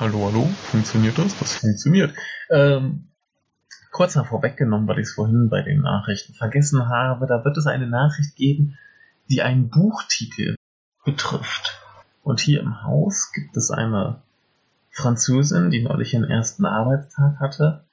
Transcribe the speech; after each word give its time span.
Hallo, 0.00 0.24
hallo, 0.24 0.48
funktioniert 0.62 1.18
das? 1.18 1.38
Das 1.38 1.56
funktioniert. 1.56 2.14
Ähm, 2.48 3.08
kurz 3.90 4.16
mal 4.16 4.24
vorweggenommen, 4.24 4.88
weil 4.88 4.98
ich 4.98 5.08
es 5.08 5.12
vorhin 5.12 5.50
bei 5.50 5.60
den 5.60 5.82
Nachrichten 5.82 6.32
vergessen 6.32 6.88
habe, 6.88 7.26
da 7.26 7.44
wird 7.44 7.58
es 7.58 7.66
eine 7.66 7.86
Nachricht 7.86 8.34
geben, 8.34 8.78
die 9.28 9.42
einen 9.42 9.68
Buchtitel 9.68 10.54
betrifft. 11.04 11.78
Und 12.22 12.40
hier 12.40 12.60
im 12.60 12.82
Haus 12.82 13.30
gibt 13.34 13.54
es 13.58 13.70
eine 13.70 14.22
Französin, 14.90 15.68
die 15.68 15.82
neulich 15.82 16.14
ihren 16.14 16.30
ersten 16.30 16.64
Arbeitstag 16.64 17.38
hatte 17.38 17.84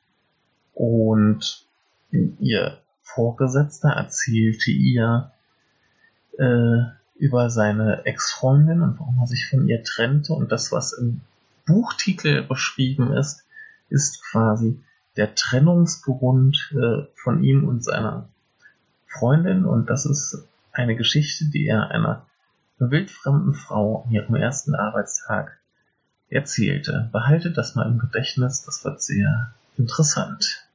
und 0.74 1.66
ihr 2.40 2.78
Vorgesetzter 3.02 3.90
erzählte 3.90 4.72
ihr 4.72 5.34
äh, 6.38 6.84
über 7.16 7.50
seine 7.50 8.06
Ex-Freundin 8.06 8.82
und 8.82 8.98
warum 8.98 9.18
er 9.20 9.28
sich 9.28 9.50
von 9.50 9.68
ihr 9.68 9.84
trennte 9.84 10.32
und 10.32 10.54
das, 10.54 10.72
was 10.72 10.94
im 10.94 11.20
Buchtitel 11.68 12.42
beschrieben 12.42 13.14
ist, 13.14 13.46
ist 13.90 14.24
quasi 14.24 14.82
der 15.16 15.36
Trennungsgrund 15.36 16.74
äh, 16.74 17.04
von 17.16 17.44
ihm 17.44 17.68
und 17.68 17.84
seiner 17.84 18.30
Freundin 19.08 19.66
und 19.66 19.90
das 19.90 20.06
ist 20.06 20.48
eine 20.72 20.96
Geschichte, 20.96 21.46
die 21.46 21.68
er 21.68 21.92
einer 21.92 22.26
wildfremden 22.80 23.54
Frau 23.54 24.04
an 24.04 24.12
ihrem 24.12 24.36
ersten 24.36 24.76
Arbeitstag 24.76 25.60
erzählte. 26.30 27.10
Behaltet 27.12 27.58
das 27.58 27.76
mal 27.76 27.88
im 27.88 28.00
Gedächtnis, 28.00 28.64
das 28.64 28.84
wird 28.86 29.02
sehr 29.02 29.54
interessant. 29.78 30.67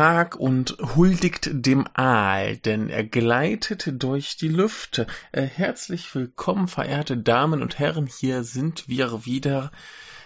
Tag 0.00 0.36
und 0.36 0.78
huldigt 0.96 1.50
dem 1.52 1.86
Aal, 1.92 2.56
denn 2.56 2.88
er 2.88 3.04
gleitet 3.04 4.02
durch 4.02 4.38
die 4.38 4.48
Lüfte. 4.48 5.06
Äh, 5.30 5.42
herzlich 5.42 6.14
willkommen, 6.14 6.68
verehrte 6.68 7.18
Damen 7.18 7.60
und 7.60 7.78
Herren, 7.78 8.06
hier 8.06 8.42
sind 8.42 8.88
wir 8.88 9.26
wieder 9.26 9.70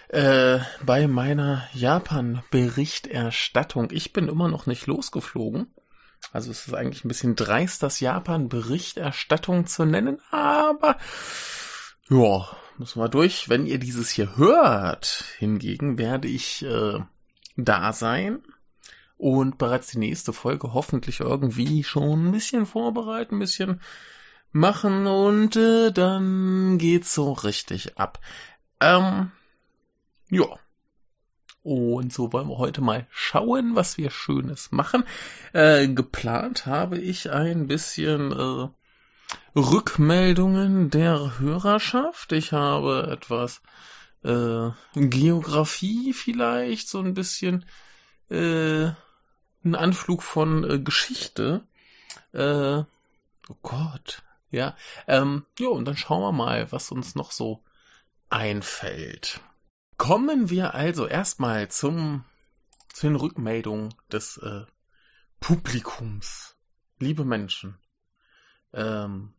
äh, 0.07 0.59
bei 0.85 1.09
meiner 1.09 1.67
Japan-Berichterstattung. 1.73 3.89
Ich 3.91 4.13
bin 4.13 4.29
immer 4.29 4.47
noch 4.47 4.65
nicht 4.65 4.87
losgeflogen. 4.87 5.67
Also 6.31 6.51
es 6.51 6.67
ist 6.67 6.73
eigentlich 6.73 7.03
ein 7.03 7.09
bisschen 7.09 7.35
dreist, 7.35 7.83
das 7.83 7.99
Japan-Berichterstattung 7.99 9.67
zu 9.67 9.83
nennen, 9.83 10.21
aber 10.31 10.95
ja, 12.09 12.47
müssen 12.77 13.01
wir 13.01 13.09
durch. 13.09 13.49
Wenn 13.49 13.65
ihr 13.65 13.79
dieses 13.79 14.09
hier 14.09 14.37
hört, 14.37 15.25
hingegen 15.37 15.97
werde 15.97 16.29
ich 16.29 16.63
äh, 16.63 16.99
da 17.57 17.91
sein 17.91 18.41
und 19.17 19.57
bereits 19.57 19.87
die 19.87 19.99
nächste 19.99 20.33
Folge 20.33 20.73
hoffentlich 20.73 21.19
irgendwie 21.19 21.83
schon 21.83 22.27
ein 22.27 22.31
bisschen 22.31 22.65
vorbereiten, 22.65 23.35
ein 23.35 23.39
bisschen 23.39 23.81
machen 24.51 25.07
und 25.07 25.55
äh, 25.55 25.91
dann 25.91 26.77
geht's 26.77 27.13
so 27.13 27.33
richtig 27.33 27.97
ab. 27.97 28.19
Ähm, 28.79 29.31
ja. 30.29 30.45
Und 31.63 32.13
so 32.13 32.31
wollen 32.31 32.47
wir 32.47 32.59
heute 32.59 32.81
mal 32.81 33.07
schauen, 33.09 33.75
was 33.75 33.97
wir 33.97 34.11
Schönes 34.11 34.71
machen. 34.71 35.03
Äh, 35.51 35.87
geplant 35.87 36.67
habe 36.67 36.99
ich 36.99 37.31
ein 37.31 37.65
bisschen 37.65 38.31
äh, 38.31 39.59
Rückmeldungen 39.59 40.91
der 40.91 41.39
Hörerschaft. 41.39 42.33
Ich 42.33 42.51
habe 42.51 43.09
etwas 43.11 43.61
äh, 44.23 44.69
Geografie 44.93 46.13
vielleicht, 46.13 46.87
so 46.87 46.99
ein 46.99 47.15
bisschen 47.15 47.65
äh, 48.29 48.91
ein 49.65 49.75
Anflug 49.75 50.23
von 50.23 50.63
äh, 50.63 50.79
Geschichte. 50.79 51.65
Äh, 52.33 52.83
oh 53.49 53.57
Gott. 53.61 54.23
Ja. 54.51 54.77
Ähm, 55.07 55.45
jo, 55.59 55.71
und 55.71 55.85
dann 55.85 55.97
schauen 55.97 56.21
wir 56.21 56.31
mal, 56.31 56.71
was 56.71 56.91
uns 56.91 57.15
noch 57.15 57.31
so 57.31 57.63
einfällt. 58.29 59.41
Kommen 59.97 60.49
wir 60.49 60.73
also 60.73 61.07
erstmal 61.07 61.69
zum, 61.69 62.23
zu 62.93 63.07
den 63.07 63.15
Rückmeldungen 63.15 63.93
des 64.11 64.37
äh, 64.37 64.65
Publikums. 65.39 66.55
Liebe 66.99 67.25
Menschen. 67.25 67.77
Ähm, 68.73 69.33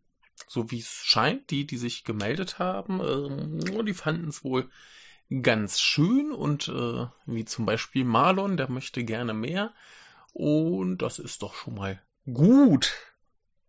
so 0.48 0.70
wie 0.70 0.80
es 0.80 0.88
scheint, 0.88 1.50
die, 1.50 1.66
die 1.66 1.78
sich 1.78 2.04
gemeldet 2.04 2.58
haben, 2.58 3.00
ähm, 3.00 3.84
die 3.86 3.94
fanden 3.94 4.28
es 4.28 4.44
wohl 4.44 4.68
ganz 5.42 5.80
schön 5.80 6.32
und 6.32 6.68
äh, 6.68 7.06
wie 7.26 7.44
zum 7.44 7.66
Beispiel 7.66 8.04
Marlon, 8.04 8.56
der 8.56 8.70
möchte 8.70 9.04
gerne 9.04 9.34
mehr. 9.34 9.72
Und 10.38 10.98
das 10.98 11.18
ist 11.18 11.40
doch 11.40 11.54
schon 11.54 11.76
mal 11.76 11.98
gut. 12.30 12.92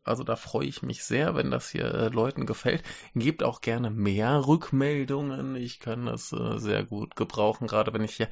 Also 0.04 0.26
da 0.26 0.36
freue 0.36 0.68
ich 0.68 0.82
mich 0.82 1.06
sehr, 1.06 1.34
wenn 1.34 1.50
das 1.50 1.70
hier 1.70 1.86
äh, 1.86 2.08
Leuten 2.10 2.46
gefällt. 2.46 2.84
Gebt 3.16 3.42
auch 3.42 3.62
gerne 3.62 3.90
mehr 3.90 4.46
Rückmeldungen. 4.46 5.56
Ich 5.56 5.80
kann 5.80 6.08
das 6.08 6.34
äh, 6.34 6.58
sehr 6.58 6.84
gut 6.84 7.16
gebrauchen, 7.16 7.68
gerade 7.68 7.94
wenn 7.94 8.04
ich 8.04 8.18
hier 8.18 8.28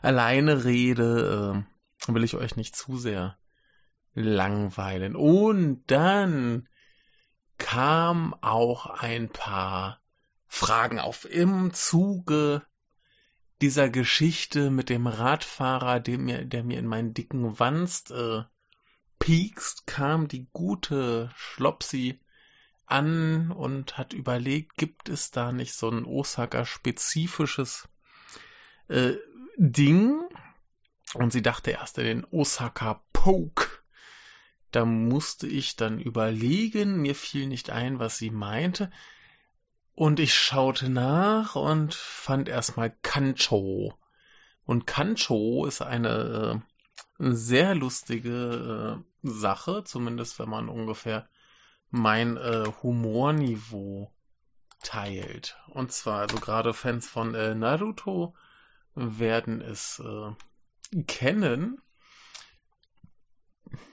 alleine 0.00 0.64
rede, 0.64 1.66
äh, 2.08 2.14
will 2.14 2.24
ich 2.24 2.34
euch 2.34 2.56
nicht 2.56 2.74
zu 2.74 2.96
sehr 2.96 3.36
langweilen. 4.14 5.14
Und 5.14 5.84
dann 5.86 6.70
kam 7.58 8.34
auch 8.40 8.86
ein 8.86 9.28
paar 9.28 10.00
Fragen 10.46 10.98
auf 10.98 11.30
im 11.30 11.74
Zuge 11.74 12.62
dieser 13.62 13.88
Geschichte 13.88 14.70
mit 14.70 14.90
dem 14.90 15.06
Radfahrer, 15.06 16.00
der 16.00 16.18
mir, 16.18 16.44
der 16.44 16.64
mir 16.64 16.78
in 16.78 16.86
meinen 16.86 17.14
dicken 17.14 17.58
Wanst 17.58 18.10
äh, 18.10 18.42
piekst, 19.18 19.86
kam 19.86 20.28
die 20.28 20.46
gute 20.52 21.30
Schlopsi 21.36 22.20
an 22.84 23.50
und 23.50 23.98
hat 23.98 24.12
überlegt, 24.12 24.76
gibt 24.76 25.08
es 25.08 25.30
da 25.30 25.52
nicht 25.52 25.74
so 25.74 25.90
ein 25.90 26.04
Osaka-spezifisches 26.04 27.88
äh, 28.88 29.14
Ding? 29.56 30.20
Und 31.14 31.32
sie 31.32 31.42
dachte 31.42 31.70
erst 31.70 31.98
an 31.98 32.04
den 32.04 32.24
Osaka 32.30 33.02
Poke. 33.12 33.68
Da 34.70 34.84
musste 34.84 35.46
ich 35.46 35.76
dann 35.76 35.98
überlegen, 35.98 37.00
mir 37.00 37.14
fiel 37.14 37.46
nicht 37.46 37.70
ein, 37.70 37.98
was 37.98 38.18
sie 38.18 38.30
meinte. 38.30 38.90
Und 39.96 40.20
ich 40.20 40.34
schaute 40.34 40.90
nach 40.90 41.56
und 41.56 41.94
fand 41.94 42.50
erstmal 42.50 42.90
Kancho. 43.00 43.98
Und 44.66 44.86
Kancho 44.86 45.64
ist 45.64 45.80
eine 45.80 46.62
äh, 47.18 47.30
sehr 47.32 47.74
lustige 47.74 49.02
äh, 49.02 49.26
Sache, 49.26 49.84
zumindest 49.84 50.38
wenn 50.38 50.50
man 50.50 50.68
ungefähr 50.68 51.26
mein 51.88 52.36
äh, 52.36 52.70
Humorniveau 52.82 54.12
teilt. 54.82 55.56
Und 55.68 55.92
zwar, 55.92 56.20
also 56.20 56.36
gerade 56.40 56.74
Fans 56.74 57.08
von 57.08 57.34
äh, 57.34 57.54
Naruto 57.54 58.36
werden 58.94 59.62
es 59.62 60.02
kennen. 61.06 61.80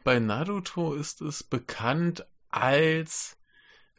Bei 0.03 0.19
Naruto 0.19 0.95
ist 0.95 1.21
es 1.21 1.43
bekannt 1.43 2.27
als 2.49 3.37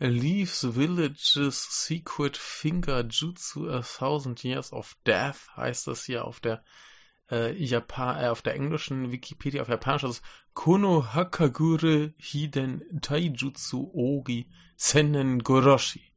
Leaves 0.07 0.63
Village's 0.77 1.87
Secret 1.87 2.37
Finger 2.37 3.05
Jutsu 3.05 3.71
A 3.71 3.81
Thousand 3.81 4.45
Years 4.45 4.73
of 4.73 4.97
Death 5.07 5.49
heißt 5.57 5.87
das 5.87 6.05
hier 6.05 6.27
auf 6.27 6.41
der 6.41 6.63
äh, 7.31 7.53
Japan, 7.55 8.23
äh, 8.23 8.29
auf 8.29 8.43
der 8.43 8.55
englischen 8.55 9.13
Wikipedia, 9.13 9.63
auf 9.63 9.69
Japanisch 9.69 10.05
ist 10.05 10.23
Kono 10.53 11.15
Hakagure 11.15 12.13
Hiden 12.19 13.01
Taijutsu 13.01 13.91
Ogi 13.95 14.51
Sennen 14.77 15.43
Goroshi. 15.43 16.13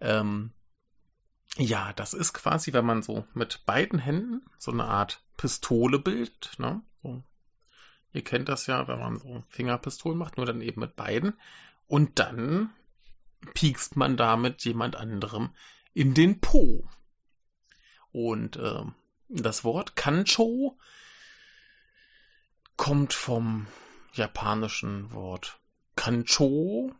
Ähm, 0.00 0.52
ja, 1.56 1.92
das 1.92 2.14
ist 2.14 2.34
quasi, 2.34 2.72
wenn 2.72 2.86
man 2.86 3.02
so 3.02 3.26
mit 3.34 3.64
beiden 3.66 3.98
Händen 3.98 4.42
so 4.58 4.70
eine 4.70 4.84
Art 4.84 5.24
Pistole 5.36 5.98
bildet, 5.98 6.52
ne? 6.58 6.82
So. 7.02 7.24
Ihr 8.12 8.22
kennt 8.22 8.48
das 8.48 8.66
ja, 8.66 8.86
wenn 8.88 8.98
man 8.98 9.18
so 9.18 9.42
Fingerpistolen 9.48 10.18
macht, 10.18 10.36
nur 10.36 10.46
dann 10.46 10.60
eben 10.60 10.80
mit 10.80 10.96
beiden. 10.96 11.34
Und 11.86 12.18
dann 12.18 12.70
piekst 13.54 13.96
man 13.96 14.16
damit 14.16 14.64
jemand 14.64 14.96
anderem 14.96 15.50
in 15.94 16.14
den 16.14 16.40
Po. 16.40 16.88
Und 18.12 18.56
äh, 18.56 18.82
das 19.28 19.64
Wort 19.64 19.96
Kancho 19.96 20.78
kommt 22.76 23.12
vom 23.12 23.66
japanischen 24.12 25.12
Wort 25.12 25.60
Kancho, 25.96 26.92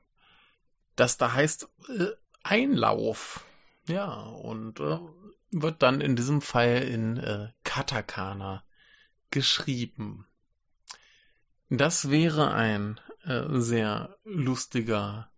das 0.94 1.16
da 1.18 1.32
heißt 1.32 1.68
äh, 1.88 2.08
Einlauf. 2.42 3.44
Ja, 3.88 4.12
und 4.14 4.80
äh, 4.80 4.98
wird 5.50 5.82
dann 5.82 6.00
in 6.00 6.16
diesem 6.16 6.40
Fall 6.40 6.82
in 6.82 7.16
äh, 7.18 7.48
Katakana 7.64 8.64
geschrieben. 9.30 10.26
Das 11.68 12.10
wäre 12.10 12.52
ein 12.52 13.00
äh, 13.26 13.60
sehr 13.60 14.16
lustiger, 14.24 15.30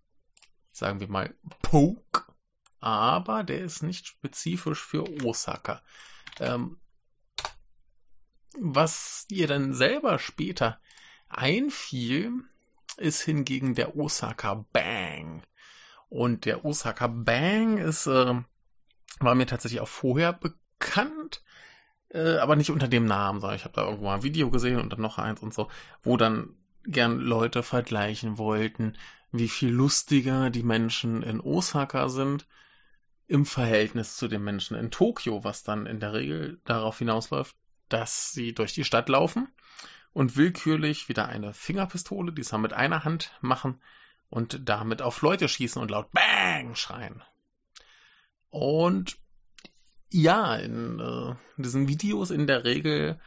sagen 0.73 1.01
wir 1.01 1.09
mal, 1.09 1.35
Poke, 1.63 2.23
aber 2.81 3.43
der 3.43 3.61
ist 3.61 3.83
nicht 3.83 4.07
spezifisch 4.07 4.85
für 4.85 5.05
Osaka. 5.25 5.83
Ähm, 6.39 6.79
was 8.59 9.27
ihr 9.31 9.47
dann 9.47 9.75
selber 9.75 10.19
später 10.19 10.81
einfiel, 11.29 12.33
ist 12.97 13.23
hingegen 13.23 13.75
der 13.75 13.97
Osaka 13.97 14.67
Bang. 14.73 15.43
Und 16.09 16.45
der 16.45 16.65
Osaka 16.65 17.07
Bang 17.07 17.79
ist, 17.79 18.07
äh, 18.07 18.35
war 19.21 19.35
mir 19.35 19.47
tatsächlich 19.47 19.81
auch 19.81 19.89
vorher 19.89 20.33
bekannt, 20.33 21.43
äh, 22.11 22.39
aber 22.39 22.57
nicht 22.57 22.71
unter 22.71 22.89
dem 22.89 23.05
Namen, 23.05 23.41
sondern 23.41 23.57
ich 23.57 23.65
habe 23.65 23.75
da 23.75 23.85
irgendwo 23.85 24.05
mal 24.05 24.17
ein 24.17 24.23
Video 24.23 24.51
gesehen 24.51 24.81
und 24.81 24.93
dann 24.93 25.01
noch 25.01 25.19
eins 25.19 25.41
und 25.41 25.55
so, 25.55 25.69
wo 26.03 26.17
dann 26.17 26.57
gern 26.85 27.19
Leute 27.21 27.63
vergleichen 27.63 28.39
wollten, 28.39 28.97
wie 29.33 29.49
viel 29.49 29.71
lustiger 29.71 30.51
die 30.51 30.63
Menschen 30.63 31.23
in 31.23 31.41
Osaka 31.41 32.09
sind 32.09 32.47
im 33.27 33.45
Verhältnis 33.45 34.17
zu 34.17 34.27
den 34.27 34.43
Menschen 34.43 34.77
in 34.77 34.91
Tokio, 34.91 35.45
was 35.45 35.63
dann 35.63 35.87
in 35.87 36.01
der 36.01 36.15
Regel 36.15 36.61
darauf 36.65 36.99
hinausläuft, 36.99 37.55
dass 37.89 38.33
sie 38.33 38.55
durch 38.55 38.73
die 38.73 38.85
Stadt 38.85 39.09
laufen 39.09 39.49
und 40.13 40.37
willkürlich 40.37 41.09
wieder 41.09 41.29
eine 41.29 41.53
Fingerpistole, 41.53 42.33
die 42.33 42.57
mit 42.59 42.73
einer 42.73 43.05
Hand 43.05 43.33
machen 43.41 43.81
und 44.31 44.69
damit 44.69 45.03
auf 45.03 45.21
Leute 45.21 45.49
schießen 45.49 45.81
und 45.81 45.91
laut 45.91 46.11
Bang 46.13 46.75
schreien. 46.75 47.23
Und 48.51 49.19
ja, 50.11 50.57
in, 50.57 51.01
äh, 51.01 51.35
diesen 51.61 51.89
Videos 51.89 52.31
in 52.31 52.47
der 52.47 52.65
Regel, 52.65 53.21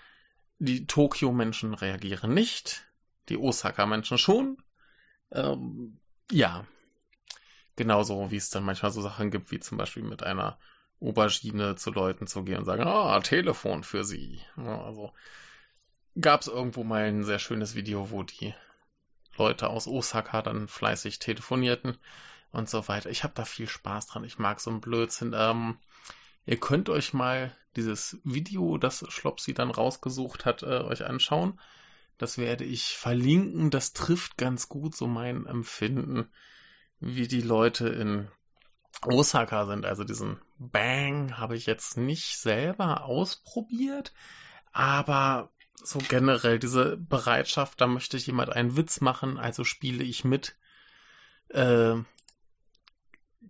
die 0.57 0.88
Tokio-Menschen 0.88 1.75
reagieren 1.75 2.33
nicht, 2.33 2.86
die 3.30 3.38
Osaka-Menschen 3.38 4.18
schon. 4.18 4.58
Ähm, 5.32 6.00
ja, 6.32 6.66
genauso 7.76 8.32
wie 8.32 8.38
es 8.38 8.50
dann 8.50 8.64
manchmal 8.64 8.92
so 8.92 9.02
Sachen 9.02 9.32
gibt, 9.32 9.52
wie 9.52 9.60
zum 9.60 9.78
Beispiel 9.78 10.04
mit 10.04 10.24
einer 10.24 10.60
Aubergine 11.00 11.76
zu 11.76 11.92
Leuten 11.92 12.28
zu 12.28 12.44
gehen 12.44 12.60
und 12.60 12.66
sagen, 12.66 12.84
ah, 12.84 13.20
Telefon 13.22 13.84
für 13.84 14.04
sie. 14.04 14.42
Ja, 14.58 14.84
also 14.84 15.12
gab 16.20 16.42
es 16.42 16.48
irgendwo 16.48 16.84
mal 16.84 17.04
ein 17.04 17.24
sehr 17.24 17.40
schönes 17.40 17.76
Video, 17.76 18.12
wo 18.12 18.24
die 18.24 18.54
Leute 19.38 19.70
aus 19.70 19.88
Osaka 19.88 20.42
dann 20.42 20.68
fleißig 20.68 21.20
telefonierten 21.20 21.98
und 22.52 22.70
so 22.70 22.88
weiter. 22.88 23.10
Ich 23.10 23.24
habe 23.24 23.34
da 23.34 23.46
viel 23.46 23.68
Spaß 23.68 24.08
dran. 24.08 24.24
Ich 24.24 24.38
mag 24.38 24.60
so 24.60 24.70
einen 24.70 24.82
Blödsinn. 24.82 25.34
Ähm, 25.36 25.78
ihr 26.46 26.60
könnt 26.60 26.90
euch 26.90 27.14
mal 27.14 27.56
dieses 27.76 28.20
Video, 28.24 28.78
das 28.78 29.06
Schlopsi 29.10 29.54
dann 29.54 29.72
rausgesucht 29.72 30.46
hat, 30.46 30.64
äh, 30.64 30.82
euch 30.82 31.06
anschauen. 31.06 31.60
Das 32.22 32.38
werde 32.38 32.66
ich 32.66 32.96
verlinken. 32.98 33.72
Das 33.72 33.94
trifft 33.94 34.38
ganz 34.38 34.70
gut 34.70 34.96
so 34.96 35.08
mein 35.08 35.48
Empfinden, 35.48 36.30
wie 37.00 37.28
die 37.28 37.42
Leute 37.42 37.90
in 37.90 38.30
Osaka 39.02 39.66
sind. 39.66 39.86
Also 39.86 40.04
diesen 40.04 40.40
Bang 40.60 41.40
habe 41.40 41.58
ich 41.58 41.66
jetzt 41.66 41.98
nicht 41.98 42.38
selber 42.38 43.06
ausprobiert, 43.06 44.14
aber 44.72 45.52
so 45.84 45.98
generell 45.98 46.60
diese 46.60 46.96
Bereitschaft, 46.98 47.82
da 47.82 47.88
möchte 47.88 48.18
jemand 48.18 48.52
einen 48.52 48.78
Witz 48.78 49.02
machen, 49.02 49.40
also 49.40 49.64
spiele 49.64 50.04
ich 50.04 50.24
mit, 50.24 50.56
äh, 51.50 51.96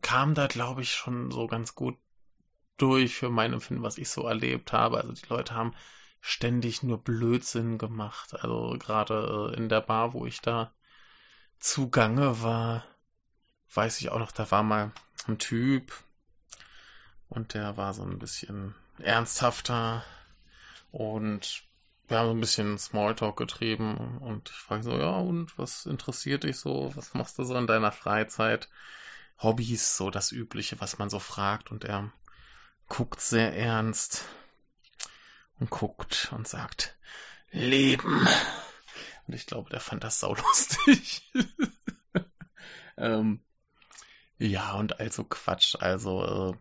kam 0.02 0.34
da, 0.34 0.48
glaube 0.48 0.82
ich, 0.82 0.94
schon 0.94 1.30
so 1.30 1.48
ganz 1.48 1.76
gut 1.76 1.98
durch 2.78 3.16
für 3.16 3.30
mein 3.30 3.52
Empfinden, 3.52 3.84
was 3.84 3.98
ich 3.98 4.10
so 4.10 4.26
erlebt 4.26 4.72
habe. 4.72 5.02
Also 5.02 5.12
die 5.12 5.28
Leute 5.28 5.56
haben 5.56 5.76
ständig 6.22 6.84
nur 6.84 7.00
Blödsinn 7.00 7.78
gemacht. 7.78 8.36
Also 8.42 8.76
gerade 8.80 9.52
äh, 9.52 9.58
in 9.58 9.68
der 9.68 9.82
Bar, 9.82 10.14
wo 10.14 10.26
ich 10.26 10.40
da 10.42 10.72
zugange 11.60 12.42
war, 12.42 12.86
weiß 13.74 14.00
ich 14.02 14.10
auch 14.10 14.20
noch, 14.20 14.32
da 14.32 14.50
war 14.52 14.64
mal 14.64 14.92
ein 15.28 15.40
Typ 15.40 15.92
und 17.30 17.54
der 17.54 17.78
war 17.78 17.94
so 17.94 18.04
ein 18.04 18.20
bisschen 18.20 18.76
ernsthafter 19.00 20.04
und 20.92 21.64
wir 22.08 22.20
haben 22.20 22.28
so 22.28 22.34
ein 22.34 22.42
bisschen 22.42 22.78
Smalltalk 22.78 23.38
getrieben 23.38 24.18
und 24.20 24.50
ich 24.50 24.56
frage 24.56 24.84
so, 24.84 24.98
ja, 24.98 25.12
und 25.12 25.58
was 25.58 25.86
interessiert 25.86 26.44
dich 26.44 26.60
so? 26.60 26.92
Was 26.96 27.14
machst 27.14 27.40
du 27.40 27.44
so 27.44 27.56
in 27.56 27.68
deiner 27.68 27.92
Freizeit? 27.92 28.70
Hobbys, 29.40 29.98
so 29.98 30.12
das 30.12 30.32
Übliche, 30.32 30.80
was 30.82 31.00
man 31.00 31.10
so 31.10 31.20
fragt 31.20 31.72
und 31.72 31.86
er 31.86 32.12
guckt 32.90 33.22
sehr 33.22 33.56
ernst 33.56 34.26
und 35.62 35.70
guckt 35.70 36.34
und 36.36 36.48
sagt, 36.48 36.98
Leben. 37.52 38.28
Und 39.28 39.36
ich 39.36 39.46
glaube, 39.46 39.70
der 39.70 39.80
fand 39.80 40.04
das 40.04 40.20
saulustig. 40.20 41.32
ähm, 42.98 43.42
ja, 44.40 44.74
und 44.74 45.00
also 45.00 45.24
Quatsch. 45.24 45.76
Also, 45.80 46.56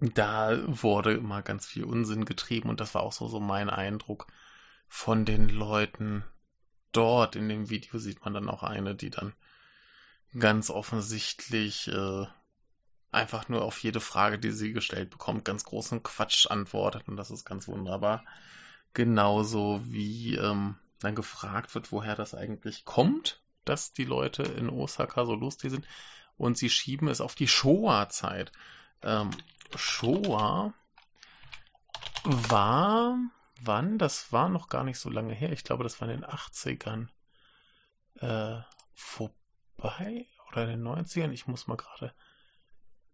äh, 0.00 0.06
da 0.14 0.56
wurde 0.66 1.12
immer 1.14 1.42
ganz 1.42 1.66
viel 1.66 1.84
Unsinn 1.84 2.24
getrieben 2.24 2.68
und 2.68 2.80
das 2.80 2.94
war 2.94 3.02
auch 3.02 3.12
so, 3.12 3.26
so 3.26 3.40
mein 3.40 3.68
Eindruck 3.68 4.28
von 4.86 5.24
den 5.24 5.48
Leuten 5.48 6.24
dort. 6.92 7.34
In 7.34 7.48
dem 7.48 7.68
Video 7.68 7.98
sieht 7.98 8.24
man 8.24 8.32
dann 8.32 8.48
auch 8.48 8.62
eine, 8.62 8.94
die 8.94 9.10
dann 9.10 9.34
ganz 10.38 10.70
offensichtlich 10.70 11.88
äh, 11.88 12.26
einfach 13.14 13.48
nur 13.48 13.62
auf 13.62 13.82
jede 13.82 14.00
Frage, 14.00 14.38
die 14.38 14.50
sie 14.50 14.72
gestellt 14.72 15.10
bekommt, 15.10 15.44
ganz 15.44 15.64
großen 15.64 16.02
Quatsch 16.02 16.46
antwortet 16.50 17.08
und 17.08 17.16
das 17.16 17.30
ist 17.30 17.44
ganz 17.44 17.68
wunderbar. 17.68 18.24
Genauso 18.92 19.80
wie 19.84 20.36
ähm, 20.36 20.76
dann 21.00 21.14
gefragt 21.14 21.74
wird, 21.74 21.92
woher 21.92 22.14
das 22.14 22.34
eigentlich 22.34 22.84
kommt, 22.84 23.40
dass 23.64 23.92
die 23.92 24.04
Leute 24.04 24.42
in 24.42 24.68
Osaka 24.68 25.24
so 25.24 25.34
lustig 25.34 25.70
sind 25.70 25.86
und 26.36 26.58
sie 26.58 26.70
schieben 26.70 27.08
es 27.08 27.20
auf 27.20 27.34
die 27.34 27.48
Showa-Zeit. 27.48 28.52
Ähm, 29.02 29.30
Showa 29.74 30.72
war, 32.24 33.18
wann? 33.60 33.98
Das 33.98 34.32
war 34.32 34.48
noch 34.48 34.68
gar 34.68 34.84
nicht 34.84 34.98
so 34.98 35.10
lange 35.10 35.34
her. 35.34 35.52
Ich 35.52 35.64
glaube, 35.64 35.84
das 35.84 36.00
war 36.00 36.08
in 36.08 36.20
den 36.20 36.28
80ern 36.28 37.08
äh, 38.20 38.60
vorbei 38.94 40.26
oder 40.50 40.64
in 40.64 40.70
den 40.70 40.86
90ern. 40.86 41.32
Ich 41.32 41.46
muss 41.46 41.66
mal 41.66 41.76
gerade 41.76 42.14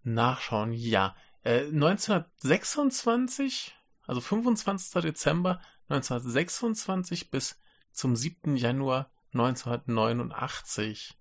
nachschauen. 0.03 0.73
Ja, 0.73 1.15
äh, 1.43 1.67
1926, 1.67 3.75
also 4.07 4.21
25. 4.21 5.03
Dezember 5.03 5.61
1926 5.89 7.31
bis 7.31 7.59
zum 7.93 8.17
7. 8.17 8.57
Januar 8.57 9.11
1989 9.33 11.17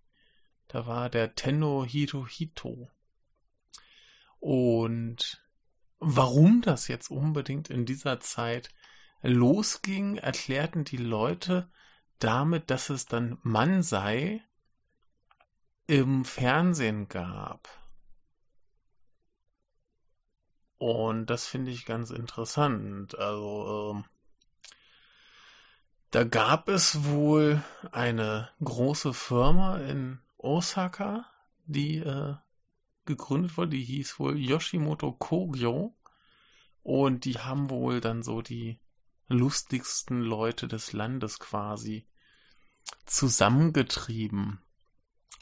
da 0.69 0.85
war 0.85 1.09
der 1.09 1.33
Tenno 1.33 1.83
Hirohito. 1.83 2.89
Und 4.39 5.43
warum 5.97 6.61
das 6.61 6.87
jetzt 6.87 7.09
unbedingt 7.09 7.71
in 7.71 7.85
dieser 7.85 8.19
Zeit 8.19 8.69
losging, 9.21 10.17
erklärten 10.17 10.85
die 10.85 10.97
Leute 10.97 11.69
damit, 12.19 12.69
dass 12.69 12.89
es 12.89 13.07
dann 13.07 13.39
Mansei 13.41 14.43
im 15.87 16.23
Fernsehen 16.23 17.09
gab. 17.09 17.67
Und 20.79 21.25
das 21.27 21.45
finde 21.45 21.71
ich 21.71 21.85
ganz 21.85 22.09
interessant. 22.09 23.17
Also, 23.19 23.93
ähm, 23.93 24.05
da 26.09 26.23
gab 26.23 26.69
es 26.69 27.03
wohl 27.03 27.61
eine 27.91 28.49
große 28.63 29.13
Firma 29.13 29.77
in 29.77 30.19
Osaka, 30.37 31.25
die 31.65 31.97
äh, 31.97 32.35
gegründet 33.05 33.57
wurde. 33.57 33.71
Die 33.71 33.83
hieß 33.83 34.19
wohl 34.19 34.37
Yoshimoto 34.37 35.11
Kogyo. 35.11 35.93
Und 36.81 37.25
die 37.25 37.37
haben 37.37 37.69
wohl 37.69 37.99
dann 37.99 38.23
so 38.23 38.41
die 38.41 38.79
lustigsten 39.27 40.21
Leute 40.21 40.69
des 40.69 40.93
Landes 40.93 41.39
quasi 41.39 42.07
zusammengetrieben. 43.05 44.61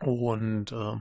Und 0.02 0.72
äh, 0.72 1.00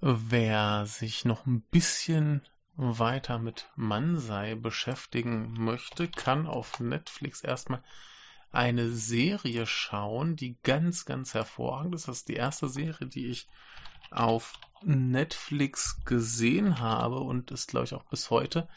wer 0.00 0.86
sich 0.86 1.24
noch 1.24 1.44
ein 1.44 1.62
bisschen 1.62 2.46
weiter 2.76 3.38
mit 3.38 3.70
Mansei 3.76 4.54
beschäftigen 4.54 5.52
möchte, 5.52 6.08
kann 6.08 6.46
auf 6.46 6.80
Netflix 6.80 7.42
erstmal 7.42 7.82
eine 8.50 8.90
Serie 8.90 9.66
schauen, 9.66 10.36
die 10.36 10.56
ganz, 10.62 11.04
ganz 11.04 11.34
hervorragend 11.34 11.94
ist. 11.94 12.08
Das 12.08 12.18
ist 12.18 12.28
die 12.28 12.34
erste 12.34 12.68
Serie, 12.68 13.06
die 13.06 13.28
ich 13.28 13.48
auf 14.10 14.54
Netflix 14.82 16.04
gesehen 16.04 16.78
habe 16.80 17.20
und 17.20 17.50
ist, 17.50 17.68
glaube 17.68 17.84
ich, 17.84 17.94
auch 17.94 18.04
bis 18.04 18.30
heute 18.30 18.68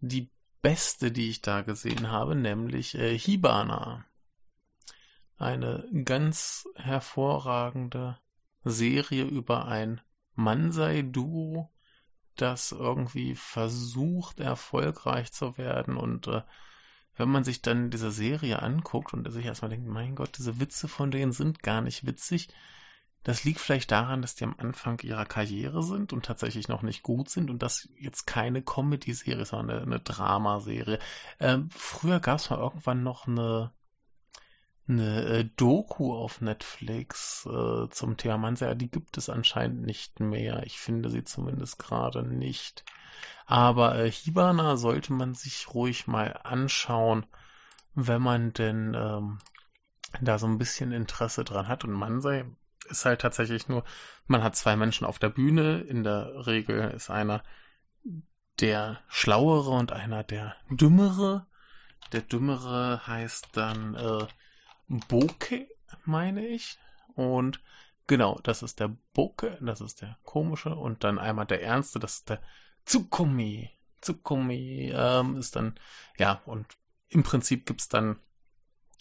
die 0.00 0.30
beste, 0.60 1.12
die 1.12 1.28
ich 1.28 1.42
da 1.42 1.62
gesehen 1.62 2.10
habe, 2.10 2.34
nämlich 2.34 2.94
äh, 2.94 3.16
Hibana. 3.16 4.04
eine 5.36 5.88
ganz 6.04 6.68
hervorragende 6.76 8.18
Serie 8.64 9.24
über 9.24 9.66
ein 9.66 10.00
Mansei-Duo, 10.34 11.71
das 12.36 12.72
irgendwie 12.72 13.34
versucht, 13.34 14.40
erfolgreich 14.40 15.32
zu 15.32 15.58
werden. 15.58 15.96
Und 15.96 16.28
äh, 16.28 16.42
wenn 17.16 17.28
man 17.28 17.44
sich 17.44 17.62
dann 17.62 17.90
diese 17.90 18.10
Serie 18.10 18.62
anguckt 18.62 19.12
und 19.12 19.30
sich 19.30 19.44
erstmal 19.44 19.70
denkt, 19.70 19.86
mein 19.86 20.14
Gott, 20.14 20.38
diese 20.38 20.60
Witze 20.60 20.88
von 20.88 21.10
denen 21.10 21.32
sind 21.32 21.62
gar 21.62 21.80
nicht 21.80 22.06
witzig, 22.06 22.48
das 23.24 23.44
liegt 23.44 23.60
vielleicht 23.60 23.92
daran, 23.92 24.20
dass 24.20 24.34
die 24.34 24.44
am 24.44 24.56
Anfang 24.58 24.98
ihrer 25.00 25.24
Karriere 25.24 25.82
sind 25.82 26.12
und 26.12 26.24
tatsächlich 26.24 26.68
noch 26.68 26.82
nicht 26.82 27.02
gut 27.04 27.28
sind 27.28 27.50
und 27.50 27.62
das 27.62 27.88
jetzt 27.96 28.26
keine 28.26 28.62
Comedy-Serie, 28.62 29.44
sondern 29.44 29.76
eine, 29.76 29.86
eine 29.86 30.00
Dramaserie. 30.00 30.98
Ähm, 31.38 31.68
früher 31.70 32.18
gab 32.18 32.38
es 32.38 32.50
mal 32.50 32.58
irgendwann 32.58 33.04
noch 33.04 33.28
eine, 33.28 33.72
eine 34.88 35.24
äh, 35.24 35.44
Doku 35.56 36.14
auf 36.14 36.40
Netflix 36.40 37.46
äh, 37.46 37.88
zum 37.90 38.16
Thema 38.16 38.38
Mansa. 38.38 38.74
Die 38.74 38.90
gibt 38.90 39.16
es 39.16 39.28
anscheinend 39.28 39.82
nicht 39.82 40.20
mehr. 40.20 40.64
Ich 40.64 40.78
finde 40.78 41.10
sie 41.10 41.24
zumindest 41.24 41.78
gerade 41.78 42.22
nicht. 42.22 42.84
Aber 43.46 43.96
äh, 43.98 44.10
Hibana 44.10 44.76
sollte 44.76 45.12
man 45.12 45.34
sich 45.34 45.72
ruhig 45.74 46.06
mal 46.06 46.40
anschauen, 46.42 47.26
wenn 47.94 48.22
man 48.22 48.52
denn 48.52 48.94
ähm, 48.94 49.38
da 50.20 50.38
so 50.38 50.46
ein 50.46 50.58
bisschen 50.58 50.92
Interesse 50.92 51.44
dran 51.44 51.68
hat. 51.68 51.84
Und 51.84 51.92
Mansei 51.92 52.44
ist 52.88 53.04
halt 53.04 53.20
tatsächlich 53.20 53.68
nur, 53.68 53.84
man 54.26 54.42
hat 54.42 54.56
zwei 54.56 54.76
Menschen 54.76 55.06
auf 55.06 55.18
der 55.18 55.30
Bühne. 55.30 55.80
In 55.80 56.02
der 56.02 56.46
Regel 56.46 56.90
ist 56.90 57.10
einer 57.10 57.42
der 58.60 59.00
Schlauere 59.08 59.70
und 59.70 59.92
einer 59.92 60.24
der 60.24 60.56
Dümmere. 60.70 61.46
Der 62.12 62.22
Dümmere 62.22 63.06
heißt 63.06 63.48
dann 63.52 63.94
äh, 63.94 64.26
Boke, 65.00 65.68
meine 66.04 66.46
ich. 66.46 66.78
Und 67.14 67.62
genau, 68.06 68.38
das 68.42 68.62
ist 68.62 68.80
der 68.80 68.96
Boke, 69.14 69.58
das 69.60 69.80
ist 69.80 70.02
der 70.02 70.18
komische. 70.22 70.74
Und 70.74 71.04
dann 71.04 71.18
einmal 71.18 71.46
der 71.46 71.62
Ernste, 71.62 71.98
das 71.98 72.16
ist 72.16 72.30
der 72.30 72.42
Tsukumi. 72.84 73.70
Tsukumi 74.00 74.92
ähm, 74.94 75.36
ist 75.36 75.56
dann, 75.56 75.78
ja, 76.18 76.42
und 76.46 76.66
im 77.08 77.22
Prinzip 77.22 77.66
gibt's 77.66 77.88
dann 77.88 78.18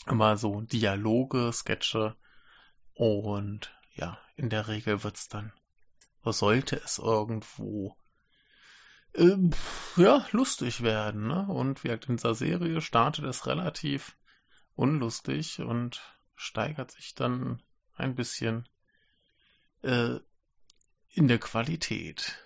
immer 0.05 0.37
so 0.37 0.61
Dialoge, 0.61 1.51
Sketche, 1.53 2.15
und 2.93 3.73
ja, 3.93 4.19
in 4.35 4.49
der 4.49 4.67
Regel 4.67 5.03
wird's 5.03 5.27
dann, 5.27 5.53
sollte 6.23 6.75
es 6.83 6.99
irgendwo 6.99 7.95
ähm, 9.15 9.51
ja, 9.95 10.25
lustig 10.31 10.83
werden. 10.83 11.27
Ne? 11.27 11.47
Und 11.47 11.83
wie 11.83 11.87
gesagt, 11.87 12.09
in 12.09 12.17
dieser 12.17 12.35
Serie 12.35 12.81
startet 12.81 13.25
es 13.25 13.47
relativ 13.47 14.15
unlustig 14.81 15.59
und 15.59 16.01
steigert 16.35 16.89
sich 16.89 17.13
dann 17.13 17.61
ein 17.95 18.15
bisschen 18.15 18.67
äh, 19.83 20.15
in 21.09 21.27
der 21.27 21.37
Qualität. 21.37 22.43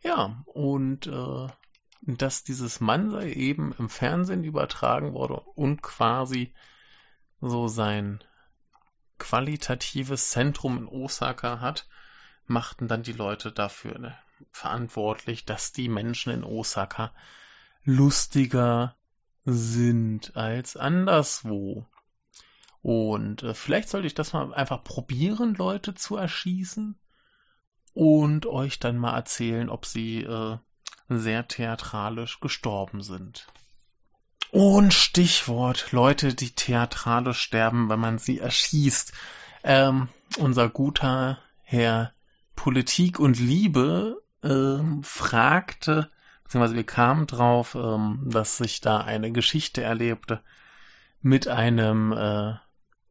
Ja, 0.00 0.42
und 0.46 1.06
äh, 1.06 1.48
dass 2.00 2.42
dieses 2.42 2.80
Mansei 2.80 3.32
eben 3.34 3.74
im 3.78 3.90
Fernsehen 3.90 4.44
übertragen 4.44 5.12
wurde 5.12 5.40
und 5.40 5.82
quasi 5.82 6.54
so 7.42 7.68
sein 7.68 8.24
qualitatives 9.18 10.30
Zentrum 10.30 10.78
in 10.78 10.88
Osaka 10.88 11.60
hat, 11.60 11.86
machten 12.46 12.88
dann 12.88 13.02
die 13.02 13.12
Leute 13.12 13.52
dafür 13.52 13.98
ne, 13.98 14.18
verantwortlich, 14.52 15.44
dass 15.44 15.72
die 15.72 15.90
Menschen 15.90 16.32
in 16.32 16.44
Osaka 16.44 17.12
lustiger 17.84 18.96
sind 19.44 20.36
als 20.36 20.76
anderswo. 20.76 21.86
Und 22.82 23.42
äh, 23.42 23.54
vielleicht 23.54 23.88
sollte 23.88 24.06
ich 24.06 24.14
das 24.14 24.32
mal 24.32 24.52
einfach 24.52 24.84
probieren, 24.84 25.54
Leute 25.54 25.94
zu 25.94 26.16
erschießen 26.16 26.98
und 27.94 28.46
euch 28.46 28.78
dann 28.78 28.98
mal 28.98 29.14
erzählen, 29.16 29.70
ob 29.70 29.86
sie 29.86 30.22
äh, 30.22 30.58
sehr 31.08 31.48
theatralisch 31.48 32.40
gestorben 32.40 33.02
sind. 33.02 33.46
Und 34.50 34.94
Stichwort, 34.94 35.92
Leute, 35.92 36.34
die 36.34 36.50
theatralisch 36.50 37.40
sterben, 37.40 37.88
wenn 37.88 38.00
man 38.00 38.18
sie 38.18 38.38
erschießt. 38.38 39.12
Ähm, 39.64 40.08
unser 40.38 40.68
guter 40.68 41.38
Herr 41.62 42.12
Politik 42.54 43.18
und 43.18 43.38
Liebe 43.38 44.22
ähm, 44.42 45.02
fragte, 45.02 46.10
beziehungsweise 46.44 46.76
wir 46.76 46.86
kamen 46.86 47.26
drauf, 47.26 47.74
ähm, 47.74 48.20
dass 48.24 48.58
sich 48.58 48.80
da 48.80 48.98
eine 48.98 49.32
Geschichte 49.32 49.82
erlebte 49.82 50.40
mit 51.20 51.48
einem 51.48 52.12
äh, 52.12 52.54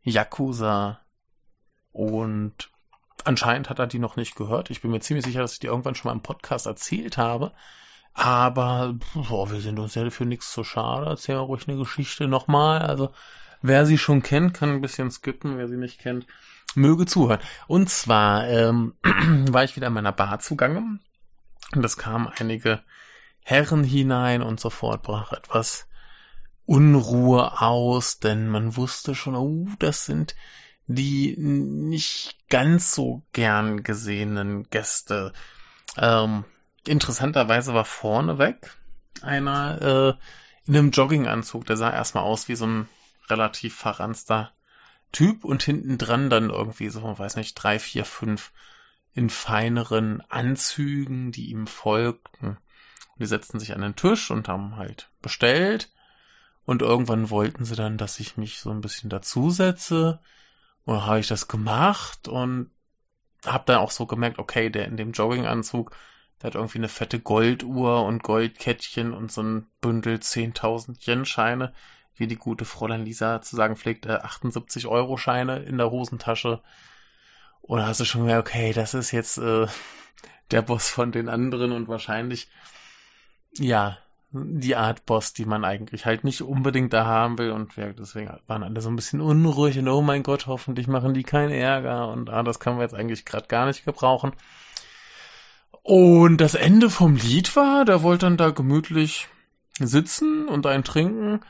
Yakuza 0.03 0.99
und 1.91 2.69
anscheinend 3.25 3.69
hat 3.69 3.79
er 3.79 3.87
die 3.87 3.99
noch 3.99 4.15
nicht 4.15 4.35
gehört. 4.35 4.69
Ich 4.69 4.81
bin 4.81 4.91
mir 4.91 4.99
ziemlich 4.99 5.25
sicher, 5.25 5.41
dass 5.41 5.53
ich 5.53 5.59
die 5.59 5.67
irgendwann 5.67 5.95
schon 5.95 6.09
mal 6.09 6.13
im 6.15 6.21
Podcast 6.21 6.65
erzählt 6.65 7.17
habe. 7.17 7.51
Aber 8.13 8.95
boah, 9.13 9.51
wir 9.51 9.59
sind 9.59 9.79
uns 9.79 9.95
ja 9.95 10.09
für 10.09 10.25
nichts 10.25 10.51
zu 10.51 10.63
schade. 10.63 11.07
Erzähl 11.07 11.35
mal 11.35 11.41
ruhig 11.41 11.67
eine 11.67 11.77
Geschichte 11.77 12.27
nochmal. 12.27 12.79
Also 12.79 13.11
wer 13.61 13.85
sie 13.85 13.97
schon 13.97 14.21
kennt, 14.21 14.53
kann 14.53 14.69
ein 14.69 14.81
bisschen 14.81 15.09
skippen. 15.09 15.57
Wer 15.57 15.67
sie 15.67 15.77
nicht 15.77 15.99
kennt, 15.99 16.27
möge 16.75 17.05
zuhören. 17.05 17.41
Und 17.67 17.89
zwar 17.89 18.47
ähm, 18.47 18.93
war 19.03 19.63
ich 19.63 19.75
wieder 19.75 19.87
in 19.87 19.93
meiner 19.93 20.11
Bar 20.11 20.39
zugange. 20.39 20.99
Und 21.73 21.85
es 21.85 21.97
kamen 21.97 22.27
einige 22.27 22.83
Herren 23.43 23.83
hinein 23.83 24.41
und 24.41 24.59
sofort 24.59 25.03
brach 25.03 25.31
etwas 25.33 25.87
Unruhe 26.65 27.61
aus, 27.61 28.19
denn 28.19 28.47
man 28.47 28.75
wusste 28.77 29.15
schon, 29.15 29.35
oh, 29.35 29.67
das 29.79 30.05
sind 30.05 30.35
die 30.87 31.35
nicht 31.37 32.37
ganz 32.49 32.93
so 32.93 33.21
gern 33.31 33.83
gesehenen 33.83 34.69
Gäste. 34.69 35.33
Ähm, 35.97 36.45
interessanterweise 36.85 37.73
war 37.73 37.85
vorneweg 37.85 38.75
einer 39.21 39.81
äh, 39.81 40.13
in 40.67 40.75
einem 40.75 40.91
Jogginganzug. 40.91 41.65
Der 41.65 41.77
sah 41.77 41.91
erstmal 41.91 42.23
aus 42.23 42.47
wie 42.47 42.55
so 42.55 42.65
ein 42.65 42.89
relativ 43.29 43.75
verranster 43.75 44.51
Typ 45.11 45.45
und 45.45 45.61
hinten 45.63 45.97
dran 45.97 46.29
dann 46.29 46.49
irgendwie 46.49 46.89
so, 46.89 47.01
weiß 47.03 47.35
nicht, 47.35 47.53
drei, 47.55 47.77
vier, 47.79 48.03
fünf 48.03 48.51
in 49.13 49.29
feineren 49.29 50.21
Anzügen, 50.29 51.31
die 51.31 51.51
ihm 51.51 51.67
folgten. 51.67 52.57
Die 53.19 53.25
setzten 53.25 53.59
sich 53.59 53.73
an 53.73 53.81
den 53.81 53.95
Tisch 53.95 54.31
und 54.31 54.47
haben 54.47 54.77
halt 54.77 55.09
bestellt. 55.21 55.89
Und 56.65 56.81
irgendwann 56.81 57.29
wollten 57.29 57.65
sie 57.65 57.75
dann, 57.75 57.97
dass 57.97 58.19
ich 58.19 58.37
mich 58.37 58.59
so 58.59 58.71
ein 58.71 58.81
bisschen 58.81 59.09
dazusetze. 59.09 60.19
Und 60.85 61.05
habe 61.05 61.19
ich 61.19 61.27
das 61.27 61.47
gemacht 61.47 62.27
und 62.27 62.69
habe 63.45 63.63
dann 63.67 63.77
auch 63.77 63.91
so 63.91 64.05
gemerkt, 64.05 64.39
okay, 64.39 64.69
der 64.69 64.85
in 64.85 64.97
dem 64.97 65.11
Jogginganzug, 65.11 65.95
der 66.41 66.47
hat 66.47 66.55
irgendwie 66.55 66.79
eine 66.79 66.89
fette 66.89 67.19
Golduhr 67.19 68.03
und 68.05 68.23
Goldkettchen 68.23 69.13
und 69.13 69.31
so 69.31 69.41
ein 69.41 69.67
Bündel 69.81 70.15
10.000 70.15 71.07
Yen-Scheine, 71.07 71.73
wie 72.15 72.27
die 72.27 72.35
gute 72.35 72.65
Fräulein 72.65 73.05
Lisa 73.05 73.41
zu 73.41 73.55
sagen 73.55 73.75
pflegt, 73.75 74.05
äh, 74.05 74.15
78 74.15 74.87
Euro-Scheine 74.87 75.59
in 75.59 75.77
der 75.77 75.89
Hosentasche. 75.89 76.61
Und 77.61 77.79
da 77.79 77.87
hast 77.87 78.01
du 78.01 78.05
schon 78.05 78.21
gemerkt, 78.21 78.49
okay, 78.49 78.73
das 78.73 78.93
ist 78.93 79.11
jetzt 79.11 79.37
äh, 79.37 79.67
der 80.51 80.61
Boss 80.61 80.89
von 80.89 81.11
den 81.11 81.29
anderen 81.29 81.71
und 81.71 81.87
wahrscheinlich, 81.87 82.49
ja, 83.57 83.97
die 84.31 84.75
Art 84.75 85.05
Boss, 85.05 85.33
die 85.33 85.45
man 85.45 85.63
eigentlich 85.63 86.05
halt 86.05 86.23
nicht 86.23 86.41
unbedingt 86.41 86.91
da 86.91 87.05
haben 87.05 87.37
will. 87.37 87.51
Und 87.51 87.75
ja, 87.75 87.93
deswegen 87.93 88.31
waren 88.47 88.63
alle 88.63 88.81
so 88.81 88.89
ein 88.89 88.95
bisschen 88.95 89.21
unruhig 89.21 89.77
und 89.77 89.87
oh 89.87 90.01
mein 90.01 90.23
Gott, 90.23 90.47
hoffentlich 90.47 90.87
machen 90.87 91.13
die 91.13 91.23
keinen 91.23 91.51
Ärger 91.51 92.09
und 92.09 92.29
ah, 92.29 92.43
das 92.43 92.59
können 92.59 92.77
wir 92.77 92.83
jetzt 92.83 92.95
eigentlich 92.95 93.25
gerade 93.25 93.47
gar 93.47 93.67
nicht 93.67 93.85
gebrauchen. 93.85 94.33
Und 95.83 96.37
das 96.37 96.55
Ende 96.55 96.89
vom 96.89 97.15
Lied 97.15 97.55
war, 97.55 97.85
der 97.85 98.01
wollte 98.01 98.25
dann 98.25 98.37
da 98.37 98.49
gemütlich 98.49 99.27
sitzen 99.79 100.47
und 100.47 100.65
ein 100.65 100.83
trinken 100.83 101.41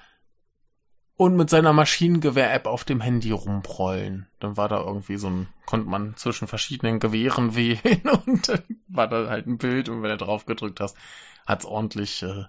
und 1.24 1.38
mit 1.38 1.50
seiner 1.50 1.72
Maschinengewehr-App 1.72 2.66
auf 2.66 2.84
dem 2.84 3.00
Handy 3.00 3.32
rumprollen. 3.32 4.28
Dann 4.42 4.58
war 4.58 4.68
da 4.68 4.82
irgendwie 4.82 5.16
so 5.16 5.30
ein, 5.30 5.48
konnte 5.66 5.88
man 5.88 6.18
zwischen 6.18 6.50
verschiedenen 6.50 7.00
Gewehren 7.00 7.56
wählen 7.56 8.02
und 8.26 8.50
dann 8.50 8.64
war 8.90 9.08
da 9.08 9.30
halt 9.30 9.48
ein 9.48 9.58
Bild 9.58 9.88
und 9.88 10.04
wenn 10.04 10.10
du 10.10 10.18
drauf 10.18 10.46
gedrückt 10.46 10.82
hast, 10.82 10.98
hat's 11.46 11.64
ordentlich 11.64 12.24
äh, 12.24 12.44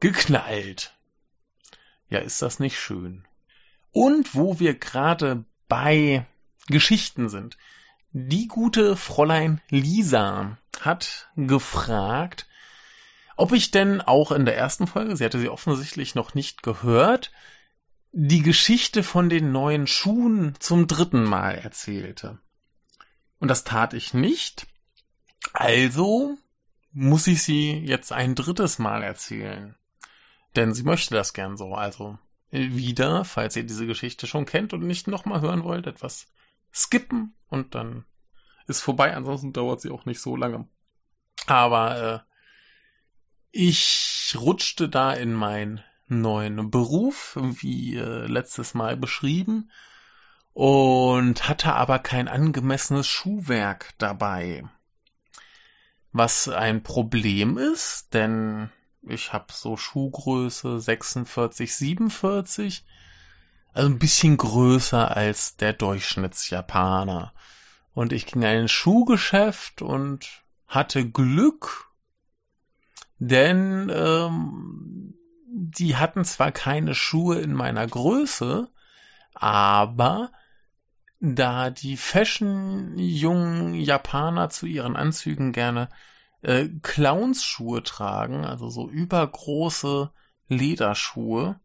geknallt. 0.00 0.94
Ja, 2.10 2.18
ist 2.18 2.42
das 2.42 2.60
nicht 2.60 2.78
schön? 2.78 3.24
Und 3.92 4.34
wo 4.34 4.60
wir 4.60 4.74
gerade 4.74 5.44
bei 5.66 6.26
Geschichten 6.66 7.30
sind. 7.30 7.56
Die 8.12 8.46
gute 8.46 8.94
Fräulein 8.96 9.62
Lisa 9.70 10.58
hat 10.80 11.30
gefragt, 11.34 12.46
ob 13.36 13.52
ich 13.52 13.70
denn 13.70 14.02
auch 14.02 14.32
in 14.32 14.44
der 14.44 14.56
ersten 14.56 14.86
Folge, 14.86 15.16
sie 15.16 15.24
hatte 15.24 15.38
sie 15.38 15.48
offensichtlich 15.48 16.14
noch 16.14 16.34
nicht 16.34 16.62
gehört, 16.62 17.32
die 18.18 18.40
Geschichte 18.40 19.02
von 19.02 19.28
den 19.28 19.52
neuen 19.52 19.86
Schuhen 19.86 20.54
zum 20.58 20.86
dritten 20.86 21.22
Mal 21.22 21.56
erzählte. 21.56 22.38
Und 23.40 23.48
das 23.48 23.64
tat 23.64 23.92
ich 23.92 24.14
nicht. 24.14 24.66
Also 25.52 26.38
muss 26.92 27.26
ich 27.26 27.42
sie 27.42 27.72
jetzt 27.72 28.14
ein 28.14 28.34
drittes 28.34 28.78
Mal 28.78 29.02
erzählen. 29.02 29.76
Denn 30.56 30.72
sie 30.72 30.84
möchte 30.84 31.14
das 31.14 31.34
gern 31.34 31.58
so. 31.58 31.74
Also 31.74 32.18
wieder, 32.50 33.26
falls 33.26 33.54
ihr 33.54 33.64
diese 33.64 33.86
Geschichte 33.86 34.26
schon 34.26 34.46
kennt 34.46 34.72
und 34.72 34.86
nicht 34.86 35.08
nochmal 35.08 35.42
hören 35.42 35.62
wollt, 35.62 35.86
etwas 35.86 36.26
skippen 36.72 37.34
und 37.48 37.74
dann 37.74 38.06
ist 38.66 38.80
vorbei. 38.80 39.14
Ansonsten 39.14 39.52
dauert 39.52 39.82
sie 39.82 39.90
auch 39.90 40.06
nicht 40.06 40.22
so 40.22 40.36
lange. 40.36 40.66
Aber 41.46 42.00
äh, 42.00 42.20
ich 43.50 44.34
rutschte 44.38 44.88
da 44.88 45.12
in 45.12 45.34
meinen 45.34 45.84
neuen 46.08 46.70
Beruf, 46.70 47.36
wie 47.40 47.96
äh, 47.96 48.26
letztes 48.26 48.74
Mal 48.74 48.96
beschrieben, 48.96 49.70
und 50.52 51.48
hatte 51.48 51.74
aber 51.74 51.98
kein 51.98 52.28
angemessenes 52.28 53.06
Schuhwerk 53.06 53.94
dabei. 53.98 54.64
Was 56.12 56.48
ein 56.48 56.82
Problem 56.82 57.58
ist, 57.58 58.14
denn 58.14 58.70
ich 59.02 59.32
habe 59.32 59.46
so 59.52 59.76
Schuhgröße 59.76 60.80
46, 60.80 61.74
47, 61.74 62.84
also 63.72 63.88
ein 63.88 63.98
bisschen 63.98 64.36
größer 64.36 65.14
als 65.14 65.56
der 65.56 65.74
Durchschnittsjapaner. 65.74 67.34
Und 67.92 68.12
ich 68.12 68.26
ging 68.26 68.42
in 68.42 68.48
ein 68.48 68.68
Schuhgeschäft 68.68 69.82
und 69.82 70.42
hatte 70.66 71.08
Glück, 71.08 71.90
denn 73.18 73.90
ähm, 73.94 75.14
die 75.48 75.96
hatten 75.96 76.24
zwar 76.24 76.52
keine 76.52 76.94
Schuhe 76.94 77.40
in 77.40 77.52
meiner 77.52 77.86
Größe, 77.86 78.68
aber 79.34 80.30
da 81.20 81.70
die 81.70 81.96
Fashion-jungen 81.96 83.74
Japaner 83.74 84.50
zu 84.50 84.66
ihren 84.66 84.96
Anzügen 84.96 85.52
gerne 85.52 85.88
äh, 86.42 86.68
Clownsschuhe 86.82 87.82
tragen, 87.82 88.44
also 88.44 88.68
so 88.68 88.88
übergroße 88.88 90.10
Lederschuhe, 90.48 91.58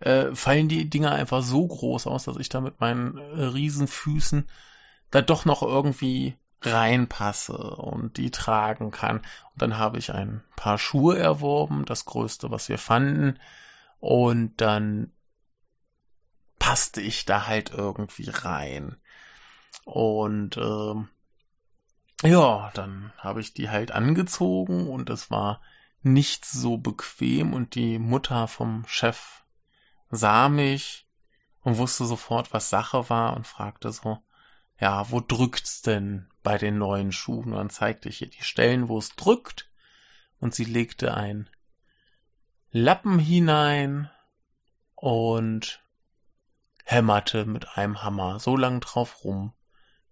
äh, 0.00 0.34
fallen 0.34 0.68
die 0.68 0.88
Dinger 0.88 1.12
einfach 1.12 1.42
so 1.42 1.66
groß 1.66 2.06
aus, 2.06 2.24
dass 2.24 2.36
ich 2.36 2.48
da 2.48 2.60
mit 2.60 2.80
meinen 2.80 3.18
äh, 3.18 3.44
Riesenfüßen 3.44 4.48
da 5.10 5.22
doch 5.22 5.44
noch 5.44 5.62
irgendwie 5.62 6.36
reinpasse 6.62 7.56
und 7.56 8.16
die 8.16 8.30
tragen 8.30 8.90
kann. 8.90 9.18
Und 9.18 9.62
dann 9.62 9.78
habe 9.78 9.98
ich 9.98 10.12
ein 10.12 10.42
paar 10.56 10.78
Schuhe 10.78 11.18
erworben, 11.18 11.84
das 11.84 12.04
größte, 12.04 12.50
was 12.50 12.68
wir 12.68 12.78
fanden. 12.78 13.38
Und 14.00 14.60
dann 14.60 15.12
passte 16.58 17.00
ich 17.00 17.24
da 17.24 17.46
halt 17.46 17.70
irgendwie 17.70 18.28
rein. 18.30 18.96
Und 19.84 20.56
ähm, 20.56 21.08
ja, 22.22 22.70
dann 22.74 23.12
habe 23.18 23.40
ich 23.40 23.52
die 23.52 23.70
halt 23.70 23.92
angezogen 23.92 24.88
und 24.88 25.10
es 25.10 25.30
war 25.30 25.60
nicht 26.02 26.44
so 26.44 26.78
bequem 26.78 27.52
und 27.52 27.74
die 27.74 27.98
Mutter 27.98 28.48
vom 28.48 28.84
Chef 28.86 29.44
sah 30.10 30.48
mich 30.48 31.06
und 31.62 31.78
wusste 31.78 32.04
sofort, 32.06 32.52
was 32.52 32.70
Sache 32.70 33.10
war 33.10 33.36
und 33.36 33.46
fragte 33.46 33.92
so, 33.92 34.18
ja, 34.78 35.10
wo 35.10 35.20
drückt's 35.20 35.82
denn 35.82 36.28
bei 36.42 36.58
den 36.58 36.78
neuen 36.78 37.12
Schuhen? 37.12 37.52
Und 37.52 37.58
dann 37.58 37.70
zeigte 37.70 38.08
ich 38.08 38.22
ihr 38.22 38.28
die 38.28 38.44
Stellen, 38.44 38.88
wo 38.88 38.98
es 38.98 39.10
drückt 39.16 39.70
und 40.38 40.54
sie 40.54 40.64
legte 40.64 41.14
ein 41.14 41.48
Lappen 42.70 43.18
hinein 43.18 44.10
und 44.94 45.80
hämmerte 46.84 47.46
mit 47.46 47.76
einem 47.76 48.02
Hammer 48.02 48.38
so 48.38 48.56
lang 48.56 48.80
drauf 48.80 49.24
rum, 49.24 49.52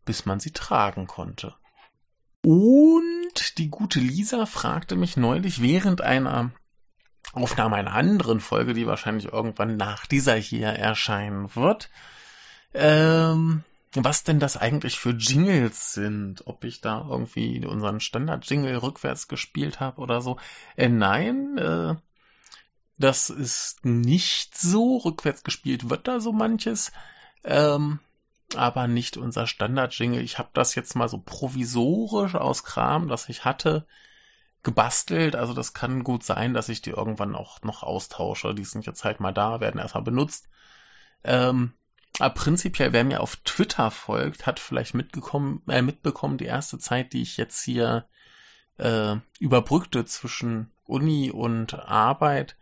bis 0.04 0.26
man 0.26 0.40
sie 0.40 0.52
tragen 0.52 1.06
konnte. 1.06 1.54
Und 2.42 3.58
die 3.58 3.68
gute 3.70 4.00
Lisa 4.00 4.46
fragte 4.46 4.96
mich 4.96 5.16
neulich 5.16 5.62
während 5.62 6.00
einer 6.00 6.52
Aufnahme 7.32 7.76
einer 7.76 7.94
anderen 7.94 8.40
Folge, 8.40 8.74
die 8.74 8.86
wahrscheinlich 8.86 9.32
irgendwann 9.32 9.76
nach 9.76 10.06
dieser 10.06 10.34
hier 10.34 10.68
erscheinen 10.68 11.54
wird, 11.56 11.90
ähm, 12.74 13.64
was 13.94 14.24
denn 14.24 14.40
das 14.40 14.56
eigentlich 14.56 14.98
für 14.98 15.10
Jingles 15.10 15.92
sind, 15.92 16.46
ob 16.46 16.64
ich 16.64 16.80
da 16.80 17.06
irgendwie 17.08 17.64
unseren 17.64 18.00
Standard-Jingle 18.00 18.76
rückwärts 18.76 19.28
gespielt 19.28 19.78
habe 19.80 20.00
oder 20.00 20.20
so. 20.20 20.38
Äh, 20.76 20.88
nein, 20.88 21.58
äh, 21.58 21.94
das 22.98 23.30
ist 23.30 23.84
nicht 23.84 24.56
so. 24.56 24.98
Rückwärts 24.98 25.44
gespielt 25.44 25.90
wird 25.90 26.08
da 26.08 26.20
so 26.20 26.32
manches. 26.32 26.92
Ähm, 27.44 28.00
aber 28.56 28.88
nicht 28.88 29.16
unser 29.16 29.46
Standard-Jingle. 29.46 30.22
Ich 30.22 30.38
habe 30.38 30.50
das 30.52 30.74
jetzt 30.74 30.94
mal 30.96 31.08
so 31.08 31.18
provisorisch 31.24 32.34
aus 32.34 32.64
Kram, 32.64 33.08
das 33.08 33.28
ich 33.28 33.44
hatte, 33.44 33.86
gebastelt. 34.62 35.36
Also 35.36 35.54
das 35.54 35.74
kann 35.74 36.04
gut 36.04 36.24
sein, 36.24 36.54
dass 36.54 36.68
ich 36.68 36.82
die 36.82 36.90
irgendwann 36.90 37.36
auch 37.36 37.62
noch 37.62 37.82
austausche. 37.82 38.54
Die 38.54 38.64
sind 38.64 38.86
jetzt 38.86 39.04
halt 39.04 39.20
mal 39.20 39.32
da, 39.32 39.60
werden 39.60 39.80
erstmal 39.80 40.04
benutzt. 40.04 40.48
Ähm, 41.22 41.74
aber 42.20 42.34
prinzipiell, 42.34 42.92
wer 42.92 43.04
mir 43.04 43.20
auf 43.20 43.36
Twitter 43.36 43.90
folgt, 43.90 44.46
hat 44.46 44.60
vielleicht 44.60 44.94
mitgekommen, 44.94 45.62
äh, 45.68 45.82
mitbekommen, 45.82 46.38
die 46.38 46.44
erste 46.44 46.78
Zeit, 46.78 47.12
die 47.12 47.22
ich 47.22 47.36
jetzt 47.36 47.62
hier 47.62 48.06
äh, 48.78 49.16
überbrückte 49.40 50.04
zwischen 50.04 50.70
Uni 50.84 51.30
und 51.30 51.74
Arbeit, 51.74 52.56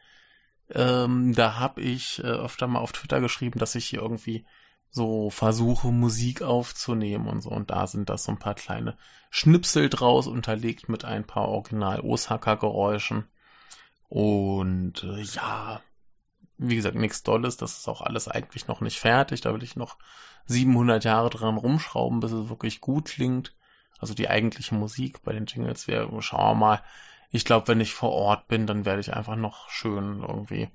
ähm, 0.70 1.34
da 1.34 1.58
habe 1.58 1.82
ich 1.82 2.18
äh, 2.20 2.28
öfter 2.28 2.66
mal 2.66 2.80
auf 2.80 2.92
Twitter 2.92 3.20
geschrieben, 3.20 3.58
dass 3.58 3.74
ich 3.74 3.86
hier 3.86 4.00
irgendwie 4.00 4.46
so 4.90 5.30
versuche, 5.30 5.88
Musik 5.88 6.42
aufzunehmen 6.42 7.28
und 7.28 7.42
so. 7.42 7.50
Und 7.50 7.70
da 7.70 7.86
sind 7.86 8.08
das 8.08 8.24
so 8.24 8.32
ein 8.32 8.38
paar 8.38 8.54
kleine 8.54 8.96
Schnipsel 9.30 9.88
draus, 9.88 10.26
unterlegt 10.26 10.88
mit 10.88 11.04
ein 11.04 11.26
paar 11.26 11.48
Original 11.48 12.00
Osaka-Geräuschen. 12.00 13.26
Und 14.08 15.04
äh, 15.04 15.22
ja, 15.22 15.82
wie 16.68 16.76
gesagt, 16.76 16.96
nichts 16.96 17.22
Dolles. 17.22 17.56
Das 17.56 17.78
ist 17.78 17.88
auch 17.88 18.00
alles 18.00 18.28
eigentlich 18.28 18.68
noch 18.68 18.80
nicht 18.80 18.98
fertig. 18.98 19.40
Da 19.40 19.52
will 19.52 19.62
ich 19.62 19.76
noch 19.76 19.96
700 20.46 21.04
Jahre 21.04 21.30
dran 21.30 21.56
rumschrauben, 21.56 22.20
bis 22.20 22.32
es 22.32 22.48
wirklich 22.48 22.80
gut 22.80 23.06
klingt. 23.06 23.54
Also 23.98 24.14
die 24.14 24.28
eigentliche 24.28 24.74
Musik 24.74 25.22
bei 25.22 25.32
den 25.32 25.46
Jingles 25.46 25.86
wäre, 25.86 26.22
schauen 26.22 26.58
wir 26.58 26.66
mal, 26.66 26.82
ich 27.30 27.44
glaube, 27.44 27.68
wenn 27.68 27.80
ich 27.80 27.94
vor 27.94 28.12
Ort 28.12 28.48
bin, 28.48 28.66
dann 28.66 28.84
werde 28.84 29.00
ich 29.00 29.14
einfach 29.14 29.36
noch 29.36 29.70
schön 29.70 30.22
irgendwie 30.22 30.68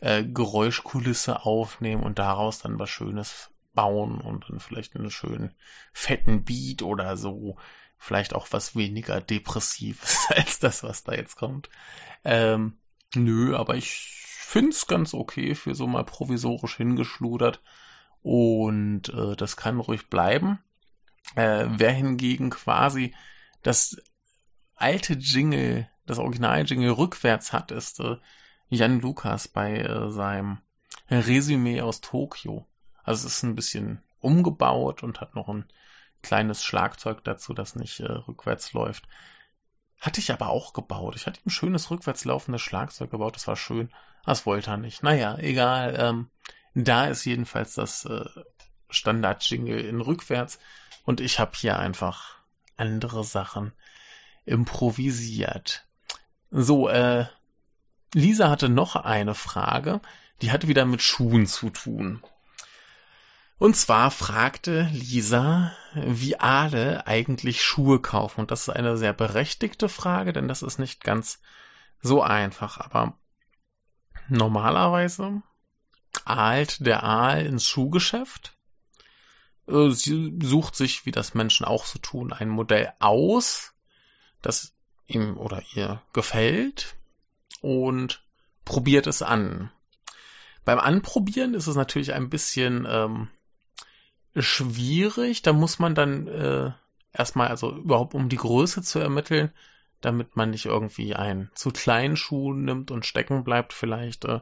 äh, 0.00 0.24
Geräuschkulisse 0.24 1.44
aufnehmen 1.44 2.02
und 2.02 2.18
daraus 2.18 2.58
dann 2.60 2.78
was 2.78 2.90
Schönes 2.90 3.50
bauen 3.74 4.20
und 4.20 4.48
dann 4.48 4.60
vielleicht 4.60 4.96
einen 4.96 5.10
schönen 5.10 5.54
fetten 5.92 6.44
Beat 6.44 6.82
oder 6.82 7.16
so. 7.16 7.56
Vielleicht 7.98 8.34
auch 8.34 8.48
was 8.50 8.76
weniger 8.76 9.20
Depressives 9.20 10.26
als 10.28 10.58
das, 10.58 10.82
was 10.82 11.04
da 11.04 11.12
jetzt 11.12 11.36
kommt. 11.36 11.68
Ähm, 12.24 12.78
nö, 13.14 13.56
aber 13.56 13.76
ich 13.76 14.23
find's 14.44 14.86
ganz 14.86 15.14
okay 15.14 15.54
für 15.54 15.74
so 15.74 15.86
mal 15.86 16.04
provisorisch 16.04 16.76
hingeschludert. 16.76 17.60
Und 18.22 19.08
äh, 19.10 19.36
das 19.36 19.56
kann 19.56 19.80
ruhig 19.80 20.08
bleiben. 20.08 20.58
Äh, 21.34 21.66
wer 21.68 21.92
hingegen 21.92 22.50
quasi 22.50 23.14
das 23.62 23.96
alte 24.76 25.14
Jingle, 25.14 25.88
das 26.06 26.18
Original-Jingle 26.18 26.90
rückwärts 26.90 27.52
hat, 27.52 27.70
ist 27.70 28.00
äh, 28.00 28.16
Jan 28.68 29.00
Lukas 29.00 29.48
bei 29.48 29.78
äh, 29.78 30.10
seinem 30.10 30.58
Resümee 31.10 31.80
aus 31.80 32.00
Tokio. 32.00 32.66
Also 33.02 33.26
es 33.26 33.36
ist 33.36 33.42
ein 33.42 33.54
bisschen 33.54 34.02
umgebaut 34.20 35.02
und 35.02 35.20
hat 35.20 35.34
noch 35.34 35.48
ein 35.48 35.66
kleines 36.22 36.64
Schlagzeug 36.64 37.22
dazu, 37.24 37.52
das 37.52 37.76
nicht 37.76 38.00
äh, 38.00 38.10
rückwärts 38.10 38.72
läuft. 38.72 39.06
Hatte 40.00 40.20
ich 40.20 40.32
aber 40.32 40.48
auch 40.48 40.72
gebaut. 40.72 41.14
Ich 41.16 41.26
hatte 41.26 41.40
ein 41.44 41.50
schönes 41.50 41.90
rückwärts 41.90 42.24
laufendes 42.24 42.62
Schlagzeug 42.62 43.10
gebaut, 43.10 43.36
das 43.36 43.46
war 43.46 43.56
schön. 43.56 43.90
Das 44.24 44.46
wollte 44.46 44.70
er 44.70 44.76
nicht. 44.76 45.02
Naja, 45.02 45.36
egal. 45.38 45.96
Ähm, 45.98 46.30
da 46.74 47.06
ist 47.06 47.24
jedenfalls 47.24 47.74
das 47.74 48.04
äh, 48.04 48.24
Standard-Jingle 48.90 49.80
in 49.80 50.00
rückwärts 50.00 50.58
und 51.04 51.20
ich 51.20 51.38
habe 51.38 51.52
hier 51.54 51.78
einfach 51.78 52.36
andere 52.76 53.24
Sachen 53.24 53.72
improvisiert. 54.44 55.86
So, 56.50 56.88
äh, 56.88 57.26
Lisa 58.12 58.48
hatte 58.48 58.68
noch 58.68 58.96
eine 58.96 59.34
Frage, 59.34 60.00
die 60.40 60.52
hatte 60.52 60.68
wieder 60.68 60.84
mit 60.84 61.02
Schuhen 61.02 61.46
zu 61.46 61.70
tun. 61.70 62.22
Und 63.58 63.76
zwar 63.76 64.10
fragte 64.10 64.88
Lisa, 64.92 65.72
wie 65.94 66.36
alle 66.36 67.06
eigentlich 67.06 67.62
Schuhe 67.62 68.00
kaufen. 68.00 68.40
Und 68.40 68.50
das 68.50 68.62
ist 68.62 68.68
eine 68.68 68.96
sehr 68.96 69.12
berechtigte 69.12 69.88
Frage, 69.88 70.32
denn 70.32 70.48
das 70.48 70.62
ist 70.62 70.78
nicht 70.78 71.02
ganz 71.02 71.40
so 72.02 72.20
einfach. 72.20 72.78
Aber 72.78 73.16
normalerweise 74.28 75.42
ahlt 76.24 76.84
der 76.86 77.02
Aal 77.02 77.46
ins 77.46 77.66
Schuhgeschäft. 77.66 78.56
Äh, 79.68 79.90
sie 79.90 80.38
sucht 80.42 80.76
sich, 80.76 81.06
wie 81.06 81.12
das 81.12 81.34
Menschen 81.34 81.64
auch 81.64 81.84
so 81.84 81.98
tun, 81.98 82.32
ein 82.32 82.48
Modell 82.48 82.92
aus, 83.00 83.72
das 84.42 84.72
ihm 85.06 85.36
oder 85.36 85.62
ihr 85.74 86.02
gefällt 86.12 86.96
und 87.60 88.22
probiert 88.64 89.06
es 89.06 89.22
an. 89.22 89.70
Beim 90.64 90.78
Anprobieren 90.78 91.54
ist 91.54 91.66
es 91.66 91.76
natürlich 91.76 92.14
ein 92.14 92.30
bisschen 92.30 92.86
ähm, 92.88 93.28
schwierig. 94.36 95.42
Da 95.42 95.52
muss 95.52 95.78
man 95.78 95.94
dann 95.94 96.26
äh, 96.26 96.72
erstmal, 97.12 97.48
also 97.48 97.76
überhaupt 97.76 98.14
um 98.14 98.28
die 98.28 98.36
Größe 98.36 98.82
zu 98.82 98.98
ermitteln, 98.98 99.52
damit 100.00 100.36
man 100.36 100.50
nicht 100.50 100.66
irgendwie 100.66 101.14
einen 101.14 101.50
zu 101.54 101.70
kleinen 101.70 102.16
Schuh 102.16 102.52
nimmt 102.52 102.90
und 102.90 103.06
stecken 103.06 103.44
bleibt, 103.44 103.72
vielleicht 103.72 104.24
äh, 104.24 104.40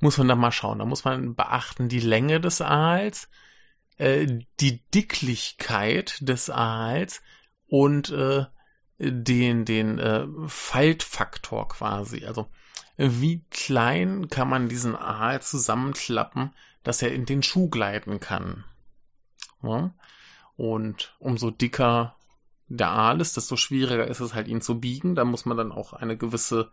muss 0.00 0.18
man 0.18 0.28
da 0.28 0.34
mal 0.34 0.52
schauen. 0.52 0.78
Da 0.78 0.84
muss 0.84 1.04
man 1.04 1.34
beachten 1.34 1.88
die 1.88 2.00
Länge 2.00 2.40
des 2.40 2.60
Aals, 2.60 3.28
äh, 3.96 4.26
die 4.60 4.82
Dicklichkeit 4.94 6.18
des 6.20 6.50
Aals 6.50 7.22
und 7.66 8.10
äh, 8.10 8.44
den, 8.98 9.64
den 9.64 9.98
äh, 9.98 10.26
Faltfaktor 10.46 11.68
quasi. 11.68 12.24
Also 12.24 12.48
wie 12.96 13.44
klein 13.50 14.28
kann 14.28 14.48
man 14.48 14.68
diesen 14.68 14.94
Aal 14.94 15.42
zusammenklappen, 15.42 16.54
dass 16.84 17.02
er 17.02 17.12
in 17.12 17.26
den 17.26 17.42
Schuh 17.42 17.68
gleiten 17.68 18.20
kann. 18.20 18.64
Ja? 19.62 19.92
Und 20.56 21.16
umso 21.18 21.50
dicker 21.50 22.16
der 22.68 22.90
Aal 22.90 23.20
ist, 23.20 23.36
desto 23.36 23.56
schwieriger 23.56 24.06
ist 24.06 24.20
es 24.20 24.34
halt, 24.34 24.48
ihn 24.48 24.60
zu 24.60 24.80
biegen. 24.80 25.14
Da 25.14 25.24
muss 25.24 25.44
man 25.44 25.56
dann 25.56 25.72
auch 25.72 25.92
eine 25.92 26.16
gewisse 26.16 26.70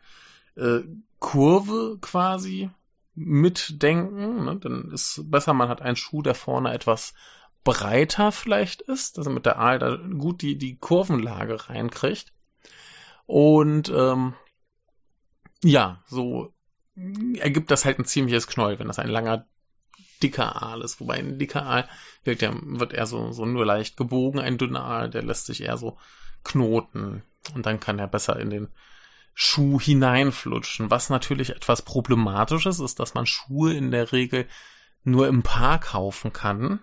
äh, 0.56 0.80
Kurve 1.20 1.98
quasi 2.02 2.70
mitdenken. 3.16 4.46
Ne? 4.46 4.58
Dann 4.58 4.92
ist 4.92 5.22
besser, 5.30 5.54
man 5.54 5.70
hat 5.70 5.82
einen 5.82 5.96
Schuh, 5.96 6.22
der 6.22 6.36
vorne 6.36 6.74
etwas 6.74 7.14
breiter 7.64 8.32
vielleicht 8.32 8.82
ist, 8.82 9.18
dass 9.18 9.28
er 9.28 9.34
mit 9.34 9.46
der 9.46 9.60
Aal 9.60 9.80
da 9.80 9.96
gut 9.96 10.42
die, 10.42 10.58
die 10.58 10.78
Kurvenlage 10.78 11.70
reinkriegt. 11.70 12.34
Und 13.26 13.90
ähm, 13.96 14.34
ja, 15.64 16.02
so 16.08 16.54
ergibt 17.38 17.72
das 17.72 17.86
halt 17.86 18.00
ein 18.00 18.06
ziemliches 18.06 18.48
Knäuel, 18.48 18.80
wenn 18.80 18.88
das 18.88 19.00
ein 19.00 19.10
langer, 19.10 19.46
dicker 20.22 20.62
Aal 20.62 20.82
ist. 20.82 21.00
Wobei 21.00 21.16
ein 21.16 21.40
dicker 21.40 21.66
Aal 21.66 21.88
wird, 22.24 22.42
ja, 22.42 22.52
wird 22.54 22.94
eher 22.94 23.06
so, 23.06 23.32
so 23.32 23.46
nur 23.46 23.66
leicht 23.66 23.98
gebogen, 23.98 24.40
ein 24.40 24.58
dünner 24.58 24.84
Aal, 24.84 25.10
der 25.10 25.24
lässt 25.24 25.46
sich 25.46 25.64
eher 25.64 25.78
so 25.78 25.98
knoten. 26.44 27.24
Und 27.54 27.66
dann 27.66 27.80
kann 27.80 28.00
er 28.00 28.08
besser 28.08 28.40
in 28.40 28.50
den 28.50 28.68
Schuh 29.34 29.80
hineinflutschen. 29.80 30.92
Was 30.92 31.10
natürlich 31.10 31.52
etwas 31.52 31.82
problematisch 31.82 32.66
ist, 32.66 32.80
ist, 32.80 33.00
dass 33.00 33.14
man 33.14 33.26
Schuhe 33.26 33.74
in 33.74 33.92
der 33.92 34.12
Regel 34.12 34.48
nur 35.04 35.28
im 35.28 35.44
Paar 35.44 35.80
kaufen 35.80 36.34
kann. 36.34 36.80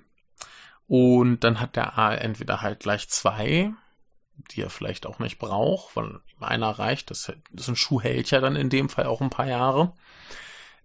Und 0.86 1.40
dann 1.44 1.60
hat 1.60 1.76
der 1.76 1.98
Aal 1.98 2.18
entweder 2.18 2.62
halt 2.62 2.80
gleich 2.80 3.08
zwei, 3.08 3.72
die 4.50 4.62
er 4.62 4.70
vielleicht 4.70 5.06
auch 5.06 5.18
nicht 5.18 5.38
braucht, 5.38 5.94
weil 5.96 6.20
einer 6.40 6.70
reicht. 6.70 7.10
Das, 7.10 7.32
das 7.50 7.68
ein 7.68 7.76
Schuh 7.76 8.00
hält 8.00 8.30
ja 8.30 8.40
dann 8.40 8.56
in 8.56 8.70
dem 8.70 8.88
Fall 8.88 9.06
auch 9.06 9.20
ein 9.20 9.30
paar 9.30 9.46
Jahre. 9.46 9.92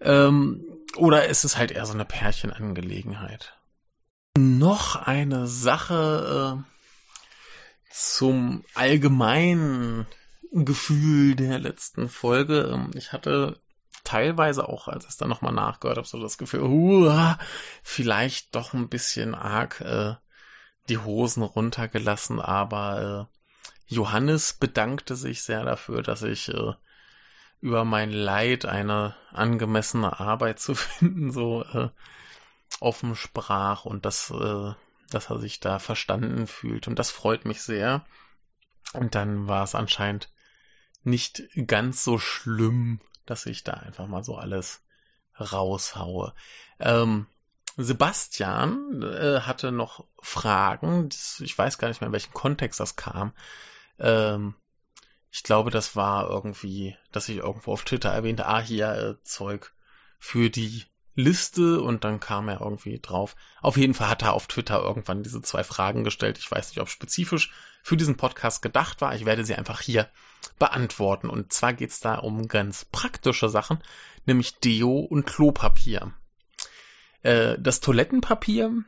Ähm, 0.03 0.65
oder 0.95 1.27
ist 1.27 1.43
es 1.43 1.57
halt 1.57 1.71
eher 1.71 1.85
so 1.85 1.93
eine 1.93 2.05
Pärchenangelegenheit? 2.05 3.57
Noch 4.37 4.95
eine 4.95 5.47
Sache 5.47 6.63
äh, 6.63 7.89
zum 7.91 8.63
allgemeinen 8.73 10.07
Gefühl 10.51 11.35
der 11.35 11.59
letzten 11.59 12.09
Folge. 12.09 12.71
Ähm, 12.73 12.91
ich 12.95 13.11
hatte 13.13 13.59
teilweise 14.03 14.67
auch, 14.67 14.87
als 14.87 15.05
ich 15.05 15.11
es 15.11 15.17
dann 15.17 15.29
nochmal 15.29 15.53
nachgehört 15.53 15.97
habe, 15.97 16.07
so 16.07 16.19
das 16.19 16.37
Gefühl, 16.37 16.63
uh, 16.63 17.35
vielleicht 17.81 18.53
doch 18.55 18.73
ein 18.73 18.89
bisschen 18.89 19.33
arg 19.33 19.81
äh, 19.81 20.15
die 20.89 20.97
Hosen 20.97 21.43
runtergelassen, 21.43 22.41
aber 22.41 23.29
äh, 23.29 23.93
Johannes 23.93 24.53
bedankte 24.53 25.15
sich 25.15 25.43
sehr 25.43 25.63
dafür, 25.63 26.03
dass 26.03 26.23
ich 26.23 26.49
äh, 26.49 26.73
über 27.63 27.85
mein 27.85 28.11
Leid 28.11 28.65
eine 28.65 29.15
angemessene 29.31 30.19
Arbeit 30.19 30.59
zu 30.59 30.75
finden 30.75 31.31
so 31.31 31.63
äh, 31.63 31.89
offen 32.81 33.15
sprach 33.15 33.85
und 33.85 34.05
dass, 34.05 34.31
äh, 34.31 34.73
dass 35.09 35.29
er 35.29 35.39
sich 35.39 35.61
da 35.61 35.79
verstanden 35.79 36.45
fühlt. 36.45 36.89
Und 36.89 36.99
das 36.99 37.09
freut 37.09 37.45
mich 37.45 37.61
sehr. 37.61 38.05
Und 38.91 39.15
dann 39.15 39.47
war 39.47 39.63
es 39.63 39.75
anscheinend 39.75 40.29
nicht 41.03 41.43
ganz 41.65 42.03
so 42.03 42.19
schlimm, 42.19 42.99
dass 43.25 43.45
ich 43.45 43.63
da 43.63 43.75
einfach 43.75 44.07
mal 44.07 44.25
so 44.25 44.35
alles 44.35 44.83
raushaue. 45.39 46.33
Ähm, 46.79 47.27
Sebastian 47.77 49.01
äh, 49.03 49.39
hatte 49.39 49.71
noch 49.71 50.05
Fragen. 50.21 51.07
Ich 51.39 51.57
weiß 51.57 51.77
gar 51.77 51.87
nicht 51.87 52.01
mehr, 52.01 52.07
in 52.07 52.13
welchem 52.13 52.33
Kontext 52.33 52.81
das 52.81 52.97
kam. 52.97 53.31
Ähm, 53.99 54.53
ich 55.33 55.41
glaube, 55.41 55.71
das 55.71 55.95
war 55.95 56.29
irgendwie, 56.29 56.95
dass 57.11 57.27
ich 57.27 57.37
irgendwo 57.37 57.73
auf 57.73 57.83
Twitter 57.83 58.09
erwähnte, 58.09 58.45
ah, 58.45 58.61
hier 58.61 58.93
äh, 58.93 59.23
Zeug 59.23 59.73
für 60.19 60.51
die 60.51 60.85
Liste 61.15 61.81
und 61.81 62.03
dann 62.03 62.19
kam 62.19 62.49
er 62.49 62.61
irgendwie 62.61 62.99
drauf. 62.99 63.35
Auf 63.59 63.75
jeden 63.75 63.95
Fall 63.95 64.09
hat 64.09 64.21
er 64.21 64.33
auf 64.33 64.45
Twitter 64.45 64.83
irgendwann 64.83 65.23
diese 65.23 65.41
zwei 65.41 65.63
Fragen 65.63 66.03
gestellt. 66.03 66.37
Ich 66.37 66.51
weiß 66.51 66.69
nicht, 66.69 66.79
ob 66.79 66.87
spezifisch 66.87 67.51
für 67.81 67.97
diesen 67.97 68.15
Podcast 68.15 68.61
gedacht 68.61 69.01
war. 69.01 69.15
Ich 69.15 69.25
werde 69.25 69.43
sie 69.43 69.55
einfach 69.55 69.81
hier 69.81 70.07
beantworten. 70.59 71.31
Und 71.31 71.51
zwar 71.51 71.73
geht 71.73 71.89
es 71.89 71.99
da 71.99 72.19
um 72.19 72.47
ganz 72.47 72.85
praktische 72.85 73.49
Sachen, 73.49 73.79
nämlich 74.27 74.59
Deo 74.59 74.99
und 74.99 75.25
Klopapier. 75.25 76.13
Äh, 77.23 77.57
das 77.57 77.79
Toilettenpapier 77.79 78.83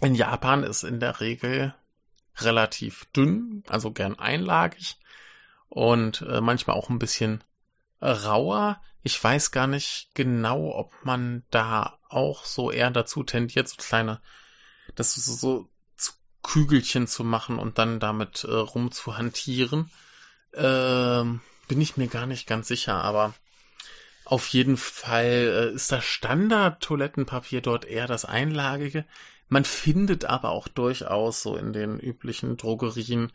in 0.00 0.14
Japan 0.14 0.62
ist 0.62 0.82
in 0.82 0.98
der 0.98 1.20
Regel 1.20 1.74
relativ 2.38 3.04
dünn, 3.12 3.64
also 3.68 3.90
gern 3.90 4.18
einlagig 4.18 4.96
und 5.68 6.22
äh, 6.22 6.40
manchmal 6.40 6.76
auch 6.76 6.88
ein 6.90 6.98
bisschen 6.98 7.44
rauer. 8.00 8.80
Ich 9.02 9.22
weiß 9.22 9.50
gar 9.50 9.66
nicht 9.66 10.10
genau, 10.14 10.72
ob 10.74 10.92
man 11.04 11.44
da 11.50 11.98
auch 12.08 12.44
so 12.44 12.70
eher 12.70 12.90
dazu 12.90 13.22
tendiert, 13.22 13.68
so 13.68 13.76
kleine, 13.78 14.20
das 14.94 15.14
so, 15.14 15.32
so 15.32 15.68
zu 15.96 16.12
Kügelchen 16.42 17.06
zu 17.06 17.24
machen 17.24 17.58
und 17.58 17.78
dann 17.78 18.00
damit 18.00 18.44
äh, 18.44 18.52
rumzuhantieren. 18.52 19.90
Ähm, 20.54 21.40
bin 21.68 21.80
ich 21.80 21.96
mir 21.96 22.08
gar 22.08 22.26
nicht 22.26 22.46
ganz 22.46 22.68
sicher, 22.68 23.02
aber 23.02 23.34
auf 24.24 24.48
jeden 24.48 24.76
Fall 24.76 25.70
äh, 25.70 25.74
ist 25.74 25.92
das 25.92 26.04
Standard-Toilettenpapier 26.04 27.60
dort 27.60 27.84
eher 27.84 28.06
das 28.06 28.24
einlagige. 28.24 29.04
Man 29.48 29.64
findet 29.64 30.26
aber 30.26 30.50
auch 30.50 30.68
durchaus 30.68 31.42
so 31.42 31.56
in 31.56 31.72
den 31.72 31.98
üblichen 31.98 32.56
Drogerien 32.56 33.32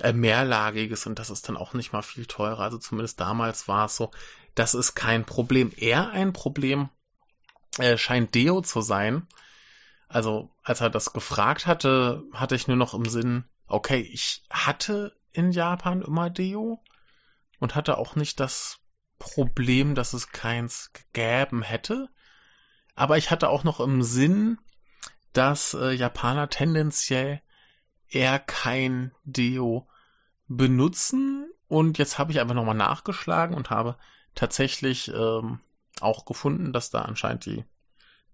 äh, 0.00 0.12
mehrlagiges 0.12 1.06
und 1.06 1.18
das 1.18 1.30
ist 1.30 1.48
dann 1.48 1.56
auch 1.56 1.74
nicht 1.74 1.92
mal 1.92 2.02
viel 2.02 2.26
teurer. 2.26 2.60
Also 2.60 2.78
zumindest 2.78 3.20
damals 3.20 3.68
war 3.68 3.86
es 3.86 3.96
so. 3.96 4.10
Das 4.54 4.74
ist 4.74 4.94
kein 4.94 5.24
Problem. 5.24 5.72
Eher 5.76 6.10
ein 6.10 6.32
Problem 6.32 6.88
äh, 7.78 7.96
scheint 7.96 8.34
Deo 8.34 8.60
zu 8.60 8.80
sein. 8.80 9.26
Also 10.08 10.50
als 10.62 10.80
er 10.80 10.90
das 10.90 11.12
gefragt 11.12 11.66
hatte, 11.66 12.22
hatte 12.32 12.54
ich 12.54 12.68
nur 12.68 12.76
noch 12.76 12.94
im 12.94 13.06
Sinn, 13.06 13.44
okay, 13.66 14.00
ich 14.00 14.44
hatte 14.50 15.16
in 15.32 15.52
Japan 15.52 16.02
immer 16.02 16.28
Deo 16.28 16.82
und 17.58 17.74
hatte 17.74 17.96
auch 17.96 18.16
nicht 18.16 18.38
das 18.40 18.78
Problem, 19.18 19.94
dass 19.94 20.12
es 20.12 20.28
keins 20.28 20.92
gegeben 20.92 21.62
hätte. 21.62 22.08
Aber 22.94 23.16
ich 23.16 23.30
hatte 23.30 23.48
auch 23.48 23.64
noch 23.64 23.80
im 23.80 24.02
Sinn, 24.02 24.58
dass 25.32 25.72
äh, 25.72 25.92
Japaner 25.92 26.50
tendenziell 26.50 27.40
eher 28.14 28.38
kein 28.38 29.12
Deo 29.24 29.88
benutzen. 30.48 31.50
Und 31.68 31.98
jetzt 31.98 32.18
habe 32.18 32.32
ich 32.32 32.40
einfach 32.40 32.54
nochmal 32.54 32.74
nachgeschlagen 32.74 33.56
und 33.56 33.70
habe 33.70 33.96
tatsächlich 34.34 35.08
ähm, 35.08 35.60
auch 36.00 36.24
gefunden, 36.24 36.72
dass 36.72 36.90
da 36.90 37.02
anscheinend 37.02 37.46
die 37.46 37.64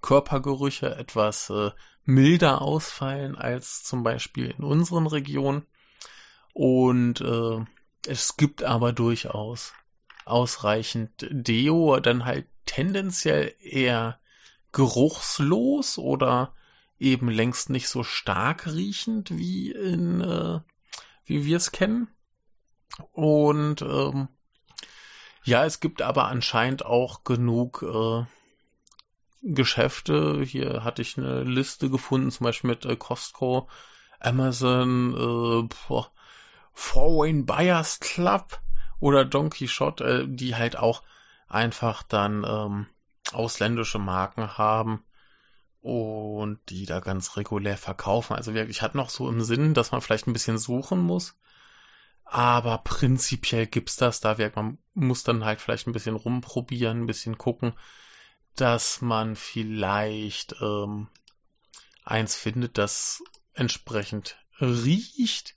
Körpergerüche 0.01 0.95
etwas 0.95 1.51
äh, 1.51 1.71
milder 2.05 2.63
ausfallen 2.63 3.37
als 3.37 3.83
zum 3.85 4.03
Beispiel 4.03 4.55
in 4.57 4.65
unseren 4.65 5.07
Regionen. 5.07 5.67
Und 6.53 7.21
äh, 7.21 7.65
es 8.07 8.37
gibt 8.37 8.63
aber 8.63 8.93
durchaus 8.93 9.73
ausreichend 10.25 11.27
Deo, 11.31 12.01
dann 12.01 12.25
halt 12.25 12.47
tendenziell 12.67 13.55
eher 13.61 14.19
geruchslos 14.73 15.99
oder 15.99 16.55
eben 16.99 17.29
längst 17.29 17.71
nicht 17.71 17.89
so 17.89 18.03
stark 18.03 18.67
riechend 18.67 19.37
wie 19.37 19.71
in 19.71 20.21
äh, 20.21 20.61
wie 21.25 21.45
wir 21.45 21.57
es 21.57 21.73
kennen. 21.73 22.09
Und 23.13 23.83
ähm, 23.83 24.29
ja, 25.45 25.65
es 25.65 25.81
gibt 25.81 26.03
aber 26.03 26.27
anscheinend 26.27 26.85
auch 26.85 27.23
genug 27.25 27.83
äh, 27.83 28.25
Geschäfte. 29.43 30.43
Hier 30.43 30.83
hatte 30.85 31.03
ich 31.03 31.17
eine 31.17 31.45
Liste 31.45 31.91
gefunden, 31.91 32.31
zum 32.31 32.45
Beispiel 32.45 32.71
mit 32.71 32.85
äh, 32.87 32.97
Costco, 32.97 33.69
Amazon, 34.19 35.69
äh, 35.69 35.99
Foreign 36.73 37.47
Buyers 37.47 38.01
Club 38.01 38.61
oder 39.01 39.25
Donkey 39.25 39.69
Shot, 39.69 40.01
äh, 40.01 40.27
die 40.27 40.57
halt 40.57 40.77
auch 40.77 41.03
einfach 41.47 42.03
dann 42.03 42.45
ähm, 42.45 42.87
ausländische 43.33 43.99
Marken 43.99 44.59
haben 44.59 45.05
und 45.81 46.59
die 46.69 46.87
da 46.87 47.01
ganz 47.01 47.37
regulär 47.37 47.77
verkaufen. 47.77 48.35
Also 48.35 48.55
wirklich 48.55 48.83
hat 48.83 48.95
noch 48.95 49.11
so 49.11 49.29
im 49.29 49.41
Sinn, 49.43 49.75
dass 49.75 49.93
man 49.93 50.01
vielleicht 50.01 50.27
ein 50.27 50.33
bisschen 50.33 50.59
suchen 50.59 51.01
muss. 51.01 51.37
Aber 52.25 52.79
prinzipiell 52.79 53.67
gibt's 53.67 53.97
das 53.97 54.21
da. 54.21 54.37
Man 54.55 54.79
muss 54.95 55.25
dann 55.25 55.45
halt 55.45 55.61
vielleicht 55.61 55.87
ein 55.87 55.93
bisschen 55.93 56.17
rumprobieren, 56.17 57.03
ein 57.03 57.07
bisschen 57.07 57.39
gucken, 57.39 57.73
dass 58.55 59.01
man 59.01 59.37
vielleicht 59.37 60.57
ähm, 60.61 61.09
eins 62.05 62.35
findet, 62.35 62.77
das 62.77 63.23
entsprechend 63.55 64.37
riecht, 64.61 65.57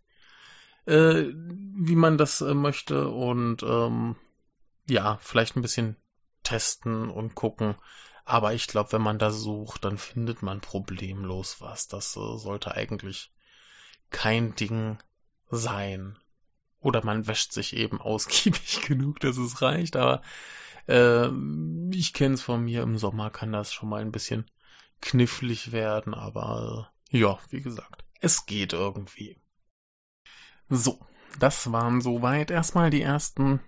äh, 0.86 1.26
wie 1.34 1.96
man 1.96 2.18
das 2.18 2.42
äh, 2.42 2.54
möchte 2.54 3.10
und 3.10 3.64
ähm, 3.64 4.16
ja, 4.88 5.18
vielleicht 5.18 5.56
ein 5.56 5.62
bisschen 5.62 5.96
testen 6.44 7.10
und 7.10 7.36
gucken. 7.36 7.76
Aber 8.26 8.54
ich 8.54 8.68
glaube, 8.68 8.92
wenn 8.94 9.02
man 9.02 9.20
da 9.20 9.32
sucht, 9.32 9.84
dann 9.86 9.98
findet 9.98 10.42
man 10.42 10.62
problemlos 10.62 11.62
was. 11.62 11.88
Das 11.88 12.16
äh, 12.16 12.38
sollte 12.38 12.76
eigentlich 12.76 13.32
kein 14.10 14.56
Ding 14.56 14.98
sein. 15.50 16.18
Oder 16.80 17.04
man 17.04 17.28
wäscht 17.28 17.54
sich 17.54 17.76
eben 17.76 18.02
ausgiebig 18.02 18.82
genug, 18.82 19.20
dass 19.20 19.38
es 19.38 19.62
reicht. 19.62 19.96
Aber 19.96 20.22
äh, 20.88 21.30
ich 21.92 22.14
kenne 22.14 22.36
es 22.36 22.42
von 22.42 22.64
mir, 22.64 22.84
im 22.84 22.98
Sommer 22.98 23.30
kann 23.30 23.52
das 23.52 23.74
schon 23.74 23.90
mal 23.90 24.02
ein 24.02 24.12
bisschen 24.12 24.50
knifflig 25.02 25.72
werden. 25.72 26.14
Aber 26.14 26.92
äh, 27.12 27.18
ja, 27.18 27.40
wie 27.50 27.62
gesagt, 27.62 28.04
es 28.20 28.46
geht 28.46 28.74
irgendwie. 28.74 29.38
So, 30.70 31.00
das 31.40 31.72
waren 31.72 32.02
soweit 32.02 32.52
erstmal 32.52 32.90
die 32.92 33.02
ersten 33.02 33.60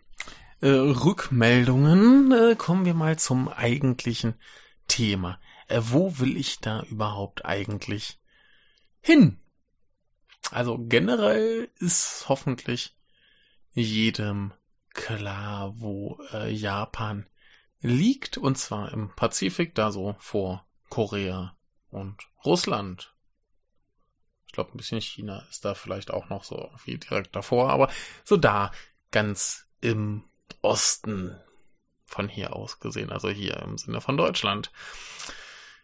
äh, 0.64 0.70
Rückmeldungen. 0.70 2.32
Äh, 2.32 2.56
kommen 2.56 2.86
wir 2.86 2.94
mal 2.94 3.20
zum 3.20 3.50
eigentlichen 3.50 4.36
Thema. 4.88 5.38
Äh, 5.68 5.82
wo 5.84 6.20
will 6.20 6.38
ich 6.38 6.60
da 6.60 6.84
überhaupt 6.84 7.44
eigentlich 7.44 8.18
hin? 9.02 9.40
Also 10.52 10.78
generell 10.78 11.70
ist 11.80 12.30
hoffentlich 12.30 12.96
jedem 13.74 14.54
klar, 14.94 15.74
wo 15.82 16.20
äh, 16.32 16.50
Japan 16.50 17.28
liegt, 17.82 18.38
und 18.38 18.58
zwar 18.58 18.94
im 18.94 19.14
Pazifik, 19.16 19.76
da 19.76 19.92
so 19.92 20.16
vor 20.20 20.66
Korea 20.88 21.58
und 21.90 22.16
Russland. 22.46 23.14
Ich 24.48 24.54
glaube, 24.54 24.72
ein 24.72 24.78
bisschen 24.78 25.02
China 25.02 25.46
ist 25.50 25.66
da 25.66 25.74
vielleicht 25.74 26.12
auch 26.12 26.30
noch 26.30 26.46
so 26.46 26.72
wie 26.86 26.98
direkt 26.98 27.36
davor, 27.36 27.70
aber 27.70 27.90
so 28.24 28.38
da 28.38 28.72
ganz 29.12 29.68
im 29.82 30.24
Osten 30.64 31.36
von 32.06 32.30
hier 32.30 32.56
aus 32.56 32.80
gesehen, 32.80 33.12
also 33.12 33.30
hier 33.30 33.58
im 33.58 33.78
Sinne 33.78 34.02
von 34.02 34.18
Deutschland. 34.18 34.72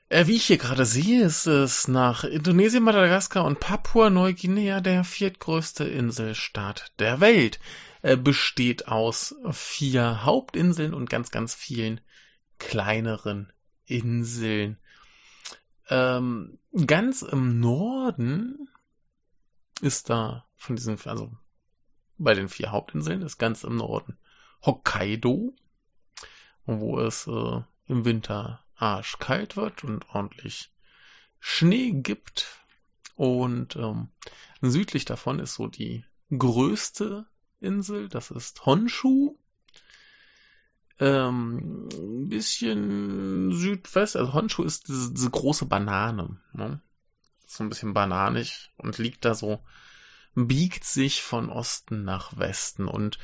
Äh, 0.10 0.26
wie 0.28 0.36
ich 0.36 0.46
hier 0.46 0.58
gerade 0.58 0.86
sehe, 0.86 1.24
ist 1.24 1.46
es 1.46 1.88
nach 1.88 2.24
Indonesien, 2.24 2.84
Madagaskar 2.84 3.46
und 3.46 3.60
Papua-Neuguinea 3.60 4.82
der 4.82 5.04
viertgrößte 5.04 5.84
Inselstaat 5.84 6.94
der 7.00 7.20
Welt. 7.20 7.60
Er 8.02 8.16
besteht 8.16 8.88
aus 8.88 9.36
vier 9.52 10.24
Hauptinseln 10.24 10.94
und 10.94 11.10
ganz, 11.10 11.30
ganz 11.30 11.54
vielen 11.54 12.02
kleineren 12.58 13.52
Inseln. 13.86 14.78
Ähm, 15.90 16.60
ganz 16.86 17.22
im 17.22 17.60
Norden 17.60 18.70
ist 19.82 20.10
da 20.10 20.46
von 20.56 20.76
diesen, 20.76 20.98
also 21.06 21.32
bei 22.18 22.34
den 22.34 22.50
vier 22.50 22.72
Hauptinseln 22.72 23.22
ist 23.22 23.38
ganz 23.38 23.64
im 23.64 23.76
Norden 23.76 24.18
Hokkaido, 24.66 25.54
wo 26.66 27.00
es 27.00 27.28
äh, 27.28 27.62
im 27.88 28.06
Winter 28.06 28.64
arschkalt 28.76 29.58
wird 29.58 29.84
und 29.84 30.10
ordentlich 30.10 30.72
Schnee 31.40 31.92
gibt. 31.92 32.48
Und 33.16 33.76
ähm, 33.76 34.10
südlich 34.62 35.06
davon 35.06 35.40
ist 35.40 35.56
so 35.56 35.68
die 35.68 36.06
größte 36.32 37.26
Insel, 37.60 38.08
das 38.08 38.32
ist 38.32 38.66
Honshu. 38.66 39.38
Ähm, 41.00 41.88
ein 41.94 42.30
bisschen 42.30 43.52
südwest, 43.54 44.18
also 44.18 44.34
Honshu 44.34 44.64
ist 44.64 44.88
diese, 44.90 45.14
diese 45.14 45.30
große 45.30 45.66
Banane. 45.66 46.38
Ne? 46.54 46.82
So 47.48 47.64
ein 47.64 47.70
bisschen 47.70 47.94
bananig 47.94 48.72
und 48.78 48.98
liegt 48.98 49.26
da 49.26 49.34
so, 49.34 49.64
biegt 50.36 50.84
sich 50.84 51.22
von 51.22 51.50
Osten 51.50 52.04
nach 52.04 52.38
Westen 52.38 52.88
und 52.88 53.18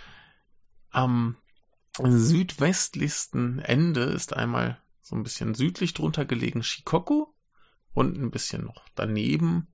am 0.95 1.35
südwestlichsten 2.01 3.59
Ende 3.59 4.03
ist 4.03 4.33
einmal 4.33 4.79
so 5.01 5.15
ein 5.15 5.23
bisschen 5.23 5.53
südlich 5.53 5.93
drunter 5.93 6.25
gelegen 6.25 6.63
Shikoku 6.63 7.27
und 7.93 8.17
ein 8.17 8.31
bisschen 8.31 8.63
noch 8.65 8.83
daneben 8.95 9.67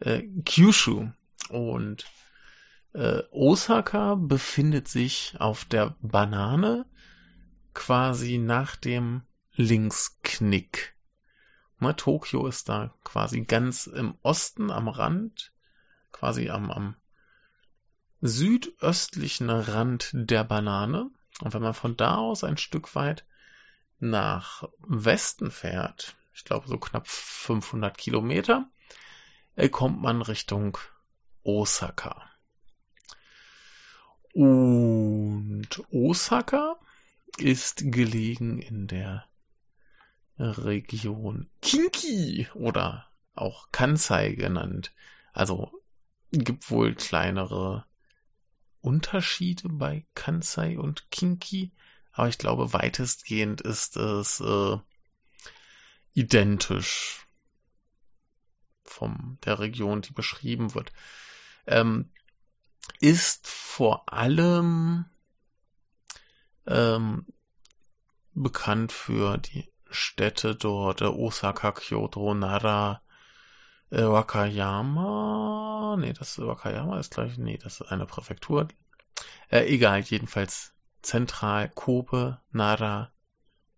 äh, 0.00 0.22
Kyushu. 0.44 1.10
Und 1.50 2.06
äh, 2.94 3.22
Osaka 3.30 4.14
befindet 4.14 4.88
sich 4.88 5.36
auf 5.38 5.64
der 5.64 5.96
Banane 6.00 6.86
quasi 7.74 8.38
nach 8.38 8.76
dem 8.76 9.22
Linksknick. 9.54 10.94
Ne, 11.78 11.94
Tokio 11.94 12.46
ist 12.46 12.68
da 12.68 12.94
quasi 13.04 13.42
ganz 13.42 13.86
im 13.86 14.16
Osten 14.22 14.70
am 14.70 14.88
Rand, 14.88 15.52
quasi 16.12 16.48
am, 16.48 16.70
am 16.70 16.96
südöstlichen 18.26 19.50
Rand 19.50 20.08
der 20.14 20.44
Banane. 20.44 21.10
Und 21.40 21.52
wenn 21.52 21.60
man 21.60 21.74
von 21.74 21.94
da 21.94 22.16
aus 22.16 22.42
ein 22.42 22.56
Stück 22.56 22.94
weit 22.94 23.26
nach 23.98 24.64
Westen 24.78 25.50
fährt, 25.50 26.16
ich 26.32 26.44
glaube 26.44 26.66
so 26.66 26.78
knapp 26.78 27.06
500 27.06 27.96
Kilometer, 27.98 28.66
äh, 29.56 29.68
kommt 29.68 30.00
man 30.00 30.22
Richtung 30.22 30.78
Osaka. 31.42 32.30
Und 34.32 35.68
Osaka 35.90 36.76
ist 37.36 37.92
gelegen 37.92 38.58
in 38.58 38.86
der 38.86 39.26
Region 40.38 41.50
Kinki 41.60 42.48
oder 42.54 43.06
auch 43.34 43.68
Kansai 43.70 44.32
genannt. 44.32 44.94
Also 45.34 45.70
gibt 46.32 46.70
wohl 46.70 46.94
kleinere 46.94 47.84
Unterschiede 48.84 49.70
bei 49.70 50.04
Kansai 50.14 50.78
und 50.78 51.10
Kinki, 51.10 51.72
aber 52.12 52.28
ich 52.28 52.36
glaube, 52.36 52.74
weitestgehend 52.74 53.62
ist 53.62 53.96
es 53.96 54.40
äh, 54.40 54.76
identisch 56.12 57.26
von 58.84 59.38
der 59.44 59.58
Region, 59.58 60.02
die 60.02 60.12
beschrieben 60.12 60.74
wird. 60.74 60.92
Ähm, 61.66 62.10
ist 63.00 63.48
vor 63.48 64.12
allem 64.12 65.06
ähm, 66.66 67.26
bekannt 68.34 68.92
für 68.92 69.38
die 69.38 69.72
Städte 69.88 70.54
dort, 70.54 71.00
äh, 71.00 71.06
Osaka, 71.06 71.72
Kyoto, 71.72 72.34
Nara, 72.34 73.00
äh, 73.90 74.02
Wakayama. 74.02 75.96
Nee, 75.98 76.12
das 76.12 76.38
Wakayama 76.38 76.98
ist 76.98 77.14
gleich, 77.14 77.38
nee, 77.38 77.58
das 77.58 77.80
ist 77.80 77.88
eine 77.90 78.06
Präfektur. 78.06 78.68
Äh, 79.48 79.66
egal, 79.66 80.00
jedenfalls 80.00 80.74
zentral 81.02 81.68
Kobe, 81.68 82.40
Nara, 82.50 83.12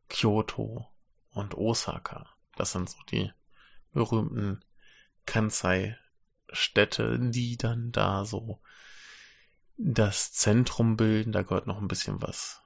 Kyoto 0.08 0.88
und 1.30 1.54
Osaka. 1.54 2.26
Das 2.56 2.72
sind 2.72 2.88
so 2.88 2.98
die 3.10 3.32
berühmten 3.92 4.64
Kansai-Städte, 5.26 7.18
die 7.18 7.56
dann 7.56 7.92
da 7.92 8.24
so 8.24 8.60
das 9.76 10.32
Zentrum 10.32 10.96
bilden. 10.96 11.32
Da 11.32 11.42
gehört 11.42 11.66
noch 11.66 11.80
ein 11.80 11.88
bisschen 11.88 12.22
was 12.22 12.62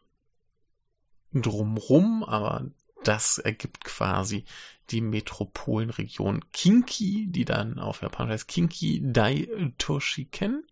drumrum, 1.33 2.25
aber 2.25 2.71
das 3.05 3.39
ergibt 3.39 3.85
quasi 3.85 4.45
die 4.91 5.01
Metropolenregion 5.01 6.45
Kinki, 6.53 7.27
die 7.29 7.45
dann 7.45 7.79
auf 7.79 8.03
Japanisch 8.03 8.33
heißt 8.33 8.49
Kinki 8.49 9.01
Dai 9.05 9.73
Toshiken. 9.79 10.67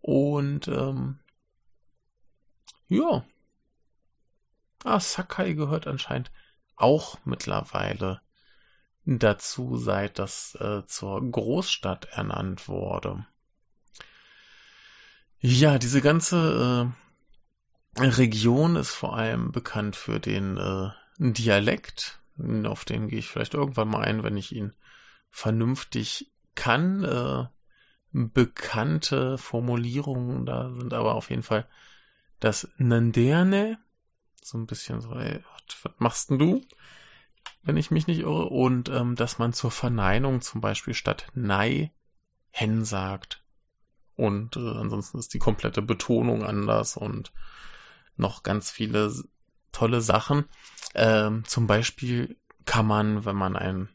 Und 0.00 0.68
ähm, 0.68 1.18
ja. 2.88 3.24
Ah, 4.82 4.98
Sakai 4.98 5.52
gehört 5.52 5.86
anscheinend 5.86 6.30
auch 6.76 7.18
mittlerweile 7.24 8.22
dazu, 9.04 9.76
seit 9.76 10.18
das 10.18 10.54
äh, 10.54 10.86
zur 10.86 11.30
Großstadt 11.30 12.06
ernannt 12.06 12.68
wurde. 12.68 13.26
Ja, 15.40 15.78
diese 15.78 16.00
ganze 16.00 16.92
äh, 17.96 18.02
Region 18.02 18.76
ist 18.76 18.90
vor 18.90 19.16
allem 19.16 19.52
bekannt 19.52 19.96
für 19.96 20.20
den 20.20 20.56
äh, 20.56 20.90
Dialekt. 21.20 22.20
Auf 22.64 22.84
den 22.86 23.08
gehe 23.08 23.18
ich 23.18 23.28
vielleicht 23.28 23.54
irgendwann 23.54 23.88
mal 23.88 24.02
ein, 24.02 24.22
wenn 24.22 24.36
ich 24.36 24.54
ihn 24.54 24.72
vernünftig 25.30 26.32
kann. 26.54 27.04
Äh, 27.04 27.46
bekannte 28.12 29.38
Formulierungen 29.38 30.44
da 30.46 30.72
sind 30.72 30.92
aber 30.94 31.14
auf 31.14 31.30
jeden 31.30 31.44
Fall 31.44 31.68
das 32.40 32.68
Nanderne, 32.78 33.78
so 34.42 34.58
ein 34.58 34.66
bisschen 34.66 35.00
so, 35.00 35.12
ey, 35.12 35.44
was 35.82 35.92
machst 35.98 36.30
denn 36.30 36.38
du? 36.38 36.64
Wenn 37.62 37.76
ich 37.76 37.90
mich 37.90 38.06
nicht 38.06 38.20
irre. 38.20 38.46
Und 38.46 38.88
ähm, 38.88 39.14
dass 39.14 39.38
man 39.38 39.52
zur 39.52 39.70
Verneinung 39.70 40.40
zum 40.40 40.60
Beispiel 40.60 40.94
statt 40.94 41.26
Nei 41.34 41.92
Hen 42.50 42.84
sagt. 42.84 43.44
Und 44.16 44.56
äh, 44.56 44.76
ansonsten 44.76 45.18
ist 45.18 45.34
die 45.34 45.38
komplette 45.38 45.82
Betonung 45.82 46.44
anders 46.44 46.96
und 46.96 47.32
noch 48.16 48.42
ganz 48.42 48.70
viele 48.70 49.12
tolle 49.72 50.00
Sachen. 50.00 50.44
Ähm, 50.94 51.44
zum 51.46 51.66
Beispiel 51.66 52.36
kann 52.64 52.86
man, 52.86 53.24
wenn 53.24 53.36
man 53.36 53.56
ein 53.56 53.88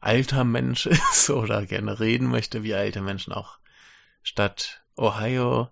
alter 0.00 0.44
Mensch 0.44 0.86
ist 1.12 1.30
oder 1.30 1.66
gerne 1.66 2.00
reden 2.00 2.28
möchte, 2.28 2.62
wie 2.62 2.74
alte 2.74 3.00
Menschen 3.00 3.32
auch 3.32 3.58
statt 4.22 4.82
Ohio 4.96 5.68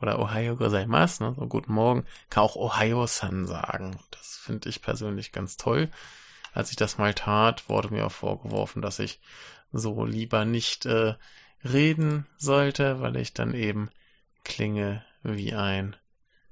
oder 0.00 0.18
Ohio 0.18 0.56
gozaimasu, 0.56 1.24
ne, 1.24 1.34
so 1.38 1.46
guten 1.46 1.72
Morgen, 1.72 2.04
kann 2.30 2.42
auch 2.42 2.56
Ohio-san 2.56 3.46
sagen. 3.46 3.98
Das 4.10 4.36
finde 4.36 4.68
ich 4.68 4.82
persönlich 4.82 5.32
ganz 5.32 5.56
toll. 5.56 5.90
Als 6.52 6.70
ich 6.70 6.76
das 6.76 6.98
mal 6.98 7.14
tat, 7.14 7.68
wurde 7.68 7.90
mir 7.90 8.06
auch 8.06 8.12
vorgeworfen, 8.12 8.82
dass 8.82 8.98
ich 8.98 9.20
so 9.72 10.04
lieber 10.04 10.44
nicht 10.44 10.86
äh, 10.86 11.14
reden 11.64 12.26
sollte, 12.36 13.00
weil 13.00 13.16
ich 13.16 13.32
dann 13.32 13.54
eben 13.54 13.90
klinge 14.44 15.04
wie 15.22 15.54
ein 15.54 15.96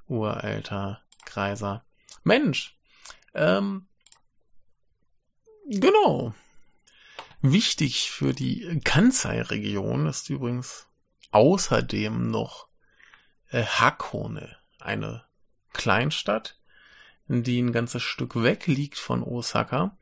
uralter 0.09 1.01
Kreiser. 1.25 1.85
Mensch, 2.25 2.77
ähm, 3.35 3.87
genau. 5.67 6.35
Wichtig 7.41 8.11
für 8.11 8.33
die 8.33 8.81
Kansai-Region 8.85 10.07
ist 10.07 10.31
übrigens 10.31 10.87
außerdem 11.33 12.31
noch 12.31 12.69
äh, 13.51 13.65
Hakone, 13.65 14.57
eine 14.79 15.25
Kleinstadt, 15.73 16.59
die 17.27 17.61
ein 17.61 17.73
ganzes 17.73 18.03
Stück 18.03 18.43
weg 18.43 18.67
liegt 18.67 18.99
von 18.99 19.23
Osaka, 19.23 19.97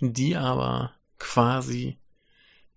die 0.00 0.36
aber 0.36 0.92
quasi 1.18 1.98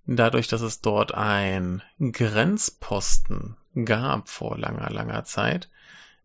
dadurch, 0.05 0.47
dass 0.47 0.61
es 0.61 0.81
dort 0.81 1.13
ein 1.13 1.81
Grenzposten 1.99 3.57
gab 3.83 4.29
vor 4.29 4.57
langer, 4.57 4.89
langer 4.91 5.23
Zeit, 5.25 5.69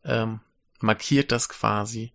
ähm, 0.05 0.41
markiert 0.81 1.33
das 1.33 1.49
quasi 1.49 2.13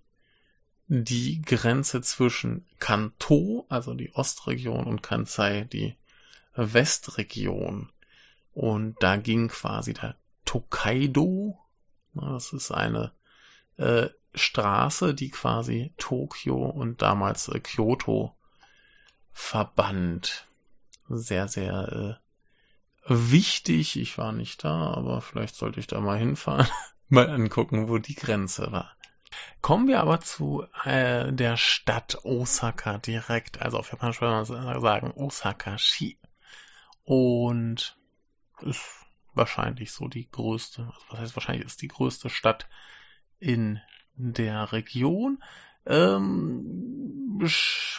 die 0.88 1.42
Grenze 1.42 2.02
zwischen 2.02 2.66
Kanto, 2.80 3.66
also 3.70 3.94
die 3.94 4.14
Ostregion, 4.14 4.86
und 4.86 5.02
Kansai, 5.02 5.64
die 5.64 5.96
Westregion. 6.56 7.90
Und 8.54 8.96
da 9.02 9.18
ging 9.18 9.48
quasi 9.48 9.94
der 9.94 10.16
Tokaido, 10.46 11.60
das 12.14 12.54
ist 12.54 12.72
eine 12.72 13.12
äh, 13.78 14.10
Straße, 14.34 15.14
die 15.14 15.30
quasi 15.30 15.94
Tokio 15.98 16.66
und 16.66 17.02
damals 17.02 17.48
äh, 17.50 17.60
Kyoto 17.60 18.36
verband. 19.32 20.48
Sehr, 21.10 21.48
sehr 21.48 22.20
äh, 23.08 23.14
wichtig. 23.14 23.98
Ich 23.98 24.18
war 24.18 24.32
nicht 24.32 24.64
da, 24.64 24.94
aber 24.94 25.22
vielleicht 25.22 25.56
sollte 25.56 25.80
ich 25.80 25.88
da 25.88 26.00
mal 26.00 26.18
hinfahren, 26.18 26.68
mal 27.10 27.30
angucken, 27.30 27.90
wo 27.90 27.98
die 27.98 28.16
Grenze 28.16 28.72
war. 28.72 28.96
Kommen 29.62 29.88
wir 29.88 30.00
aber 30.00 30.22
zu 30.22 30.66
äh, 30.84 31.34
der 31.34 31.58
Stadt 31.58 32.24
Osaka 32.24 33.00
direkt. 33.00 33.62
Also 33.62 33.78
auf 33.78 33.92
Japanisch 33.92 34.22
würde 34.22 34.34
man 34.34 34.82
sagen 34.82 35.12
Osaka-shi. 35.12 36.18
Und 37.04 37.98
ist 38.62 39.06
wahrscheinlich 39.34 39.92
so 39.92 40.08
die 40.08 40.30
größte, 40.30 40.84
also 40.84 41.02
was 41.10 41.20
heißt 41.20 41.36
wahrscheinlich 41.36 41.66
ist 41.66 41.82
die 41.82 41.90
größte 41.90 42.30
Stadt 42.30 42.70
in 43.40 43.82
der 44.16 44.72
Region. 44.72 45.44
Ähm, 45.86 47.42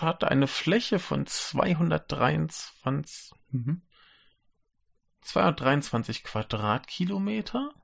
hat 0.01 0.25
eine 0.25 0.47
Fläche 0.47 0.99
von 0.99 1.27
223, 1.27 3.33
mhm, 3.51 3.83
223 5.21 6.25
Quadratkilometer 6.25 7.75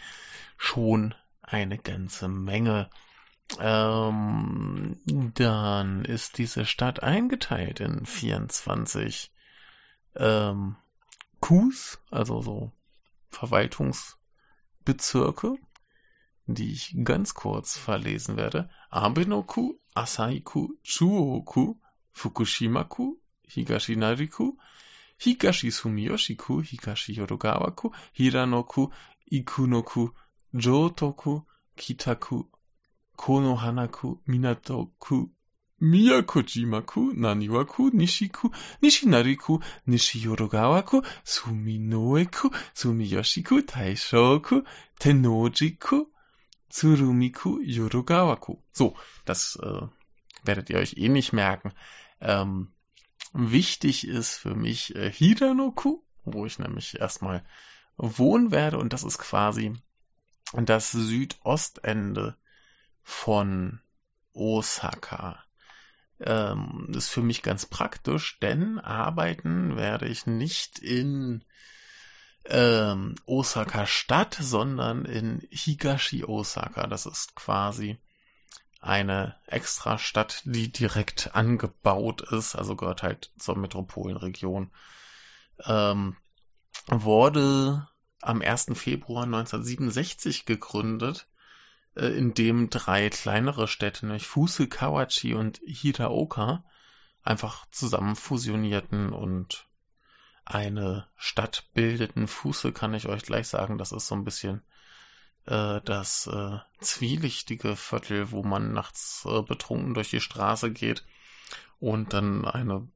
Schon 0.58 1.13
eine 1.41 1.77
ganze 1.77 2.27
Menge. 2.27 2.89
Ähm, 3.60 4.99
dann 5.36 6.03
ist 6.03 6.38
diese 6.38 6.65
Stadt 6.65 7.03
eingeteilt 7.03 7.79
in 7.79 8.05
24 8.05 9.31
ähm, 10.15 10.75
Kus, 11.39 11.99
also 12.10 12.41
so 12.41 12.71
Verwaltungsbezirke, 13.29 15.55
die 16.47 16.71
ich 16.71 16.95
ganz 17.03 17.34
kurz 17.34 17.77
verlesen 17.77 18.38
werde. 18.38 18.69
Abenoku, 18.89 19.75
Asaiku, 19.93 20.69
Chuoku, 20.84 21.75
Fukushima-ku, 22.12 23.19
Higashinariku, 23.47 24.58
Higashi 25.17 25.71
Sumiyoshi-ku, 25.71 26.62
Higashi 26.62 27.13
Yodogawa-ku, 27.13 27.93
Hiranoku, 28.13 28.91
Ikunoku, 29.31 30.12
Jotoku, 30.53 31.43
Kitaku, 31.77 32.45
Konohanaku, 33.15 34.19
Minatoku, 34.28 35.30
Miyakojimaku, 35.82 37.13
Naniwaku, 37.13 37.89
Nishiku, 37.93 38.51
Nishinariku, 38.82 39.62
Nishiyorogawaku, 39.88 41.04
Suminoeku, 41.23 42.49
Sumiyoshiku, 42.73 43.62
Taishoku, 43.62 44.63
Tenojiku, 44.99 46.08
Tsurumiku, 46.69 47.60
Yorogawaku. 47.62 48.63
So, 48.71 48.95
das 49.25 49.58
äh, 49.62 49.88
werdet 50.43 50.69
ihr 50.69 50.78
euch 50.78 50.97
eh 50.97 51.10
nicht 51.10 51.34
merken. 51.34 51.73
Ähm, 52.21 52.71
wichtig 53.34 54.08
ist 54.08 54.38
für 54.38 54.56
mich 54.56 54.95
äh, 54.95 55.12
Hiranoku, 55.12 56.01
wo 56.23 56.45
ich 56.45 56.58
nämlich 56.58 56.99
erstmal 56.99 57.45
wohnen 57.97 58.51
werde. 58.51 58.78
Und 58.78 58.93
das 58.93 59.04
ist 59.04 59.17
quasi 59.17 59.73
das 60.54 60.91
Südostende 60.91 62.38
von 63.06 63.80
Osaka 64.34 65.46
ähm, 66.20 66.91
ist 66.96 67.10
für 67.10 67.22
mich 67.22 67.44
ganz 67.44 67.68
praktisch, 67.68 68.39
denn 68.39 68.80
arbeiten 68.80 69.78
werde 69.78 70.08
ich 70.08 70.26
nicht 70.26 70.80
in 70.80 71.46
ähm, 72.46 73.15
Osaka 73.26 73.86
Stadt, 73.86 74.36
sondern 74.39 75.06
in 75.06 75.48
Higashi 75.52 76.26
Osaka. 76.26 76.88
Das 76.88 77.06
ist 77.06 77.36
quasi 77.36 78.00
eine 78.82 79.36
extra 79.46 80.00
Stadt, 80.00 80.41
die 80.46 80.72
direkt 80.72 81.36
angebaut 81.36 82.22
ist, 82.32 82.56
also 82.56 82.76
gehört 82.76 83.04
halt 83.04 83.32
zur 83.38 83.58
Metropolenregion. 83.58 84.72
Ähm, 85.63 86.18
wurde 86.88 87.88
am 88.22 88.41
1. 88.41 88.72
Februar 88.74 89.24
1967 89.26 90.46
gegründet 90.46 91.28
in 91.95 92.34
dem 92.34 92.69
drei 92.69 93.10
kleinere 93.10 93.67
Städte, 93.67 94.05
nämlich 94.05 94.27
Fuse, 94.27 94.67
Kawachi 94.67 95.34
und 95.34 95.62
Hiraoka, 95.65 96.63
einfach 97.23 97.65
zusammen 97.71 98.15
fusionierten 98.15 99.13
und 99.13 99.67
eine 100.45 101.08
Stadt 101.15 101.69
bildeten. 101.73 102.27
Fuse 102.27 102.71
kann 102.71 102.93
ich 102.93 103.08
euch 103.08 103.23
gleich 103.23 103.47
sagen, 103.47 103.77
das 103.77 103.91
ist 103.91 104.08
so 104.08 104.15
ein 104.15 104.25
bisschen 104.25 104.62
äh, 105.45 105.81
das 105.81 106.27
äh, 106.27 106.58
zwielichtige 106.79 107.75
Viertel, 107.75 108.31
wo 108.31 108.43
man 108.43 108.73
nachts 108.73 109.25
äh, 109.25 109.41
betrunken 109.41 109.93
durch 109.93 110.10
die 110.10 110.21
Straße 110.21 110.71
geht 110.71 111.03
und 111.79 112.13
dann 112.13 112.45
eine 112.45 112.88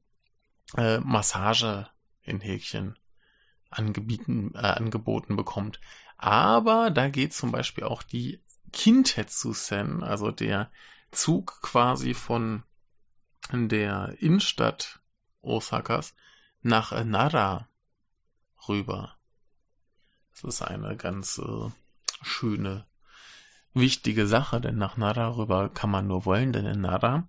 äh, 0.76 0.98
Massage 1.00 1.88
in 2.22 2.40
Häkchen 2.40 2.98
angebieten, 3.70 4.52
äh, 4.54 4.58
angeboten 4.58 5.36
bekommt. 5.36 5.80
Aber 6.16 6.90
da 6.90 7.08
geht 7.08 7.32
zum 7.32 7.50
Beispiel 7.50 7.84
auch 7.84 8.02
die 8.02 8.40
Kintetsu-sen, 8.72 10.02
also 10.02 10.30
der 10.30 10.70
Zug 11.10 11.60
quasi 11.62 12.14
von 12.14 12.62
der 13.52 14.16
Innenstadt 14.20 15.00
Osakas 15.42 16.14
nach 16.62 16.92
Nara 17.04 17.68
rüber. 18.68 19.16
Das 20.32 20.44
ist 20.44 20.62
eine 20.62 20.96
ganz 20.96 21.38
äh, 21.38 21.70
schöne, 22.22 22.86
wichtige 23.72 24.26
Sache, 24.26 24.60
denn 24.60 24.76
nach 24.76 24.96
Nara 24.96 25.36
rüber 25.36 25.68
kann 25.68 25.90
man 25.90 26.06
nur 26.06 26.24
wollen, 26.24 26.52
denn 26.52 26.66
in 26.66 26.80
Nara, 26.80 27.26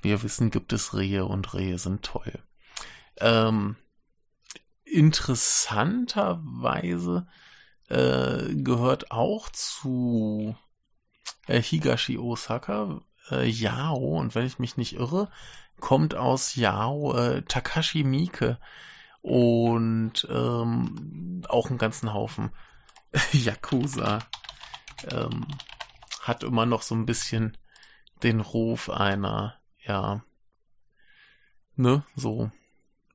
wir 0.00 0.22
wissen, 0.22 0.50
gibt 0.50 0.72
es 0.72 0.94
Rehe 0.94 1.24
und 1.24 1.54
Rehe 1.54 1.78
sind 1.78 2.04
toll. 2.04 2.32
Ähm, 3.18 3.76
interessanterweise 4.84 7.26
äh, 7.88 8.54
gehört 8.54 9.10
auch 9.10 9.48
zu 9.50 10.56
äh, 11.46 11.60
Higashi 11.60 12.18
Osaka, 12.18 13.00
äh, 13.30 13.48
Yao, 13.48 14.18
und 14.18 14.34
wenn 14.34 14.46
ich 14.46 14.58
mich 14.58 14.76
nicht 14.76 14.94
irre, 14.94 15.30
kommt 15.80 16.14
aus 16.14 16.54
Yao 16.54 17.16
äh, 17.16 17.42
Takashi 17.42 18.04
Miike 18.04 18.58
und 19.20 20.26
ähm, 20.30 21.42
auch 21.48 21.68
einen 21.68 21.78
ganzen 21.78 22.12
Haufen 22.12 22.50
Yakuza. 23.32 24.20
Ähm, 25.10 25.46
hat 26.20 26.44
immer 26.44 26.66
noch 26.66 26.82
so 26.82 26.94
ein 26.94 27.06
bisschen 27.06 27.56
den 28.22 28.40
Ruf 28.40 28.88
einer, 28.88 29.58
ja, 29.84 30.22
ne, 31.74 32.04
so 32.14 32.50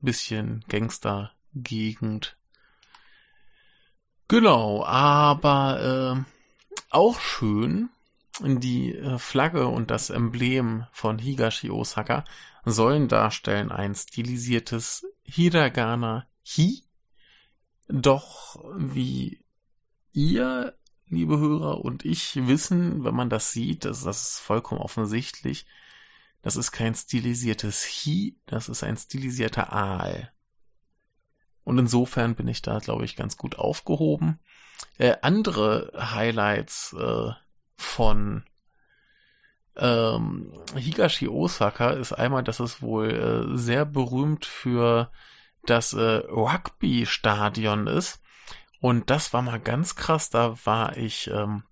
bisschen 0.00 0.64
Gangster-Gegend. 0.68 2.36
Genau, 4.28 4.84
aber 4.84 6.16
äh, 6.18 6.74
auch 6.90 7.18
schön, 7.18 7.88
die 8.40 8.94
äh, 8.94 9.18
Flagge 9.18 9.66
und 9.66 9.90
das 9.90 10.10
Emblem 10.10 10.86
von 10.92 11.18
Higashi 11.18 11.70
Osaka 11.70 12.24
sollen 12.64 13.08
darstellen 13.08 13.72
ein 13.72 13.94
stilisiertes 13.94 15.06
Hiragana 15.22 16.26
Hi. 16.46 16.82
Doch 17.88 18.62
wie 18.76 19.44
ihr, 20.12 20.76
liebe 21.06 21.38
Hörer 21.38 21.84
und 21.84 22.04
ich 22.04 22.36
wissen, 22.46 23.04
wenn 23.04 23.14
man 23.14 23.30
das 23.30 23.52
sieht, 23.52 23.84
das, 23.84 24.04
das 24.04 24.22
ist 24.22 24.38
vollkommen 24.38 24.80
offensichtlich, 24.80 25.66
das 26.42 26.56
ist 26.56 26.70
kein 26.72 26.94
stilisiertes 26.94 27.84
Hi, 27.84 28.36
das 28.46 28.68
ist 28.68 28.84
ein 28.84 28.96
stilisierter 28.96 29.72
Aal. 29.72 30.32
Und 31.64 31.78
insofern 31.78 32.34
bin 32.34 32.48
ich 32.48 32.62
da, 32.62 32.78
glaube 32.78 33.04
ich, 33.04 33.16
ganz 33.16 33.36
gut 33.36 33.58
aufgehoben. 33.58 34.38
Äh, 34.96 35.16
andere 35.20 35.92
Highlights 35.94 36.94
äh, 36.98 37.32
von 37.78 38.44
ähm, 39.76 40.52
Higashi 40.74 41.28
Osaka 41.28 41.90
ist 41.90 42.12
einmal, 42.12 42.42
dass 42.42 42.60
es 42.60 42.82
wohl 42.82 43.10
äh, 43.10 43.56
sehr 43.56 43.84
berühmt 43.84 44.44
für 44.44 45.10
das 45.64 45.92
äh, 45.92 46.22
Rugby-Stadion 46.28 47.86
ist. 47.86 48.20
Und 48.80 49.10
das 49.10 49.32
war 49.32 49.42
mal 49.42 49.60
ganz 49.60 49.94
krass. 49.94 50.30
Da 50.30 50.58
war 50.64 50.96
ich 50.96 51.28
ähm, 51.28 51.62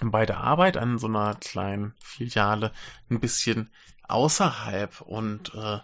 bei 0.00 0.24
der 0.24 0.38
Arbeit 0.38 0.78
an 0.78 0.98
so 0.98 1.06
einer 1.06 1.34
kleinen 1.34 1.94
Filiale 2.00 2.72
ein 3.10 3.20
bisschen 3.20 3.70
außerhalb 4.08 5.02
und 5.02 5.54
äh, 5.54 5.80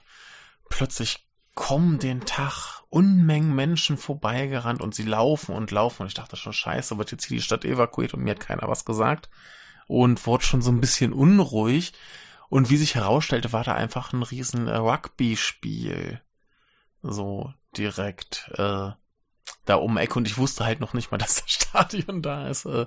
plötzlich 0.70 1.26
kommen 1.54 1.98
den 1.98 2.24
Tag 2.24 2.80
Unmengen 2.92 3.54
Menschen 3.54 3.96
vorbeigerannt 3.96 4.80
und 4.80 4.96
sie 4.96 5.04
laufen 5.04 5.54
und 5.54 5.70
laufen. 5.70 6.02
Und 6.02 6.08
ich 6.08 6.14
dachte 6.14 6.36
schon, 6.36 6.52
scheiße, 6.52 6.98
wird 6.98 7.12
jetzt 7.12 7.24
hier 7.26 7.36
die 7.36 7.42
Stadt 7.42 7.64
evakuiert 7.64 8.14
und 8.14 8.22
mir 8.22 8.32
hat 8.32 8.40
keiner 8.40 8.66
was 8.66 8.84
gesagt. 8.84 9.30
Und 9.86 10.26
wurde 10.26 10.44
schon 10.44 10.60
so 10.60 10.72
ein 10.72 10.80
bisschen 10.80 11.12
unruhig. 11.12 11.92
Und 12.48 12.68
wie 12.68 12.76
sich 12.76 12.96
herausstellte, 12.96 13.52
war 13.52 13.62
da 13.62 13.74
einfach 13.74 14.12
ein 14.12 14.24
riesen 14.24 14.68
Rugby-Spiel. 14.68 16.20
So 17.02 17.54
direkt 17.76 18.50
äh, 18.54 18.90
da 19.64 19.74
um 19.76 19.96
Ecke 19.96 20.18
und 20.18 20.26
ich 20.26 20.36
wusste 20.36 20.64
halt 20.64 20.80
noch 20.80 20.92
nicht 20.92 21.12
mal, 21.12 21.18
dass 21.18 21.36
das 21.36 21.50
Stadion 21.50 22.22
da 22.22 22.48
ist. 22.48 22.64
Äh, 22.64 22.86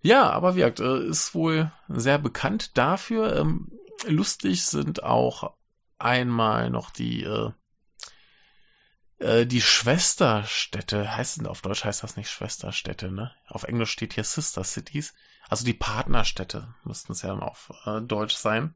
ja, 0.00 0.30
aber 0.30 0.54
wie 0.54 0.60
gesagt, 0.60 0.80
äh, 0.80 1.04
ist 1.04 1.34
wohl 1.34 1.70
sehr 1.88 2.18
bekannt 2.18 2.76
dafür. 2.76 3.36
Ähm, 3.36 3.70
lustig 4.06 4.64
sind 4.64 5.04
auch 5.04 5.54
einmal 5.98 6.70
noch 6.70 6.90
die 6.90 7.24
äh, 7.24 7.50
äh, 9.18 9.46
die 9.46 9.60
Schwesterstädte, 9.60 11.16
heißt 11.16 11.46
auf 11.46 11.62
Deutsch 11.62 11.84
heißt 11.84 12.02
das 12.02 12.16
nicht 12.16 12.30
Schwesterstädte, 12.30 13.10
ne? 13.10 13.32
Auf 13.46 13.64
Englisch 13.64 13.90
steht 13.90 14.14
hier 14.14 14.24
Sister 14.24 14.64
Cities. 14.64 15.14
Also 15.48 15.64
die 15.64 15.74
Partnerstädte 15.74 16.74
müssten 16.84 17.12
es 17.12 17.22
ja 17.22 17.32
auf 17.34 17.72
äh, 17.86 18.00
Deutsch 18.00 18.36
sein. 18.36 18.74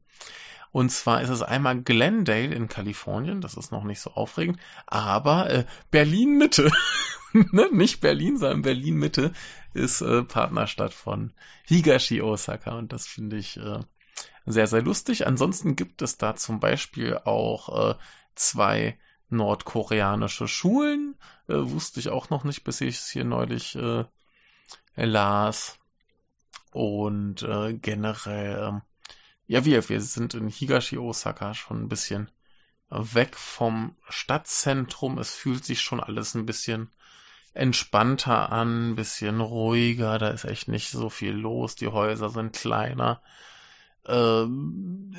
Und 0.71 0.89
zwar 0.89 1.21
ist 1.21 1.29
es 1.29 1.43
einmal 1.43 1.81
Glendale 1.83 2.53
in 2.55 2.67
Kalifornien, 2.67 3.41
das 3.41 3.53
ist 3.53 3.71
noch 3.71 3.83
nicht 3.83 4.01
so 4.01 4.11
aufregend, 4.11 4.59
aber 4.87 5.49
äh, 5.51 5.65
Berlin 5.91 6.39
Mitte, 6.39 6.71
ne? 7.33 7.69
nicht 7.71 8.01
Berlin, 8.01 8.39
sondern 8.39 8.63
Berlin 8.63 8.95
Mitte 8.95 9.33
ist 9.75 10.01
äh, 10.01 10.23
Partnerstadt 10.23 10.95
von 10.95 11.31
Higashi 11.67 12.23
Osaka 12.23 12.71
und 12.71 12.91
das 12.91 13.05
finde 13.05 13.37
ich 13.37 13.57
äh, 13.57 13.81
sehr, 14.45 14.67
sehr 14.67 14.81
lustig. 14.81 15.25
Ansonsten 15.27 15.75
gibt 15.75 16.01
es 16.01 16.17
da 16.17 16.35
zum 16.35 16.59
Beispiel 16.59 17.17
auch 17.17 17.91
äh, 17.91 17.95
zwei 18.35 18.97
nordkoreanische 19.29 20.47
Schulen. 20.47 21.15
Äh, 21.47 21.55
wusste 21.57 21.99
ich 21.99 22.09
auch 22.09 22.29
noch 22.29 22.43
nicht, 22.43 22.63
bis 22.63 22.81
ich 22.81 22.97
es 22.97 23.09
hier 23.09 23.23
neulich 23.23 23.75
äh, 23.75 24.05
las. 24.95 25.77
Und 26.71 27.43
äh, 27.43 27.73
generell, 27.73 28.67
ähm, 28.67 28.81
ja, 29.47 29.65
wir, 29.65 29.87
wir 29.89 30.01
sind 30.01 30.33
in 30.33 30.49
Higashi 30.49 30.97
Osaka 30.97 31.53
schon 31.53 31.83
ein 31.83 31.89
bisschen 31.89 32.29
weg 32.89 33.35
vom 33.35 33.95
Stadtzentrum. 34.09 35.17
Es 35.17 35.33
fühlt 35.33 35.65
sich 35.65 35.81
schon 35.81 35.99
alles 35.99 36.35
ein 36.35 36.45
bisschen 36.45 36.91
entspannter 37.53 38.51
an, 38.51 38.91
ein 38.91 38.95
bisschen 38.95 39.39
ruhiger. 39.41 40.17
Da 40.17 40.29
ist 40.29 40.45
echt 40.45 40.67
nicht 40.67 40.89
so 40.89 41.09
viel 41.09 41.31
los. 41.31 41.75
Die 41.75 41.87
Häuser 41.87 42.29
sind 42.29 42.53
kleiner 42.55 43.21
äh, 44.07 44.45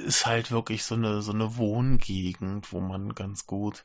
ist 0.07 0.27
halt 0.27 0.51
wirklich 0.51 0.85
so 0.85 0.95
eine, 0.95 1.23
so 1.23 1.33
eine 1.33 1.57
Wohngegend, 1.57 2.73
wo 2.73 2.81
man 2.81 3.15
ganz 3.15 3.47
gut 3.47 3.85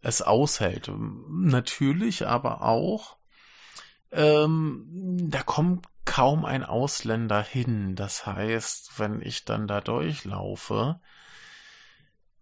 es 0.00 0.22
aushält. 0.22 0.90
Natürlich 0.96 2.26
aber 2.26 2.62
auch, 2.62 3.16
ähm, 4.12 4.86
da 5.30 5.42
kommt 5.42 5.86
kaum 6.04 6.44
ein 6.44 6.62
Ausländer 6.62 7.42
hin. 7.42 7.96
Das 7.96 8.26
heißt, 8.26 8.98
wenn 8.98 9.22
ich 9.22 9.44
dann 9.44 9.66
da 9.66 9.80
durchlaufe, 9.80 11.00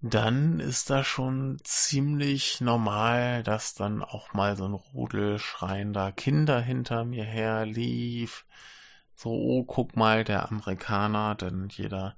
dann 0.01 0.59
ist 0.59 0.91
da 0.91 1.05
schon 1.05 1.59
ziemlich 1.63 2.61
normal, 2.61 3.45
dass 3.45 3.75
dann 3.75 4.03
auch 4.03 4.35
mal 4.35 4.57
so 4.57 4.65
ein 4.65 4.75
Rudel 4.75 5.39
schreiender 5.39 6.11
Kinder 6.11 6.61
hinter 6.61 7.05
mir 7.05 7.25
herlief 7.25 8.45
so, 9.23 9.31
oh, 9.31 9.65
guck 9.65 9.97
mal, 9.97 10.25
der 10.25 10.51
Amerikaner, 10.51 11.37
denn 11.37 11.69
jeder, 11.71 12.17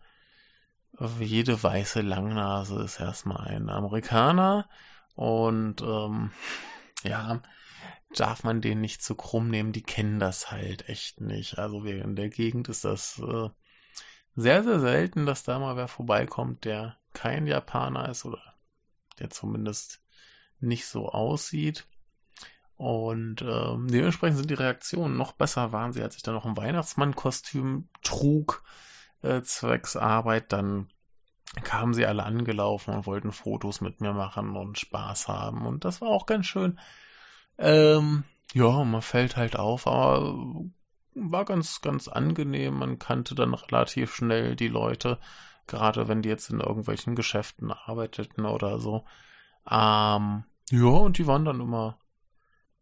jede 1.20 1.62
weiße 1.62 2.00
Langnase 2.00 2.82
ist 2.82 2.98
erstmal 2.98 3.48
ein 3.48 3.68
Amerikaner 3.68 4.68
und 5.14 5.82
ähm, 5.82 6.30
ja, 7.02 7.42
darf 8.16 8.42
man 8.42 8.62
den 8.62 8.80
nicht 8.80 9.02
zu 9.02 9.14
krumm 9.14 9.50
nehmen, 9.50 9.72
die 9.72 9.82
kennen 9.82 10.18
das 10.18 10.50
halt 10.50 10.88
echt 10.88 11.20
nicht. 11.20 11.58
Also 11.58 11.84
in 11.84 12.16
der 12.16 12.30
Gegend 12.30 12.68
ist 12.68 12.84
das 12.84 13.18
äh, 13.18 13.50
sehr, 14.34 14.64
sehr 14.64 14.80
selten, 14.80 15.26
dass 15.26 15.42
da 15.42 15.58
mal 15.58 15.76
wer 15.76 15.88
vorbeikommt, 15.88 16.64
der 16.64 16.96
kein 17.12 17.46
Japaner 17.46 18.08
ist 18.08 18.24
oder 18.24 18.42
der 19.18 19.30
zumindest 19.30 20.00
nicht 20.58 20.86
so 20.86 21.10
aussieht. 21.10 21.86
Und 22.84 23.40
ähm, 23.40 23.88
dementsprechend 23.88 24.36
sind 24.36 24.50
die 24.50 24.62
Reaktionen 24.62 25.16
noch 25.16 25.32
besser 25.32 25.72
waren 25.72 25.94
sie, 25.94 26.02
als 26.02 26.16
ich 26.16 26.22
dann 26.22 26.34
noch 26.34 26.44
ein 26.44 26.58
Weihnachtsmann-Kostüm 26.58 27.88
trug, 28.02 28.62
äh, 29.22 29.40
zwecks 29.40 29.96
Arbeit. 29.96 30.52
Dann 30.52 30.88
kamen 31.62 31.94
sie 31.94 32.04
alle 32.04 32.24
angelaufen 32.24 32.92
und 32.92 33.06
wollten 33.06 33.32
Fotos 33.32 33.80
mit 33.80 34.02
mir 34.02 34.12
machen 34.12 34.54
und 34.54 34.78
Spaß 34.78 35.28
haben. 35.28 35.66
Und 35.66 35.86
das 35.86 36.02
war 36.02 36.08
auch 36.10 36.26
ganz 36.26 36.44
schön. 36.44 36.78
Ähm, 37.56 38.24
ja, 38.52 38.84
man 38.84 39.00
fällt 39.00 39.38
halt 39.38 39.56
auf, 39.56 39.86
aber 39.86 40.34
war 41.14 41.46
ganz, 41.46 41.80
ganz 41.80 42.08
angenehm. 42.08 42.78
Man 42.78 42.98
kannte 42.98 43.34
dann 43.34 43.54
relativ 43.54 44.14
schnell 44.14 44.56
die 44.56 44.68
Leute, 44.68 45.18
gerade 45.66 46.06
wenn 46.06 46.20
die 46.20 46.28
jetzt 46.28 46.50
in 46.50 46.60
irgendwelchen 46.60 47.16
Geschäften 47.16 47.72
arbeiteten 47.72 48.44
oder 48.44 48.78
so. 48.78 49.06
Ähm, 49.70 50.44
ja, 50.68 50.84
und 50.84 51.16
die 51.16 51.26
waren 51.26 51.46
dann 51.46 51.62
immer 51.62 51.98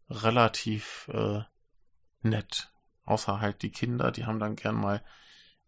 relativ 0.09 1.09
äh, 1.13 1.41
nett. 2.21 2.71
Außer 3.05 3.41
halt 3.41 3.61
die 3.61 3.71
Kinder, 3.71 4.11
die 4.11 4.25
haben 4.25 4.39
dann 4.39 4.55
gern 4.55 4.75
mal 4.75 5.03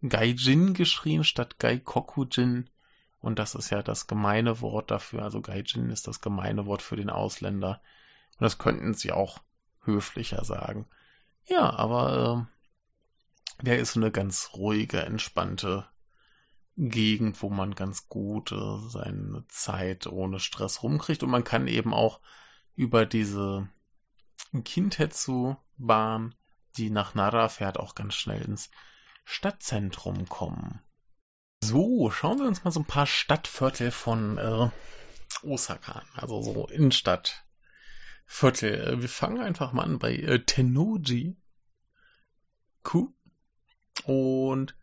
Gaijin 0.01 0.73
geschrien 0.73 1.23
statt 1.23 1.59
Gaikokujin. 1.59 2.69
Und 3.19 3.39
das 3.39 3.55
ist 3.55 3.71
ja 3.71 3.81
das 3.81 4.07
gemeine 4.07 4.61
Wort 4.61 4.91
dafür. 4.91 5.23
Also 5.23 5.41
Gaijin 5.41 5.89
ist 5.89 6.07
das 6.07 6.21
gemeine 6.21 6.65
Wort 6.65 6.81
für 6.81 6.95
den 6.95 7.09
Ausländer. 7.09 7.81
Und 8.37 8.43
das 8.43 8.57
könnten 8.57 8.93
sie 8.93 9.11
auch 9.11 9.39
höflicher 9.81 10.43
sagen. 10.45 10.87
Ja, 11.45 11.71
aber 11.71 12.47
äh, 13.61 13.65
der 13.65 13.79
ist 13.79 13.95
eine 13.95 14.11
ganz 14.11 14.51
ruhige, 14.53 15.01
entspannte 15.01 15.87
Gegend, 16.77 17.41
wo 17.41 17.49
man 17.49 17.73
ganz 17.73 18.09
gut 18.09 18.51
äh, 18.51 18.77
seine 18.89 19.45
Zeit 19.47 20.07
ohne 20.07 20.39
Stress 20.39 20.83
rumkriegt. 20.83 21.23
Und 21.23 21.29
man 21.29 21.43
kann 21.43 21.67
eben 21.67 21.93
auch 21.93 22.19
über 22.75 23.05
diese 23.05 23.69
Kintetsu-Bahn, 24.53 26.35
die 26.77 26.89
nach 26.89 27.15
Nara 27.15 27.49
fährt, 27.49 27.79
auch 27.79 27.95
ganz 27.95 28.15
schnell 28.15 28.41
ins 28.41 28.69
Stadtzentrum 29.23 30.27
kommen. 30.27 30.81
So, 31.63 32.11
schauen 32.11 32.39
wir 32.39 32.47
uns 32.47 32.63
mal 32.63 32.71
so 32.71 32.81
ein 32.81 32.85
paar 32.85 33.07
Stadtviertel 33.07 33.91
von 33.91 34.37
äh, 34.37 34.69
Osaka 35.43 35.93
an. 35.93 36.07
Also 36.13 36.41
so 36.41 36.67
Innenstadtviertel. 36.67 39.01
Wir 39.01 39.09
fangen 39.09 39.41
einfach 39.41 39.73
mal 39.73 39.83
an 39.83 39.99
bei 39.99 40.15
äh, 40.15 40.39
Tennoji. 40.39 41.35
Ku. 42.83 43.13
Und 44.03 44.75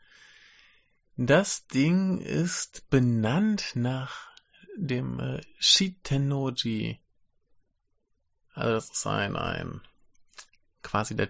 das 1.17 1.67
Ding 1.67 2.19
ist 2.19 2.89
benannt 2.91 3.73
nach 3.75 4.31
dem 4.77 5.21
äh, 5.21 5.41
Shitennoji 5.59 7.02
also 8.53 8.73
das 8.75 8.91
ist 8.91 9.07
ein, 9.07 9.37
ein 9.37 9.81
quasi 10.83 11.17
der 11.17 11.29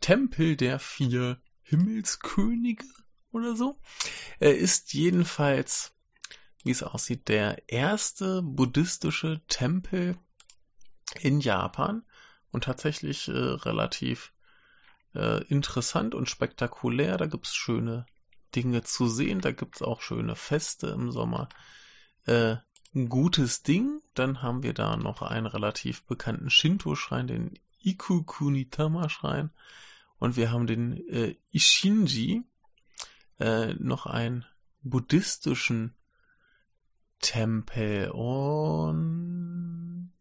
Tempel 0.00 0.56
der 0.56 0.78
vier 0.78 1.40
Himmelskönige 1.62 2.84
oder 3.32 3.56
so. 3.56 3.78
Er 4.38 4.56
ist 4.56 4.92
jedenfalls, 4.92 5.94
wie 6.62 6.70
es 6.70 6.82
aussieht, 6.82 7.28
der 7.28 7.68
erste 7.68 8.42
buddhistische 8.42 9.40
Tempel 9.48 10.16
in 11.20 11.40
Japan 11.40 12.04
und 12.50 12.64
tatsächlich 12.64 13.28
äh, 13.28 13.32
relativ 13.32 14.32
äh, 15.14 15.42
interessant 15.44 16.14
und 16.14 16.28
spektakulär. 16.28 17.16
Da 17.16 17.26
gibt's 17.26 17.54
schöne 17.54 18.06
Dinge 18.54 18.82
zu 18.82 19.08
sehen, 19.08 19.40
da 19.40 19.52
gibt's 19.52 19.82
auch 19.82 20.00
schöne 20.00 20.36
Feste 20.36 20.88
im 20.88 21.10
Sommer. 21.10 21.48
Äh, 22.26 22.56
gutes 22.94 23.62
Ding. 23.62 24.00
Dann 24.14 24.42
haben 24.42 24.62
wir 24.62 24.72
da 24.72 24.96
noch 24.96 25.22
einen 25.22 25.46
relativ 25.46 26.04
bekannten 26.04 26.50
Shinto-Schrein, 26.50 27.26
den 27.26 27.58
Ikukunitama-Schrein. 27.82 29.50
Und 30.18 30.36
wir 30.36 30.50
haben 30.50 30.66
den 30.66 30.96
äh, 31.08 31.36
Ishinji, 31.50 32.44
äh, 33.40 33.74
noch 33.74 34.06
einen 34.06 34.44
buddhistischen 34.82 35.94
Tempel. 37.20 38.10
Und 38.10 40.12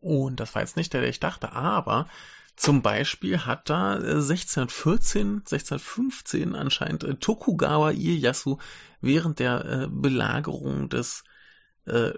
und 0.00 0.38
das 0.38 0.54
war 0.54 0.62
jetzt 0.62 0.76
nicht 0.76 0.92
der, 0.92 1.00
der 1.00 1.10
ich 1.10 1.18
dachte, 1.18 1.52
aber 1.52 2.08
zum 2.56 2.82
Beispiel 2.82 3.44
hat 3.44 3.70
da 3.70 3.94
1614, 3.94 5.26
äh, 5.26 5.30
1615 5.36 6.54
anscheinend 6.54 7.04
äh, 7.04 7.14
Tokugawa 7.14 7.90
Ieyasu 7.92 8.58
während 9.00 9.38
der 9.38 9.64
äh, 9.64 9.86
Belagerung 9.88 10.88
des 10.88 11.24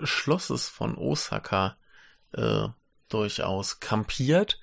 Schlosses 0.04 0.66
von 0.66 0.96
Osaka 0.96 1.76
durchaus 3.10 3.80
kampiert 3.80 4.58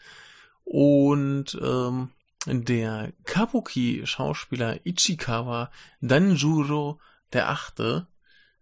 und 0.63 1.55
ähm, 1.61 2.09
der 2.47 3.13
Kabuki-Schauspieler 3.23 4.85
Ichikawa 4.85 5.71
Danjuro 6.01 6.99
der 7.33 7.49
Achte 7.49 8.07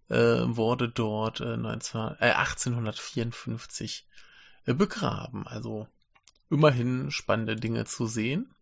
äh, 0.10 0.16
wurde 0.16 0.90
dort 0.90 1.42
äh, 1.42 1.58
19, 1.58 2.18
äh, 2.20 2.32
1854 2.32 4.08
äh, 4.66 4.74
begraben. 4.74 5.48
Also 5.48 5.88
immerhin 6.54 7.12
spannende 7.12 7.56
Dinge 7.56 7.86
zu 7.86 8.06
sehen. 8.06 8.54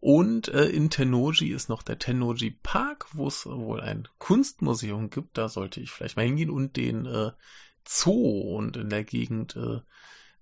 Und 0.00 0.48
äh, 0.48 0.66
in 0.66 0.90
Tennoji 0.90 1.48
ist 1.50 1.70
noch 1.70 1.82
der 1.82 1.98
Tennoji 1.98 2.50
Park, 2.62 3.06
wo 3.12 3.26
es 3.26 3.46
wohl 3.46 3.80
ein 3.80 4.06
Kunstmuseum 4.18 5.08
gibt. 5.08 5.38
Da 5.38 5.48
sollte 5.48 5.80
ich 5.80 5.90
vielleicht 5.90 6.16
mal 6.16 6.26
hingehen 6.26 6.50
und 6.50 6.76
den 6.76 7.06
äh, 7.06 7.30
Zoo. 7.86 8.54
Und 8.54 8.76
in 8.76 8.90
der 8.90 9.04
Gegend 9.04 9.56
äh, 9.56 9.80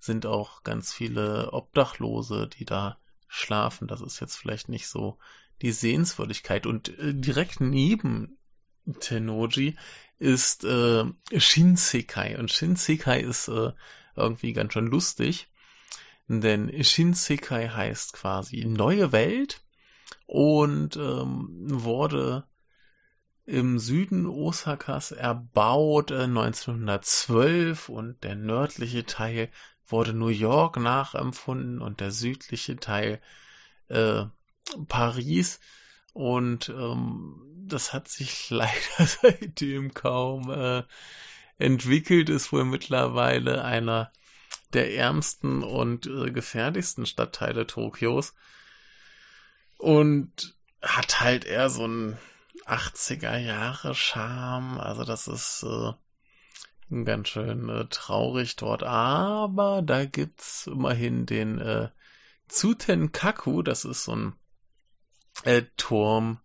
sind 0.01 0.27
auch 0.27 0.65
ganz 0.65 0.93
viele 0.93 1.53
Obdachlose, 1.53 2.49
die 2.49 2.65
da 2.65 2.99
schlafen. 3.29 3.87
Das 3.87 4.01
ist 4.01 4.19
jetzt 4.19 4.37
vielleicht 4.37 4.69
nicht 4.69 4.89
so 4.89 5.19
die 5.61 5.71
Sehenswürdigkeit. 5.71 6.67
Und 6.67 6.89
äh, 6.99 7.15
direkt 7.15 7.61
neben 7.61 8.37
Tennoji 8.99 9.77
ist 10.19 10.65
äh, 10.65 11.05
Shinsekai. 11.37 12.37
Und 12.37 12.51
Shinsekai 12.51 13.21
ist 13.21 13.47
äh, 13.47 13.71
irgendwie 14.17 14.55
ganz 14.55 14.73
schön 14.73 14.87
lustig. 14.87 15.49
Denn 16.41 16.83
Shinsekai 16.83 17.69
heißt 17.69 18.15
quasi 18.15 18.65
neue 18.65 19.13
Welt 19.13 19.63
und 20.27 20.97
ähm, 20.97 21.49
wurde 21.51 22.45
im 23.45 23.79
Süden 23.79 24.27
Osakas 24.27 25.11
erbaut 25.11 26.11
äh, 26.11 26.23
1912 26.23 27.89
und 27.89 28.23
der 28.25 28.37
nördliche 28.37 29.05
Teil 29.05 29.51
wurde 29.87 30.15
New 30.15 30.29
York 30.29 30.79
nachempfunden 30.79 31.81
und 31.81 32.01
der 32.01 32.13
südliche 32.13 32.77
Teil 32.77 33.21
äh, 33.89 34.25
Paris. 34.89 35.61
Und 36.15 36.69
ähm, 36.69 37.43
das 37.67 37.93
hat 37.93 38.09
sich 38.09 38.49
leider 38.51 39.07
seitdem 39.07 39.93
kaum 39.93 40.51
äh, 40.51 40.85
entwickelt, 41.59 42.29
ist 42.29 42.53
wohl 42.53 42.65
mittlerweile 42.65 43.65
einer 43.65 44.13
der 44.75 44.95
ärmsten 44.95 45.63
und 45.63 46.07
äh, 46.07 46.31
gefährlichsten 46.31 47.07
Stadtteile 47.07 47.67
Tokios 47.67 48.35
und 49.79 50.55
hat 50.81 51.21
halt 51.21 51.45
eher 51.45 51.71
so 51.71 51.85
einen 51.85 52.19
80er 52.67 53.37
Jahre 53.37 53.95
Charme. 53.95 54.79
Also 54.79 55.05
das 55.05 55.29
ist 55.29 55.65
äh, 55.65 57.05
ganz 57.05 57.29
schön 57.29 57.69
äh, 57.69 57.87
traurig 57.89 58.57
dort. 58.57 58.83
Aber 58.83 59.83
da 59.83 60.05
gibt's 60.05 60.67
immerhin 60.67 61.27
den 61.27 61.59
äh, 61.59 61.89
Tsutenkaku. 62.49 63.63
Das 63.63 63.85
ist 63.85 64.05
so 64.05 64.15
ein 64.15 64.33
äh, 65.45 65.63
Turm, 65.77 66.41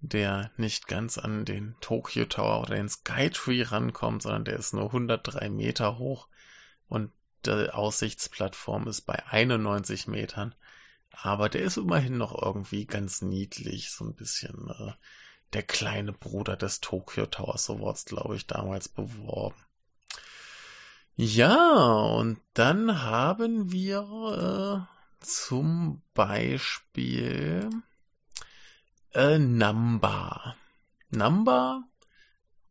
der 0.00 0.50
nicht 0.56 0.88
ganz 0.88 1.18
an 1.18 1.44
den 1.44 1.76
Tokyo 1.80 2.24
Tower 2.24 2.62
oder 2.62 2.74
den 2.74 2.88
Skytree 2.88 3.62
rankommt, 3.62 4.22
sondern 4.22 4.44
der 4.44 4.56
ist 4.56 4.74
nur 4.74 4.86
103 4.86 5.50
Meter 5.50 5.98
hoch 5.98 6.28
und 6.88 7.12
die 7.46 7.70
Aussichtsplattform 7.70 8.88
ist 8.88 9.02
bei 9.02 9.24
91 9.26 10.06
Metern. 10.06 10.54
Aber 11.12 11.48
der 11.48 11.62
ist 11.62 11.78
immerhin 11.78 12.18
noch 12.18 12.40
irgendwie 12.40 12.84
ganz 12.86 13.22
niedlich, 13.22 13.90
so 13.90 14.04
ein 14.04 14.14
bisschen 14.14 14.70
äh, 14.70 14.92
der 15.52 15.62
kleine 15.62 16.12
Bruder 16.12 16.56
des 16.56 16.80
Tokyo 16.80 17.26
Towers, 17.26 17.68
es, 17.68 18.04
glaube 18.04 18.36
ich, 18.36 18.46
damals 18.46 18.88
beworben. 18.88 19.56
Ja, 21.14 21.72
und 22.18 22.38
dann 22.52 23.02
haben 23.02 23.72
wir 23.72 24.86
äh, 24.86 25.24
zum 25.24 26.02
Beispiel 26.12 27.70
äh, 29.14 29.38
Namba. 29.38 30.56
Namba 31.08 31.82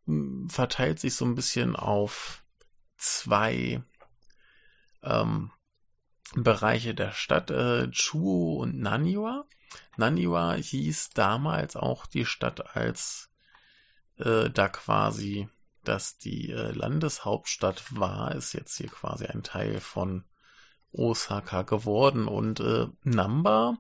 hm, 0.05 0.49
verteilt 0.49 0.99
sich 0.99 1.15
so 1.15 1.25
ein 1.25 1.33
bisschen 1.33 1.75
auf 1.75 2.43
zwei 2.97 3.81
ähm, 5.05 5.51
Bereiche 6.33 6.95
der 6.95 7.11
Stadt, 7.11 7.51
äh, 7.51 7.89
Chuo 7.91 8.57
und 8.61 8.79
Naniwa. 8.79 9.45
Naniwa 9.97 10.53
hieß 10.53 11.11
damals 11.11 11.75
auch 11.75 12.05
die 12.05 12.25
Stadt, 12.25 12.75
als 12.75 13.29
äh, 14.17 14.49
da 14.49 14.67
quasi 14.69 15.47
dass 15.87 16.17
die 16.17 16.51
äh, 16.51 16.71
Landeshauptstadt 16.71 17.97
war, 17.97 18.33
ist 18.35 18.53
jetzt 18.53 18.77
hier 18.77 18.89
quasi 18.89 19.25
ein 19.25 19.43
Teil 19.43 19.79
von 19.79 20.23
Osaka 20.91 21.61
geworden. 21.61 22.27
Und 22.27 22.59
äh, 22.59 22.87
Namba 23.03 23.77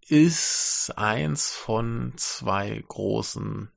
ist 0.00 0.92
eins 0.96 1.50
von 1.50 2.12
zwei 2.16 2.82
großen 2.88 3.70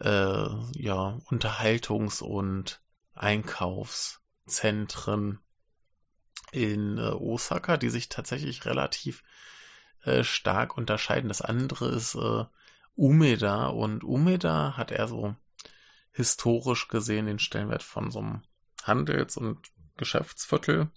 äh, 0.00 0.48
ja, 0.74 1.18
Unterhaltungs- 1.30 2.22
und 2.22 2.80
Einkaufszentren 4.48 5.38
in 6.52 6.96
äh, 6.98 7.10
Osaka, 7.10 7.76
die 7.76 7.90
sich 7.90 8.08
tatsächlich 8.08 8.64
relativ 8.64 9.22
äh, 10.04 10.24
stark 10.24 10.76
unterscheiden. 10.76 11.28
Das 11.28 11.42
andere 11.42 11.88
ist 11.88 12.14
äh, 12.14 12.44
Umeda 12.96 13.66
und 13.66 14.02
Umeda 14.02 14.76
hat 14.76 14.90
eher 14.90 15.08
so 15.08 15.36
historisch 16.12 16.88
gesehen 16.88 17.26
den 17.26 17.38
Stellenwert 17.38 17.82
von 17.82 18.10
so 18.10 18.20
einem 18.20 18.42
Handels- 18.82 19.36
und 19.36 19.58
Geschäftsviertel, 19.96 20.90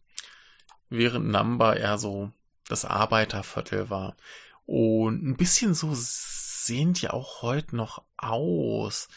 während 0.90 1.28
Namba 1.28 1.74
eher 1.74 1.98
so 1.98 2.32
das 2.68 2.86
Arbeiterviertel 2.86 3.90
war. 3.90 4.16
Und 4.66 5.22
ein 5.24 5.36
bisschen 5.36 5.74
so 5.74 5.92
sehen 5.94 6.94
die 6.94 7.10
auch 7.10 7.42
heute 7.42 7.76
noch 7.76 8.04
aus. 8.16 9.10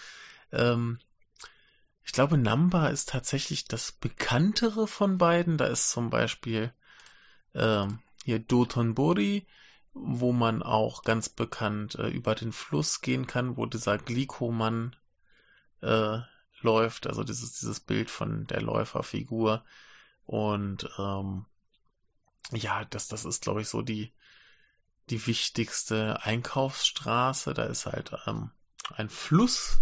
Ähm, 0.50 0.98
ich 2.04 2.12
glaube, 2.12 2.36
Namba 2.36 2.88
ist 2.88 3.08
tatsächlich 3.08 3.64
das 3.64 3.92
bekanntere 3.92 4.86
von 4.86 5.18
beiden. 5.18 5.56
Da 5.56 5.66
ist 5.66 5.90
zum 5.90 6.10
Beispiel 6.10 6.72
ähm, 7.54 8.00
hier 8.24 8.38
Dotonbori, 8.38 9.46
wo 9.94 10.32
man 10.32 10.62
auch 10.62 11.02
ganz 11.02 11.28
bekannt 11.28 11.94
äh, 11.94 12.08
über 12.08 12.34
den 12.34 12.52
Fluss 12.52 13.00
gehen 13.00 13.26
kann, 13.26 13.56
wo 13.56 13.66
dieser 13.66 13.96
Glikoman 13.96 14.94
äh, 15.80 16.18
läuft, 16.60 17.06
also 17.06 17.24
dieses, 17.24 17.52
dieses 17.58 17.80
Bild 17.80 18.10
von 18.10 18.46
der 18.48 18.60
Läuferfigur. 18.60 19.64
Und 20.26 20.88
ähm, 20.98 21.46
ja, 22.52 22.84
das, 22.84 23.08
das 23.08 23.24
ist, 23.24 23.42
glaube 23.42 23.62
ich, 23.62 23.68
so 23.68 23.82
die, 23.82 24.12
die 25.10 25.26
wichtigste 25.26 26.22
Einkaufsstraße. 26.22 27.54
Da 27.54 27.64
ist 27.64 27.86
halt 27.86 28.12
ähm, 28.26 28.50
ein 28.94 29.08
Fluss 29.08 29.80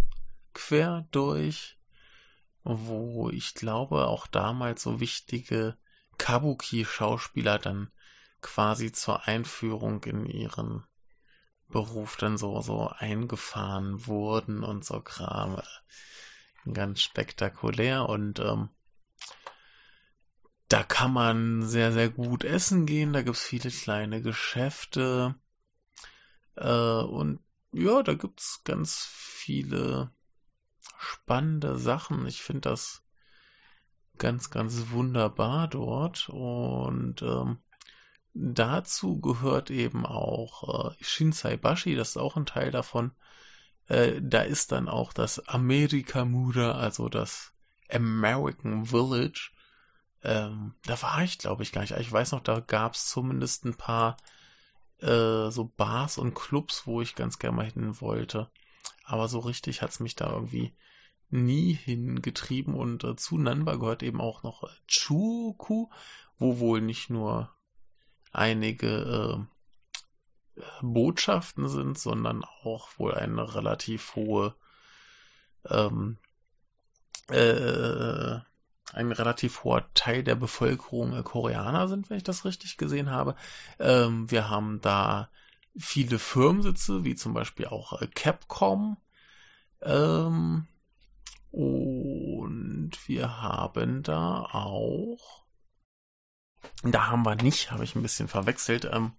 quer 0.52 1.06
durch, 1.10 1.78
wo 2.64 3.30
ich 3.30 3.54
glaube 3.54 4.06
auch 4.06 4.26
damals 4.26 4.82
so 4.82 5.00
wichtige 5.00 5.76
Kabuki-Schauspieler 6.18 7.58
dann 7.58 7.90
quasi 8.40 8.92
zur 8.92 9.26
Einführung 9.26 10.02
in 10.04 10.26
ihren 10.26 10.84
Beruf 11.68 12.16
dann 12.16 12.36
so, 12.36 12.60
so 12.60 12.88
eingefahren 12.88 14.06
wurden 14.06 14.62
und 14.62 14.84
so 14.84 15.00
Kram. 15.00 15.60
Ganz 16.72 17.00
spektakulär 17.00 18.08
und 18.08 18.38
ähm, 18.38 18.68
da 20.68 20.82
kann 20.82 21.12
man 21.12 21.68
sehr, 21.68 21.92
sehr 21.92 22.08
gut 22.08 22.44
essen 22.44 22.86
gehen. 22.86 23.12
Da 23.12 23.22
gibt's 23.22 23.42
viele 23.42 23.70
kleine 23.70 24.22
Geschäfte. 24.22 25.34
Äh, 26.56 27.02
und 27.02 27.40
ja, 27.72 28.02
da 28.02 28.14
gibt's 28.14 28.62
ganz 28.64 29.04
viele 29.10 30.12
spannende 31.02 31.76
Sachen. 31.76 32.26
Ich 32.26 32.42
finde 32.42 32.62
das 32.62 33.02
ganz, 34.18 34.50
ganz 34.50 34.90
wunderbar 34.90 35.68
dort. 35.68 36.28
Und 36.28 37.22
ähm, 37.22 37.58
dazu 38.34 39.20
gehört 39.20 39.70
eben 39.70 40.06
auch 40.06 40.92
äh, 40.92 41.04
Shinsaibashi, 41.04 41.94
das 41.94 42.10
ist 42.10 42.16
auch 42.16 42.36
ein 42.36 42.46
Teil 42.46 42.70
davon. 42.70 43.12
Äh, 43.88 44.20
da 44.22 44.42
ist 44.42 44.72
dann 44.72 44.88
auch 44.88 45.12
das 45.12 45.46
Amerikamura, 45.48 46.72
also 46.72 47.08
das 47.08 47.52
American 47.90 48.86
Village. 48.86 49.50
Ähm, 50.22 50.74
da 50.86 51.00
war 51.02 51.22
ich, 51.24 51.38
glaube 51.38 51.62
ich, 51.62 51.72
gar 51.72 51.80
nicht. 51.80 51.96
Ich 51.96 52.12
weiß 52.12 52.32
noch, 52.32 52.40
da 52.42 52.60
gab 52.60 52.94
es 52.94 53.08
zumindest 53.08 53.64
ein 53.64 53.74
paar 53.74 54.16
äh, 55.00 55.50
so 55.50 55.72
Bars 55.76 56.16
und 56.16 56.34
Clubs, 56.34 56.86
wo 56.86 57.02
ich 57.02 57.16
ganz 57.16 57.38
gerne 57.38 57.56
mal 57.56 57.70
hin 57.70 58.00
wollte. 58.00 58.50
Aber 59.04 59.28
so 59.28 59.40
richtig 59.40 59.82
hat 59.82 59.90
es 59.90 60.00
mich 60.00 60.14
da 60.14 60.30
irgendwie 60.32 60.72
nie 61.32 61.72
hingetrieben. 61.74 62.74
Und 62.74 63.04
äh, 63.04 63.16
zu 63.16 63.38
Nanba 63.38 63.76
gehört 63.76 64.02
eben 64.02 64.20
auch 64.20 64.42
noch 64.42 64.68
Chuku, 64.86 65.88
wo 66.38 66.58
wohl 66.58 66.80
nicht 66.80 67.10
nur 67.10 67.50
einige 68.32 69.46
äh, 70.56 70.62
Botschaften 70.82 71.68
sind, 71.68 71.98
sondern 71.98 72.44
auch 72.62 72.88
wohl 72.98 73.14
eine 73.14 73.54
relativ 73.54 74.14
hohe 74.14 74.54
ähm, 75.68 76.18
äh, 77.28 78.40
ein 78.92 79.10
relativ 79.10 79.64
hoher 79.64 79.86
Teil 79.94 80.22
der 80.22 80.34
Bevölkerung 80.34 81.16
äh, 81.16 81.22
Koreaner 81.22 81.88
sind, 81.88 82.10
wenn 82.10 82.18
ich 82.18 82.24
das 82.24 82.44
richtig 82.44 82.76
gesehen 82.76 83.10
habe. 83.10 83.36
Ähm, 83.78 84.30
wir 84.30 84.50
haben 84.50 84.80
da 84.80 85.30
viele 85.76 86.18
Firmensitze, 86.18 87.04
wie 87.04 87.14
zum 87.14 87.32
Beispiel 87.32 87.66
auch 87.66 88.00
äh, 88.00 88.06
Capcom. 88.06 88.98
Ähm, 89.80 90.66
haben 93.42 94.02
da 94.02 94.42
auch, 94.52 95.44
da 96.82 97.08
haben 97.08 97.24
wir 97.24 97.34
nicht, 97.36 97.70
habe 97.70 97.84
ich 97.84 97.94
ein 97.94 98.02
bisschen 98.02 98.28
verwechselt. 98.28 98.84
Ähm, 98.84 99.12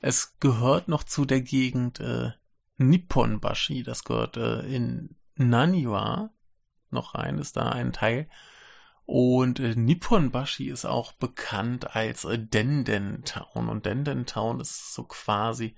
es 0.00 0.38
gehört 0.40 0.88
noch 0.88 1.04
zu 1.04 1.24
der 1.24 1.42
Gegend 1.42 2.00
äh, 2.00 2.32
Nipponbashi, 2.78 3.82
das 3.82 4.04
gehört 4.04 4.36
äh, 4.36 4.60
in 4.62 5.16
Naniwa 5.36 6.30
noch 6.90 7.14
rein, 7.14 7.38
ist 7.38 7.56
da 7.56 7.68
ein 7.70 7.92
Teil. 7.92 8.28
Und 9.04 9.60
äh, 9.60 9.74
Nipponbashi 9.74 10.68
ist 10.68 10.84
auch 10.84 11.12
bekannt 11.12 11.96
als 11.96 12.24
äh, 12.24 12.38
Denden 12.38 13.24
Town. 13.24 13.68
Und 13.68 13.86
Denden 13.86 14.26
Town 14.26 14.60
ist 14.60 14.94
so 14.94 15.04
quasi 15.04 15.76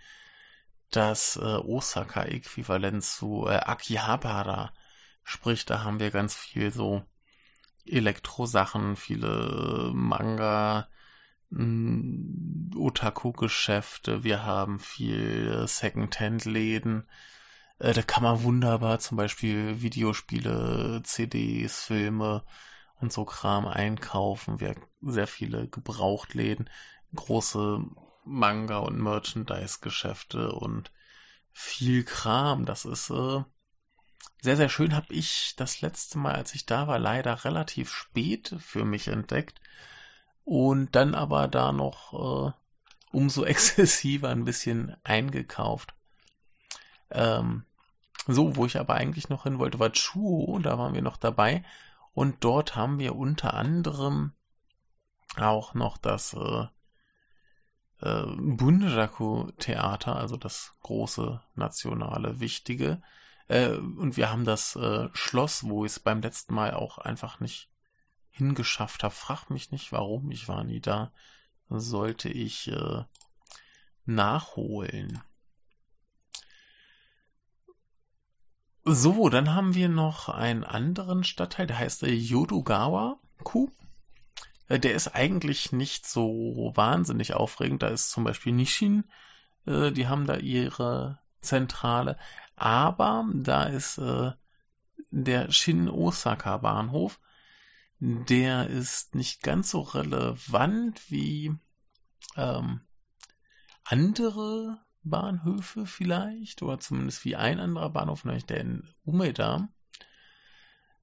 das 0.91 1.37
äh, 1.37 1.41
Osaka-Äquivalent 1.41 3.03
zu 3.03 3.47
äh, 3.47 3.57
Akihabara. 3.57 4.73
Sprich, 5.23 5.65
da 5.65 5.83
haben 5.83 6.01
wir 6.01 6.11
ganz 6.11 6.35
viel 6.35 6.71
so 6.71 7.03
Elektrosachen, 7.87 8.97
viele 8.97 9.91
Manga, 9.95 10.89
mm, 11.51 12.73
Otaku-Geschäfte, 12.77 14.25
wir 14.25 14.45
haben 14.45 14.79
viel 14.79 15.67
Second-Hand-Läden. 15.67 17.09
Äh, 17.79 17.93
da 17.93 18.03
kann 18.03 18.23
man 18.23 18.43
wunderbar 18.43 18.99
zum 19.01 19.17
Beispiel 19.17 19.83
Videospiele, 19.83 21.03
CDs, 21.05 21.83
Filme, 21.83 22.45
und 23.01 23.13
so 23.13 23.25
Kram 23.25 23.67
einkaufen. 23.67 24.61
Wir 24.61 24.75
sehr 25.03 25.27
viele 25.27 25.69
Gebrauchtläden, 25.69 26.71
große 27.15 27.85
Manga- 28.25 28.79
und 28.79 28.99
Merchandise-Geschäfte 28.99 30.53
und 30.53 30.91
viel 31.53 32.05
Kram. 32.05 32.65
Das 32.65 32.85
ist 32.85 33.11
äh, 33.11 33.45
sehr, 34.43 34.57
sehr 34.57 34.69
schön. 34.69 34.95
Habe 34.95 35.13
ich 35.13 35.55
das 35.57 35.81
letzte 35.81 36.19
Mal, 36.19 36.35
als 36.35 36.55
ich 36.55 36.67
da 36.67 36.87
war, 36.87 36.99
leider 36.99 37.45
relativ 37.45 37.91
spät 37.91 38.55
für 38.59 38.85
mich 38.85 39.09
entdeckt. 39.09 39.61
Und 40.45 40.95
dann 40.95 41.15
aber 41.15 41.49
da 41.49 41.73
noch 41.73 42.13
äh, 42.49 42.53
umso 43.13 43.45
exzessiver 43.47 44.29
ein 44.29 44.45
bisschen 44.45 44.97
eingekauft. 45.05 45.95
Ähm, 47.11 47.65
so, 48.27 48.57
wo 48.57 48.67
ich 48.67 48.79
aber 48.79 48.95
eigentlich 48.95 49.29
noch 49.29 49.45
hin 49.45 49.59
wollte, 49.59 49.79
war 49.79 49.93
Chuo, 49.93 50.59
da 50.59 50.79
waren 50.79 50.95
wir 50.95 51.03
noch 51.03 51.17
dabei. 51.17 51.65
Und 52.13 52.45
dort 52.45 52.77
haben 52.77 52.99
wir 52.99 53.17
unter 53.17 53.55
anderem 53.55 54.33
auch 55.37 55.75
noch 55.75 55.99
das 55.99 56.35
äh, 56.35 56.67
äh, 58.01 58.25
Bunraku-Theater, 58.37 60.17
also 60.17 60.37
das 60.37 60.75
große 60.83 61.43
nationale 61.55 62.41
Wichtige. 62.41 63.03
Äh, 63.49 63.71
und 63.71 64.17
wir 64.17 64.31
haben 64.31 64.45
das 64.45 64.77
äh, 64.77 65.09
Schloss, 65.13 65.65
wo 65.65 65.85
ich 65.85 65.93
es 65.93 66.01
beim 66.01 66.21
letzten 66.21 66.55
Mal 66.55 66.75
auch 66.75 66.99
einfach 66.99 67.41
nicht 67.41 67.71
hingeschafft 68.31 69.03
habe. 69.05 69.15
Frag 69.15 69.51
mich 69.51 69.71
nicht, 69.71 69.93
warum, 69.93 70.31
ich 70.31 70.49
war 70.49 70.65
nie 70.65 70.81
da. 70.81 71.13
Sollte 71.69 72.29
ich 72.29 72.69
äh, 72.69 73.05
nachholen. 74.07 75.23
So, 78.85 79.31
dann 79.31 79.55
haben 79.55 79.75
wir 79.75 79.89
noch 79.89 80.29
einen 80.29 80.63
anderen 80.63 81.25
Stadtteil, 81.25 81.67
der 81.67 81.79
heißt 81.79 82.03
Yodogawa-ku. 82.03 83.71
Äh, 84.69 84.79
der 84.79 84.95
ist 84.95 85.09
eigentlich 85.09 85.73
nicht 85.73 86.07
so 86.07 86.73
wahnsinnig 86.75 87.33
aufregend. 87.35 87.83
Da 87.83 87.89
ist 87.89 88.11
zum 88.11 88.25
Beispiel 88.25 88.53
Nishin, 88.53 89.05
äh, 89.67 89.91
die 89.91 90.07
haben 90.07 90.27
da 90.27 90.37
ihre 90.37 91.19
Zentrale. 91.41 92.19
Aber 92.57 93.29
da 93.35 93.65
ist 93.65 93.99
äh, 93.99 94.33
der 95.11 95.51
Shin-Osaka 95.51 96.59
Bahnhof. 96.59 97.21
Der 98.01 98.69
ist 98.69 99.15
nicht 99.15 99.43
ganz 99.43 99.71
so 99.71 99.81
relevant 99.81 101.11
wie 101.11 101.55
ähm, 102.37 102.81
andere 103.85 104.79
Bahnhöfe 105.03 105.87
vielleicht, 105.87 106.63
oder 106.63 106.81
zumindest 106.81 107.25
wie 107.25 107.37
ein 107.37 107.61
anderer 107.61 107.91
Bahnhof, 107.91 108.25
nämlich 108.25 108.47
der 108.47 108.61
in 108.61 108.89
Umeda. 109.05 109.69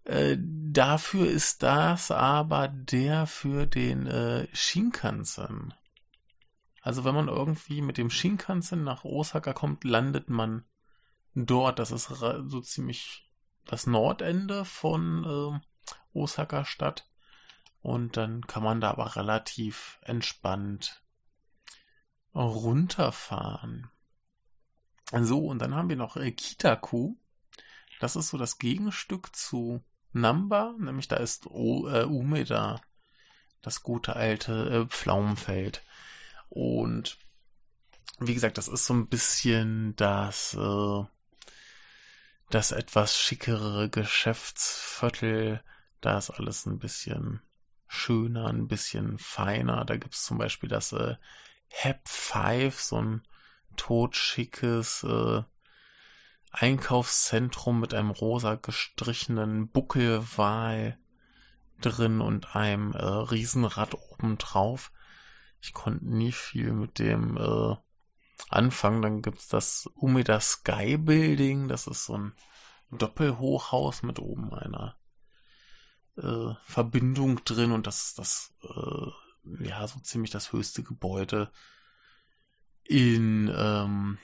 Äh, 0.03 0.37
dafür 0.39 1.27
ist 1.27 1.63
das 1.63 2.11
aber 2.11 2.67
der 2.67 3.27
für 3.27 3.67
den 3.67 4.07
äh, 4.07 4.47
Shinkansen. 4.53 5.73
Also 6.81 7.05
wenn 7.05 7.13
man 7.13 7.27
irgendwie 7.27 7.81
mit 7.81 7.97
dem 7.97 8.09
Shinkansen 8.09 8.83
nach 8.83 9.03
Osaka 9.03 9.53
kommt, 9.53 9.83
landet 9.83 10.29
man 10.29 10.65
dort. 11.35 11.79
Das 11.79 11.91
ist 11.91 12.05
so 12.07 12.61
ziemlich 12.61 13.29
das 13.65 13.87
Nordende 13.87 14.65
von 14.65 15.23
äh, 15.23 16.17
Osaka 16.17 16.65
Stadt. 16.65 17.07
Und 17.81 18.17
dann 18.17 18.45
kann 18.45 18.63
man 18.63 18.81
da 18.81 18.91
aber 18.91 19.15
relativ 19.15 19.99
entspannt 20.03 21.01
runterfahren. 22.33 23.89
So, 25.11 25.47
und 25.47 25.59
dann 25.59 25.75
haben 25.75 25.89
wir 25.89 25.95
noch 25.95 26.15
äh, 26.15 26.31
Kitaku. 26.31 27.15
Das 27.99 28.15
ist 28.15 28.29
so 28.29 28.37
das 28.37 28.57
Gegenstück 28.57 29.35
zu 29.35 29.83
Namba, 30.13 30.75
nämlich 30.77 31.07
da 31.07 31.17
ist 31.17 31.47
o, 31.47 31.87
äh, 31.87 32.03
Umeda, 32.03 32.81
das 33.61 33.83
gute 33.83 34.15
alte 34.15 34.69
äh, 34.69 34.85
Pflaumenfeld. 34.87 35.83
Und 36.49 37.17
wie 38.19 38.33
gesagt, 38.33 38.57
das 38.57 38.67
ist 38.67 38.85
so 38.85 38.93
ein 38.93 39.07
bisschen 39.07 39.95
das, 39.95 40.53
äh, 40.53 41.03
das 42.53 42.71
etwas 42.71 43.17
schickere 43.17 43.89
Geschäftsviertel. 43.89 45.63
Da 46.01 46.17
ist 46.17 46.31
alles 46.31 46.65
ein 46.65 46.79
bisschen 46.79 47.41
schöner, 47.87 48.47
ein 48.47 48.67
bisschen 48.67 49.17
feiner. 49.17 49.85
Da 49.85 49.97
gibt's 49.97 50.25
zum 50.25 50.37
Beispiel 50.37 50.69
das 50.69 50.91
äh, 50.91 51.15
Hep 51.67 52.07
5, 52.07 52.79
so 52.79 53.01
ein 53.01 53.21
totschickes 53.77 55.03
äh, 55.03 55.43
Einkaufszentrum 56.51 57.79
mit 57.79 57.93
einem 57.93 58.11
rosa 58.11 58.55
gestrichenen 58.55 59.69
Buckelwal 59.69 60.97
drin 61.79 62.19
und 62.19 62.55
einem 62.55 62.91
äh, 62.93 63.01
Riesenrad 63.01 63.95
obendrauf. 63.95 64.91
Ich 65.61 65.71
konnte 65.71 66.05
nie 66.05 66.33
viel 66.33 66.73
mit 66.73 66.99
dem 66.99 67.37
äh, 67.37 67.75
anfangen. 68.49 69.01
Dann 69.01 69.21
gibt's 69.21 69.47
das 69.47 69.89
Umeda 69.95 70.39
Sky 70.39 70.97
Building. 70.97 71.67
Das 71.67 71.87
ist 71.87 72.05
so 72.05 72.17
ein 72.17 72.33
Doppelhochhaus 72.91 74.03
mit 74.03 74.19
oben 74.19 74.53
einer 74.53 74.95
äh, 76.17 76.53
Verbindung 76.63 77.43
drin 77.45 77.71
und 77.71 77.87
das 77.87 78.03
ist 78.07 78.19
das 78.19 78.53
äh, 78.63 79.65
ja, 79.65 79.87
so 79.87 79.99
ziemlich 79.99 80.31
das 80.31 80.51
höchste 80.51 80.83
Gebäude 80.83 81.51
in 82.83 83.51
ähm, 83.55 84.17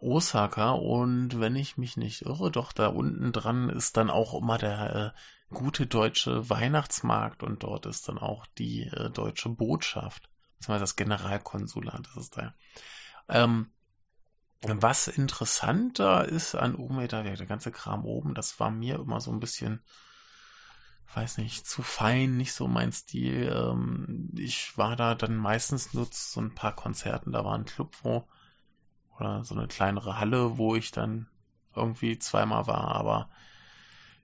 Osaka 0.00 0.70
und 0.70 1.40
wenn 1.40 1.56
ich 1.56 1.76
mich 1.76 1.96
nicht 1.96 2.22
irre, 2.22 2.50
doch 2.50 2.72
da 2.72 2.86
unten 2.86 3.32
dran 3.32 3.68
ist 3.68 3.96
dann 3.96 4.10
auch 4.10 4.40
immer 4.40 4.58
der 4.58 5.14
äh, 5.50 5.54
gute 5.54 5.86
deutsche 5.86 6.48
Weihnachtsmarkt 6.48 7.42
und 7.42 7.62
dort 7.62 7.86
ist 7.86 8.08
dann 8.08 8.18
auch 8.18 8.46
die 8.58 8.84
äh, 8.84 9.10
deutsche 9.10 9.48
Botschaft, 9.48 10.30
beziehungsweise 10.58 10.82
das 10.82 10.96
Generalkonsulat, 10.96 12.06
das 12.06 12.16
ist 12.16 12.36
da. 12.36 12.54
Ähm, 13.28 13.70
Was 14.62 15.08
interessanter 15.08 16.26
ist 16.28 16.54
an 16.54 16.74
Umeda, 16.74 17.22
der 17.22 17.46
ganze 17.46 17.70
Kram 17.70 18.04
oben, 18.04 18.34
das 18.34 18.58
war 18.60 18.70
mir 18.70 18.96
immer 18.96 19.20
so 19.20 19.30
ein 19.30 19.40
bisschen, 19.40 19.82
weiß 21.14 21.38
nicht, 21.38 21.66
zu 21.66 21.82
fein, 21.82 22.36
nicht 22.36 22.52
so 22.52 22.66
mein 22.68 22.92
Stil. 22.92 23.52
Ähm, 23.54 24.30
ich 24.36 24.76
war 24.76 24.96
da 24.96 25.14
dann 25.14 25.36
meistens 25.36 25.94
nur 25.94 26.10
zu 26.10 26.32
so 26.32 26.40
ein 26.40 26.54
paar 26.54 26.74
Konzerten, 26.74 27.32
da 27.32 27.44
war 27.44 27.54
ein 27.56 27.64
Club, 27.66 27.96
wo, 28.02 28.26
oder 29.18 29.44
so 29.44 29.54
eine 29.54 29.68
kleinere 29.68 30.18
Halle, 30.18 30.58
wo 30.58 30.76
ich 30.76 30.90
dann 30.92 31.28
irgendwie 31.76 32.18
zweimal 32.18 32.66
war, 32.66 32.88
aber 32.96 33.30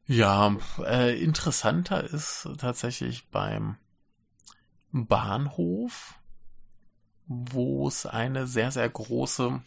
ja, 0.07 0.57
äh, 0.85 1.23
interessanter 1.23 2.05
ist 2.05 2.49
tatsächlich 2.59 3.29
beim 3.31 3.77
Bahnhof, 4.93 6.20
wo 7.33 7.87
es 7.87 8.07
eine 8.07 8.49
sehr, 8.49 8.73
sehr 8.73 8.89
große 8.89 9.63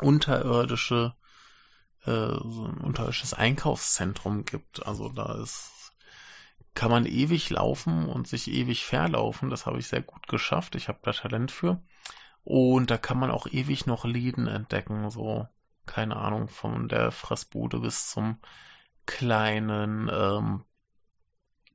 unterirdische, 0.00 1.14
äh, 2.04 2.10
unterirdisches 2.10 3.34
Einkaufszentrum 3.34 4.44
gibt. 4.44 4.84
Also 4.84 5.08
da 5.10 5.40
ist, 5.40 5.92
kann 6.74 6.90
man 6.90 7.06
ewig 7.06 7.50
laufen 7.50 8.08
und 8.08 8.26
sich 8.26 8.50
ewig 8.50 8.84
verlaufen. 8.84 9.48
Das 9.48 9.64
habe 9.66 9.78
ich 9.78 9.86
sehr 9.86 10.02
gut 10.02 10.26
geschafft. 10.26 10.74
Ich 10.74 10.88
habe 10.88 10.98
da 11.02 11.12
Talent 11.12 11.52
für. 11.52 11.80
Und 12.42 12.90
da 12.90 12.98
kann 12.98 13.20
man 13.20 13.30
auch 13.30 13.46
ewig 13.46 13.86
noch 13.86 14.04
Läden 14.04 14.48
entdecken. 14.48 15.08
So, 15.08 15.46
keine 15.86 16.16
Ahnung, 16.16 16.48
von 16.48 16.88
der 16.88 17.12
Fressbude 17.12 17.78
bis 17.78 18.10
zum 18.10 18.40
kleinen 19.06 20.10
ähm, 20.12 20.64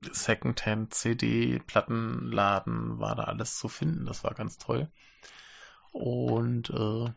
Secondhand 0.01 0.93
CD 0.93 1.59
Plattenladen 1.59 2.99
war 2.99 3.15
da 3.15 3.25
alles 3.25 3.57
zu 3.57 3.67
finden. 3.67 4.05
Das 4.05 4.23
war 4.23 4.33
ganz 4.33 4.57
toll. 4.57 4.89
Und 5.91 6.69
äh, 6.71 7.13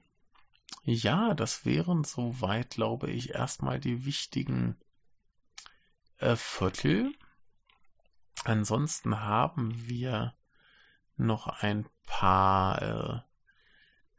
ja, 0.85 1.35
das 1.35 1.64
wären 1.64 2.05
soweit, 2.05 2.70
glaube 2.70 3.11
ich, 3.11 3.30
erstmal 3.30 3.80
die 3.80 4.05
wichtigen 4.05 4.76
äh, 6.18 6.37
Viertel. 6.37 7.12
Ansonsten 8.45 9.20
haben 9.20 9.89
wir 9.89 10.35
noch 11.16 11.47
ein 11.47 11.89
paar 12.05 12.82
äh, 12.82 13.20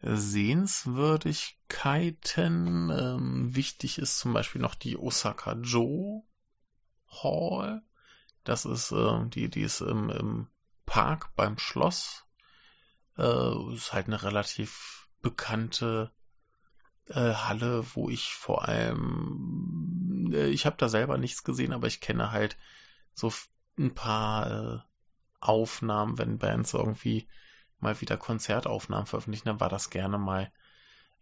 Sehenswürdigkeiten. 0.01 2.89
Ähm, 2.89 3.55
wichtig 3.55 3.99
ist 3.99 4.17
zum 4.17 4.33
Beispiel 4.33 4.61
noch 4.61 4.75
die 4.75 4.97
Osaka 4.97 5.53
Joe 5.53 6.23
Hall. 7.07 7.83
Das 8.45 8.63
ist 8.63 8.91
äh, 8.91 9.25
die, 9.27 9.49
die 9.49 9.61
ist 9.61 9.81
im, 9.81 10.09
im 10.09 10.47
Park 10.85 11.35
beim 11.35 11.57
Schloss. 11.57 12.25
Äh, 13.17 13.73
ist 13.73 13.91
halt 13.91 14.07
eine 14.07 14.23
relativ 14.23 15.09
bekannte 15.21 16.11
äh, 17.07 17.33
Halle, 17.33 17.85
wo 17.95 18.09
ich 18.09 18.33
vor 18.33 18.67
allem, 18.67 20.31
äh, 20.33 20.47
ich 20.47 20.65
habe 20.65 20.77
da 20.77 20.89
selber 20.89 21.17
nichts 21.17 21.43
gesehen, 21.43 21.73
aber 21.73 21.87
ich 21.87 22.01
kenne 22.01 22.31
halt 22.31 22.57
so 23.13 23.31
ein 23.77 23.93
paar 23.93 24.51
äh, 24.51 24.79
Aufnahmen, 25.39 26.17
wenn 26.17 26.37
Bands 26.37 26.73
irgendwie 26.73 27.27
mal 27.79 27.99
wieder 28.01 28.17
Konzertaufnahmen 28.17 29.05
veröffentlichen, 29.05 29.47
dann 29.47 29.59
war 29.59 29.69
das 29.69 29.89
gerne 29.89 30.17
mal 30.17 30.51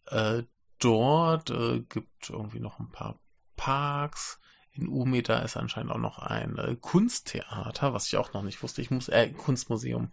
äh, 0.07 0.43
dort. 0.79 1.49
Äh, 1.49 1.81
gibt 1.81 2.29
irgendwie 2.29 2.59
noch 2.59 2.79
ein 2.79 2.89
paar 2.89 3.19
Parks. 3.55 4.39
In 4.73 4.87
Umeda 4.87 5.39
ist 5.39 5.55
anscheinend 5.55 5.91
auch 5.91 5.99
noch 5.99 6.17
ein 6.17 6.57
äh, 6.57 6.75
Kunsttheater, 6.75 7.93
was 7.93 8.07
ich 8.07 8.17
auch 8.17 8.33
noch 8.33 8.41
nicht 8.41 8.61
wusste. 8.63 8.81
Ich 8.81 8.89
muss, 8.89 9.07
äh, 9.07 9.29
Kunstmuseum. 9.29 10.11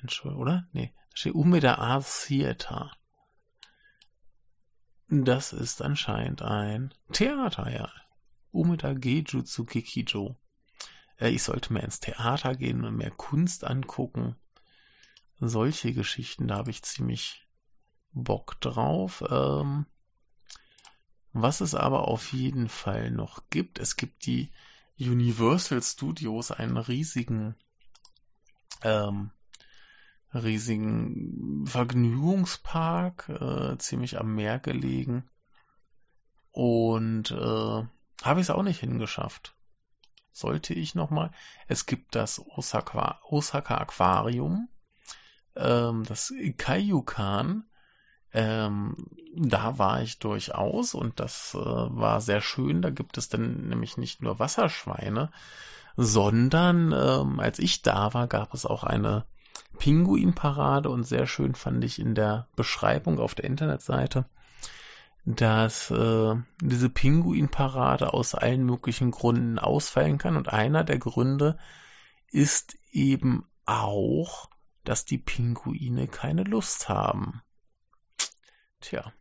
Entschuldigung, 0.00 0.42
oder? 0.42 0.66
Nee, 0.72 0.92
da 1.10 1.16
steht 1.16 1.34
Umeda 1.34 1.74
Art 1.74 2.06
Theater. 2.26 2.96
Das 5.08 5.52
ist 5.52 5.82
anscheinend 5.82 6.40
ein 6.40 6.94
Theater, 7.12 7.70
ja. 7.70 7.92
Umeda 8.52 8.94
Geijutsu 8.94 9.66
Kikijo. 9.66 10.36
Äh, 11.18 11.30
ich 11.30 11.42
sollte 11.42 11.72
mehr 11.72 11.84
ins 11.84 12.00
Theater 12.00 12.54
gehen 12.54 12.84
und 12.84 12.96
mehr 12.96 13.10
Kunst 13.10 13.64
angucken. 13.64 14.36
Solche 15.40 15.92
Geschichten, 15.92 16.48
da 16.48 16.56
habe 16.56 16.70
ich 16.70 16.82
ziemlich 16.82 17.46
Bock 18.12 18.58
drauf. 18.60 19.22
Ähm, 19.28 19.86
was 21.34 21.60
es 21.60 21.74
aber 21.74 22.08
auf 22.08 22.32
jeden 22.32 22.68
Fall 22.68 23.10
noch 23.10 23.50
gibt, 23.50 23.78
es 23.78 23.96
gibt 23.96 24.24
die 24.26 24.50
Universal 24.98 25.82
Studios, 25.82 26.50
einen 26.50 26.76
riesigen 26.76 27.54
ähm, 28.82 29.30
riesigen 30.34 31.66
Vergnügungspark, 31.66 33.28
äh, 33.28 33.78
ziemlich 33.78 34.18
am 34.18 34.34
Meer 34.34 34.58
gelegen. 34.58 35.28
Und 36.50 37.30
äh, 37.30 37.34
habe 38.22 38.40
ich 38.40 38.46
es 38.46 38.50
auch 38.50 38.62
nicht 38.62 38.80
hingeschafft. 38.80 39.56
Sollte 40.32 40.74
ich 40.74 40.94
nochmal. 40.94 41.30
Es 41.68 41.86
gibt 41.86 42.14
das 42.14 42.40
Osaka, 42.40 43.20
Osaka 43.28 43.78
Aquarium, 43.78 44.68
ähm, 45.56 46.04
das 46.04 46.32
Kaiyukan. 46.56 47.64
Ähm, 48.34 48.96
da 49.36 49.78
war 49.78 50.02
ich 50.02 50.18
durchaus 50.18 50.94
und 50.94 51.20
das 51.20 51.54
äh, 51.54 51.58
war 51.58 52.20
sehr 52.20 52.40
schön. 52.40 52.82
Da 52.82 52.90
gibt 52.90 53.16
es 53.16 53.28
dann 53.28 53.68
nämlich 53.68 53.96
nicht 53.96 54.22
nur 54.22 54.38
Wasserschweine, 54.38 55.30
sondern 55.96 56.92
ähm, 56.92 57.40
als 57.40 57.60
ich 57.60 57.82
da 57.82 58.12
war, 58.12 58.26
gab 58.26 58.52
es 58.52 58.66
auch 58.66 58.82
eine 58.82 59.24
Pinguinparade 59.78 60.90
und 60.90 61.04
sehr 61.04 61.26
schön 61.26 61.54
fand 61.54 61.84
ich 61.84 62.00
in 62.00 62.14
der 62.14 62.48
Beschreibung 62.56 63.20
auf 63.20 63.34
der 63.36 63.44
Internetseite, 63.44 64.26
dass 65.24 65.90
äh, 65.92 66.34
diese 66.60 66.90
Pinguinparade 66.90 68.12
aus 68.12 68.34
allen 68.34 68.64
möglichen 68.64 69.12
Gründen 69.12 69.60
ausfallen 69.60 70.18
kann 70.18 70.36
und 70.36 70.52
einer 70.52 70.82
der 70.82 70.98
Gründe 70.98 71.56
ist 72.30 72.76
eben 72.90 73.46
auch, 73.64 74.48
dass 74.82 75.04
die 75.04 75.18
Pinguine 75.18 76.08
keine 76.08 76.42
Lust 76.42 76.88
haben. 76.88 77.42
Tja, 78.84 79.14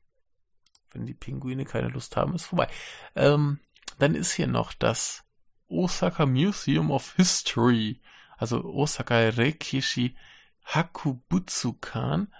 wenn 0.91 1.05
die 1.05 1.13
Pinguine 1.13 1.63
keine 1.63 1.87
Lust 1.87 2.17
haben, 2.17 2.35
ist 2.35 2.45
vorbei. 2.45 2.67
Ähm, 3.15 3.61
dann 3.97 4.13
ist 4.13 4.33
hier 4.33 4.47
noch 4.47 4.73
das 4.73 5.23
Osaka 5.69 6.25
Museum 6.25 6.91
of 6.91 7.13
History, 7.15 8.01
also 8.37 8.61
Osaka 8.65 9.29
Reikishi 9.29 10.17
Hakubutsukan. 10.65 12.33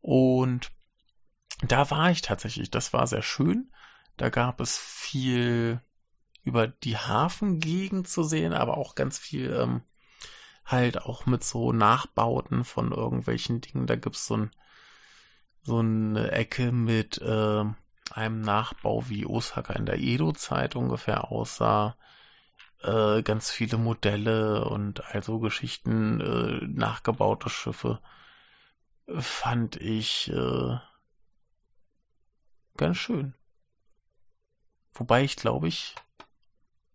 Und 0.00 0.70
da 1.62 1.90
war 1.90 2.12
ich 2.12 2.22
tatsächlich. 2.22 2.70
Das 2.70 2.92
war 2.92 3.08
sehr 3.08 3.22
schön. 3.22 3.72
Da 4.16 4.30
gab 4.30 4.60
es 4.60 4.78
viel 4.78 5.80
über 6.44 6.68
die 6.68 6.96
Hafengegend 6.96 8.06
zu 8.06 8.22
sehen, 8.22 8.52
aber 8.52 8.76
auch 8.78 8.94
ganz 8.94 9.18
viel 9.18 9.52
ähm, 9.52 9.82
halt 10.64 11.02
auch 11.02 11.26
mit 11.26 11.42
so 11.42 11.72
Nachbauten 11.72 12.64
von 12.64 12.92
irgendwelchen 12.92 13.60
Dingen. 13.62 13.88
Da 13.88 13.96
gibt's 13.96 14.26
so, 14.26 14.36
ein, 14.36 14.50
so 15.68 15.80
eine 15.80 16.32
Ecke 16.32 16.72
mit 16.72 17.18
äh, 17.18 17.64
einem 18.10 18.40
Nachbau, 18.40 19.06
wie 19.10 19.26
Osaka 19.26 19.74
in 19.74 19.84
der 19.84 19.98
Edo-Zeit 19.98 20.76
ungefähr 20.76 21.30
aussah. 21.30 21.94
Äh, 22.82 23.22
ganz 23.22 23.50
viele 23.50 23.76
Modelle 23.76 24.64
und 24.64 25.04
also 25.14 25.40
Geschichten, 25.40 26.20
äh, 26.20 26.66
nachgebaute 26.66 27.50
Schiffe, 27.50 28.00
fand 29.18 29.76
ich 29.76 30.32
äh, 30.32 30.78
ganz 32.78 32.96
schön. 32.96 33.34
Wobei 34.94 35.22
ich 35.22 35.36
glaube 35.36 35.68
ich 35.68 35.94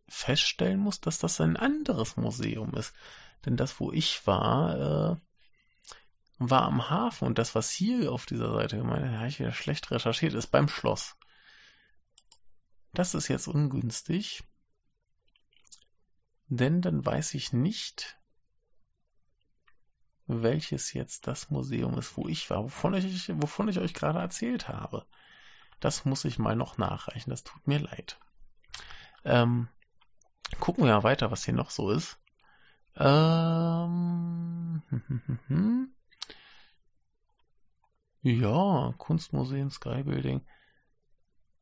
feststellen 0.09 0.79
muss, 0.79 0.99
dass 0.99 1.19
das 1.19 1.39
ein 1.41 1.57
anderes 1.57 2.17
Museum 2.17 2.73
ist. 2.73 2.95
Denn 3.45 3.55
das, 3.55 3.79
wo 3.79 3.91
ich 3.91 4.25
war, 4.25 5.19
war 6.39 6.63
am 6.63 6.89
Hafen 6.89 7.27
und 7.27 7.37
das, 7.37 7.55
was 7.55 7.69
hier 7.69 8.11
auf 8.11 8.25
dieser 8.25 8.53
Seite 8.53 8.77
gemeint 8.77 9.17
habe 9.17 9.27
ich 9.27 9.39
wieder 9.39 9.51
schlecht 9.53 9.91
recherchiert, 9.91 10.33
ist 10.33 10.47
beim 10.47 10.67
Schloss. 10.67 11.15
Das 12.93 13.13
ist 13.13 13.27
jetzt 13.27 13.47
ungünstig. 13.47 14.43
Denn 16.47 16.81
dann 16.81 17.05
weiß 17.05 17.33
ich 17.33 17.53
nicht, 17.53 18.17
welches 20.27 20.93
jetzt 20.93 21.27
das 21.27 21.49
Museum 21.49 21.97
ist, 21.97 22.15
wo 22.17 22.27
ich 22.27 22.49
war, 22.49 22.63
wovon 22.63 22.93
ich, 22.93 23.29
wovon 23.41 23.67
ich 23.69 23.79
euch 23.79 23.93
gerade 23.93 24.19
erzählt 24.19 24.67
habe. 24.67 25.05
Das 25.79 26.05
muss 26.05 26.25
ich 26.25 26.39
mal 26.39 26.55
noch 26.55 26.77
nachreichen, 26.77 27.29
das 27.29 27.43
tut 27.43 27.67
mir 27.67 27.79
leid. 27.79 28.19
Ähm, 29.25 29.67
gucken 30.59 30.85
wir 30.85 30.93
mal 30.93 31.03
weiter, 31.03 31.31
was 31.31 31.43
hier 31.43 31.53
noch 31.53 31.71
so 31.71 31.89
ist. 31.89 32.19
Ähm, 32.95 34.81
ja, 38.23 38.93
Kunstmuseen, 38.97 39.69
Skybuilding. 39.69 40.45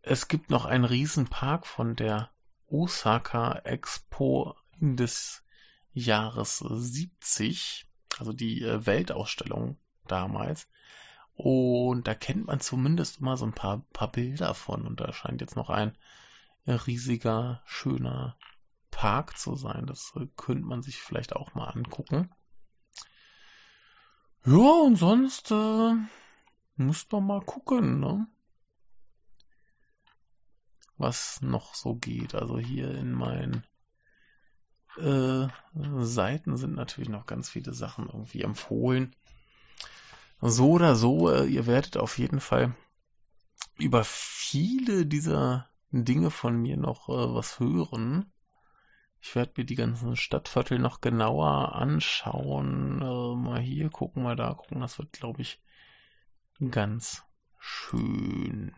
Es 0.03 0.27
gibt 0.27 0.51
noch 0.51 0.65
einen 0.65 0.85
Riesenpark 0.85 1.65
von 1.65 1.95
der 1.95 2.29
Osaka 2.67 3.53
Expo 3.63 4.55
des 4.79 5.43
Jahres 5.91 6.59
70, 6.59 7.87
also 8.19 8.31
die 8.31 8.61
äh, 8.61 8.85
Weltausstellung 8.85 9.77
damals. 10.07 10.67
Und 11.33 12.07
da 12.07 12.13
kennt 12.13 12.45
man 12.45 12.59
zumindest 12.59 13.19
immer 13.19 13.37
so 13.37 13.45
ein 13.45 13.53
paar, 13.53 13.83
paar 13.91 14.11
Bilder 14.11 14.53
von. 14.53 14.85
Und 14.85 14.99
da 14.99 15.11
scheint 15.13 15.41
jetzt 15.41 15.55
noch 15.55 15.71
ein 15.71 15.97
riesiger, 16.67 17.63
schöner 17.65 18.37
Park 18.91 19.35
zu 19.35 19.55
sein. 19.55 19.87
Das 19.87 20.13
äh, 20.15 20.27
könnte 20.37 20.65
man 20.65 20.83
sich 20.83 21.01
vielleicht 21.01 21.35
auch 21.35 21.55
mal 21.55 21.69
angucken. 21.69 22.29
Ja, 24.45 24.81
und 24.85 24.97
sonst 24.97 25.51
äh, 25.51 25.95
muss 26.85 27.07
doch 27.07 27.21
mal 27.21 27.41
gucken, 27.41 27.99
ne? 27.99 28.27
Was 30.97 31.41
noch 31.41 31.73
so 31.73 31.95
geht. 31.95 32.35
Also 32.35 32.59
hier 32.59 32.91
in 32.91 33.11
meinen 33.11 33.65
äh, 34.97 35.47
Seiten 35.73 36.57
sind 36.57 36.75
natürlich 36.75 37.09
noch 37.09 37.25
ganz 37.25 37.49
viele 37.49 37.73
Sachen 37.73 38.07
irgendwie 38.07 38.41
empfohlen. 38.41 39.15
So 40.41 40.71
oder 40.71 40.95
so, 40.95 41.29
äh, 41.29 41.45
ihr 41.45 41.65
werdet 41.67 41.97
auf 41.97 42.17
jeden 42.17 42.39
Fall 42.39 42.75
über 43.77 44.03
viele 44.03 45.05
dieser 45.05 45.69
Dinge 45.91 46.31
von 46.31 46.55
mir 46.55 46.77
noch 46.77 47.09
äh, 47.09 47.35
was 47.35 47.59
hören. 47.59 48.31
Ich 49.21 49.35
werde 49.35 49.53
mir 49.57 49.65
die 49.65 49.75
ganzen 49.75 50.15
Stadtviertel 50.15 50.79
noch 50.79 50.99
genauer 50.99 51.75
anschauen. 51.75 53.01
Äh, 53.01 53.35
mal 53.35 53.59
hier 53.59 53.89
gucken, 53.89 54.23
mal 54.23 54.35
da 54.35 54.53
gucken. 54.55 54.81
Das 54.81 54.97
wird, 54.97 55.13
glaube 55.13 55.41
ich, 55.41 55.61
ganz 56.69 57.23
schön. 57.57 58.71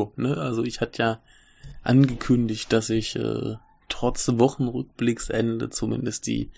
Ja, 0.00 0.12
ne, 0.16 0.36
also 0.36 0.64
ich 0.64 0.80
hatte 0.80 1.02
ja 1.02 1.22
angekündigt, 1.82 2.72
dass 2.72 2.90
ich 2.90 3.16
äh, 3.16 3.56
trotz 3.88 4.28
Wochenrückblicksende 4.28 5.70
zumindest 5.70 6.26
die 6.26 6.50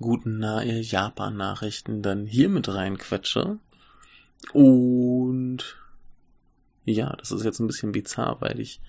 guten 0.00 0.38
nahe 0.38 0.80
Japan-Nachrichten 0.80 2.02
dann 2.02 2.26
hier 2.26 2.48
mit 2.48 2.68
reinquetsche. 2.68 3.58
Und 4.52 5.76
ja, 6.84 7.14
das 7.16 7.30
ist 7.30 7.44
jetzt 7.44 7.60
ein 7.60 7.68
bisschen 7.68 7.92
bizarr, 7.92 8.40
weil 8.40 8.58
ich, 8.60 8.80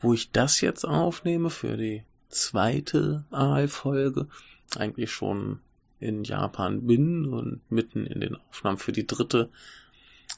wo 0.00 0.14
ich 0.14 0.30
das 0.30 0.60
jetzt 0.60 0.84
aufnehme 0.84 1.50
für 1.50 1.76
die 1.76 2.04
zweite 2.28 3.24
Aalfolge, 3.30 4.28
eigentlich 4.76 5.10
schon 5.10 5.60
in 5.98 6.24
Japan 6.24 6.86
bin 6.86 7.26
und 7.26 7.60
mitten 7.70 8.06
in 8.06 8.20
den 8.20 8.36
Aufnahmen 8.36 8.78
für 8.78 8.92
die 8.92 9.06
dritte 9.06 9.48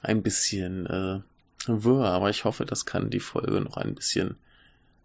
ein 0.02 0.22
bisschen 0.22 0.86
äh, 0.86 1.20
wirr, 1.66 2.04
aber 2.04 2.30
ich 2.30 2.44
hoffe, 2.44 2.64
das 2.64 2.86
kann 2.86 3.11
die 3.11 3.20
Folge 3.20 3.61
noch 3.61 3.76
ein 3.76 3.94
bisschen 3.94 4.36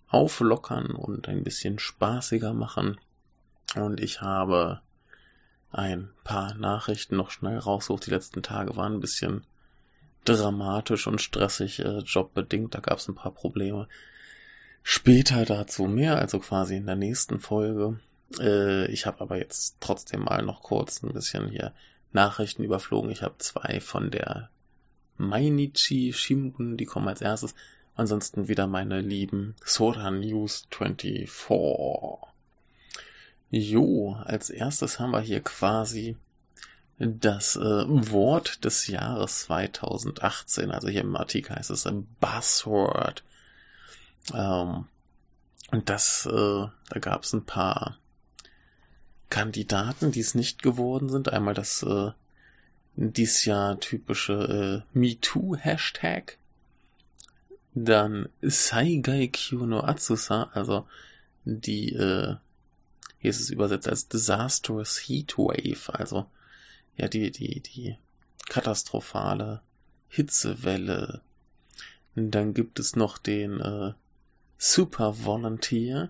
auflockern 0.07 0.91
und 0.91 1.27
ein 1.27 1.43
bisschen 1.43 1.79
spaßiger 1.79 2.53
machen. 2.53 2.99
Und 3.75 3.99
ich 3.99 4.21
habe 4.21 4.81
ein 5.71 6.09
paar 6.23 6.53
Nachrichten 6.53 7.15
noch 7.15 7.31
schnell 7.31 7.57
rausgesucht. 7.57 8.05
Die 8.05 8.11
letzten 8.11 8.43
Tage 8.43 8.75
waren 8.75 8.93
ein 8.93 8.99
bisschen 9.01 9.43
dramatisch 10.23 11.07
und 11.07 11.21
stressig, 11.21 11.79
äh, 11.79 11.99
jobbedingt. 11.99 12.75
Da 12.75 12.79
gab 12.79 12.99
es 12.99 13.07
ein 13.07 13.15
paar 13.15 13.33
Probleme. 13.33 13.87
Später 14.83 15.45
dazu 15.45 15.85
mehr, 15.85 16.19
also 16.19 16.39
quasi 16.39 16.75
in 16.75 16.85
der 16.85 16.95
nächsten 16.95 17.39
Folge. 17.39 17.99
Äh, 18.39 18.85
ich 18.91 19.05
habe 19.05 19.21
aber 19.21 19.37
jetzt 19.37 19.77
trotzdem 19.79 20.21
mal 20.21 20.43
noch 20.43 20.61
kurz 20.61 21.01
ein 21.01 21.13
bisschen 21.13 21.49
hier 21.49 21.73
Nachrichten 22.11 22.63
überflogen. 22.63 23.09
Ich 23.09 23.23
habe 23.23 23.37
zwei 23.39 23.79
von 23.79 24.11
der 24.11 24.49
Mainichi 25.17 26.13
Shimbun, 26.13 26.77
die 26.77 26.85
kommen 26.85 27.07
als 27.07 27.21
erstes. 27.21 27.55
Ansonsten 27.95 28.47
wieder 28.47 28.65
meine 28.65 29.01
lieben 29.01 29.55
Sora 29.63 30.09
News 30.09 30.67
24. 30.71 31.29
Jo, 33.51 34.13
als 34.25 34.49
erstes 34.49 34.99
haben 34.99 35.11
wir 35.11 35.21
hier 35.21 35.41
quasi 35.41 36.17
das 36.97 37.55
äh, 37.55 37.61
Wort 37.61 38.65
des 38.65 38.87
Jahres 38.87 39.41
2018. 39.41 40.71
Also 40.71 40.87
hier 40.87 41.01
im 41.01 41.15
Artikel 41.15 41.55
heißt 41.55 41.69
es 41.69 41.85
ein 41.85 42.07
Buzzword. 42.19 43.23
Ähm, 44.33 44.85
und 45.71 45.89
das, 45.89 46.25
äh, 46.25 46.31
da 46.89 46.99
gab 46.99 47.23
es 47.23 47.33
ein 47.33 47.45
paar 47.45 47.97
Kandidaten, 49.29 50.11
die 50.11 50.19
es 50.19 50.35
nicht 50.35 50.61
geworden 50.61 51.09
sind. 51.09 51.29
Einmal 51.29 51.53
das 51.53 51.83
äh, 51.83 52.11
dies 52.95 53.45
Jahr 53.45 53.79
typische 53.79 54.83
äh, 54.93 54.97
MeToo-Hashtag. 54.97 56.37
Dann 57.73 58.29
Saigai 58.41 59.31
no 59.51 59.81
Atsusa, 59.81 60.51
also 60.53 60.87
die, 61.43 61.93
äh, 61.93 62.35
hier 63.19 63.29
ist 63.29 63.39
es 63.39 63.49
übersetzt 63.49 63.87
als 63.87 64.07
Disastrous 64.07 64.99
Heatwave, 64.99 65.93
also 65.93 66.27
ja, 66.97 67.07
die, 67.07 67.31
die, 67.31 67.61
die 67.61 67.97
katastrophale 68.47 69.61
Hitzewelle. 70.09 71.21
Dann 72.15 72.53
gibt 72.53 72.79
es 72.79 72.95
noch 72.95 73.17
den 73.17 73.59
äh, 73.59 73.93
Super 74.59 75.25
Volunteer, 75.25 76.09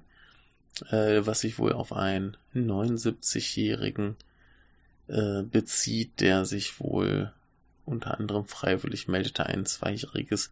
äh, 0.90 1.22
was 1.26 1.42
sich 1.42 1.60
wohl 1.60 1.72
auf 1.72 1.94
einen 1.94 2.36
79-Jährigen 2.54 4.18
äh, 5.08 5.44
bezieht, 5.44 6.20
der 6.22 6.46
sich 6.46 6.80
wohl 6.80 7.34
unter 7.86 8.18
anderem 8.20 8.46
freiwillig 8.46 9.08
meldete, 9.08 9.46
ein 9.46 9.66
zweijähriges 9.66 10.52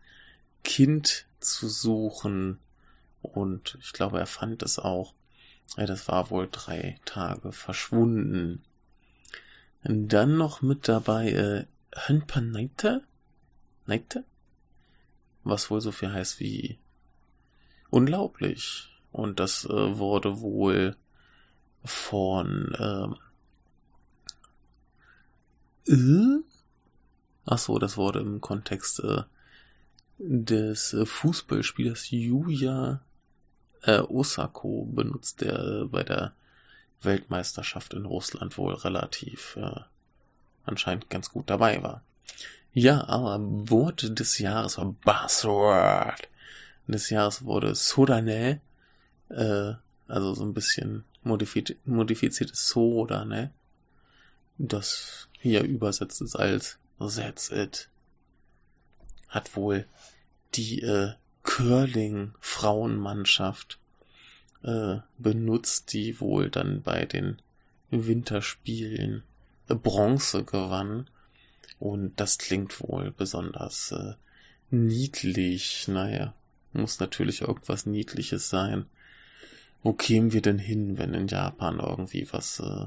Kind 0.63 1.25
zu 1.39 1.69
suchen. 1.69 2.59
Und 3.21 3.77
ich 3.81 3.93
glaube, 3.93 4.19
er 4.19 4.25
fand 4.25 4.63
es 4.63 4.79
auch. 4.79 5.13
Das 5.77 6.07
war 6.07 6.29
wohl 6.29 6.49
drei 6.51 6.99
Tage 7.05 7.51
verschwunden. 7.53 8.61
Und 9.83 10.09
dann 10.09 10.37
noch 10.37 10.61
mit 10.61 10.87
dabei 10.87 11.31
äh, 11.31 11.65
Hönpaneite? 11.95 13.03
Neite? 13.85 14.23
Was 15.43 15.71
wohl 15.71 15.81
so 15.81 15.91
viel 15.91 16.11
heißt 16.11 16.39
wie 16.39 16.77
unglaublich. 17.89 18.89
Und 19.11 19.39
das 19.39 19.65
äh, 19.65 19.97
wurde 19.97 20.41
wohl 20.41 20.95
von 21.83 22.75
ähm, 22.79 23.15
äh? 25.87 26.43
Ach 27.45 27.57
so, 27.57 27.79
das 27.79 27.97
wurde 27.97 28.19
im 28.19 28.41
Kontext 28.41 28.99
äh, 28.99 29.23
des 30.19 30.93
äh, 30.93 31.05
Fußballspielers 31.05 32.11
Yuya 32.11 33.01
äh, 33.83 33.99
Osako 33.99 34.85
benutzt, 34.85 35.41
der 35.41 35.59
äh, 35.59 35.85
bei 35.85 36.03
der 36.03 36.33
Weltmeisterschaft 37.01 37.93
in 37.93 38.05
Russland 38.05 38.57
wohl 38.57 38.73
relativ 38.73 39.55
äh, 39.57 39.79
anscheinend 40.65 41.09
ganz 41.09 41.31
gut 41.31 41.49
dabei 41.49 41.81
war. 41.81 42.03
Ja, 42.73 43.07
aber 43.07 43.39
Wort 43.41 44.19
des 44.19 44.37
Jahres 44.37 44.77
war 44.77 44.93
Buzzword 45.03 46.29
des 46.87 47.09
Jahres 47.09 47.43
wurde 47.43 47.73
Sodane 47.75 48.61
äh, 49.29 49.73
also 50.07 50.33
so 50.33 50.43
ein 50.43 50.53
bisschen 50.53 51.05
modifiz 51.23 51.73
modifiziertes 51.85 52.67
Soda, 52.67 53.25
ne? 53.25 53.51
Das 54.57 55.29
hier 55.41 55.63
übersetzt 55.63 56.21
ist 56.21 56.35
als 56.35 56.77
That's 56.99 57.49
it. 57.51 57.89
Hat 59.27 59.55
wohl 59.55 59.87
die 60.53 60.81
äh, 60.81 61.13
Curling-Frauenmannschaft 61.43 63.79
äh, 64.63 64.97
benutzt, 65.17 65.93
die 65.93 66.19
wohl 66.19 66.49
dann 66.49 66.81
bei 66.83 67.05
den 67.05 67.41
Winterspielen 67.89 69.23
äh, 69.67 69.75
Bronze 69.75 70.43
gewann. 70.43 71.09
Und 71.79 72.19
das 72.19 72.37
klingt 72.37 72.81
wohl 72.81 73.11
besonders 73.11 73.91
äh, 73.91 74.13
niedlich. 74.69 75.87
Naja, 75.87 76.33
muss 76.73 76.99
natürlich 76.99 77.41
irgendwas 77.41 77.85
Niedliches 77.85 78.49
sein 78.49 78.85
wo 79.83 79.93
kämen 79.93 80.31
wir 80.31 80.41
denn 80.41 80.59
hin, 80.59 80.97
wenn 80.97 81.13
in 81.13 81.27
Japan 81.27 81.79
irgendwie 81.79 82.27
was 82.31 82.59
äh, 82.59 82.85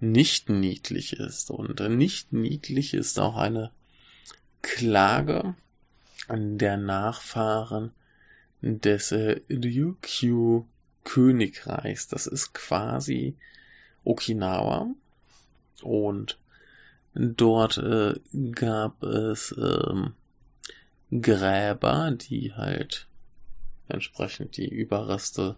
nicht 0.00 0.48
niedlich 0.48 1.14
ist? 1.14 1.50
Und 1.50 1.80
nicht 1.80 2.32
niedlich 2.32 2.94
ist 2.94 3.18
auch 3.18 3.36
eine 3.36 3.70
Klage 4.62 5.54
der 6.28 6.76
Nachfahren 6.76 7.92
des 8.62 9.12
äh, 9.12 9.40
Ryukyu 9.50 10.66
Königreichs. 11.04 12.08
Das 12.08 12.26
ist 12.26 12.52
quasi 12.52 13.36
Okinawa 14.04 14.86
und 15.82 16.38
dort 17.14 17.78
äh, 17.78 18.14
gab 18.52 19.02
es 19.02 19.54
ähm, 19.58 20.14
Gräber, 21.10 22.12
die 22.12 22.54
halt 22.54 23.08
entsprechend 23.88 24.56
die 24.56 24.68
Überreste 24.68 25.56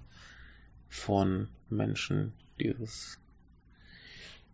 von 0.89 1.49
Menschen 1.68 2.33
dieses 2.59 3.18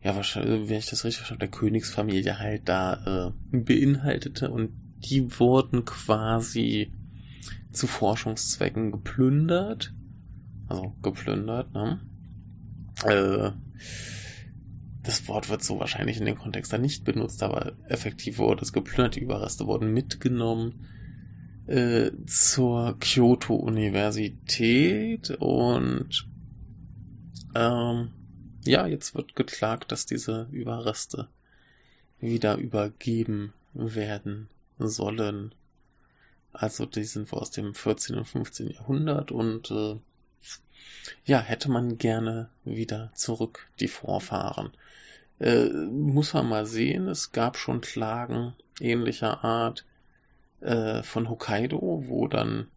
ja 0.03 0.15
wahrscheinlich, 0.15 0.69
wenn 0.69 0.79
ich 0.79 0.87
das 0.87 1.05
richtig 1.05 1.19
verstanden, 1.19 1.41
der 1.41 1.51
Königsfamilie 1.51 2.39
halt 2.39 2.69
da 2.69 3.35
äh, 3.53 3.57
beinhaltete 3.57 4.51
und 4.51 4.71
die 5.05 5.39
wurden 5.39 5.85
quasi 5.85 6.91
zu 7.73 7.87
Forschungszwecken 7.87 8.93
geplündert. 8.93 9.95
Also 10.67 10.95
geplündert, 11.03 11.75
ne? 11.75 12.01
Äh, 13.05 13.51
das 15.03 15.29
Wort 15.29 15.49
wird 15.49 15.63
so 15.63 15.79
wahrscheinlich 15.79 16.19
in 16.19 16.27
dem 16.27 16.37
Kontext 16.37 16.73
da 16.73 16.79
nicht 16.79 17.05
benutzt, 17.05 17.43
aber 17.43 17.75
effektiv 17.89 18.39
wurde 18.39 18.63
es 18.63 18.73
geplündert, 18.73 19.17
die 19.17 19.21
Überreste 19.21 19.67
wurden 19.67 19.95
mitgenommen 19.95 20.75
äh, 21.67 22.11
zur 22.27 22.99
Kyoto-Universität 22.99 25.31
und 25.31 26.29
ähm, 27.55 28.11
ja, 28.65 28.87
jetzt 28.87 29.15
wird 29.15 29.37
geklagt, 29.37 29.93
dass 29.93 30.07
diese 30.07 30.49
Überreste 30.51 31.29
wieder 32.21 32.57
übergeben 32.57 33.53
werden 33.75 34.49
sollen. 34.79 35.55
Also 36.53 36.87
die 36.87 37.05
sind 37.05 37.31
wohl 37.31 37.41
aus 37.41 37.51
dem 37.51 37.75
14. 37.75 38.17
und 38.17 38.25
15. 38.25 38.71
Jahrhundert 38.71 39.31
und 39.31 39.71
äh, 39.71 39.97
ja, 41.25 41.41
hätte 41.41 41.71
man 41.71 41.99
gerne 41.99 42.49
wieder 42.65 43.11
zurück, 43.15 43.69
die 43.81 43.89
Vorfahren. 43.89 44.73
Äh, 45.39 45.67
muss 45.69 46.35
man 46.35 46.49
mal 46.49 46.67
sehen, 46.67 47.07
es 47.09 47.33
gab 47.33 47.57
schon 47.57 47.81
Klagen 47.81 48.55
ähnlicher 48.81 49.45
Art 49.45 49.85
äh, 50.61 51.03
von 51.03 51.29
Hokkaido, 51.29 52.05
wo 52.07 52.27
dann 52.27 52.69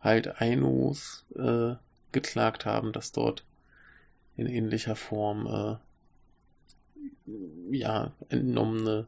halt 0.00 0.40
Ainus 0.40 1.24
äh, 1.34 1.74
geklagt 2.12 2.64
haben, 2.64 2.92
dass 2.92 3.12
dort 3.12 3.44
in 4.38 4.46
ähnlicher 4.46 4.96
Form 4.96 5.46
äh, 5.46 5.76
ja 7.76 8.12
entnommene 8.28 9.06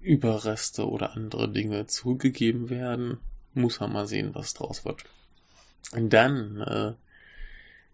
Überreste 0.00 0.88
oder 0.88 1.14
andere 1.14 1.50
Dinge 1.50 1.86
zurückgegeben 1.86 2.70
werden. 2.70 3.18
Muss 3.52 3.80
man 3.80 3.92
mal 3.92 4.06
sehen, 4.06 4.34
was 4.34 4.54
draus 4.54 4.84
wird. 4.84 5.04
Und 5.92 6.12
dann 6.12 6.60
äh, 6.60 6.92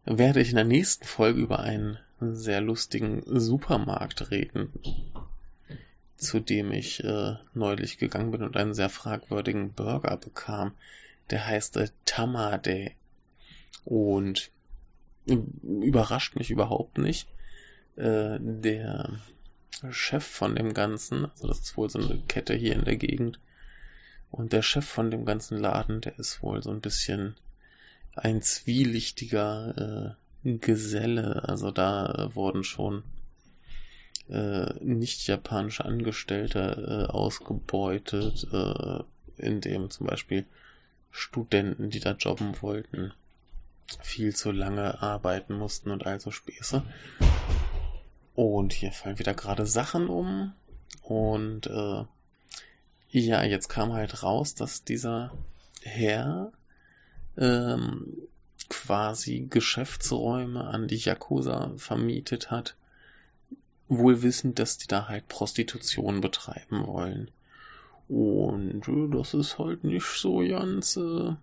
werde 0.05 0.41
ich 0.41 0.51
in 0.51 0.57
der 0.57 0.65
nächsten 0.65 1.07
Folge 1.07 1.41
über 1.41 1.61
einen 1.61 1.99
sehr 2.21 2.61
lustigen 2.61 3.23
Supermarkt 3.25 4.31
reden, 4.31 4.71
zu 6.19 6.41
dem 6.41 6.73
ich 6.73 7.03
äh, 7.03 7.37
neulich 7.55 7.97
gegangen 7.97 8.33
bin 8.33 8.43
und 8.43 8.57
einen 8.57 8.75
sehr 8.75 8.91
fragwürdigen 8.91 9.73
Burger 9.73 10.19
bekam. 10.19 10.73
Der 11.31 11.47
heißt 11.47 11.79
äh, 11.79 11.89
Tamade. 12.05 12.93
Und 13.85 14.51
überrascht 15.27 16.37
mich 16.37 16.51
überhaupt 16.51 16.99
nicht. 16.99 17.29
Äh, 17.97 18.39
der 18.41 19.19
Chef 19.91 20.25
von 20.25 20.55
dem 20.55 20.75
Ganzen, 20.75 21.27
also 21.27 21.49
das 21.49 21.61
ist 21.61 21.77
wohl 21.77 21.91
so 21.91 21.99
eine 21.99 22.19
Kette 22.29 22.55
hier 22.55 22.75
in 22.75 22.85
der 22.85 22.97
Gegend, 22.97 23.39
und 24.31 24.53
der 24.53 24.63
Chef 24.63 24.85
von 24.85 25.11
dem 25.11 25.25
ganzen 25.25 25.59
Laden, 25.59 26.01
der 26.01 26.19
ist 26.19 26.43
wohl 26.43 26.63
so 26.63 26.71
ein 26.71 26.81
bisschen 26.81 27.37
ein 28.15 28.43
zwielichtiger 28.43 30.17
äh, 30.45 30.59
Geselle. 30.59 31.49
Also 31.49 31.71
da 31.71 32.07
äh, 32.13 32.35
wurden 32.35 32.65
schon 32.65 33.03
äh, 34.29 34.73
nicht 34.83 35.27
japanische 35.27 35.85
Angestellte 35.85 37.07
äh, 37.09 37.13
ausgebeutet, 37.13 38.47
äh, 38.53 39.03
indem 39.39 39.91
zum 39.91 40.07
Beispiel 40.07 40.45
Studenten, 41.11 41.91
die 41.91 42.01
da 42.01 42.13
jobben 42.13 42.61
wollten, 42.61 43.13
viel 44.03 44.35
zu 44.35 44.51
lange 44.51 45.03
arbeiten 45.03 45.55
mussten 45.55 45.91
und 45.91 46.07
also 46.07 46.31
Späße. 46.31 46.83
Und 48.35 48.73
hier 48.73 48.93
fallen 48.93 49.19
wieder 49.19 49.35
gerade 49.35 49.67
Sachen 49.67 50.09
um. 50.09 50.53
Und 51.03 51.67
äh, 51.67 52.05
ja, 53.11 53.45
jetzt 53.45 53.69
kam 53.69 53.93
halt 53.93 54.23
raus, 54.23 54.55
dass 54.55 54.85
dieser 54.85 55.33
Herr 55.83 56.53
ähm, 57.39 58.29
quasi 58.69 59.47
Geschäftsräume 59.49 60.65
an 60.65 60.89
die 60.89 60.97
Yakuza 60.97 61.73
vermietet 61.77 62.51
hat, 62.51 62.77
wohl 63.89 64.23
wissend, 64.23 64.59
dass 64.59 64.79
die 64.79 64.89
da 64.89 65.09
halt 65.09 65.29
Prostitution 65.29 66.21
betreiben 66.21 66.87
wollen. 66.87 67.31
Und 68.09 68.89
äh, 68.89 69.17
das 69.17 69.35
ist 69.35 69.59
halt 69.59 69.85
nicht 69.85 70.07
so 70.07 70.39
ganz 70.39 70.97
äh, 70.97 71.35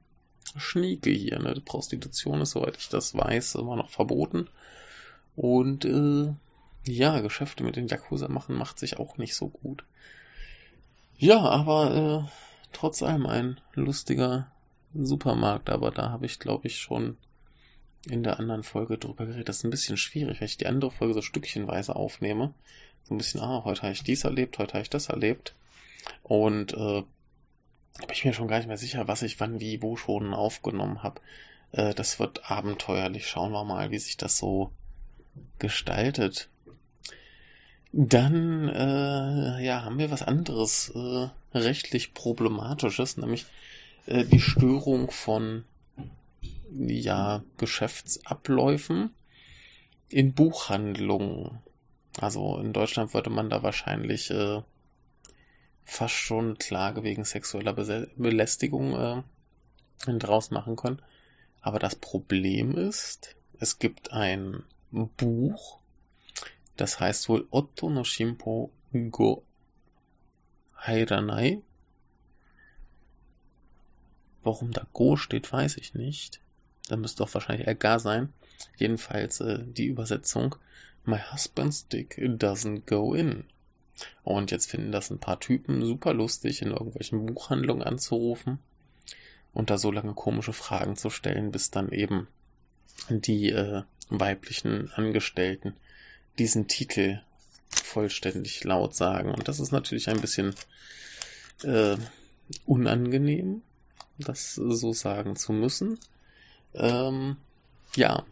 schnieke 0.58 1.10
hier. 1.10 1.39
Ne? 1.39 1.54
Prostitution 1.64 2.41
ist, 2.41 2.52
soweit 2.52 2.78
ich 2.78 2.89
das 2.89 3.16
weiß, 3.16 3.56
immer 3.56 3.76
noch 3.76 3.89
verboten. 3.89 4.48
Und 5.36 5.86
äh, 5.86 6.34
ja, 6.86 7.22
Geschäfte 7.22 7.64
mit 7.64 7.76
den 7.76 7.88
Yakuza 7.88 8.28
machen 8.28 8.56
macht 8.56 8.80
sich 8.80 9.00
auch 9.00 9.18
nicht 9.18 9.36
so 9.36 9.48
gut. 9.48 9.84
Ja, 11.18 11.39
aber 11.39 12.28
äh, 12.28 12.30
trotz 12.74 13.02
allem 13.02 13.26
ein 13.26 13.60
lustiger 13.74 14.52
Supermarkt, 14.94 15.70
aber 15.70 15.91
da 15.91 16.10
habe 16.10 16.26
ich, 16.26 16.39
glaube 16.39 16.68
ich, 16.68 16.80
schon 16.80 17.18
in 18.10 18.24
der 18.24 18.39
anderen 18.39 18.64
Folge 18.64 18.98
drüber 18.98 19.26
geredet. 19.26 19.50
Das 19.50 19.58
ist 19.58 19.64
ein 19.64 19.72
bisschen 19.72 19.98
schwierig, 19.98 20.41
wenn 20.41 20.46
ich 20.46 20.58
die 20.58 20.68
andere 20.68 20.91
Folge 20.91 21.14
so 21.14 21.22
stückchenweise 21.22 21.96
aufnehme. 21.96 22.54
So 23.06 23.16
ein 23.16 23.18
bisschen, 23.18 23.41
ah, 23.41 23.64
heute 23.64 23.84
habe 23.84 23.94
ich 23.94 24.04
dies 24.04 24.24
erlebt, 24.24 24.58
heute 24.58 24.74
habe 24.74 24.82
ich 24.82 24.89
das 24.89 25.08
erlebt. 25.08 25.56
Und 26.22 26.74
äh, 26.74 27.04
bin 28.00 28.12
ich 28.12 28.26
mir 28.26 28.34
schon 28.34 28.48
gar 28.48 28.58
nicht 28.58 28.68
mehr 28.68 28.78
sicher, 28.78 29.08
was 29.08 29.22
ich 29.22 29.39
wann, 29.39 29.60
wie, 29.60 29.82
wo 29.82 29.96
schon 29.96 30.34
aufgenommen 30.34 31.04
habe. 31.04 31.22
Äh, 31.72 31.94
das 31.94 32.20
wird 32.20 32.50
abenteuerlich. 32.50 33.28
Schauen 33.28 33.52
wir 33.52 33.64
mal, 33.64 33.91
wie 33.91 34.00
sich 34.00 34.18
das 34.18 34.38
so 34.38 34.72
gestaltet. 35.60 36.50
Dann 37.91 38.70
äh, 38.70 39.64
ja, 39.64 39.84
haben 39.84 40.00
wir 40.00 40.10
was 40.10 40.24
anderes 40.24 40.91
äh, 40.96 41.30
rechtlich 41.54 42.16
problematisches, 42.16 43.18
nämlich 43.18 43.46
äh, 44.08 44.26
die 44.26 44.41
Störung 44.41 45.12
von 45.12 45.64
ja, 46.72 47.44
Geschäftsabläufen 47.58 49.14
in 50.10 50.34
Buchhandlungen. 50.34 51.60
Also 52.20 52.58
in 52.58 52.74
Deutschland 52.74 53.14
würde 53.14 53.30
man 53.30 53.50
da 53.50 53.62
wahrscheinlich 53.62 54.32
äh, 54.32 54.62
fast 55.86 56.15
schon 56.15 56.57
Klage 56.57 57.03
wegen 57.03 57.25
sexueller 57.25 57.73
Belästigung 57.73 58.93
äh, 58.93 59.23
draus 60.19 60.51
machen 60.51 60.75
können. 60.75 61.01
Aber 61.61 61.79
das 61.79 61.95
Problem 61.95 62.77
ist, 62.77 63.36
es 63.59 63.79
gibt 63.79 64.11
ein 64.11 64.63
Buch, 64.91 65.79
das 66.75 66.99
heißt 66.99 67.29
wohl 67.29 67.47
Otto 67.51 67.89
no 67.89 68.03
Shimpo 68.03 68.71
go 69.11 69.43
Hairanai. 70.77 71.61
Warum 74.43 74.71
da 74.71 74.86
Go 74.91 75.15
steht, 75.15 75.51
weiß 75.51 75.77
ich 75.77 75.93
nicht. 75.93 76.41
Da 76.89 76.97
müsste 76.97 77.23
doch 77.23 77.34
wahrscheinlich 77.34 77.65
eher 77.65 77.75
Ga 77.75 77.99
sein. 77.99 78.34
Jedenfalls 78.77 79.39
äh, 79.39 79.59
die 79.63 79.86
Übersetzung 79.86 80.55
My 81.05 81.19
husband's 81.19 81.88
dick 81.88 82.17
doesn't 82.17 82.86
go 82.86 83.13
in. 83.13 83.45
Und 84.24 84.52
jetzt 84.52 84.70
finden 84.70 84.91
das 84.91 85.10
ein 85.10 85.20
paar 85.20 85.39
Typen 85.39 85.86
super 85.86 86.14
lustig, 86.14 86.62
in 86.62 86.72
irgendwelchen 86.72 87.26
Buchhandlungen 87.26 87.84
anzurufen 87.84 88.60
und 89.54 89.70
da 89.70 89.78
so 89.78 89.91
lange 89.91 90.14
komische 90.14 90.54
Fragen 90.54 90.96
zu 90.96 91.10
stellen, 91.10 91.52
bis 91.52 91.72
dann 91.72 91.91
eben 91.91 92.28
die 93.10 93.50
äh, 93.50 93.84
weiblichen 94.10 94.91
Angestellten 94.94 95.74
diesen 96.39 96.68
Titel 96.68 97.22
vollständig 97.70 98.64
laut 98.64 98.96
sagen. 98.96 99.32
Und 99.32 99.48
das 99.48 99.60
ist 99.60 99.72
natürlich 99.72 100.10
ein 100.10 100.22
bisschen 100.22 100.56
äh, 101.64 101.98
unangenehm, 102.66 103.62
das 104.18 104.56
so 104.56 104.94
sagen 104.94 105.36
zu 105.36 105.54
müssen. 105.54 106.00
Ähm, 106.74 107.38
ja, 107.96 108.26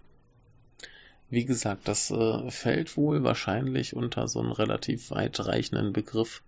wie 1.32 1.46
gesagt, 1.46 1.88
das 1.88 2.12
äh, 2.12 2.52
fällt 2.52 2.98
wohl 2.98 3.24
wahrscheinlich 3.24 3.96
unter 3.96 4.28
so 4.28 4.42
einen 4.42 4.52
relativ 4.52 5.12
weitreichenden 5.12 5.94
Begriff 5.94 6.44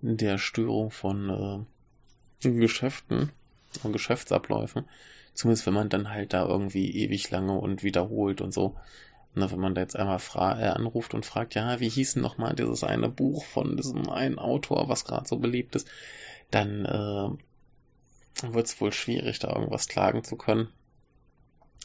der 0.00 0.38
Störung 0.38 0.90
von 0.90 1.66
äh, 2.42 2.48
Geschäften 2.48 3.30
und 3.82 3.92
Geschäftsabläufen. 3.92 4.86
Zumindest 5.34 5.66
wenn 5.66 5.74
man 5.74 5.90
dann 5.90 6.08
halt 6.08 6.32
da 6.32 6.46
irgendwie 6.46 6.90
ewig 6.90 7.30
lange 7.30 7.52
und 7.52 7.82
wiederholt 7.82 8.40
und 8.40 8.52
so. 8.52 8.76
Na, 9.34 9.50
wenn 9.50 9.60
man 9.60 9.74
da 9.74 9.82
jetzt 9.82 9.94
einmal 9.94 10.20
fra 10.20 10.58
äh, 10.58 10.68
anruft 10.68 11.12
und 11.12 11.26
fragt, 11.26 11.54
ja, 11.54 11.78
wie 11.78 11.90
hieß 11.90 12.14
denn 12.14 12.22
nochmal 12.22 12.54
dieses 12.54 12.84
eine 12.84 13.10
Buch 13.10 13.44
von 13.44 13.76
diesem 13.76 14.08
einen 14.08 14.38
Autor, 14.38 14.88
was 14.88 15.04
gerade 15.04 15.28
so 15.28 15.36
beliebt 15.36 15.76
ist, 15.76 15.86
dann 16.50 16.86
äh, 16.86 18.52
wird 18.52 18.66
es 18.66 18.80
wohl 18.80 18.92
schwierig, 18.92 19.38
da 19.38 19.54
irgendwas 19.54 19.86
klagen 19.86 20.24
zu 20.24 20.36
können. 20.36 20.68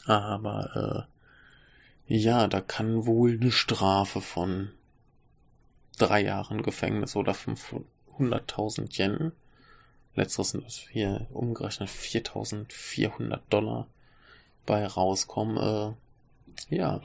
Aber 0.05 1.07
äh, 1.09 1.12
ja, 2.08 2.47
da 2.47 2.62
kann 2.62 3.06
wohl 3.06 3.39
eine 3.39 3.51
Strafe 3.51 4.22
von 4.22 4.72
drei 5.97 6.22
Jahren 6.24 6.64
Gefängnis 6.64 7.16
oder 7.16 7.34
500.000 7.34 8.97
Yen, 8.97 9.32
letzteres 10.16 10.51
sind 10.51 10.70
hier 10.70 11.28
umgerechnet 11.32 11.89
4.400 11.89 13.39
Dollar 13.49 13.88
bei 14.66 14.86
rauskommen. 14.86 15.58
Äh, 15.58 16.76
ja, 16.76 17.01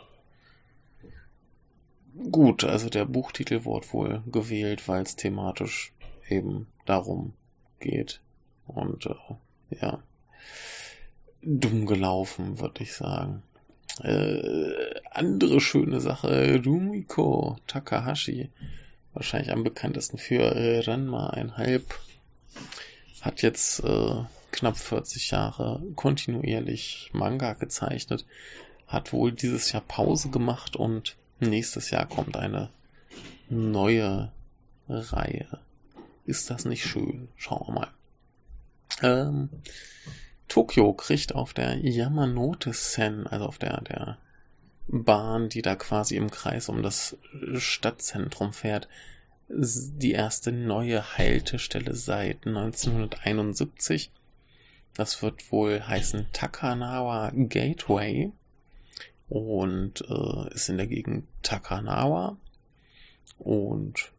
gut, 2.31 2.65
also 2.65 2.89
der 2.89 3.05
Buchtitel 3.05 3.65
wurde 3.65 3.93
wohl 3.93 4.23
gewählt, 4.27 4.89
weil 4.89 5.03
es 5.03 5.17
thematisch 5.17 5.93
eben 6.29 6.67
darum 6.85 7.33
geht. 7.81 8.21
Und 8.67 9.07
äh, 9.07 9.77
ja, 9.81 10.03
dumm 11.43 11.87
gelaufen, 11.87 12.61
würde 12.61 12.83
ich 12.83 12.93
sagen. 12.93 13.43
Äh, 14.01 15.01
andere 15.11 15.61
schöne 15.61 16.01
Sache, 16.01 16.61
Rumiko 16.65 17.57
Takahashi, 17.67 18.51
wahrscheinlich 19.13 19.53
am 19.53 19.65
bekanntesten 19.65 20.19
für 20.19 20.43
äh, 20.43 20.81
Ranma 20.81 21.31
1,5, 21.31 21.83
hat 23.21 23.43
jetzt 23.43 23.81
äh, 23.85 24.25
knapp 24.53 24.77
40 24.77 25.31
Jahre 25.31 25.83
kontinuierlich 25.97 27.11
Manga 27.13 27.55
gezeichnet, 27.55 28.25
hat 28.87 29.13
wohl 29.13 29.33
dieses 29.33 29.73
Jahr 29.73 29.83
Pause 29.83 30.31
gemacht 30.31 30.77
und 30.77 31.17
nächstes 31.41 31.91
Jahr 31.91 32.07
kommt 32.07 32.37
eine 32.37 32.71
neue 33.49 34.31
Reihe. 34.89 35.59
Ist 36.25 36.51
das 36.51 36.65
nicht 36.65 36.85
schön? 36.85 37.29
Schauen 37.37 37.67
wir 37.67 37.75
mal. 37.75 37.91
Ähm, 39.03 39.49
Tokio 40.49 40.93
kriegt 40.95 41.35
auf 41.35 41.53
der 41.53 41.77
Yamanote-Sen, 41.77 43.27
also 43.27 43.45
auf 43.45 43.59
der, 43.59 43.83
der 43.83 44.19
Bahn, 44.89 45.51
die 45.51 45.63
da 45.63 45.77
quasi 45.77 46.17
im 46.17 46.31
Kreis 46.31 46.69
um 46.69 46.83
das 46.83 47.17
Stadtzentrum 47.57 48.53
fährt, 48.53 48.89
die 49.49 50.13
erste 50.13 50.53
neue 50.53 51.17
Haltestelle 51.17 51.95
seit 51.95 52.47
1971. 52.47 54.11
Das 54.95 55.23
wird 55.23 55.53
wohl 55.53 55.87
heißen 55.87 56.27
Takanawa 56.33 57.31
Gateway 57.35 58.33
und 59.29 60.01
äh, 60.09 60.55
ist 60.55 60.69
in 60.69 60.79
der 60.79 60.87
Gegend 60.87 61.27
Takanawa. 61.43 62.37
Und 63.39 64.11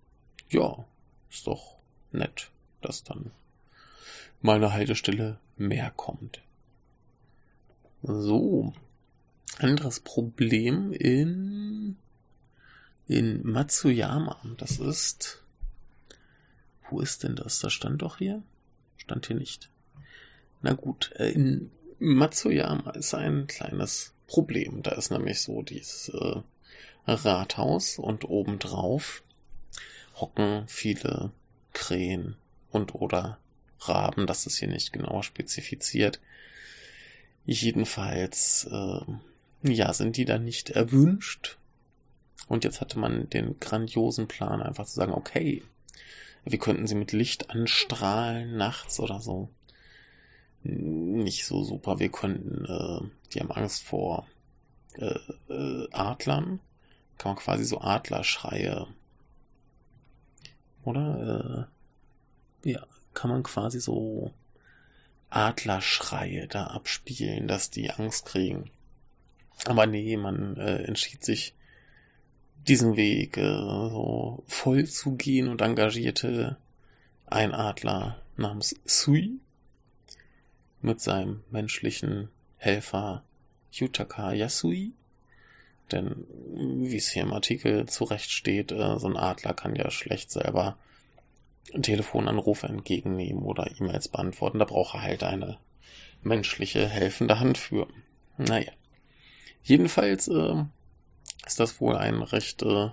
ja, 0.49 0.85
ist 1.29 1.47
doch 1.47 1.75
nett, 2.11 2.49
dass 2.81 3.03
dann 3.03 3.31
mal 4.41 4.55
eine 4.55 4.71
Haltestelle 4.71 5.37
mehr 5.59 5.91
kommt. 5.95 6.41
So. 8.01 8.73
Anderes 9.57 9.99
Problem 9.99 10.93
in, 10.93 11.97
in 13.07 13.45
Matsuyama. 13.45 14.39
Das 14.57 14.79
ist, 14.79 15.43
wo 16.89 17.01
ist 17.01 17.23
denn 17.23 17.35
das? 17.35 17.59
Das 17.59 17.73
stand 17.73 18.01
doch 18.01 18.17
hier? 18.17 18.41
Stand 18.97 19.27
hier 19.27 19.35
nicht. 19.35 19.69
Na 20.61 20.73
gut, 20.73 21.11
äh, 21.15 21.31
in 21.31 21.71
Matsuyama 21.99 22.91
ist 22.91 23.13
ein 23.13 23.47
kleines 23.47 24.13
Problem. 24.27 24.81
Da 24.83 24.91
ist 24.91 25.11
nämlich 25.11 25.41
so 25.41 25.61
dieses 25.61 26.09
äh, 26.09 26.41
Rathaus 27.05 27.97
und 27.99 28.23
obendrauf 28.29 29.23
hocken 30.15 30.63
viele 30.67 31.31
Krähen 31.73 32.35
und 32.71 32.95
oder 32.95 33.39
Raben, 33.79 34.27
das 34.27 34.45
ist 34.45 34.57
hier 34.57 34.67
nicht 34.67 34.93
genau 34.93 35.21
spezifiziert. 35.21 36.19
Jedenfalls, 37.45 38.67
äh, 38.71 39.01
ja, 39.63 39.93
sind 39.93 40.17
die 40.17 40.25
dann 40.25 40.43
nicht 40.43 40.69
erwünscht. 40.69 41.57
Und 42.47 42.63
jetzt 42.63 42.81
hatte 42.81 42.99
man 42.99 43.29
den 43.29 43.59
grandiosen 43.59 44.27
Plan, 44.27 44.61
einfach 44.61 44.85
zu 44.85 44.95
sagen, 44.95 45.13
okay, 45.13 45.63
wir 46.43 46.59
könnten 46.59 46.87
sie 46.87 46.95
mit 46.95 47.11
Licht 47.11 47.49
anstrahlen 47.49 48.57
nachts 48.57 48.99
oder 48.99 49.19
so. 49.19 49.49
Nicht 50.63 51.45
so 51.45 51.63
super. 51.63 51.99
Wir 51.99 52.09
könnten, 52.09 52.65
äh, 52.65 53.09
die 53.33 53.39
haben 53.39 53.51
Angst 53.51 53.83
vor 53.83 54.27
äh, 54.95 55.19
äh, 55.49 55.87
Adlern. 55.91 56.59
Kann 57.17 57.33
man 57.33 57.43
quasi 57.43 57.65
so 57.65 57.81
Adlerschreie 57.81 58.87
oder? 60.83 61.67
Äh, 62.63 62.71
ja, 62.71 62.85
kann 63.13 63.29
man 63.29 63.43
quasi 63.43 63.79
so 63.79 64.33
Adlerschreie 65.29 66.47
da 66.47 66.67
abspielen, 66.67 67.47
dass 67.47 67.69
die 67.69 67.91
Angst 67.91 68.25
kriegen. 68.25 68.69
Aber 69.65 69.85
nee, 69.85 70.17
man 70.17 70.57
äh, 70.57 70.83
entschied 70.83 71.23
sich, 71.23 71.53
diesen 72.67 72.97
Weg 72.97 73.37
äh, 73.37 73.41
so 73.41 74.43
voll 74.47 74.85
zu 74.85 75.15
gehen 75.15 75.47
und 75.47 75.61
engagierte 75.61 76.57
ein 77.25 77.53
Adler 77.53 78.21
namens 78.37 78.75
Sui 78.85 79.39
mit 80.81 80.99
seinem 80.99 81.43
menschlichen 81.51 82.29
Helfer 82.57 83.23
Yutaka 83.71 84.33
Yasui. 84.33 84.93
Denn 85.91 86.25
wie 86.53 86.97
es 86.97 87.09
hier 87.09 87.23
im 87.23 87.33
Artikel 87.33 87.87
zurecht 87.87 88.31
steht, 88.31 88.71
äh, 88.71 88.97
so 88.99 89.07
ein 89.07 89.17
Adler 89.17 89.53
kann 89.53 89.75
ja 89.75 89.89
schlecht 89.91 90.31
selber 90.31 90.77
Telefonanrufe 91.81 92.67
entgegennehmen 92.67 93.43
oder 93.43 93.69
E-Mails 93.79 94.07
beantworten. 94.07 94.59
Da 94.59 94.65
braucht 94.65 94.95
er 94.95 95.01
halt 95.01 95.23
eine 95.23 95.57
menschliche 96.21 96.87
helfende 96.87 97.39
Hand 97.39 97.57
für. 97.57 97.87
Naja. 98.37 98.71
Jedenfalls 99.63 100.27
äh, 100.27 100.63
ist 101.45 101.59
das 101.59 101.79
wohl 101.81 101.95
ein 101.95 102.21
recht 102.21 102.63
äh, 102.63 102.89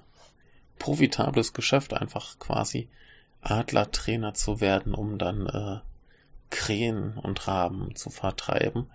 profitables 0.79 1.53
Geschäft, 1.53 1.95
einfach 1.95 2.39
quasi 2.39 2.89
Adlertrainer 3.41 4.35
zu 4.35 4.61
werden, 4.61 4.95
um 4.95 5.19
dann 5.19 5.47
äh, 5.47 5.79
Krähen 6.51 7.17
und 7.19 7.47
Raben 7.47 7.95
zu 7.95 8.11
vertreiben. 8.11 8.91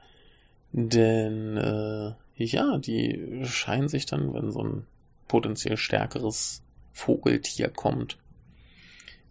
Denn 0.74 1.58
äh, 1.58 2.14
ja, 2.36 2.78
die 2.78 3.44
scheinen 3.46 3.90
sich 3.90 4.06
dann, 4.06 4.34
wenn 4.34 4.52
so 4.52 4.64
ein 4.64 4.88
potenziell 5.28 5.78
stärkeres 5.78 6.62
Vogeltier 6.94 7.70
kommt, 7.70 8.18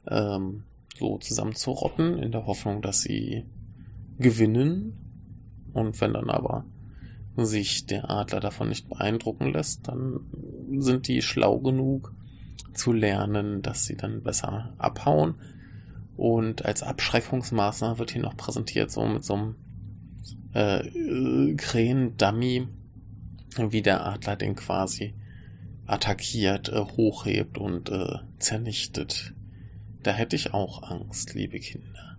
ähm, 0.06 0.64
so 0.98 1.18
zusammen 1.18 1.54
zu 1.54 1.70
rotten, 1.70 2.18
in 2.18 2.32
der 2.32 2.46
Hoffnung, 2.46 2.82
dass 2.82 3.00
sie 3.00 3.44
gewinnen. 4.18 5.70
Und 5.72 6.00
wenn 6.00 6.12
dann 6.14 6.30
aber 6.30 6.64
sich 7.36 7.86
der 7.86 8.10
Adler 8.10 8.40
davon 8.40 8.68
nicht 8.68 8.88
beeindrucken 8.88 9.52
lässt, 9.52 9.88
dann 9.88 10.20
sind 10.78 11.08
die 11.08 11.22
schlau 11.22 11.58
genug 11.58 12.12
zu 12.74 12.92
lernen, 12.92 13.62
dass 13.62 13.84
sie 13.84 13.96
dann 13.96 14.22
besser 14.22 14.74
abhauen. 14.78 15.36
Und 16.16 16.64
als 16.64 16.82
Abschreckungsmaßnahme 16.82 17.98
wird 17.98 18.10
hier 18.10 18.22
noch 18.22 18.36
präsentiert, 18.36 18.90
so 18.90 19.06
mit 19.06 19.24
so 19.24 19.34
einem 19.34 19.54
äh, 20.52 21.54
Krähen-Dummy, 21.54 22.68
wie 23.56 23.82
der 23.82 24.04
Adler 24.06 24.36
den 24.36 24.54
quasi 24.54 25.14
attackiert, 25.86 26.68
äh, 26.68 26.80
hochhebt 26.80 27.58
und 27.58 27.90
äh, 27.90 28.18
zernichtet. 28.38 29.34
Da 30.02 30.12
hätte 30.12 30.36
ich 30.36 30.54
auch 30.54 30.82
Angst, 30.82 31.34
liebe 31.34 31.60
Kinder. 31.60 32.16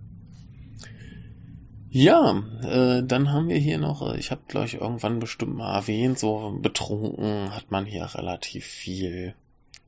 Ja, 1.89 2.41
äh, 2.63 3.03
dann 3.03 3.31
haben 3.31 3.49
wir 3.49 3.57
hier 3.57 3.77
noch, 3.77 4.13
äh, 4.13 4.17
ich 4.17 4.31
habe 4.31 4.41
glaube 4.47 4.65
ich 4.67 4.75
irgendwann 4.75 5.19
bestimmt 5.19 5.55
mal 5.55 5.75
erwähnt, 5.75 6.17
so 6.17 6.57
betrunken 6.61 7.53
hat 7.53 7.69
man 7.69 7.85
hier 7.85 8.05
relativ 8.15 8.65
viel 8.65 9.35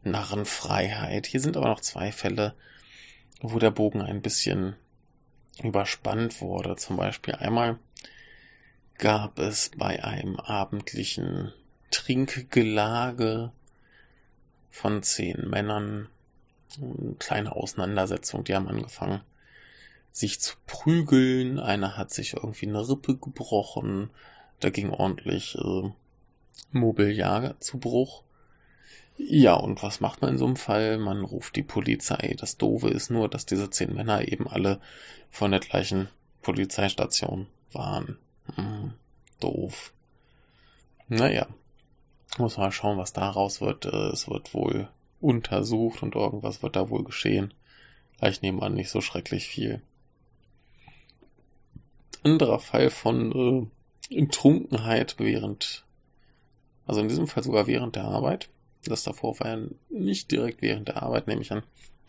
Narrenfreiheit. 0.03 1.27
Hier 1.27 1.39
sind 1.39 1.55
aber 1.55 1.69
noch 1.69 1.79
zwei 1.79 2.11
Fälle, 2.11 2.55
wo 3.41 3.57
der 3.57 3.71
Bogen 3.71 4.01
ein 4.01 4.21
bisschen 4.21 4.75
überspannt 5.61 6.41
wurde. 6.41 6.75
Zum 6.75 6.97
Beispiel 6.97 7.35
einmal 7.35 7.79
gab 8.97 9.39
es 9.39 9.71
bei 9.77 10.03
einem 10.03 10.37
abendlichen 10.37 11.53
Trinkgelage 11.89 13.51
von 14.71 15.03
zehn 15.03 15.49
Männern 15.49 16.09
eine 16.81 17.15
kleine 17.15 17.55
Auseinandersetzung. 17.55 18.43
Die 18.43 18.55
haben 18.55 18.67
angefangen, 18.67 19.21
sich 20.11 20.39
zu 20.39 20.55
prügeln. 20.67 21.59
Einer 21.59 21.97
hat 21.97 22.11
sich 22.11 22.33
irgendwie 22.33 22.67
eine 22.67 22.87
Rippe 22.87 23.17
gebrochen. 23.17 24.09
Da 24.59 24.69
ging 24.69 24.89
ordentlich 24.89 25.55
äh, 25.55 25.91
Mobiliar 26.71 27.59
zu 27.59 27.79
Bruch. 27.79 28.23
Ja, 29.17 29.53
und 29.53 29.83
was 29.83 29.99
macht 29.99 30.21
man 30.21 30.31
in 30.31 30.37
so 30.37 30.45
einem 30.45 30.55
Fall? 30.55 30.97
Man 30.97 31.23
ruft 31.23 31.55
die 31.55 31.63
Polizei. 31.63 32.35
Das 32.39 32.57
Doofe 32.57 32.89
ist 32.89 33.11
nur, 33.11 33.29
dass 33.29 33.45
diese 33.45 33.69
zehn 33.69 33.93
Männer 33.93 34.27
eben 34.27 34.47
alle 34.47 34.79
von 35.29 35.51
der 35.51 35.59
gleichen 35.59 36.09
Polizeistation 36.41 37.47
waren. 37.71 38.17
Hm, 38.55 38.93
doof. 39.39 39.93
Naja, 41.07 41.47
muss 42.37 42.57
mal 42.57 42.71
schauen, 42.71 42.97
was 42.97 43.13
daraus 43.13 43.61
wird. 43.61 43.85
Äh, 43.85 44.09
es 44.09 44.27
wird 44.27 44.53
wohl 44.53 44.89
untersucht 45.23 46.03
und 46.03 46.15
irgendwas 46.15 46.61
wird 46.61 46.75
da 46.75 46.89
wohl 46.89 47.03
geschehen. 47.03 47.53
Ich 48.21 48.41
nehme 48.41 48.61
an, 48.61 48.73
nicht 48.73 48.89
so 48.89 49.01
schrecklich 49.01 49.47
viel. 49.47 49.81
Anderer 52.23 52.59
Fall 52.59 52.89
von 52.89 53.69
äh, 54.11 54.25
Trunkenheit 54.27 55.15
während 55.17 55.83
Also 56.85 57.01
in 57.01 57.09
diesem 57.09 57.27
Fall 57.27 57.43
sogar 57.43 57.67
während 57.67 57.95
der 57.95 58.05
Arbeit. 58.05 58.49
Das 58.85 59.03
davor 59.03 59.39
war 59.39 59.57
ja 59.57 59.67
nicht 59.89 60.31
direkt 60.31 60.61
während 60.61 60.89
der 60.89 61.01
Arbeit, 61.01 61.27
nehme 61.27 61.41
ich 61.41 61.51
an. 61.51 61.63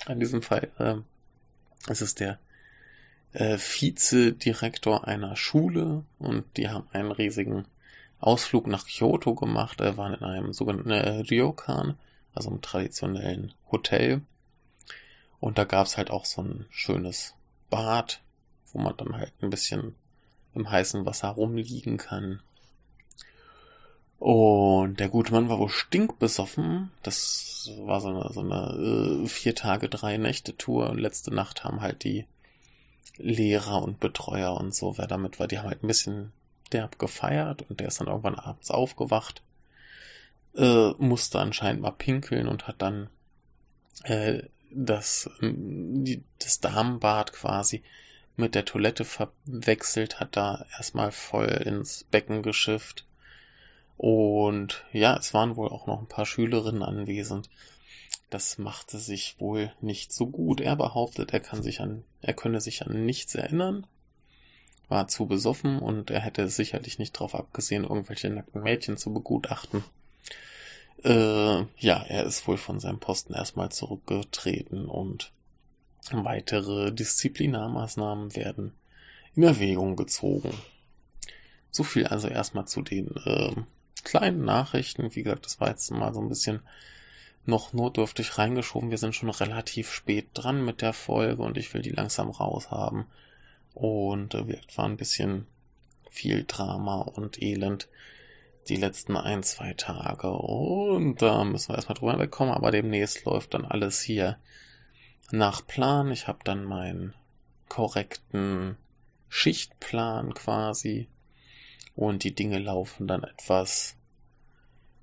In 0.09 0.21
diesem 0.21 0.43
Fall 0.43 0.71
äh, 0.79 0.97
ist 1.91 2.03
es 2.03 2.15
der 2.15 2.39
äh, 3.33 3.59
Vizedirektor 3.59 5.07
einer 5.07 5.37
Schule 5.37 6.05
und 6.19 6.45
die 6.57 6.69
haben 6.69 6.87
einen 6.93 7.13
riesigen 7.13 7.65
Ausflug 8.21 8.67
nach 8.67 8.87
Kyoto 8.87 9.35
gemacht. 9.35 9.81
Er 9.81 9.97
war 9.97 10.13
in 10.13 10.25
einem 10.25 10.53
sogenannten 10.53 10.91
äh, 10.91 11.21
Ryokan, 11.31 11.97
also 12.35 12.51
einem 12.51 12.63
traditionellen 12.63 13.55
Hotel. 13.71 14.23
Und 15.41 15.59
da 15.59 15.65
gab 15.65 15.87
es 15.87 15.97
halt 15.97 16.11
auch 16.11 16.25
so 16.25 16.43
ein 16.43 16.67
schönes 16.71 17.35
Bad, 17.71 18.21
wo 18.73 18.79
man 18.79 18.97
dann 18.97 19.17
halt 19.17 19.33
ein 19.43 19.51
bisschen 19.51 19.95
im 20.55 20.71
heißen 20.71 21.05
Wasser 21.07 21.29
rumliegen 21.29 21.97
kann. 21.97 22.41
Und 24.19 25.01
der 25.01 25.09
gute 25.09 25.33
Mann 25.33 25.49
war 25.49 25.59
wohl 25.59 25.69
stinkbesoffen. 25.69 26.91
Das 27.03 27.71
war 27.81 28.01
so 28.01 28.09
eine, 28.09 28.33
so 28.33 28.41
eine 28.41 29.25
äh, 29.25 29.29
vier 29.29 29.55
Tage, 29.55 29.89
drei 29.89 30.17
Nächte 30.17 30.57
Tour. 30.57 30.89
Und 30.91 30.99
letzte 30.99 31.35
Nacht 31.35 31.65
haben 31.65 31.81
halt 31.81 32.05
die 32.05 32.27
Lehrer 33.17 33.83
und 33.83 34.01
Betreuer 34.01 34.55
und 34.55 34.75
so, 34.75 34.99
wer 34.99 35.07
damit 35.07 35.39
war, 35.39 35.47
die 35.47 35.59
haben 35.59 35.69
halt 35.69 35.85
ein 35.85 35.89
bisschen 35.89 36.33
derb 36.73 36.99
gefeiert 36.99 37.63
und 37.69 37.81
der 37.81 37.89
ist 37.89 38.01
dann 38.01 38.09
irgendwann 38.09 38.35
abends 38.35 38.71
aufgewacht, 38.71 39.43
äh, 40.57 40.91
musste 40.99 41.39
anscheinend 41.41 41.83
mal 41.83 41.91
pinkeln 41.93 42.49
und 42.49 42.67
hat 42.67 42.83
dann 42.83 43.09
äh, 44.05 44.43
das, 44.71 45.31
die, 45.41 46.23
das 46.39 46.61
Damenbad 46.61 47.33
quasi 47.33 47.83
mit 48.37 48.55
der 48.55 48.65
Toilette 48.65 49.05
verwechselt, 49.05 50.19
hat 50.21 50.37
da 50.37 50.67
erstmal 50.77 51.13
voll 51.13 51.47
ins 51.47 52.05
Becken 52.05 52.43
geschifft. 52.43 53.07
Und 53.97 54.85
ja, 54.93 55.17
es 55.17 55.33
waren 55.35 55.55
wohl 55.55 55.69
auch 55.69 55.87
noch 55.87 56.01
ein 56.01 56.09
paar 56.09 56.27
Schülerinnen 56.27 56.83
anwesend. 56.83 57.49
Das 58.31 58.59
machte 58.59 58.99
sich 58.99 59.37
wohl 59.39 59.73
nicht 59.81 60.13
so 60.13 60.27
gut. 60.27 60.61
Er 60.61 60.75
behauptet, 60.75 61.33
er 61.33 61.41
kann 61.41 61.63
sich 61.63 61.81
an, 61.81 62.03
er 62.21 62.35
könne 62.35 62.61
sich 62.61 62.85
an 62.85 63.07
nichts 63.07 63.37
erinnern, 63.37 63.87
war 64.89 65.07
zu 65.07 65.27
besoffen 65.27 65.79
und 65.79 66.11
er 66.11 66.21
hätte 66.21 66.49
sicherlich 66.49 66.99
nicht 66.99 67.15
darauf 67.15 67.37
abgesehen, 67.37 67.85
irgendwelche 67.85 68.31
nackten 68.31 68.63
Mädchen 68.63 68.97
zu 68.97 69.13
begutachten. 69.13 69.85
Äh, 71.05 71.65
ja, 71.79 72.03
er 72.03 72.25
ist 72.25 72.47
wohl 72.49 72.57
von 72.57 72.81
seinem 72.81 72.99
Posten 72.99 73.35
erstmal 73.35 73.71
zurückgetreten 73.71 74.87
und 74.87 75.33
weitere 76.11 76.93
Disziplinarmaßnahmen 76.93 78.35
werden 78.37 78.73
in 79.35 79.43
Erwägung 79.43 79.97
gezogen. 79.97 80.53
So 81.71 81.83
viel 81.83 82.07
also 82.07 82.29
erstmal 82.29 82.67
zu 82.67 82.83
den 82.83 83.15
äh, 83.25 83.55
kleinen 84.03 84.45
Nachrichten. 84.45 85.15
Wie 85.15 85.23
gesagt, 85.23 85.47
das 85.47 85.61
war 85.61 85.69
jetzt 85.69 85.91
mal 85.91 86.15
so 86.15 86.21
ein 86.21 86.29
bisschen 86.29 86.61
noch 87.47 87.73
notdürftig 87.73 88.39
reingeschoben. 88.39 88.91
Wir 88.91 88.99
sind 88.99 89.15
schon 89.15 89.31
relativ 89.31 89.93
spät 89.93 90.29
dran 90.35 90.65
mit 90.65 90.83
der 90.83 90.93
Folge 90.93 91.43
und 91.43 91.59
ich 91.59 91.75
will 91.75 91.83
die 91.83 91.91
langsam 91.91 92.31
raus 92.31 92.71
haben. 92.71 93.07
Und 93.75 94.35
äh, 94.35 94.61
waren 94.77 94.93
ein 94.93 94.97
bisschen 94.97 95.47
viel 96.11 96.45
Drama 96.45 97.01
und 97.01 97.43
Elend 97.43 97.89
die 98.69 98.77
letzten 98.77 99.17
ein, 99.17 99.43
zwei 99.43 99.75
Tage. 99.75 100.31
Und 100.31 101.23
da 101.23 101.45
müssen 101.45 101.71
wir 101.71 101.77
erstmal 101.77 101.99
drüber 101.99 102.19
wegkommen, 102.19 102.55
aber 102.55 102.71
demnächst 102.71 103.25
läuft 103.25 103.55
dann 103.55 103.65
alles 103.65 104.01
hier 104.01 104.39
nach 105.31 105.67
Plan. 105.67 106.11
Ich 106.11 106.29
habe 106.29 106.39
dann 106.45 106.65
meinen 106.65 107.15
korrekten 107.69 108.77
Schichtplan 109.29 110.35
quasi. 110.35 111.09
Und 111.97 112.25
die 112.25 112.35
Dinge 112.35 112.59
laufen 112.59 113.07
dann 113.07 113.23
etwas 113.23 113.97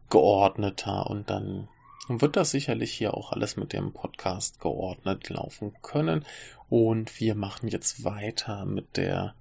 geordneter 0.10 1.10
und 1.10 1.30
dann 1.30 1.70
wird 2.08 2.36
das 2.36 2.52
sicherlich 2.52 2.92
hier 2.92 3.14
auch 3.14 3.32
alles 3.32 3.56
mit 3.56 3.74
dem 3.74 3.94
Podcast 3.94 4.60
geordnet 4.60 5.30
laufen 5.30 5.74
können. 5.82 6.26
Und 6.70 7.20
wir 7.20 7.36
machen 7.36 7.70
jetzt 7.70 8.04
weiter 8.04 8.66
mit 8.66 8.98
der 8.98 9.36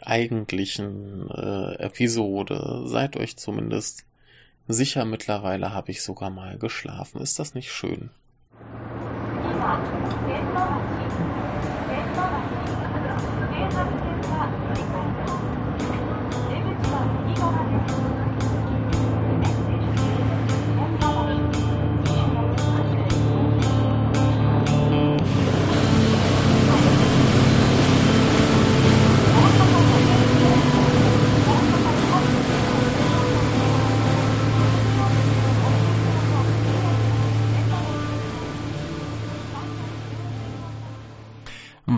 eigentlichen 0.00 1.30
äh, 1.30 1.74
Episode. 1.82 2.82
Seid 2.86 3.16
euch 3.16 3.36
zumindest 3.36 4.04
sicher, 4.68 5.04
mittlerweile 5.04 5.72
habe 5.72 5.90
ich 5.90 6.02
sogar 6.02 6.30
mal 6.30 6.58
geschlafen. 6.58 7.20
Ist 7.20 7.38
das 7.38 7.54
nicht 7.54 7.72
schön? 7.72 8.10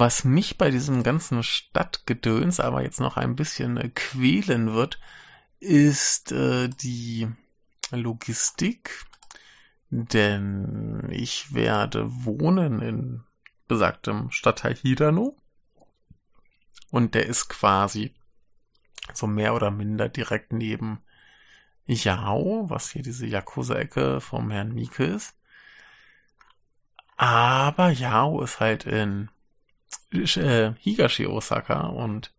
Was 0.03 0.25
mich 0.25 0.59
bei 0.59 0.73
diesem 0.73 1.05
ganzen 1.05 1.45
Stadtgedöns 1.45 2.59
aber 2.59 2.83
jetzt 2.83 2.99
noch 2.99 3.17
ein 3.17 3.37
bisschen 3.37 3.77
äh, 3.77 3.89
quälen 3.89 4.75
wird, 4.75 4.99
ist 5.61 6.33
äh, 6.33 6.69
die 6.69 7.29
Logistik. 7.93 9.07
Denn 9.91 11.07
ich 11.13 11.55
werde 11.55 12.09
wohnen 12.25 12.83
in 12.83 13.23
besagtem 13.69 14.33
Stadtteil 14.33 14.75
Hidano. 14.75 15.37
Und 16.91 17.15
der 17.15 17.27
ist 17.27 17.49
quasi 17.49 18.13
so 19.15 19.29
mehr 19.29 19.55
oder 19.55 19.71
minder 19.71 20.09
direkt 20.09 20.53
neben 20.53 20.99
Yao, 21.87 22.69
was 22.69 22.91
hier 22.91 23.03
diese 23.03 23.27
Yakuza-Ecke 23.27 24.21
vom 24.21 24.51
Herrn 24.51 24.75
Mieke 24.75 25.05
ist. 25.05 25.37
Aber 27.17 27.91
Yao 27.91 28.43
ist 28.43 28.59
halt 28.59 28.85
in 28.85 29.31
äh, 30.13 30.75
Higashi 30.79 31.27
Osaka 31.27 31.87
und 31.87 32.33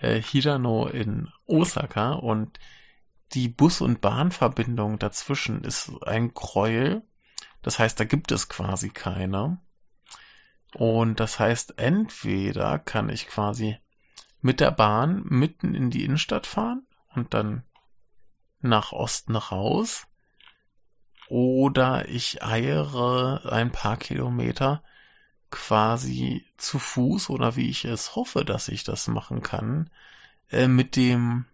äh, 0.00 0.20
Hirano 0.20 0.86
in 0.86 1.28
Osaka 1.46 2.12
und 2.12 2.58
die 3.32 3.48
Bus- 3.48 3.80
und 3.80 4.00
Bahnverbindung 4.00 4.98
dazwischen 4.98 5.62
ist 5.64 5.90
ein 6.06 6.32
Gräuel. 6.32 7.02
Das 7.62 7.78
heißt, 7.78 8.00
da 8.00 8.04
gibt 8.04 8.32
es 8.32 8.48
quasi 8.48 8.88
keine. 8.88 9.60
Und 10.74 11.20
das 11.20 11.38
heißt, 11.38 11.78
entweder 11.78 12.78
kann 12.78 13.08
ich 13.08 13.26
quasi 13.26 13.76
mit 14.40 14.60
der 14.60 14.70
Bahn 14.70 15.22
mitten 15.24 15.74
in 15.74 15.90
die 15.90 16.04
Innenstadt 16.04 16.46
fahren 16.46 16.86
und 17.14 17.34
dann 17.34 17.64
nach 18.60 18.92
Osten 18.92 19.36
raus. 19.36 20.06
Oder 21.28 22.08
ich 22.08 22.42
eiere 22.42 23.42
ein 23.50 23.70
paar 23.70 23.98
Kilometer 23.98 24.82
quasi 25.50 26.44
zu 26.56 26.78
Fuß 26.78 27.30
oder 27.30 27.56
wie 27.56 27.70
ich 27.70 27.84
es 27.84 28.16
hoffe, 28.16 28.44
dass 28.44 28.68
ich 28.68 28.84
das 28.84 29.08
machen 29.08 29.42
kann, 29.42 29.90
äh, 30.50 30.68
mit 30.68 30.96
dem 30.96 31.46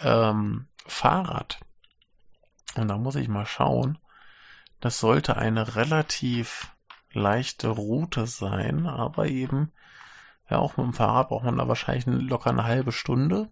ähm, 0.00 0.68
Fahrrad. 0.86 1.60
Und 2.76 2.88
da 2.88 2.96
muss 2.98 3.16
ich 3.16 3.28
mal 3.28 3.46
schauen. 3.46 3.98
Das 4.80 5.00
sollte 5.00 5.36
eine 5.36 5.76
relativ 5.76 6.70
leichte 7.12 7.68
Route 7.68 8.26
sein, 8.26 8.86
aber 8.86 9.26
eben, 9.26 9.72
ja, 10.50 10.58
auch 10.58 10.76
mit 10.76 10.86
dem 10.86 10.92
Fahrrad 10.92 11.28
braucht 11.28 11.44
man 11.44 11.56
da 11.56 11.66
wahrscheinlich 11.66 12.06
locker 12.06 12.50
eine 12.50 12.64
halbe 12.64 12.92
Stunde. 12.92 13.50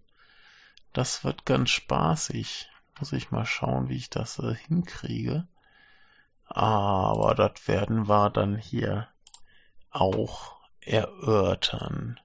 Das 0.93 1.25
wird 1.25 1.45
ganz 1.45 1.71
spaßig. 1.71 2.71
Muss 2.99 3.13
ich 3.13 3.31
mal 3.31 3.47
schauen, 3.47 3.89
wie 3.89 3.97
ich 3.97 4.11
das 4.11 4.39
äh, 4.39 4.55
hinkriege. 4.55 5.49
Aber 6.47 7.35
das 7.35 7.67
werden 7.67 8.07
wir 8.09 8.31
dann 8.31 8.57
hier 8.57 9.09
auch 9.95 10.57
erörtern. 10.81 12.21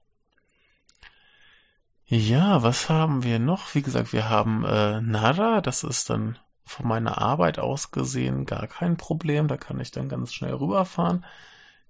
Ja, 2.06 2.62
was 2.62 2.88
haben 2.90 3.22
wir 3.22 3.38
noch? 3.38 3.74
Wie 3.74 3.82
gesagt, 3.82 4.12
wir 4.12 4.28
haben 4.28 4.64
äh, 4.64 5.00
Nara, 5.00 5.60
das 5.60 5.84
ist 5.84 6.10
dann 6.10 6.38
von 6.64 6.88
meiner 6.88 7.18
Arbeit 7.18 7.58
aus 7.58 7.92
gesehen 7.92 8.46
gar 8.46 8.66
kein 8.66 8.96
Problem, 8.96 9.48
da 9.48 9.56
kann 9.56 9.80
ich 9.80 9.90
dann 9.90 10.08
ganz 10.08 10.32
schnell 10.32 10.54
rüberfahren. 10.54 11.24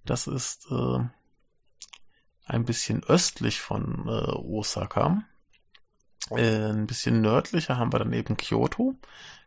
Das 0.05 0.27
ist 0.27 0.70
äh, 0.70 0.98
ein 2.44 2.65
bisschen 2.65 3.02
östlich 3.05 3.61
von 3.61 4.07
äh, 4.09 4.32
Osaka. 4.32 5.23
Äh, 6.31 6.70
ein 6.70 6.86
bisschen 6.86 7.20
nördlicher 7.20 7.78
haben 7.78 7.93
wir 7.93 7.98
dann 7.98 8.12
eben 8.12 8.36
Kyoto. 8.36 8.94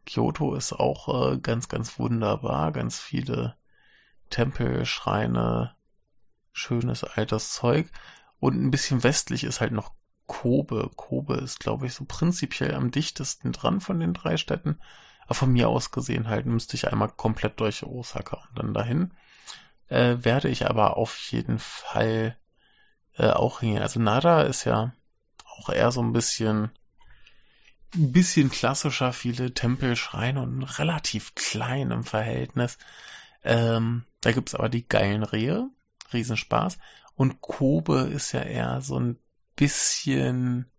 Kyoto 0.05 0.55
ist 0.55 0.73
auch 0.73 1.33
äh, 1.33 1.37
ganz, 1.37 1.69
ganz 1.69 1.99
wunderbar, 1.99 2.71
ganz 2.71 2.99
viele 2.99 3.55
Tempel, 4.29 4.85
Schreine, 4.85 5.75
schönes 6.53 7.03
altes 7.03 7.51
Zeug. 7.51 7.89
Und 8.39 8.61
ein 8.61 8.71
bisschen 8.71 9.03
westlich 9.03 9.43
ist 9.43 9.61
halt 9.61 9.73
noch 9.73 9.91
Kobe. 10.27 10.89
Kobe 10.95 11.35
ist, 11.35 11.59
glaube 11.59 11.85
ich, 11.87 11.93
so 11.93 12.05
prinzipiell 12.05 12.73
am 12.73 12.91
dichtesten 12.91 13.51
dran 13.51 13.81
von 13.81 13.99
den 13.99 14.13
drei 14.13 14.37
Städten. 14.37 14.79
Aber 15.25 15.35
von 15.35 15.51
mir 15.51 15.69
aus 15.69 15.91
gesehen 15.91 16.29
halt 16.29 16.45
müsste 16.45 16.75
ich 16.75 16.91
einmal 16.91 17.09
komplett 17.09 17.59
durch 17.59 17.83
Osaka 17.83 18.37
und 18.49 18.59
dann 18.59 18.73
dahin. 18.73 19.13
Äh, 19.87 20.17
werde 20.21 20.49
ich 20.49 20.67
aber 20.67 20.97
auf 20.97 21.17
jeden 21.31 21.59
Fall 21.59 22.37
äh, 23.17 23.29
auch 23.29 23.59
hingehen. 23.59 23.81
Also 23.81 23.99
Nara 23.99 24.43
ist 24.43 24.63
ja 24.63 24.93
auch 25.45 25.69
eher 25.69 25.91
so 25.91 26.01
ein 26.01 26.13
bisschen 26.13 26.71
ein 27.95 28.11
bisschen 28.11 28.49
klassischer, 28.49 29.13
viele 29.13 29.53
Tempel, 29.53 29.95
Schreine 29.95 30.41
und 30.41 30.63
relativ 30.63 31.35
klein 31.35 31.91
im 31.91 32.03
Verhältnis. 32.03 32.77
Ähm, 33.43 34.05
da 34.21 34.31
gibt's 34.31 34.55
aber 34.55 34.69
die 34.69 34.87
geilen 34.87 35.23
Rehe, 35.23 35.69
Riesenspaß. 36.11 36.77
Und 37.15 37.41
Kobe 37.41 38.01
ist 38.01 38.31
ja 38.31 38.41
eher 38.41 38.81
so 38.81 38.99
ein 38.99 39.19
bisschen 39.55 40.71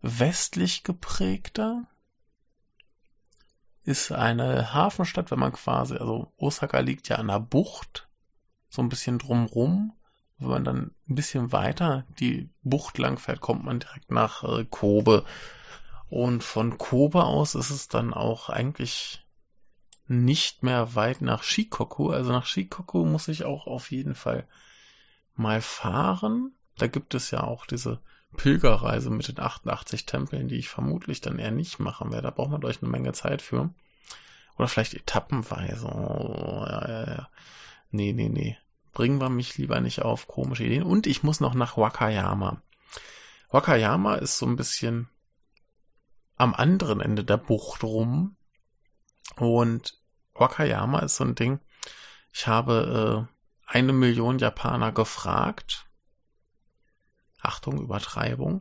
westlich 0.00 0.84
geprägter. 0.84 1.86
Ist 3.84 4.12
eine 4.12 4.72
Hafenstadt, 4.74 5.30
wenn 5.30 5.38
man 5.38 5.52
quasi, 5.52 5.96
also 5.96 6.32
Osaka 6.36 6.80
liegt 6.80 7.08
ja 7.08 7.16
an 7.16 7.28
der 7.28 7.40
Bucht, 7.40 8.08
so 8.68 8.82
ein 8.82 8.88
bisschen 8.88 9.18
drumrum. 9.18 9.92
Wenn 10.38 10.48
man 10.48 10.64
dann 10.64 10.94
ein 11.08 11.14
bisschen 11.14 11.52
weiter 11.52 12.04
die 12.20 12.48
Bucht 12.62 12.98
lang 12.98 13.18
fährt, 13.18 13.40
kommt 13.40 13.64
man 13.64 13.80
direkt 13.80 14.10
nach 14.10 14.44
äh, 14.44 14.64
Kobe. 14.64 15.24
Und 16.08 16.44
von 16.44 16.78
Kobe 16.78 17.24
aus 17.24 17.54
ist 17.54 17.70
es 17.70 17.88
dann 17.88 18.14
auch 18.14 18.48
eigentlich 18.48 19.26
nicht 20.08 20.62
mehr 20.62 20.94
weit 20.94 21.20
nach 21.20 21.42
Shikoku. 21.42 22.10
Also 22.10 22.32
nach 22.32 22.46
Shikoku 22.46 23.04
muss 23.04 23.28
ich 23.28 23.44
auch 23.44 23.66
auf 23.66 23.90
jeden 23.90 24.14
Fall 24.14 24.46
mal 25.34 25.60
fahren. 25.60 26.54
Da 26.76 26.86
gibt 26.86 27.14
es 27.14 27.30
ja 27.30 27.42
auch 27.44 27.66
diese 27.66 28.00
Pilgerreise 28.36 29.10
mit 29.10 29.28
den 29.28 29.40
88 29.40 30.06
Tempeln, 30.06 30.48
die 30.48 30.56
ich 30.56 30.68
vermutlich 30.68 31.20
dann 31.20 31.38
eher 31.38 31.50
nicht 31.50 31.78
machen 31.78 32.10
werde. 32.10 32.28
Da 32.28 32.30
braucht 32.30 32.50
man 32.50 32.64
euch 32.64 32.82
eine 32.82 32.90
Menge 32.90 33.12
Zeit 33.12 33.42
für. 33.42 33.70
Oder 34.56 34.68
vielleicht 34.68 34.94
etappenweise. 34.94 35.86
Oh, 35.86 36.64
ja, 36.66 36.88
ja, 36.88 37.06
ja. 37.06 37.28
Nee, 37.90 38.12
nee, 38.12 38.28
nee. 38.28 38.56
Bringen 38.92 39.20
wir 39.20 39.28
mich 39.28 39.56
lieber 39.58 39.80
nicht 39.80 40.02
auf 40.02 40.26
komische 40.26 40.64
Ideen. 40.64 40.82
Und 40.82 41.06
ich 41.06 41.22
muss 41.22 41.40
noch 41.40 41.54
nach 41.54 41.76
Wakayama. 41.76 42.60
Wakayama 43.50 44.16
ist 44.16 44.38
so 44.38 44.46
ein 44.46 44.56
bisschen 44.56 45.08
am 46.36 46.54
anderen 46.54 47.00
Ende 47.00 47.24
der 47.24 47.36
Bucht 47.36 47.82
rum. 47.82 48.36
Und 49.36 49.97
Wakayama 50.38 51.00
ist 51.00 51.16
so 51.16 51.24
ein 51.24 51.34
Ding. 51.34 51.60
Ich 52.32 52.46
habe 52.46 53.28
äh, 53.28 53.72
eine 53.72 53.92
Million 53.92 54.38
Japaner 54.38 54.92
gefragt. 54.92 55.86
Achtung, 57.40 57.80
Übertreibung. 57.80 58.60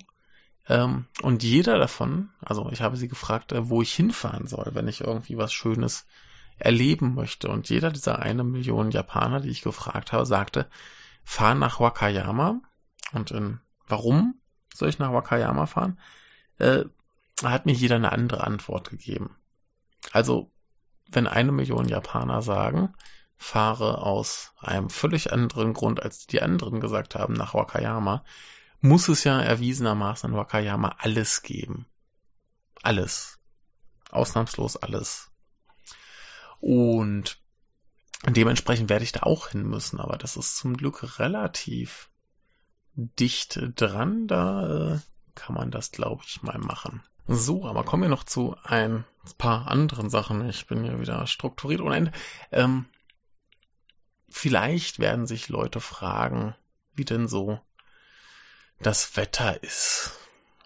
Ähm, 0.69 1.05
und 1.21 1.43
jeder 1.43 1.77
davon, 1.77 2.29
also 2.41 2.69
ich 2.71 2.81
habe 2.81 2.97
sie 2.97 3.07
gefragt, 3.07 3.51
äh, 3.51 3.69
wo 3.69 3.81
ich 3.81 3.93
hinfahren 3.93 4.47
soll, 4.47 4.71
wenn 4.73 4.87
ich 4.87 5.01
irgendwie 5.01 5.37
was 5.37 5.53
Schönes 5.53 6.05
erleben 6.57 7.13
möchte. 7.13 7.49
Und 7.49 7.69
jeder 7.69 7.91
dieser 7.91 8.19
eine 8.19 8.43
Million 8.43 8.91
Japaner, 8.91 9.39
die 9.39 9.49
ich 9.49 9.61
gefragt 9.61 10.11
habe, 10.11 10.25
sagte, 10.25 10.69
fahr 11.23 11.55
nach 11.55 11.79
Wakayama. 11.79 12.61
Und 13.13 13.31
in, 13.31 13.59
warum 13.87 14.35
soll 14.73 14.89
ich 14.89 14.99
nach 14.99 15.13
Wakayama 15.13 15.65
fahren? 15.65 15.99
Äh, 16.57 16.85
hat 17.43 17.65
mir 17.65 17.73
jeder 17.73 17.95
eine 17.95 18.11
andere 18.11 18.43
Antwort 18.43 18.89
gegeben. 18.89 19.35
Also, 20.11 20.51
wenn 21.11 21.27
eine 21.27 21.51
Million 21.51 21.87
Japaner 21.87 22.41
sagen, 22.41 22.93
fahre 23.37 23.99
aus 24.01 24.51
einem 24.59 24.89
völlig 24.89 25.31
anderen 25.31 25.73
Grund, 25.73 26.01
als 26.01 26.27
die 26.27 26.41
anderen 26.41 26.79
gesagt 26.79 27.15
haben, 27.15 27.33
nach 27.33 27.53
Wakayama, 27.53 28.23
muss 28.81 29.07
es 29.07 29.23
ja 29.23 29.41
erwiesenermaßen 29.41 30.31
in 30.31 30.35
Wakayama 30.37 30.95
alles 30.99 31.43
geben. 31.43 31.85
Alles. 32.81 33.39
Ausnahmslos 34.11 34.77
alles. 34.77 35.29
Und 36.59 37.39
dementsprechend 38.25 38.89
werde 38.89 39.03
ich 39.03 39.11
da 39.11 39.23
auch 39.23 39.49
hin 39.49 39.63
müssen, 39.63 39.99
aber 39.99 40.17
das 40.17 40.37
ist 40.37 40.57
zum 40.57 40.75
Glück 40.77 41.19
relativ 41.19 42.09
dicht 42.95 43.59
dran, 43.75 44.27
da 44.27 44.95
äh, 44.95 44.99
kann 45.35 45.53
man 45.53 45.69
das, 45.69 45.91
glaube 45.91 46.23
ich, 46.25 46.41
mal 46.41 46.57
machen. 46.57 47.03
So, 47.29 47.65
aber 47.65 47.83
kommen 47.83 48.03
wir 48.03 48.09
noch 48.09 48.23
zu 48.23 48.55
ein 48.63 49.03
paar 49.37 49.67
anderen 49.67 50.09
Sachen. 50.09 50.47
Ich 50.49 50.65
bin 50.65 50.85
ja 50.85 50.97
wieder 50.99 51.27
strukturiert 51.27 51.81
ohne 51.81 51.97
Ende. 51.97 52.11
Ähm, 52.53 52.85
vielleicht 54.29 54.99
werden 54.99 55.27
sich 55.27 55.49
Leute 55.49 55.81
fragen, 55.81 56.55
wie 56.93 57.03
denn 57.03 57.27
so 57.27 57.59
das 58.79 59.17
Wetter 59.17 59.61
ist. 59.61 60.17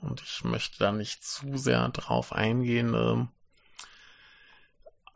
Und 0.02 0.22
ich 0.22 0.44
möchte 0.44 0.78
da 0.78 0.92
nicht 0.92 1.24
zu 1.24 1.58
sehr 1.58 1.90
drauf 1.90 2.32
eingehen. 2.32 2.94
Ähm, 2.94 3.30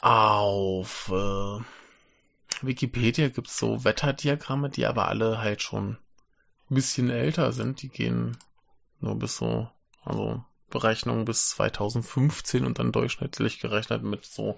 auf 0.02 1.10
äh, 1.10 1.60
Wikipedia 2.62 3.30
gibt's 3.30 3.58
so 3.60 3.84
Wetterdiagramme, 3.84 4.72
die 4.72 4.88
aber 4.88 5.08
alle 5.10 5.38
halt 5.38 5.62
schon 5.62 5.98
ein 6.72 6.76
bisschen 6.76 7.12
älter 7.12 7.52
sind. 7.52 7.84
Die 7.84 7.90
gehen 7.90 8.36
nur 9.00 9.20
bis 9.20 9.38
so, 9.38 9.70
also 10.04 10.44
Berechnung 10.76 11.24
bis 11.24 11.50
2015 11.52 12.66
und 12.66 12.80
dann 12.80 12.92
durchschnittlich 12.92 13.60
gerechnet 13.60 14.04
mit 14.04 14.26
so, 14.26 14.58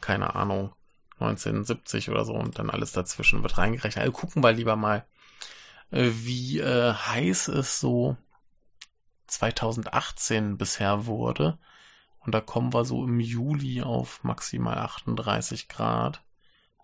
keine 0.00 0.34
Ahnung, 0.34 0.72
1970 1.20 2.08
oder 2.08 2.24
so 2.24 2.32
und 2.32 2.58
dann 2.58 2.70
alles 2.70 2.92
dazwischen 2.92 3.42
wird 3.42 3.58
reingerechnet. 3.58 4.02
Also 4.02 4.12
gucken 4.12 4.42
wir 4.42 4.52
lieber 4.52 4.76
mal, 4.76 5.04
äh, 5.90 6.10
wie 6.10 6.60
äh, 6.60 6.94
heiß 6.94 7.48
es 7.48 7.78
so 7.78 8.16
2018 9.26 10.56
bisher 10.56 11.04
wurde. 11.04 11.58
Und 12.20 12.34
da 12.34 12.40
kommen 12.40 12.72
wir 12.72 12.84
so 12.86 13.04
im 13.04 13.20
Juli 13.20 13.82
auf 13.82 14.24
maximal 14.24 14.78
38 14.78 15.68
Grad. 15.68 16.22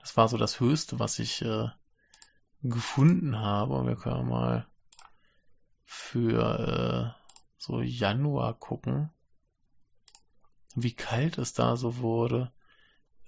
Das 0.01 0.17
war 0.19 0.29
so 0.29 0.37
das 0.37 0.61
Höchste, 0.61 0.99
was 0.99 1.19
ich 1.19 1.43
äh, 1.43 1.69
gefunden 2.63 3.39
habe. 3.39 3.87
Wir 3.87 3.97
können 3.97 4.29
mal 4.29 4.67
für 5.85 7.15
äh, 7.17 7.26
so 7.59 7.81
Januar 7.81 8.55
gucken, 8.55 9.11
wie 10.75 10.93
kalt 10.93 11.39
es 11.39 11.55
da 11.55 11.77
so 11.77 11.99
wurde. 11.99 12.53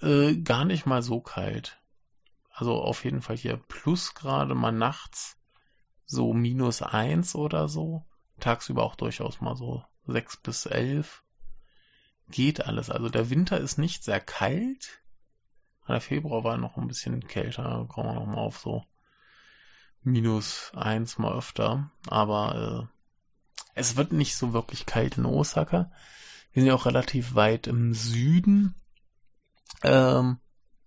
Äh, 0.01 0.37
gar 0.37 0.65
nicht 0.65 0.87
mal 0.87 1.03
so 1.03 1.21
kalt. 1.21 1.81
Also 2.53 2.81
auf 2.81 3.05
jeden 3.05 3.23
Fall 3.23 3.37
hier 3.37 3.57
plus 3.57 4.15
gerade 4.15 4.55
mal 4.55 4.73
nachts 4.73 5.37
so 6.05 6.33
minus 6.33 6.83
eins 6.83 7.35
oder 7.35 7.69
so. 7.69 8.05
Tagsüber 8.41 8.83
auch 8.83 8.97
durchaus 8.97 9.41
mal 9.41 9.57
so 9.57 9.85
sechs 10.07 10.37
bis 10.37 10.67
elf. 10.67 11.23
Geht 12.31 12.67
alles. 12.67 12.91
Also 12.91 13.09
der 13.09 13.31
Winter 13.31 13.59
ist 13.59 13.79
nicht 13.79 14.05
sehr 14.05 14.21
kalt. 14.21 15.03
Der 15.89 16.01
Februar 16.01 16.45
war 16.45 16.59
noch 16.59 16.77
ein 16.77 16.87
bisschen 16.87 17.27
kälter. 17.27 17.87
Kommen 17.89 18.09
wir 18.09 18.15
noch 18.15 18.27
mal 18.27 18.39
auf 18.39 18.59
so 18.59 18.85
minus 20.03 20.73
eins 20.75 21.19
mal 21.19 21.37
öfter. 21.37 21.91
Aber 22.09 22.89
äh, 22.91 22.98
es 23.79 23.97
wird 23.97 24.13
nicht 24.13 24.37
so 24.37 24.53
wirklich 24.53 24.87
kalt 24.87 25.19
in 25.19 25.25
Osaka. 25.25 25.91
Wir 26.53 26.63
sind 26.63 26.69
ja 26.69 26.75
auch 26.75 26.87
relativ 26.87 27.35
weit 27.35 27.67
im 27.67 27.95
Süden. 27.95 28.75
Ähm, 29.83 30.39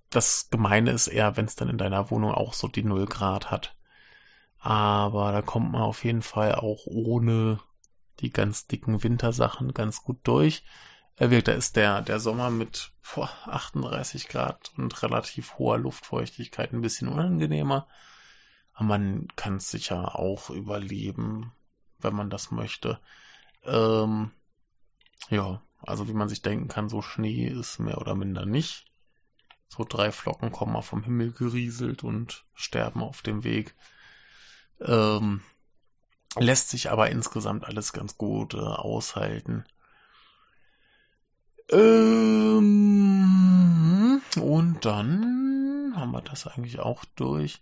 das 0.10 0.50
Gemeine 0.50 0.92
ist 0.92 1.08
eher, 1.08 1.38
wenn 1.38 1.46
es 1.46 1.56
dann 1.56 1.70
in 1.70 1.78
deiner 1.78 2.12
Wohnung 2.12 2.34
auch 2.34 2.54
so 2.54 2.68
die 2.68 2.84
0 2.84 3.06
Grad 3.06 3.50
hat. 3.50 3.76
Aber 4.60 5.32
da 5.32 5.42
kommt 5.42 5.72
man 5.72 5.82
auf 5.82 6.04
jeden 6.04 6.22
Fall 6.22 6.56
auch 6.56 6.86
ohne 6.86 7.60
die 8.20 8.30
ganz 8.30 8.68
dicken 8.68 9.04
Wintersachen 9.04 9.74
ganz 9.74 10.04
gut 10.04 10.20
durch. 10.24 10.64
Da 11.16 11.28
ist 11.28 11.76
der, 11.76 12.02
der 12.02 12.20
Sommer 12.20 12.50
mit 12.50 12.92
boah, 13.14 13.30
38 13.46 14.28
Grad 14.28 14.72
und 14.78 15.02
relativ 15.02 15.58
hoher 15.58 15.78
Luftfeuchtigkeit 15.78 16.74
ein 16.74 16.82
bisschen 16.82 17.08
unangenehmer. 17.08 17.88
Aber 18.74 18.86
man 18.86 19.28
kann 19.36 19.58
es 19.58 19.72
sicher 19.72 20.18
auch 20.18 20.50
überleben 20.50 21.52
wenn 22.04 22.16
man 22.16 22.30
das 22.30 22.52
möchte. 22.52 23.00
Ähm, 23.64 24.32
ja, 25.30 25.62
also 25.82 26.08
wie 26.08 26.14
man 26.14 26.30
sich 26.30 26.42
denken 26.42 26.68
kann, 26.68 26.90
so 26.90 27.02
Schnee 27.02 27.48
ist 27.48 27.80
mehr 27.80 27.98
oder 28.00 28.16
minder 28.16 28.46
nicht. 28.46 28.86
So 29.68 29.86
drei 29.88 30.12
Flocken 30.12 30.52
kommen 30.52 30.74
mal 30.74 30.82
vom 30.82 31.04
Himmel 31.04 31.32
gerieselt 31.32 32.04
und 32.04 32.46
sterben 32.54 33.02
auf 33.02 33.22
dem 33.22 33.44
Weg. 33.44 33.74
Ähm, 34.82 35.42
lässt 36.38 36.70
sich 36.70 36.92
aber 36.92 37.10
insgesamt 37.10 37.66
alles 37.66 37.94
ganz 37.94 38.18
gut 38.18 38.54
äh, 38.54 38.58
aushalten. 38.58 39.66
Ähm, 41.70 43.12
und 44.40 44.86
dann 44.86 45.94
haben 45.96 46.12
wir 46.12 46.22
das 46.22 46.48
eigentlich 46.48 46.80
auch 46.80 47.06
durch. 47.16 47.62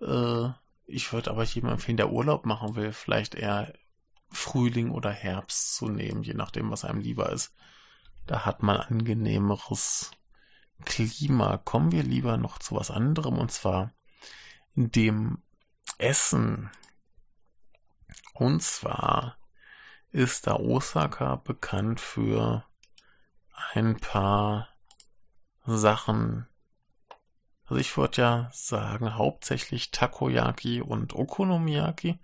Äh, 0.00 0.48
ich 0.88 1.12
würde 1.12 1.30
aber 1.30 1.44
jedem 1.44 1.68
empfehlen, 1.68 1.98
der 1.98 2.10
Urlaub 2.10 2.46
machen 2.46 2.74
will, 2.74 2.92
vielleicht 2.92 3.34
eher 3.34 3.74
Frühling 4.30 4.90
oder 4.90 5.10
Herbst 5.10 5.76
zu 5.76 5.88
nehmen, 5.88 6.22
je 6.22 6.34
nachdem, 6.34 6.70
was 6.70 6.84
einem 6.84 7.00
lieber 7.00 7.30
ist. 7.30 7.54
Da 8.26 8.44
hat 8.44 8.62
man 8.62 8.78
angenehmeres 8.78 10.10
Klima. 10.84 11.58
Kommen 11.58 11.92
wir 11.92 12.02
lieber 12.02 12.36
noch 12.36 12.58
zu 12.58 12.74
was 12.74 12.90
anderem 12.90 13.38
und 13.38 13.52
zwar 13.52 13.92
dem 14.74 15.42
Essen. 15.98 16.70
Und 18.32 18.62
zwar 18.62 19.36
ist 20.10 20.46
da 20.46 20.56
Osaka 20.56 21.36
bekannt 21.36 22.00
für 22.00 22.64
ein 23.72 23.96
paar 23.98 24.68
Sachen. 25.66 26.47
Also 27.68 27.80
ich 27.80 27.94
würde 27.98 28.22
ja 28.22 28.50
sagen, 28.52 29.14
hauptsächlich 29.16 29.90
Takoyaki 29.90 30.80
und 30.80 31.14
Okonomiyaki. 31.14 32.18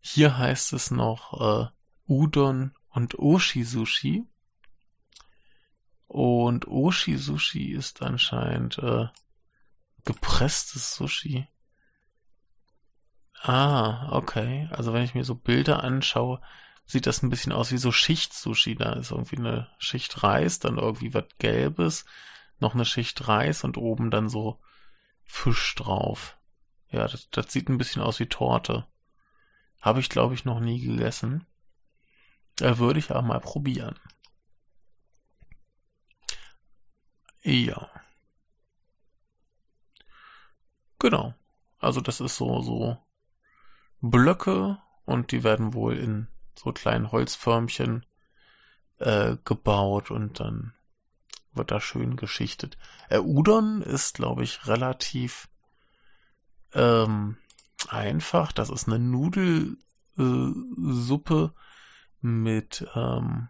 Hier 0.00 0.38
heißt 0.38 0.72
es 0.74 0.92
noch 0.92 1.40
äh, 1.40 1.66
Udon 2.06 2.72
und 2.90 3.18
Oshi-Sushi. 3.18 4.24
Und 6.06 6.68
Oshi-Sushi 6.68 7.72
ist 7.72 8.02
anscheinend 8.02 8.78
äh, 8.78 9.08
gepresstes 10.04 10.94
Sushi. 10.94 11.48
Ah, 13.42 14.12
okay. 14.12 14.68
Also 14.70 14.92
wenn 14.92 15.02
ich 15.02 15.14
mir 15.14 15.24
so 15.24 15.34
Bilder 15.34 15.82
anschaue, 15.82 16.40
sieht 16.86 17.06
das 17.06 17.24
ein 17.24 17.30
bisschen 17.30 17.52
aus 17.52 17.72
wie 17.72 17.78
so 17.78 17.90
Schicht-Sushi. 17.90 18.76
Da 18.76 18.92
ist 18.92 19.10
irgendwie 19.10 19.38
eine 19.38 19.68
Schicht 19.78 20.22
Reis, 20.22 20.60
dann 20.60 20.78
irgendwie 20.78 21.12
was 21.12 21.24
Gelbes, 21.38 22.04
noch 22.58 22.74
eine 22.74 22.84
Schicht 22.84 23.28
Reis 23.28 23.64
und 23.64 23.76
oben 23.76 24.10
dann 24.10 24.28
so 24.28 24.60
Fisch 25.24 25.74
drauf. 25.74 26.38
Ja, 26.90 27.08
das, 27.08 27.28
das 27.30 27.52
sieht 27.52 27.68
ein 27.68 27.78
bisschen 27.78 28.02
aus 28.02 28.20
wie 28.20 28.26
Torte. 28.26 28.86
Habe 29.80 30.00
ich, 30.00 30.08
glaube 30.08 30.34
ich, 30.34 30.44
noch 30.44 30.60
nie 30.60 30.80
gegessen. 30.80 31.46
Äh, 32.60 32.78
würde 32.78 32.98
ich 32.98 33.10
aber 33.10 33.22
mal 33.22 33.40
probieren. 33.40 33.98
Ja. 37.42 37.90
Genau. 40.98 41.34
Also 41.78 42.00
das 42.00 42.20
ist 42.20 42.36
so, 42.36 42.62
so 42.62 42.96
Blöcke 44.00 44.78
und 45.04 45.32
die 45.32 45.42
werden 45.44 45.74
wohl 45.74 45.98
in 45.98 46.28
so 46.56 46.72
kleinen 46.72 47.12
Holzförmchen 47.12 48.06
äh, 48.98 49.36
gebaut 49.44 50.10
und 50.10 50.40
dann 50.40 50.72
wird 51.54 51.70
da 51.70 51.80
schön 51.80 52.16
geschichtet. 52.16 52.76
Äh, 53.08 53.18
Udon 53.18 53.82
ist, 53.82 54.14
glaube 54.14 54.42
ich, 54.42 54.66
relativ 54.66 55.48
ähm, 56.72 57.36
einfach. 57.88 58.52
Das 58.52 58.70
ist 58.70 58.88
eine 58.88 58.98
Nudelsuppe 58.98 59.76
mit 62.20 62.86
ähm, 62.94 63.48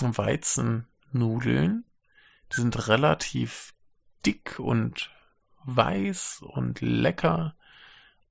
Weizennudeln. 0.00 1.84
Die 2.52 2.56
sind 2.56 2.88
relativ 2.88 3.74
dick 4.24 4.58
und 4.58 5.10
weiß 5.64 6.42
und 6.42 6.80
lecker 6.80 7.54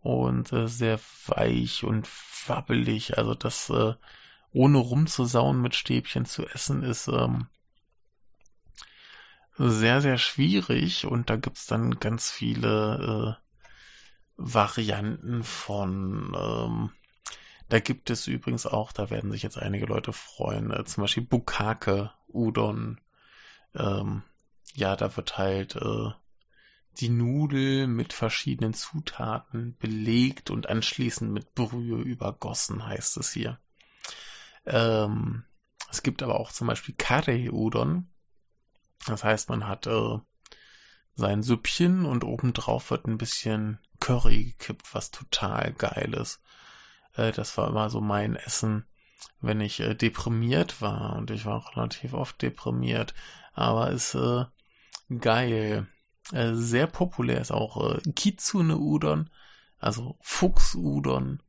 und 0.01 0.51
äh, 0.53 0.67
sehr 0.67 0.99
weich 1.27 1.83
und 1.83 2.07
wabbelig. 2.47 3.17
Also 3.17 3.33
das 3.33 3.69
äh, 3.69 3.93
ohne 4.51 4.77
rumzusauen 4.77 5.61
mit 5.61 5.75
Stäbchen 5.75 6.25
zu 6.25 6.45
essen 6.47 6.83
ist 6.83 7.07
ähm, 7.07 7.47
sehr, 9.57 10.01
sehr 10.01 10.17
schwierig 10.17 11.05
und 11.05 11.29
da 11.29 11.35
gibt's 11.35 11.67
dann 11.67 11.99
ganz 11.99 12.31
viele 12.31 13.37
äh, 13.37 13.43
Varianten 14.35 15.43
von 15.43 16.33
ähm, 16.35 16.89
da 17.73 17.79
gibt 17.79 18.11
es 18.11 18.27
übrigens 18.27 18.67
auch, 18.67 18.91
da 18.91 19.09
werden 19.09 19.31
sich 19.31 19.41
jetzt 19.41 19.57
einige 19.57 19.87
Leute 19.87 20.13
freuen, 20.13 20.71
äh, 20.71 20.85
zum 20.85 21.03
Beispiel 21.03 21.23
Bukake 21.23 22.11
Udon. 22.27 22.99
Ähm, 23.73 24.21
ja, 24.75 24.95
da 24.95 25.17
wird 25.17 25.39
halt 25.39 25.75
äh, 25.77 26.11
die 26.99 27.09
Nudel 27.09 27.87
mit 27.87 28.13
verschiedenen 28.13 28.75
Zutaten 28.75 29.75
belegt 29.77 30.51
und 30.51 30.69
anschließend 30.69 31.31
mit 31.31 31.55
Brühe 31.55 31.99
übergossen, 32.01 32.85
heißt 32.85 33.17
es 33.17 33.31
hier. 33.31 33.59
Ähm, 34.65 35.43
es 35.89 36.03
gibt 36.03 36.21
aber 36.21 36.39
auch 36.39 36.51
zum 36.51 36.67
Beispiel 36.67 36.93
Kare 36.95 37.51
Udon. 37.51 38.07
Das 39.07 39.23
heißt, 39.23 39.49
man 39.49 39.67
hat 39.67 39.87
äh, 39.87 40.17
sein 41.15 41.43
Süppchen 41.43 42.05
und 42.05 42.23
obendrauf 42.23 42.89
wird 42.91 43.05
ein 43.05 43.17
bisschen 43.17 43.79
Curry 43.99 44.55
gekippt, 44.57 44.93
was 44.93 45.11
total 45.11 45.73
geil 45.73 46.13
ist. 46.13 46.41
Äh, 47.15 47.31
das 47.31 47.57
war 47.57 47.67
immer 47.67 47.89
so 47.89 48.01
mein 48.01 48.35
Essen, 48.35 48.85
wenn 49.41 49.61
ich 49.61 49.79
äh, 49.79 49.93
deprimiert 49.95 50.81
war. 50.81 51.15
Und 51.15 51.31
ich 51.31 51.45
war 51.45 51.57
auch 51.57 51.75
relativ 51.75 52.13
oft 52.13 52.41
deprimiert. 52.41 53.13
Aber 53.53 53.91
ist 53.91 54.15
äh, 54.15 54.45
geil. 55.19 55.87
Äh, 56.31 56.53
sehr 56.53 56.87
populär 56.87 57.41
ist 57.41 57.51
auch 57.51 57.95
äh, 57.95 58.01
Kitsune 58.13 58.77
Udon, 58.77 59.29
also 59.79 60.17
Fuchs 60.21 60.75
Udon. 60.75 61.43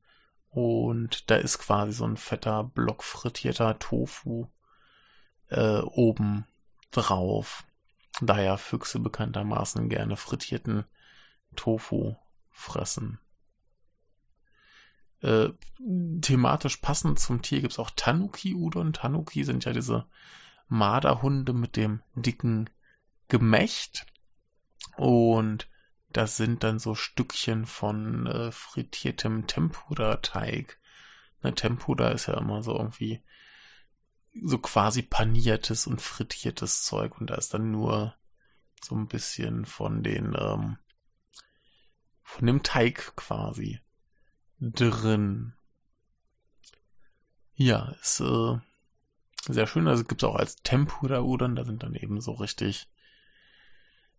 Und 0.50 1.30
da 1.30 1.36
ist 1.36 1.58
quasi 1.58 1.92
so 1.92 2.04
ein 2.04 2.16
fetter 2.16 2.64
Block 2.64 3.02
frittierter 3.02 3.78
Tofu 3.78 4.48
äh, 5.48 5.80
oben 5.80 6.46
drauf. 6.94 7.64
Da 8.20 8.40
ja 8.40 8.56
Füchse 8.56 9.00
bekanntermaßen 9.00 9.88
gerne 9.88 10.16
frittierten 10.16 10.84
Tofu 11.56 12.14
fressen. 12.50 13.18
Äh, 15.20 15.50
thematisch 16.20 16.76
passend 16.76 17.18
zum 17.18 17.42
Tier 17.42 17.60
gibt 17.60 17.72
es 17.72 17.78
auch 17.78 17.90
Tanuki 17.90 18.54
Udon. 18.54 18.92
Tanuki 18.92 19.44
sind 19.44 19.64
ja 19.64 19.72
diese 19.72 20.06
Marderhunde 20.68 21.52
mit 21.52 21.76
dem 21.76 22.02
dicken 22.14 22.70
Gemächt. 23.28 24.06
Und 24.96 25.68
das 26.10 26.36
sind 26.36 26.62
dann 26.62 26.78
so 26.78 26.94
Stückchen 26.94 27.66
von 27.66 28.26
äh, 28.26 28.52
frittiertem 28.52 29.46
Tempura-Teig. 29.46 30.78
Ne, 31.42 31.54
Tempura 31.54 32.10
ist 32.10 32.26
ja 32.26 32.38
immer 32.38 32.62
so 32.62 32.76
irgendwie 32.76 33.22
so 34.42 34.58
quasi 34.58 35.02
paniertes 35.02 35.86
und 35.86 36.00
frittiertes 36.02 36.82
Zeug 36.82 37.20
und 37.20 37.30
da 37.30 37.36
ist 37.36 37.54
dann 37.54 37.70
nur 37.70 38.14
so 38.82 38.94
ein 38.94 39.06
bisschen 39.06 39.64
von 39.64 40.02
den 40.02 40.34
ähm, 40.38 40.78
von 42.22 42.46
dem 42.46 42.62
Teig 42.62 43.14
quasi 43.16 43.80
drin. 44.58 45.54
Ja, 47.54 47.94
ist 48.00 48.20
äh, 48.20 48.58
sehr 49.46 49.66
schön. 49.66 49.86
Also 49.86 50.04
gibt 50.04 50.22
es 50.22 50.28
auch 50.28 50.34
als 50.34 50.56
Tempura 50.56 51.20
Udon, 51.20 51.54
da 51.54 51.64
sind 51.64 51.82
dann 51.82 51.94
eben 51.94 52.20
so 52.20 52.32
richtig 52.32 52.88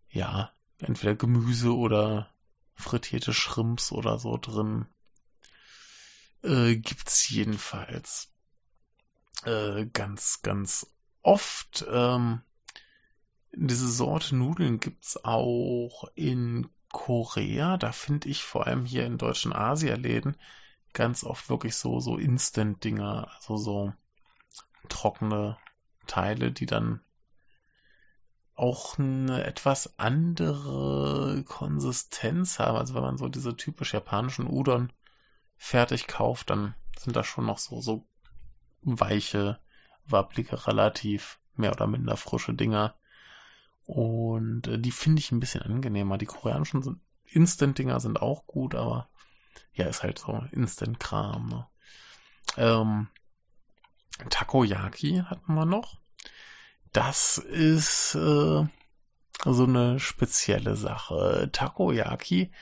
ja, 0.08 0.52
entweder 0.78 1.14
Gemüse 1.14 1.76
oder 1.76 2.32
frittierte 2.74 3.34
Shrimps 3.34 3.92
oder 3.92 4.18
so 4.18 4.38
drin. 4.38 4.86
Äh, 6.42 6.76
gibt's 6.76 7.28
jedenfalls 7.28 8.32
äh, 9.44 9.86
ganz, 9.86 10.42
ganz 10.42 10.86
oft. 11.22 11.84
Ähm, 11.90 12.42
diese 13.52 13.88
Sorte 13.88 14.36
Nudeln 14.36 14.80
gibt's 14.80 15.22
auch 15.24 16.04
in 16.14 16.68
Korea. 16.90 17.76
Da 17.76 17.92
finde 17.92 18.28
ich 18.28 18.44
vor 18.44 18.66
allem 18.66 18.84
hier 18.84 19.06
in 19.06 19.18
deutschen 19.18 19.52
Asialäden 19.52 20.36
ganz 20.92 21.24
oft 21.24 21.50
wirklich 21.50 21.76
so, 21.76 22.00
so 22.00 22.16
Instant-Dinger, 22.16 23.30
also 23.34 23.56
so 23.56 23.92
trockene 24.88 25.58
Teile, 26.06 26.52
die 26.52 26.66
dann 26.66 27.00
auch 28.54 28.98
eine 28.98 29.44
etwas 29.44 29.98
andere 29.98 31.44
Konsistenz 31.46 32.58
haben. 32.58 32.78
Also 32.78 32.94
wenn 32.94 33.02
man 33.02 33.18
so 33.18 33.28
diese 33.28 33.56
typisch 33.56 33.92
japanischen 33.92 34.46
Udon 34.46 34.92
fertig 35.58 36.06
kauft, 36.06 36.50
dann 36.50 36.74
sind 36.98 37.14
das 37.14 37.26
schon 37.26 37.44
noch 37.44 37.58
so, 37.58 37.80
so 37.82 38.06
weiche, 38.86 39.58
wabblige, 40.06 40.66
relativ 40.66 41.38
mehr 41.54 41.72
oder 41.72 41.86
minder 41.86 42.16
frische 42.16 42.54
Dinger. 42.54 42.94
Und 43.84 44.66
äh, 44.66 44.78
die 44.78 44.90
finde 44.90 45.20
ich 45.20 45.32
ein 45.32 45.40
bisschen 45.40 45.62
angenehmer. 45.62 46.18
Die 46.18 46.26
koreanischen 46.26 47.00
Instant-Dinger 47.26 48.00
sind 48.00 48.20
auch 48.20 48.46
gut, 48.46 48.74
aber 48.74 49.08
ja, 49.74 49.86
ist 49.86 50.02
halt 50.02 50.18
so 50.18 50.44
Instant-Kram. 50.52 51.48
Ne? 51.48 51.66
Ähm, 52.56 53.08
Takoyaki 54.30 55.22
hatten 55.26 55.54
wir 55.54 55.66
noch. 55.66 55.98
Das 56.92 57.38
ist 57.38 58.14
äh, 58.14 58.66
so 59.44 59.64
eine 59.64 60.00
spezielle 60.00 60.76
Sache. 60.76 61.50
Takoyaki 61.52 62.52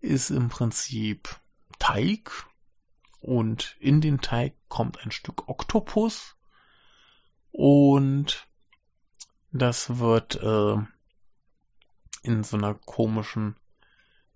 ist 0.00 0.30
im 0.30 0.48
Prinzip 0.48 1.28
Teig 1.78 2.46
und 3.20 3.76
in 3.80 4.00
den 4.00 4.20
Teig 4.20 4.54
kommt 4.68 5.04
ein 5.04 5.10
Stück 5.10 5.48
Oktopus 5.48 6.36
und 7.52 8.46
das 9.52 9.98
wird 9.98 10.36
äh, 10.42 10.76
in 12.22 12.44
so 12.44 12.56
einer 12.56 12.74
komischen 12.74 13.56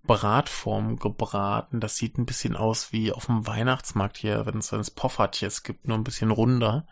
Bratform 0.03 0.97
gebraten. 0.97 1.79
Das 1.79 1.95
sieht 1.95 2.17
ein 2.17 2.25
bisschen 2.25 2.55
aus 2.55 2.91
wie 2.91 3.11
auf 3.11 3.27
dem 3.27 3.47
Weihnachtsmarkt 3.47 4.17
hier, 4.17 4.45
wenn 4.45 4.57
es 4.57 4.69
das 4.69 4.91
Poffertjes 4.91 5.63
gibt, 5.63 5.87
nur 5.87 5.97
ein 5.97 6.03
bisschen 6.03 6.31
runder 6.31 6.85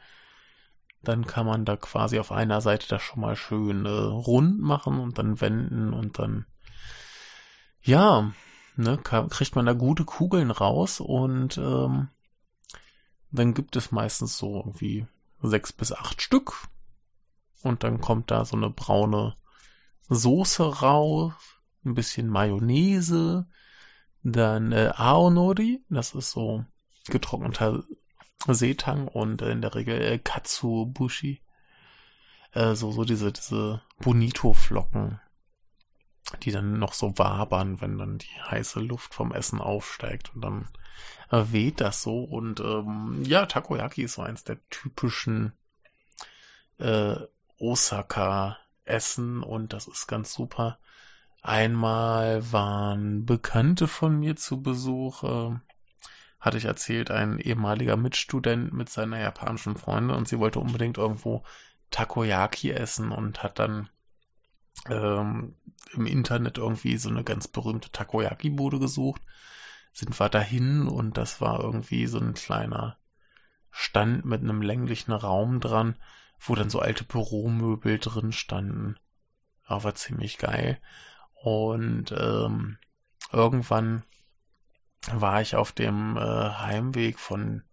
dann 1.04 1.28
kann 1.28 1.46
man 1.46 1.66
da 1.66 1.76
quasi 1.76 2.18
auf 2.18 2.32
einer 2.32 2.62
Seite 2.62 2.88
das 2.88 3.02
schon 3.02 3.20
mal 3.20 3.36
schön 3.36 3.86
äh, 3.86 3.90
rund 3.90 4.60
machen 4.60 5.00
und 5.00 5.18
dann 5.18 5.42
wenden 5.42 5.94
und 5.94 6.18
dann 6.18 6.46
ja, 7.82 8.32
ne, 8.76 8.98
kriegt 8.98 9.56
man 9.56 9.66
da 9.66 9.74
gute 9.74 10.06
Kugeln 10.06 10.52
raus 10.52 11.00
und 11.00 11.58
ähm, 11.58 12.10
dann 13.32 13.54
gibt 13.54 13.76
es 13.76 13.92
meistens 13.92 14.38
so 14.38 14.58
irgendwie 14.58 15.08
sechs 15.42 15.74
bis 15.74 15.92
acht 15.92 16.22
Stück. 16.22 16.54
Und 17.64 17.84
dann 17.84 18.02
kommt 18.02 18.30
da 18.30 18.46
so 18.46 18.58
eine 18.58 18.70
braune 18.70 19.36
Soße 20.10 20.82
raus, 20.82 21.34
ein 21.86 21.96
bisschen 21.96 22.28
Mayonnaise, 22.28 23.48
dann 24.22 24.72
äh, 24.72 24.92
Aonori, 24.96 25.84
das 25.90 26.14
ist 26.14 26.32
so 26.32 26.66
getrockneter 27.08 27.84
Seetang 28.48 29.08
und 29.08 29.42
äh, 29.42 29.52
in 29.52 29.62
der 29.62 29.76
Regel 29.76 30.02
äh, 30.02 30.20
Katsubushi. 30.20 31.42
Äh, 32.52 32.76
so, 32.76 32.92
so 32.92 33.04
diese, 33.04 33.32
diese 33.32 33.82
Bonito-Flocken, 34.00 35.20
die 36.42 36.52
dann 36.52 36.80
noch 36.80 36.94
so 36.94 37.18
wabern, 37.18 37.82
wenn 37.82 37.98
dann 37.98 38.18
die 38.18 38.42
heiße 38.50 38.80
Luft 38.80 39.14
vom 39.14 39.32
Essen 39.32 39.60
aufsteigt 39.60 40.34
und 40.34 40.42
dann 40.42 40.68
weht 41.30 41.82
das 41.82 42.02
so 42.02 42.24
und 42.24 42.60
ähm, 42.60 43.24
ja, 43.26 43.46
Takoyaki 43.46 44.04
ist 44.04 44.14
so 44.14 44.22
eins 44.22 44.44
der 44.44 44.58
typischen 44.70 45.54
äh, 46.78 47.16
Osaka-Essen 47.58 49.42
und 49.42 49.74
das 49.74 49.88
ist 49.88 50.08
ganz 50.08 50.34
super. 50.34 50.78
Einmal 51.42 52.52
waren 52.52 53.26
Bekannte 53.26 53.88
von 53.88 54.20
mir 54.20 54.36
zu 54.36 54.62
Besuch, 54.62 55.24
äh, 55.24 55.56
hatte 56.40 56.58
ich 56.58 56.66
erzählt, 56.66 57.10
ein 57.10 57.40
ehemaliger 57.40 57.98
Mitstudent 57.98 58.74
mit 58.74 58.90
seiner 58.90 59.20
japanischen 59.20 59.76
Freundin 59.76 60.16
und 60.16 60.28
sie 60.28 60.40
wollte 60.40 60.60
unbedingt 60.60 60.98
irgendwo 60.98 61.44
Takoyaki 61.90 62.72
essen 62.72 63.12
und 63.12 63.44
hat 63.44 63.60
dann 63.60 63.90
ähm, 64.90 65.56
im 65.94 66.06
Internet 66.06 66.58
irgendwie 66.58 66.98
so 66.98 67.10
eine 67.10 67.24
ganz 67.24 67.48
berühmte 67.48 67.92
Takoyaki-Bude 67.92 68.80
gesucht. 68.80 69.22
Sind 69.92 70.20
wir 70.20 70.30
dahin 70.30 70.88
und 70.88 71.18
das 71.18 71.40
war 71.40 71.60
irgendwie 71.60 72.08
so 72.08 72.20
ein 72.20 72.34
kleiner 72.34 72.98
Stand 73.70 74.26
mit 74.26 74.42
einem 74.42 74.62
länglichen 74.62 75.12
Raum 75.12 75.60
dran, 75.60 75.96
wo 76.40 76.56
dann 76.56 76.70
so 76.70 76.80
alte 76.80 77.04
Büromöbel 77.04 78.00
drin 78.00 78.32
standen. 78.32 78.98
Aber 79.66 79.96
ziemlich 79.96 80.38
geil. 80.38 80.80
Und 81.34 82.12
ähm, 82.12 82.78
irgendwann 83.32 84.04
war 85.12 85.42
ich 85.42 85.56
auf 85.56 85.72
dem 85.72 86.18
äh, 86.18 86.22
Heimweg 86.22 87.20
von 87.20 87.64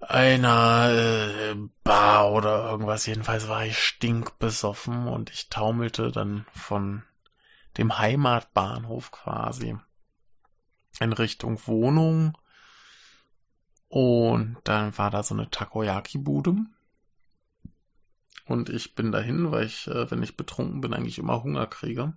einer 0.00 0.90
äh, 0.90 1.56
Bar 1.84 2.32
oder 2.32 2.70
irgendwas. 2.70 3.06
Jedenfalls 3.06 3.48
war 3.48 3.64
ich 3.64 3.78
stinkbesoffen 3.78 5.08
und 5.08 5.30
ich 5.30 5.48
taumelte 5.48 6.12
dann 6.12 6.46
von 6.52 7.02
dem 7.78 7.98
Heimatbahnhof 7.98 9.10
quasi 9.10 9.76
in 11.00 11.12
Richtung 11.12 11.60
Wohnung. 11.66 12.36
Und 13.88 14.58
dann 14.64 14.96
war 14.98 15.10
da 15.10 15.22
so 15.22 15.34
eine 15.34 15.50
Takoyaki-Bude. 15.50 16.56
Und 18.46 18.68
ich 18.68 18.94
bin 18.94 19.12
dahin, 19.12 19.50
weil 19.50 19.66
ich, 19.66 19.86
äh, 19.88 20.10
wenn 20.10 20.22
ich 20.22 20.36
betrunken 20.36 20.80
bin, 20.80 20.94
eigentlich 20.94 21.18
immer 21.18 21.42
Hunger 21.42 21.66
kriege. 21.66 22.16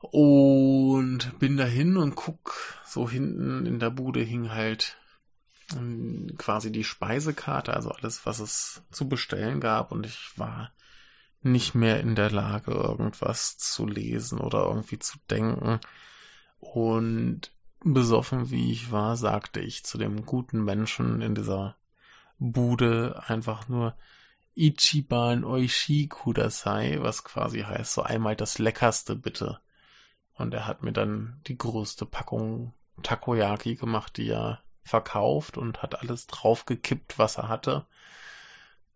Und 0.00 1.38
bin 1.38 1.56
dahin 1.56 1.96
und 1.96 2.14
guck, 2.16 2.78
so 2.86 3.08
hinten 3.08 3.66
in 3.66 3.78
der 3.78 3.90
Bude 3.90 4.20
hing 4.20 4.50
halt 4.50 4.96
quasi 6.36 6.72
die 6.72 6.84
Speisekarte, 6.84 7.74
also 7.74 7.90
alles, 7.90 8.26
was 8.26 8.40
es 8.40 8.82
zu 8.90 9.08
bestellen 9.08 9.60
gab. 9.60 9.92
Und 9.92 10.06
ich 10.06 10.32
war 10.36 10.72
nicht 11.42 11.74
mehr 11.74 12.00
in 12.00 12.14
der 12.14 12.30
Lage, 12.30 12.72
irgendwas 12.72 13.56
zu 13.58 13.86
lesen 13.86 14.38
oder 14.38 14.64
irgendwie 14.64 14.98
zu 14.98 15.18
denken. 15.30 15.80
Und 16.58 17.52
besoffen 17.82 18.50
wie 18.50 18.72
ich 18.72 18.92
war, 18.92 19.16
sagte 19.16 19.60
ich 19.60 19.84
zu 19.84 19.96
dem 19.96 20.26
guten 20.26 20.64
Menschen 20.64 21.22
in 21.22 21.34
dieser 21.34 21.76
Bude 22.38 23.22
einfach 23.26 23.68
nur, 23.68 23.94
Ichiban 24.54 25.44
Oishi 25.44 26.08
Kudasai, 26.08 26.98
was 27.00 27.24
quasi 27.24 27.60
heißt, 27.60 27.94
so 27.94 28.02
einmal 28.02 28.36
das 28.36 28.58
Leckerste 28.58 29.16
bitte. 29.16 29.60
Und 30.34 30.52
er 30.52 30.66
hat 30.66 30.82
mir 30.82 30.92
dann 30.92 31.40
die 31.46 31.56
größte 31.56 32.04
Packung 32.04 32.74
Takoyaki 33.02 33.76
gemacht, 33.76 34.16
die 34.16 34.28
er 34.28 34.60
verkauft 34.84 35.56
und 35.56 35.82
hat 35.82 36.00
alles 36.00 36.26
draufgekippt, 36.26 37.18
was 37.18 37.38
er 37.38 37.48
hatte. 37.48 37.86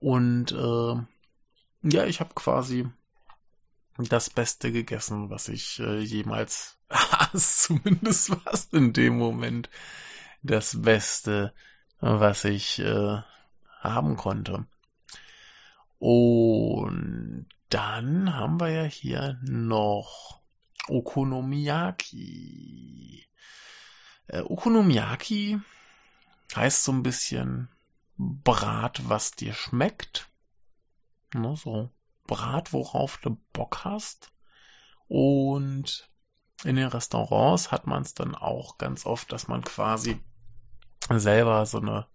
Und 0.01 0.53
äh, 0.53 0.95
ja, 1.83 2.07
ich 2.07 2.21
habe 2.21 2.35
quasi 2.35 2.89
das 3.99 4.31
Beste 4.31 4.73
gegessen, 4.73 5.31
was 5.31 5.49
ich 5.49 5.79
äh, 5.81 6.01
jemals 6.01 6.79
aß. 6.89 7.63
Zumindest 7.63 8.31
war 8.31 8.53
es 8.53 8.67
in 8.73 8.93
dem 8.93 9.17
Moment 9.19 9.71
das 10.43 10.83
Beste, 10.83 11.55
was 12.01 12.45
ich 12.45 12.81
äh, 12.81 13.19
haben 13.81 14.17
konnte. 14.17 14.67
Und 15.99 17.47
dann 17.71 18.35
haben 18.35 18.61
wir 18.61 18.69
ja 18.71 18.85
hier 18.85 19.39
noch 19.43 20.41
Okonomiyaki. 20.89 23.25
Äh, 24.27 24.41
Okonomiyaki 24.41 25.61
heißt 26.55 26.85
so 26.85 26.93
ein 26.93 27.03
bisschen 27.03 27.69
Brat, 28.17 29.09
was 29.09 29.33
dir 29.33 29.55
schmeckt. 29.55 30.29
Ne, 31.33 31.57
so 31.57 31.91
Brat, 32.27 32.73
worauf 32.73 33.19
du 33.19 33.37
Bock 33.53 33.85
hast. 33.85 34.33
Und 35.09 36.09
in 36.65 36.77
den 36.77 36.89
Restaurants 36.89 37.73
hat 37.73 37.87
man 37.87 38.03
es 38.03 38.15
dann 38.15 38.35
auch 38.35 38.79
ganz 38.79 39.05
oft, 39.05 39.33
dass 39.33 39.49
man 39.49 39.63
quasi 39.63 40.21
selber 41.11 41.67
so 41.67 41.79
eine 41.79 42.07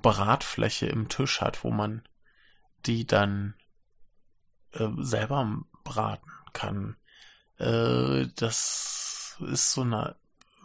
Bratfläche 0.00 0.86
im 0.86 1.08
Tisch 1.08 1.40
hat, 1.40 1.64
wo 1.64 1.70
man 1.70 2.02
die 2.86 3.06
dann 3.06 3.54
äh, 4.72 4.88
selber 4.98 5.62
braten 5.84 6.30
kann. 6.52 6.96
Äh, 7.58 8.28
das 8.36 9.36
ist 9.40 9.72
so 9.72 9.82
eine, 9.82 10.16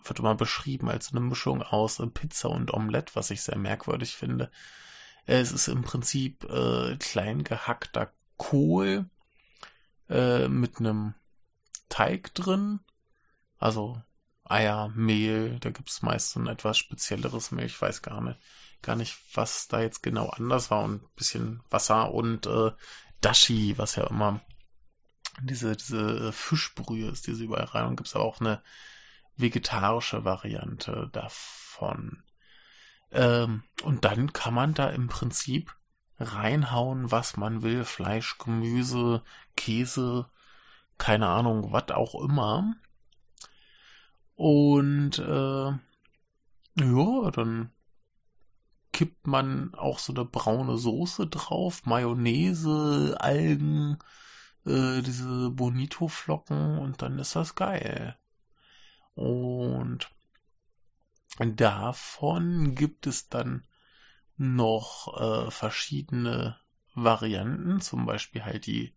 wird 0.09 0.19
immer 0.19 0.35
beschrieben 0.35 0.89
als 0.89 1.11
eine 1.11 1.19
Mischung 1.19 1.61
aus 1.61 1.99
äh, 1.99 2.07
Pizza 2.07 2.49
und 2.49 2.73
Omelette, 2.73 3.15
was 3.15 3.31
ich 3.31 3.41
sehr 3.41 3.57
merkwürdig 3.57 4.15
finde. 4.15 4.51
Äh, 5.25 5.39
es 5.39 5.51
ist 5.51 5.67
im 5.67 5.84
Prinzip 5.84 6.43
äh, 6.45 6.97
klein 6.97 7.43
gehackter 7.43 8.11
Kohl 8.38 9.09
äh, 10.09 10.47
mit 10.47 10.80
einem 10.80 11.13
Teig 11.89 12.34
drin. 12.34 12.80
Also 13.57 14.01
Eier, 14.43 14.89
Mehl, 14.89 15.59
da 15.59 15.69
gibt 15.69 15.89
es 15.89 16.01
meist 16.01 16.31
so 16.31 16.39
ein 16.39 16.47
etwas 16.47 16.77
spezielleres 16.77 17.51
Mehl, 17.51 17.65
ich 17.65 17.81
weiß 17.81 18.01
gar 18.01 18.21
nicht 18.21 18.39
gar 18.84 18.95
nicht, 18.95 19.17
was 19.34 19.67
da 19.67 19.81
jetzt 19.81 20.03
genau 20.03 20.30
anders 20.30 20.69
war 20.69 20.84
und 20.84 21.01
ein 21.01 21.09
bisschen 21.15 21.63
Wasser 21.71 22.13
und 22.13 22.45
äh, 22.45 22.71
Dashi, 23.21 23.77
was 23.77 23.95
ja 23.95 24.05
immer 24.05 24.41
diese, 25.41 25.75
diese 25.75 26.31
Fischbrühe 26.31 27.09
ist, 27.09 27.25
diese 27.25 27.43
überall 27.45 27.63
rein. 27.63 27.88
Und 27.88 27.95
gibt 27.95 28.09
es 28.09 28.15
auch 28.15 28.39
eine 28.39 28.61
vegetarische 29.38 30.26
Variante 30.26 31.10
davon. 31.11 32.23
Ähm, 33.11 33.64
und 33.84 34.05
dann 34.05 34.34
kann 34.34 34.53
man 34.53 34.73
da 34.73 34.89
im 34.89 35.07
Prinzip 35.07 35.76
reinhauen, 36.19 37.11
was 37.11 37.38
man 37.38 37.61
will. 37.61 37.84
Fleisch, 37.84 38.38
Gemüse, 38.38 39.23
Käse, 39.55 40.30
keine 40.97 41.27
Ahnung, 41.27 41.72
was 41.72 41.91
auch 41.91 42.15
immer. 42.15 42.76
Und 44.35 45.19
äh, 45.19 45.72
ja, 46.76 47.31
dann 47.31 47.72
kippt 48.91 49.27
man 49.27 49.73
auch 49.76 49.99
so 49.99 50.14
eine 50.14 50.26
braune 50.26 50.77
Soße 50.77 51.27
drauf, 51.27 51.85
Mayonnaise, 51.85 53.18
Algen, 53.19 53.97
äh, 54.65 55.01
diese 55.01 55.49
Bonito-Flocken 55.49 56.77
und 56.77 57.01
dann 57.01 57.19
ist 57.19 57.35
das 57.35 57.55
geil. 57.55 58.18
Und 59.15 60.10
davon 61.40 62.76
gibt 62.76 63.07
es 63.07 63.30
dann 63.30 63.65
noch 64.38 65.19
äh, 65.19 65.52
verschiedene 65.52 66.60
Varianten, 66.95 67.81
zum 67.81 68.06
Beispiel 68.06 68.44
halt 68.44 68.65
die 68.65 68.95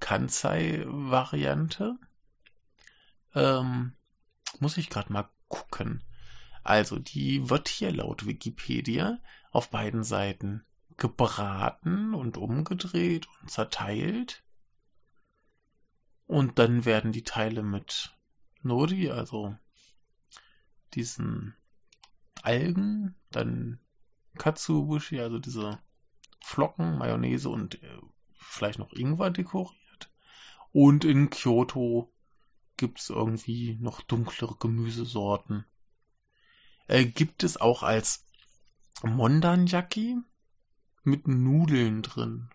Kansai-Variante. 0.00 1.96
Ähm, 3.34 3.94
muss 4.60 4.76
ich 4.76 4.90
gerade 4.90 5.12
mal 5.12 5.30
gucken. 5.48 6.02
Also, 6.64 6.98
die 6.98 7.48
wird 7.50 7.68
hier 7.68 7.92
laut 7.92 8.26
Wikipedia 8.26 9.18
auf 9.50 9.70
beiden 9.70 10.04
Seiten 10.04 10.64
gebraten 10.96 12.14
und 12.14 12.36
umgedreht 12.36 13.26
und 13.40 13.50
zerteilt. 13.50 14.42
Und 16.26 16.58
dann 16.58 16.84
werden 16.84 17.12
die 17.12 17.24
Teile 17.24 17.62
mit 17.62 18.16
Nori, 18.64 19.10
also 19.10 19.56
diesen 20.94 21.54
Algen, 22.42 23.14
dann 23.30 23.80
Katsubushi, 24.38 25.20
also 25.20 25.38
diese 25.38 25.78
Flocken, 26.40 26.98
Mayonnaise 26.98 27.48
und 27.48 27.82
äh, 27.82 27.98
vielleicht 28.34 28.78
noch 28.78 28.92
Ingwer 28.92 29.30
dekoriert. 29.30 30.10
Und 30.72 31.04
in 31.04 31.30
Kyoto 31.30 32.12
gibt 32.76 33.00
es 33.00 33.10
irgendwie 33.10 33.76
noch 33.80 34.00
dunklere 34.00 34.56
Gemüsesorten 34.56 35.64
Äh, 36.88 37.04
gibt 37.04 37.44
es 37.44 37.60
auch 37.60 37.82
als 37.84 38.26
Mondanjaki 39.04 40.18
mit 41.04 41.28
Nudeln 41.28 42.02
drin. 42.02 42.50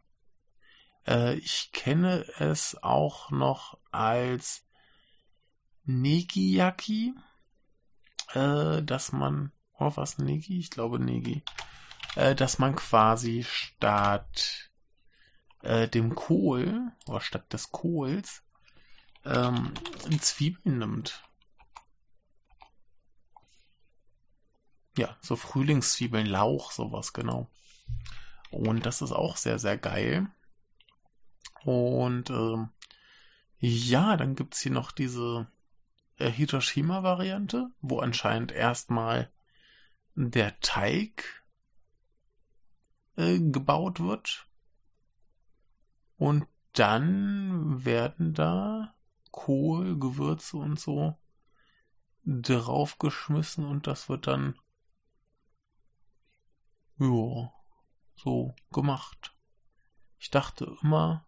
Äh, 1.06 1.36
ich 1.36 1.72
kenne 1.72 2.26
es 2.38 2.82
auch 2.84 3.32
noch 3.32 3.80
als 3.92 4.67
Negiyaki, 5.88 7.16
äh, 8.34 8.84
dass 8.84 9.14
man, 9.14 9.52
oh 9.80 9.92
was, 9.96 10.18
Negi? 10.18 10.60
Ich 10.60 10.70
glaube 10.70 11.00
Negi, 11.00 11.44
äh, 12.16 12.36
dass 12.36 12.60
man 12.60 12.76
quasi 12.76 13.46
statt 13.48 14.70
äh, 15.62 15.88
dem 15.88 16.14
Kohl, 16.14 16.92
oder 17.08 17.22
statt 17.22 17.52
des 17.54 17.72
Kohls, 17.72 18.44
ähm, 19.24 19.74
Zwiebeln 20.20 20.80
nimmt. 20.80 21.24
Ja, 24.98 25.16
so 25.22 25.36
Frühlingszwiebeln, 25.36 26.26
Lauch, 26.26 26.72
sowas, 26.72 27.14
genau. 27.14 27.50
Und 28.50 28.86
das 28.86 29.02
ist 29.02 29.14
auch 29.14 29.38
sehr, 29.38 29.58
sehr 29.60 29.78
geil. 29.78 30.28
Und 31.64 32.30
ähm, 32.30 32.70
ja, 33.60 34.18
dann 34.18 34.36
gibt's 34.36 34.60
hier 34.62 34.72
noch 34.72 34.92
diese 34.92 35.48
Hiroshima-Variante, 36.20 37.70
wo 37.82 38.00
anscheinend 38.00 38.52
erstmal 38.52 39.32
der 40.16 40.60
Teig 40.60 41.46
äh, 43.16 43.40
gebaut 43.40 44.00
wird. 44.00 44.48
Und 46.18 46.48
dann 46.74 47.86
werden 47.86 48.34
da 48.34 48.96
Kohl, 49.32 50.00
Gewürze 50.00 50.58
und 50.58 50.80
so 50.80 51.18
draufgeschmissen 52.26 53.66
und 53.66 53.88
das 53.88 54.10
wird 54.10 54.28
dann 54.28 54.60
ja, 57.00 57.54
so 58.16 58.56
gemacht. 58.72 59.36
Ich 60.20 60.32
dachte 60.32 60.76
immer, 60.82 61.27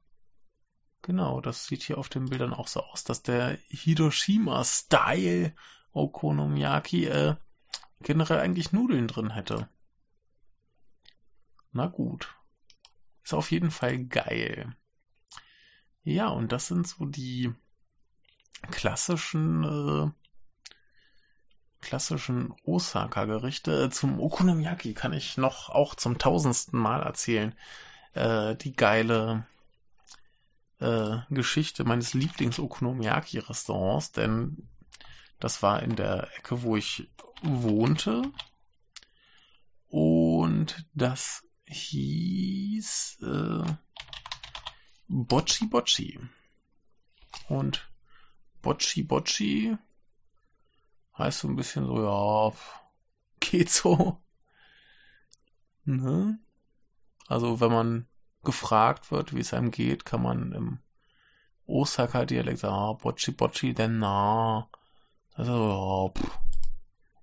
genau, 1.02 1.42
das 1.42 1.66
sieht 1.66 1.84
hier 1.84 1.98
auf 1.98 2.10
den 2.10 2.26
Bildern 2.26 2.54
auch 2.54 2.68
so 2.68 2.82
aus, 2.82 3.04
dass 3.04 3.22
der 3.22 3.58
Hiroshima-Style 3.68 5.54
Okonomiyaki 5.92 7.06
äh, 7.06 7.36
generell 8.02 8.40
eigentlich 8.40 8.72
Nudeln 8.72 9.08
drin 9.08 9.32
hätte. 9.32 9.68
Na 11.72 11.88
gut. 11.88 12.36
Ist 13.24 13.34
auf 13.34 13.52
jeden 13.52 13.72
Fall 13.72 14.06
geil. 14.06 14.76
Ja, 16.04 16.30
und 16.30 16.52
das 16.52 16.68
sind 16.68 16.88
so 16.88 17.06
die 17.06 17.54
klassischen 18.72 19.64
äh, 19.64 20.12
klassischen 21.82 22.54
Osaka-Gerichte. 22.64 23.90
Zum 23.90 24.20
Okonomiyaki 24.20 24.94
kann 24.94 25.14
ich 25.14 25.38
noch 25.38 25.70
auch 25.70 25.96
zum 25.96 26.18
tausendsten 26.18 26.80
Mal 26.80 27.02
erzählen. 27.04 27.56
Äh, 28.14 28.56
die 28.56 28.74
geile 28.74 29.46
äh, 30.80 31.18
Geschichte 31.30 31.84
meines 31.84 32.14
Lieblings-Okonomiyaki-Restaurants, 32.14 34.12
denn 34.12 34.70
das 35.40 35.62
war 35.64 35.82
in 35.84 35.96
der 35.96 36.30
Ecke, 36.38 36.64
wo 36.64 36.76
ich 36.76 37.10
wohnte. 37.42 38.24
Und 39.88 40.86
das 40.94 41.44
hieß 41.66 43.20
äh, 43.22 43.64
Bocci 45.08 45.66
Bocci. 45.68 46.20
Und 47.48 47.90
Bocci 48.62 49.04
Bocci 49.04 49.78
heißt 51.18 51.40
so 51.40 51.48
ein 51.48 51.56
bisschen 51.56 51.86
so, 51.86 52.04
ja, 52.04 52.52
geht 53.40 53.70
so. 53.70 54.22
Ne? 55.86 56.38
Also 57.28 57.60
wenn 57.62 57.72
man 57.72 58.08
gefragt 58.44 59.12
wird, 59.12 59.34
wie 59.36 59.40
es 59.40 59.54
einem 59.54 59.72
geht, 59.72 60.06
kann 60.06 60.22
man 60.22 60.52
im 60.54 60.80
Osaka-Dialekt 61.66 62.60
sagen, 62.60 62.74
ah, 62.74 62.94
Bocci 62.94 63.32
Bocci, 63.32 63.74
denn 63.74 64.00
na. 64.00 64.70
Also, 65.34 66.14
ja, 66.16 66.22
pff, 66.22 66.40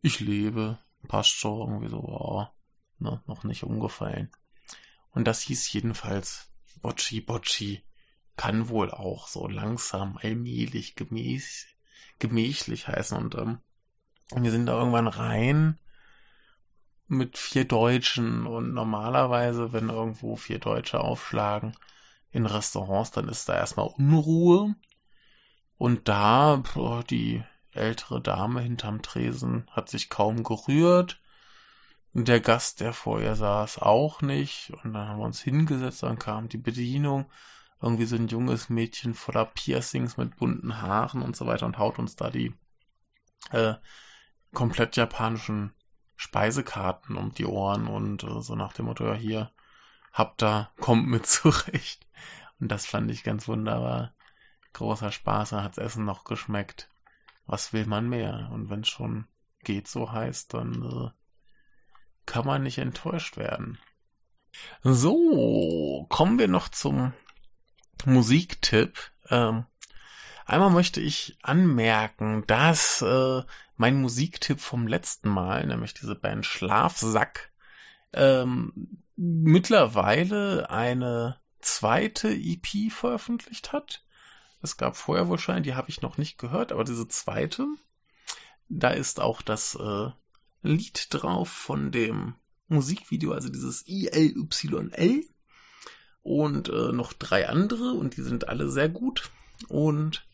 ich 0.02 0.20
lebe, 0.20 0.78
passt 1.08 1.30
schon, 1.30 1.60
irgendwie 1.60 1.88
so, 1.88 2.06
ja, 2.08 2.52
ne, 2.98 3.22
noch 3.26 3.44
nicht 3.44 3.64
umgefallen. 3.64 4.30
Und 5.10 5.26
das 5.26 5.40
hieß 5.40 5.72
jedenfalls 5.72 6.50
Bocci 6.82 7.20
Bocci. 7.20 7.82
Kann 8.36 8.68
wohl 8.68 8.90
auch 8.90 9.28
so 9.28 9.48
langsam, 9.48 10.18
allmählich, 10.18 10.94
gemäß, 10.94 11.66
gemächlich 12.18 12.86
heißen. 12.86 13.16
Und 13.16 13.34
ähm, 13.34 13.60
wir 14.34 14.50
sind 14.50 14.66
da 14.66 14.78
irgendwann 14.78 15.08
rein 15.08 15.78
mit 17.08 17.38
vier 17.38 17.64
Deutschen 17.64 18.46
und 18.46 18.74
normalerweise, 18.74 19.72
wenn 19.72 19.88
irgendwo 19.88 20.36
vier 20.36 20.58
Deutsche 20.58 21.00
aufschlagen 21.00 21.76
in 22.30 22.46
Restaurants, 22.46 23.12
dann 23.12 23.28
ist 23.28 23.48
da 23.48 23.54
erstmal 23.54 23.86
Unruhe. 23.86 24.74
Und 25.78 26.08
da, 26.08 26.62
boah, 26.74 27.04
die 27.04 27.44
ältere 27.72 28.20
Dame 28.20 28.60
hinterm 28.60 29.02
Tresen 29.02 29.70
hat 29.70 29.88
sich 29.88 30.08
kaum 30.08 30.42
gerührt. 30.42 31.20
Und 32.12 32.28
der 32.28 32.40
Gast, 32.40 32.80
der 32.80 32.92
vor 32.92 33.20
ihr 33.20 33.36
saß, 33.36 33.78
auch 33.78 34.22
nicht. 34.22 34.70
Und 34.82 34.94
dann 34.94 35.08
haben 35.08 35.18
wir 35.18 35.26
uns 35.26 35.40
hingesetzt, 35.40 36.02
dann 36.02 36.18
kam 36.18 36.48
die 36.48 36.58
Bedienung. 36.58 37.30
Irgendwie 37.82 38.06
so 38.06 38.16
ein 38.16 38.28
junges 38.28 38.70
Mädchen 38.70 39.12
voller 39.12 39.44
Piercings 39.44 40.16
mit 40.16 40.36
bunten 40.36 40.80
Haaren 40.80 41.20
und 41.20 41.36
so 41.36 41.46
weiter 41.46 41.66
und 41.66 41.76
haut 41.76 41.98
uns 41.98 42.16
da 42.16 42.30
die 42.30 42.54
äh, 43.50 43.74
komplett 44.54 44.96
japanischen 44.96 45.74
Speisekarten 46.16 47.16
um 47.16 47.32
die 47.32 47.46
Ohren 47.46 47.86
und 47.86 48.24
äh, 48.24 48.40
so 48.40 48.54
nach 48.54 48.72
dem 48.72 48.86
Motto, 48.86 49.06
ja 49.06 49.14
hier, 49.14 49.50
habt 50.12 50.42
da, 50.42 50.70
kommt 50.80 51.06
mit 51.06 51.26
zurecht. 51.26 52.06
Und 52.58 52.68
das 52.72 52.86
fand 52.86 53.10
ich 53.10 53.22
ganz 53.22 53.48
wunderbar. 53.48 54.14
Großer 54.72 55.12
Spaß, 55.12 55.50
dann 55.50 55.62
hat's 55.62 55.78
Essen 55.78 56.04
noch 56.04 56.24
geschmeckt. 56.24 56.88
Was 57.46 57.72
will 57.72 57.86
man 57.86 58.08
mehr? 58.08 58.50
Und 58.52 58.70
wenn 58.70 58.84
schon 58.84 59.26
geht 59.62 59.88
so 59.88 60.10
heißt, 60.10 60.54
dann 60.54 60.82
äh, 60.82 61.10
kann 62.24 62.46
man 62.46 62.62
nicht 62.62 62.78
enttäuscht 62.78 63.36
werden. 63.36 63.78
So, 64.82 66.06
kommen 66.08 66.38
wir 66.38 66.48
noch 66.48 66.68
zum 66.68 67.12
Musiktipp. 68.04 68.98
Ähm, 69.28 69.66
Einmal 70.46 70.70
möchte 70.70 71.00
ich 71.00 71.36
anmerken, 71.42 72.44
dass 72.46 73.02
äh, 73.02 73.42
mein 73.76 74.00
Musiktipp 74.00 74.60
vom 74.60 74.86
letzten 74.86 75.28
Mal, 75.28 75.66
nämlich 75.66 75.92
diese 75.92 76.14
Band 76.14 76.46
Schlafsack, 76.46 77.50
ähm, 78.12 79.02
mittlerweile 79.16 80.70
eine 80.70 81.40
zweite 81.58 82.28
EP 82.28 82.92
veröffentlicht 82.92 83.72
hat. 83.72 84.04
Es 84.62 84.76
gab 84.76 84.96
vorher 84.96 85.26
wohl 85.26 85.40
schon, 85.40 85.64
die 85.64 85.74
habe 85.74 85.90
ich 85.90 86.00
noch 86.00 86.16
nicht 86.16 86.38
gehört, 86.38 86.70
aber 86.70 86.84
diese 86.84 87.08
zweite, 87.08 87.66
da 88.68 88.90
ist 88.90 89.18
auch 89.18 89.42
das 89.42 89.74
äh, 89.74 90.10
Lied 90.62 91.08
drauf 91.10 91.48
von 91.48 91.90
dem 91.90 92.36
Musikvideo, 92.68 93.32
also 93.32 93.48
dieses 93.48 93.84
ILYL 93.88 95.24
und 96.22 96.68
äh, 96.68 96.92
noch 96.92 97.12
drei 97.12 97.48
andere 97.48 97.94
und 97.94 98.16
die 98.16 98.22
sind 98.22 98.48
alle 98.48 98.70
sehr 98.70 98.88
gut 98.88 99.30
und 99.68 100.24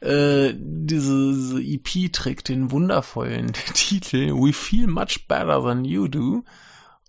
äh, 0.00 0.54
diese, 0.56 1.32
diese 1.32 1.62
EP 1.62 2.12
trägt 2.12 2.48
den 2.48 2.70
wundervollen 2.70 3.52
Titel 3.74 4.32
We 4.34 4.52
Feel 4.52 4.86
Much 4.86 5.26
Better 5.28 5.62
Than 5.62 5.84
You 5.84 6.08
Do. 6.08 6.44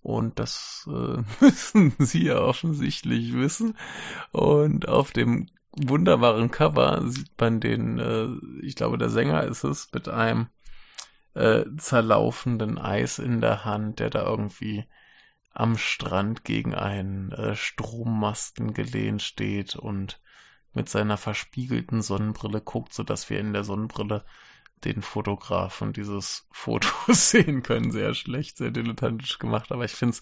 Und 0.04 0.40
das 0.40 0.90
äh, 0.92 1.24
müssen 1.40 1.94
Sie 2.00 2.24
ja 2.24 2.40
offensichtlich 2.40 3.34
wissen. 3.34 3.78
Und 4.32 4.88
auf 4.88 5.12
dem 5.12 5.48
wunderbaren 5.74 6.52
Cover 6.52 7.04
sieht 7.08 7.32
man 7.40 7.60
den, 7.60 8.00
äh, 8.00 8.66
ich 8.66 8.76
glaube, 8.76 8.98
der 8.98 9.10
Sänger 9.10 9.44
ist 9.44 9.64
es, 9.64 9.90
mit 9.94 10.10
einem 10.10 10.48
äh, 11.34 11.64
zerlaufenden 11.78 12.78
Eis 12.78 13.20
in 13.20 13.42
der 13.42 13.64
Hand, 13.64 14.00
der 14.00 14.10
da 14.10 14.24
irgendwie 14.26 14.86
am 15.54 15.78
Strand 15.78 16.44
gegen 16.44 16.76
einen 16.76 17.32
äh, 17.32 17.56
Strommasten 17.56 18.74
gelehnt 18.74 19.22
steht 19.22 19.76
und 19.76 20.20
mit 20.74 20.90
seiner 20.90 21.18
verspiegelten 21.18 22.02
Sonnenbrille 22.02 22.62
guckt, 22.62 22.94
so 22.94 23.04
dass 23.04 23.30
wir 23.30 23.40
in 23.40 23.54
der 23.54 23.64
Sonnenbrille 23.64 24.24
den 24.84 25.02
Fotografen 25.02 25.94
dieses 25.94 26.48
Fotos 26.52 26.92
sehen 27.32 27.64
können. 27.64 27.92
Sehr 27.92 28.14
schlecht, 28.14 28.58
sehr 28.58 28.72
dilettantisch 28.72 29.40
gemacht, 29.40 29.72
aber 29.72 29.86
ich 29.86 29.92
finde 29.92 30.16
es 30.16 30.22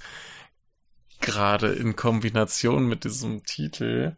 gerade 1.21 1.73
in 1.73 1.95
Kombination 1.95 2.87
mit 2.87 3.03
diesem 3.03 3.43
Titel 3.43 4.15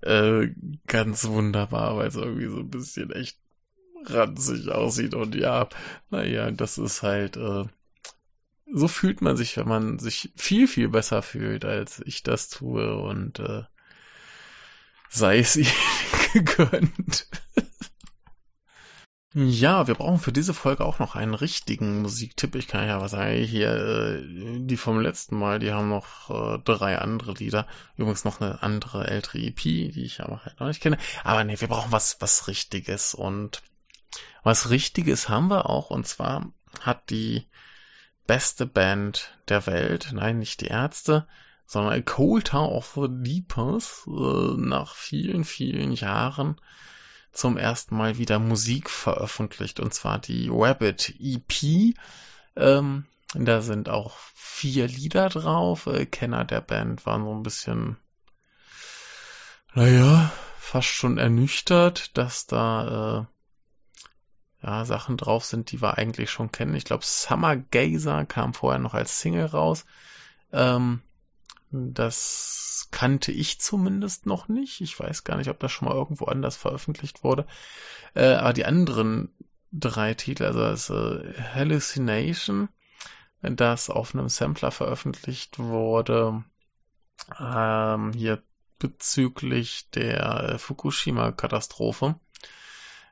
äh, 0.00 0.48
ganz 0.86 1.26
wunderbar, 1.26 1.96
weil 1.96 2.08
es 2.08 2.16
irgendwie 2.16 2.48
so 2.48 2.58
ein 2.58 2.70
bisschen 2.70 3.10
echt 3.10 3.38
ranzig 4.04 4.70
aussieht 4.70 5.14
und 5.14 5.34
ja, 5.34 5.68
naja, 6.10 6.50
das 6.50 6.78
ist 6.78 7.02
halt, 7.02 7.36
äh, 7.36 7.64
so 8.72 8.88
fühlt 8.88 9.22
man 9.22 9.36
sich, 9.36 9.56
wenn 9.56 9.66
man 9.68 9.98
sich 9.98 10.32
viel, 10.36 10.68
viel 10.68 10.88
besser 10.88 11.22
fühlt, 11.22 11.64
als 11.64 12.00
ich 12.04 12.22
das 12.22 12.48
tue 12.48 12.96
und 12.96 13.40
äh, 13.40 13.64
sei 15.08 15.38
es 15.38 15.56
ihnen 15.56 15.72
gegönnt. 16.32 17.28
Ja, 19.34 19.86
wir 19.86 19.94
brauchen 19.94 20.18
für 20.18 20.32
diese 20.32 20.54
Folge 20.54 20.84
auch 20.84 20.98
noch 20.98 21.14
einen 21.14 21.34
richtigen 21.34 22.00
Musiktipp. 22.02 22.54
Ich 22.54 22.66
kann 22.66 22.88
ja 22.88 23.00
was 23.00 23.10
sagen, 23.10 23.36
hier, 23.44 23.70
äh, 23.70 24.22
die 24.60 24.76
vom 24.78 25.00
letzten 25.00 25.38
Mal, 25.38 25.58
die 25.58 25.70
haben 25.70 25.90
noch 25.90 26.30
äh, 26.30 26.58
drei 26.64 26.98
andere 26.98 27.34
Lieder. 27.34 27.66
Übrigens 27.96 28.24
noch 28.24 28.40
eine 28.40 28.62
andere 28.62 29.06
ältere 29.06 29.38
EP, 29.38 29.60
die 29.60 30.02
ich 30.02 30.22
aber 30.22 30.44
halt 30.44 30.58
noch 30.58 30.66
nicht 30.66 30.80
kenne. 30.80 30.96
Aber 31.24 31.44
nee, 31.44 31.60
wir 31.60 31.68
brauchen 31.68 31.92
was, 31.92 32.20
was 32.20 32.48
Richtiges. 32.48 33.14
Und 33.14 33.62
was 34.42 34.70
Richtiges 34.70 35.28
haben 35.28 35.48
wir 35.48 35.68
auch. 35.68 35.90
Und 35.90 36.06
zwar 36.06 36.50
hat 36.80 37.10
die 37.10 37.46
beste 38.26 38.66
Band 38.66 39.38
der 39.48 39.66
Welt, 39.66 40.08
nein, 40.12 40.38
nicht 40.38 40.62
die 40.62 40.68
Ärzte, 40.68 41.28
sondern 41.68 42.02
Cold 42.06 42.46
Town 42.46 42.70
of 42.70 42.92
the 42.94 43.08
Deepers, 43.10 44.08
äh, 44.08 44.56
nach 44.56 44.94
vielen, 44.94 45.44
vielen 45.44 45.92
Jahren 45.92 46.58
zum 47.30 47.58
ersten 47.58 47.94
Mal 47.94 48.16
wieder 48.16 48.38
Musik 48.38 48.88
veröffentlicht, 48.88 49.78
und 49.78 49.92
zwar 49.92 50.18
die 50.18 50.48
Rabbit 50.50 51.14
EP. 51.20 51.94
Ähm, 52.56 53.04
da 53.34 53.60
sind 53.60 53.90
auch 53.90 54.16
vier 54.34 54.88
Lieder 54.88 55.28
drauf. 55.28 55.86
Äh, 55.86 56.06
Kenner 56.06 56.46
der 56.46 56.62
Band 56.62 57.04
waren 57.04 57.24
so 57.24 57.34
ein 57.34 57.42
bisschen, 57.42 57.98
naja, 59.74 60.32
fast 60.58 60.88
schon 60.88 61.18
ernüchtert, 61.18 62.16
dass 62.16 62.46
da 62.46 63.26
äh, 64.62 64.66
ja, 64.66 64.86
Sachen 64.86 65.18
drauf 65.18 65.44
sind, 65.44 65.70
die 65.70 65.82
wir 65.82 65.98
eigentlich 65.98 66.30
schon 66.30 66.50
kennen. 66.50 66.74
Ich 66.74 66.84
glaube, 66.84 67.04
Summer 67.04 67.56
Gazer 67.56 68.24
kam 68.24 68.54
vorher 68.54 68.80
noch 68.80 68.94
als 68.94 69.20
Single 69.20 69.44
raus. 69.44 69.84
Ähm, 70.50 71.02
das 71.70 72.88
kannte 72.90 73.32
ich 73.32 73.60
zumindest 73.60 74.26
noch 74.26 74.48
nicht. 74.48 74.80
Ich 74.80 74.98
weiß 74.98 75.24
gar 75.24 75.36
nicht, 75.36 75.50
ob 75.50 75.60
das 75.60 75.72
schon 75.72 75.88
mal 75.88 75.94
irgendwo 75.94 76.26
anders 76.26 76.56
veröffentlicht 76.56 77.24
wurde. 77.24 77.46
Äh, 78.14 78.34
aber 78.34 78.52
die 78.52 78.64
anderen 78.64 79.34
drei 79.72 80.14
Titel, 80.14 80.44
also 80.44 80.60
das 80.60 80.90
äh, 80.90 81.34
Hallucination, 81.54 82.68
das 83.42 83.90
auf 83.90 84.14
einem 84.14 84.28
Sampler 84.28 84.70
veröffentlicht 84.70 85.58
wurde, 85.58 86.44
ähm, 87.38 88.12
hier 88.12 88.42
bezüglich 88.78 89.90
der 89.90 90.54
äh, 90.54 90.58
Fukushima-Katastrophe. 90.58 92.18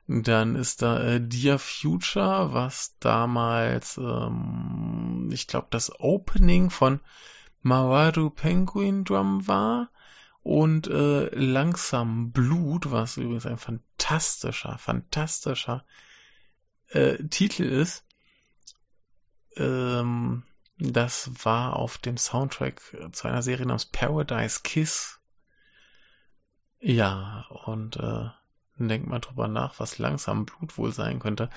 Dann 0.07 0.55
ist 0.55 0.81
da 0.81 1.01
äh, 1.03 1.21
Dear 1.21 1.59
Future, 1.59 2.53
was 2.53 2.95
damals, 2.99 3.97
ähm, 3.97 5.29
ich 5.31 5.47
glaube, 5.47 5.67
das 5.69 5.99
Opening 5.99 6.69
von 6.69 7.01
Mawaru 7.61 8.29
Penguin 8.29 9.03
Drum 9.03 9.47
war 9.47 9.89
und 10.43 10.87
äh, 10.87 11.29
Langsam 11.35 12.31
Blut, 12.31 12.91
was 12.91 13.17
übrigens 13.17 13.45
ein 13.45 13.57
fantastischer, 13.57 14.77
fantastischer 14.77 15.85
äh, 16.89 17.17
Titel 17.25 17.63
ist. 17.63 18.05
Ähm, 19.57 20.43
das 20.77 21.31
war 21.43 21.75
auf 21.75 21.97
dem 21.97 22.17
Soundtrack 22.17 22.81
zu 23.11 23.27
einer 23.27 23.41
Serie 23.41 23.65
namens 23.65 23.85
Paradise 23.85 24.61
Kiss. 24.63 25.19
Ja, 26.79 27.45
und 27.65 27.97
äh, 27.97 28.29
denkt 28.77 29.07
mal 29.07 29.19
drüber 29.19 29.47
nach, 29.47 29.79
was 29.79 29.97
langsam 29.97 30.45
Blut 30.45 30.77
wohl 30.77 30.91
sein 30.91 31.19
könnte. 31.19 31.49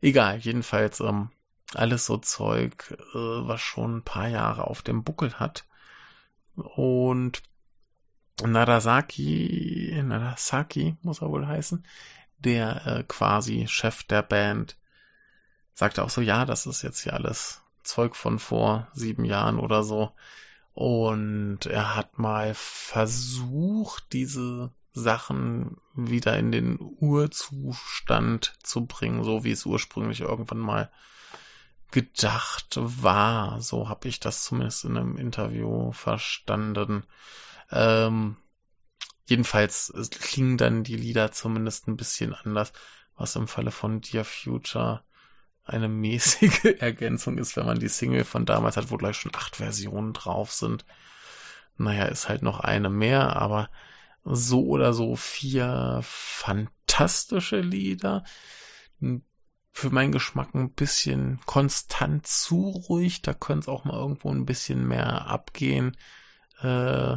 Egal, 0.00 0.38
jedenfalls 0.38 1.00
ähm, 1.00 1.30
alles 1.74 2.06
so 2.06 2.16
Zeug, 2.16 2.96
äh, 3.14 3.16
was 3.16 3.60
schon 3.60 3.98
ein 3.98 4.02
paar 4.02 4.28
Jahre 4.28 4.66
auf 4.66 4.82
dem 4.82 5.04
Buckel 5.04 5.34
hat. 5.34 5.64
Und 6.56 7.42
Nagasaki, 8.42 10.00
Nagasaki 10.04 10.96
muss 11.02 11.22
er 11.22 11.30
wohl 11.30 11.46
heißen, 11.46 11.84
der 12.38 12.86
äh, 12.86 13.04
quasi 13.04 13.66
Chef 13.68 14.04
der 14.04 14.22
Band, 14.22 14.76
sagte 15.74 16.04
auch 16.04 16.10
so, 16.10 16.20
ja, 16.20 16.44
das 16.44 16.66
ist 16.66 16.82
jetzt 16.82 17.00
hier 17.02 17.14
alles 17.14 17.62
Zeug 17.82 18.16
von 18.16 18.38
vor 18.38 18.88
sieben 18.94 19.24
Jahren 19.24 19.58
oder 19.58 19.82
so. 19.82 20.12
Und 20.74 21.66
er 21.66 21.96
hat 21.96 22.18
mal 22.18 22.52
versucht, 22.54 24.12
diese 24.12 24.70
Sachen 24.92 25.76
wieder 25.94 26.38
in 26.38 26.52
den 26.52 26.78
Urzustand 26.80 28.54
zu 28.62 28.86
bringen, 28.86 29.24
so 29.24 29.44
wie 29.44 29.50
es 29.50 29.66
ursprünglich 29.66 30.20
irgendwann 30.20 30.58
mal 30.58 30.90
gedacht 31.90 32.78
war. 32.78 33.60
So 33.60 33.88
habe 33.88 34.08
ich 34.08 34.20
das 34.20 34.44
zumindest 34.44 34.84
in 34.84 34.96
einem 34.96 35.16
Interview 35.16 35.92
verstanden. 35.92 37.04
Ähm, 37.70 38.36
jedenfalls 39.26 39.92
klingen 40.20 40.56
dann 40.56 40.84
die 40.84 40.96
Lieder 40.96 41.32
zumindest 41.32 41.88
ein 41.88 41.96
bisschen 41.96 42.34
anders, 42.34 42.72
was 43.16 43.36
im 43.36 43.48
Falle 43.48 43.70
von 43.70 44.00
Dear 44.00 44.24
Future 44.24 45.02
eine 45.64 45.88
mäßige 45.88 46.76
Ergänzung 46.78 47.38
ist, 47.38 47.56
wenn 47.56 47.66
man 47.66 47.78
die 47.78 47.88
Single 47.88 48.24
von 48.24 48.46
damals 48.46 48.76
hat, 48.76 48.90
wo 48.90 48.96
gleich 48.96 49.16
schon 49.16 49.34
acht 49.34 49.56
Versionen 49.56 50.12
drauf 50.12 50.52
sind. 50.52 50.84
Naja, 51.76 52.06
ist 52.06 52.28
halt 52.28 52.42
noch 52.42 52.60
eine 52.60 52.90
mehr, 52.90 53.36
aber 53.36 53.70
so 54.24 54.66
oder 54.66 54.92
so 54.92 55.16
vier 55.16 56.00
fantastische 56.02 57.60
Lieder 57.60 58.24
für 59.78 59.90
meinen 59.90 60.10
Geschmack 60.10 60.56
ein 60.56 60.72
bisschen 60.72 61.38
konstant 61.46 62.26
zu 62.26 62.68
ruhig. 62.68 63.22
Da 63.22 63.32
könnte 63.32 63.60
es 63.60 63.68
auch 63.68 63.84
mal 63.84 63.96
irgendwo 63.96 64.28
ein 64.28 64.44
bisschen 64.44 64.88
mehr 64.88 65.28
abgehen. 65.28 65.96
Äh, 66.60 67.16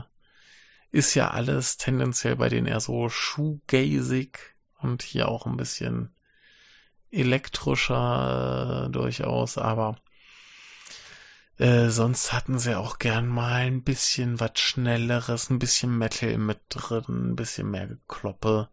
ist 0.92 1.16
ja 1.16 1.32
alles 1.32 1.78
tendenziell 1.78 2.36
bei 2.36 2.50
denen 2.50 2.68
eher 2.68 2.80
so 2.80 3.10
shoegazig 3.10 4.38
und 4.78 5.02
hier 5.02 5.28
auch 5.28 5.48
ein 5.48 5.58
bisschen 5.58 6.14
elektrischer 7.10 8.86
äh, 8.86 8.92
durchaus, 8.92 9.58
aber 9.58 9.98
äh, 11.58 11.90
sonst 11.90 12.32
hatten 12.32 12.60
sie 12.60 12.78
auch 12.78 13.00
gern 13.00 13.28
mal 13.28 13.62
ein 13.62 13.82
bisschen 13.82 14.40
was 14.40 14.60
Schnelleres, 14.60 15.50
ein 15.50 15.58
bisschen 15.58 15.98
Metal 15.98 16.38
mit 16.38 16.60
drin, 16.70 17.32
ein 17.32 17.36
bisschen 17.36 17.72
mehr 17.72 17.88
Gekloppe, 17.88 18.70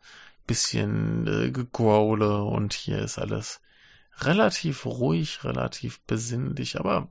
bisschen 0.46 1.26
äh, 1.26 1.50
Gegrowle 1.50 2.42
und 2.42 2.74
hier 2.74 2.98
ist 2.98 3.18
alles 3.18 3.62
relativ 4.20 4.86
ruhig, 4.86 5.44
relativ 5.44 6.00
besinnlich, 6.00 6.78
aber 6.78 7.10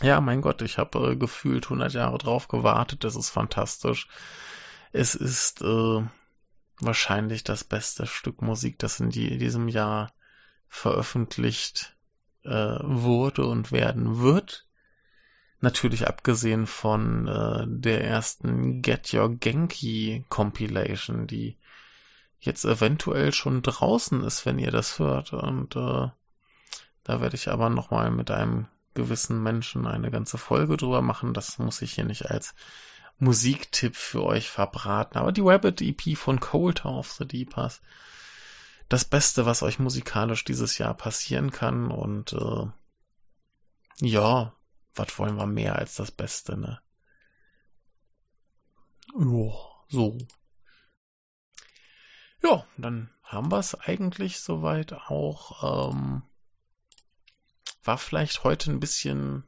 ja, 0.00 0.20
mein 0.20 0.40
Gott, 0.40 0.62
ich 0.62 0.78
habe 0.78 1.12
äh, 1.12 1.16
gefühlt 1.16 1.64
100 1.64 1.92
Jahre 1.92 2.18
drauf 2.18 2.48
gewartet, 2.48 3.04
das 3.04 3.16
ist 3.16 3.30
fantastisch. 3.30 4.08
Es 4.92 5.14
ist 5.14 5.62
äh, 5.62 6.02
wahrscheinlich 6.80 7.44
das 7.44 7.64
beste 7.64 8.06
Stück 8.06 8.42
Musik, 8.42 8.78
das 8.78 9.00
in, 9.00 9.10
die, 9.10 9.32
in 9.32 9.38
diesem 9.38 9.68
Jahr 9.68 10.12
veröffentlicht 10.68 11.94
äh, 12.44 12.78
wurde 12.80 13.46
und 13.46 13.70
werden 13.72 14.20
wird. 14.20 14.66
Natürlich 15.60 16.08
abgesehen 16.08 16.66
von 16.66 17.28
äh, 17.28 17.64
der 17.68 18.04
ersten 18.04 18.82
Get 18.82 19.14
Your 19.14 19.36
Genki 19.36 20.24
Compilation, 20.28 21.26
die 21.26 21.56
jetzt 22.40 22.64
eventuell 22.64 23.32
schon 23.32 23.62
draußen 23.62 24.24
ist, 24.24 24.44
wenn 24.44 24.58
ihr 24.58 24.72
das 24.72 24.98
hört. 24.98 25.32
Und 25.32 25.76
äh, 25.76 26.08
da 27.04 27.20
werde 27.20 27.36
ich 27.36 27.48
aber 27.48 27.68
nochmal 27.70 28.10
mit 28.10 28.30
einem 28.30 28.68
gewissen 28.94 29.42
Menschen 29.42 29.86
eine 29.86 30.10
ganze 30.10 30.38
Folge 30.38 30.76
drüber 30.76 31.02
machen. 31.02 31.34
Das 31.34 31.58
muss 31.58 31.82
ich 31.82 31.94
hier 31.94 32.04
nicht 32.04 32.30
als 32.30 32.54
Musiktipp 33.18 33.96
für 33.96 34.22
euch 34.24 34.50
verbraten. 34.50 35.18
Aber 35.18 35.32
die 35.32 35.40
Rabbit 35.40 35.80
EP 35.80 36.16
von 36.16 36.40
Cold 36.40 36.84
of 36.84 37.10
the 37.12 37.26
Deepers. 37.26 37.80
Das 38.88 39.04
Beste, 39.04 39.46
was 39.46 39.62
euch 39.62 39.78
musikalisch 39.78 40.44
dieses 40.44 40.78
Jahr 40.78 40.94
passieren 40.94 41.50
kann. 41.50 41.90
Und 41.90 42.34
äh, 42.34 42.66
ja, 43.98 44.52
was 44.94 45.18
wollen 45.18 45.36
wir 45.36 45.46
mehr 45.46 45.76
als 45.76 45.96
das 45.96 46.10
Beste, 46.10 46.56
ne? 46.56 46.80
Ja, 49.14 49.52
so. 49.88 50.18
Ja, 52.42 52.66
dann 52.76 53.10
haben 53.22 53.50
wir 53.50 53.58
es 53.58 53.74
eigentlich 53.74 54.40
soweit 54.40 54.92
auch. 54.92 55.90
Ähm, 55.90 56.22
war 57.84 57.98
vielleicht 57.98 58.44
heute 58.44 58.70
ein 58.70 58.80
bisschen, 58.80 59.44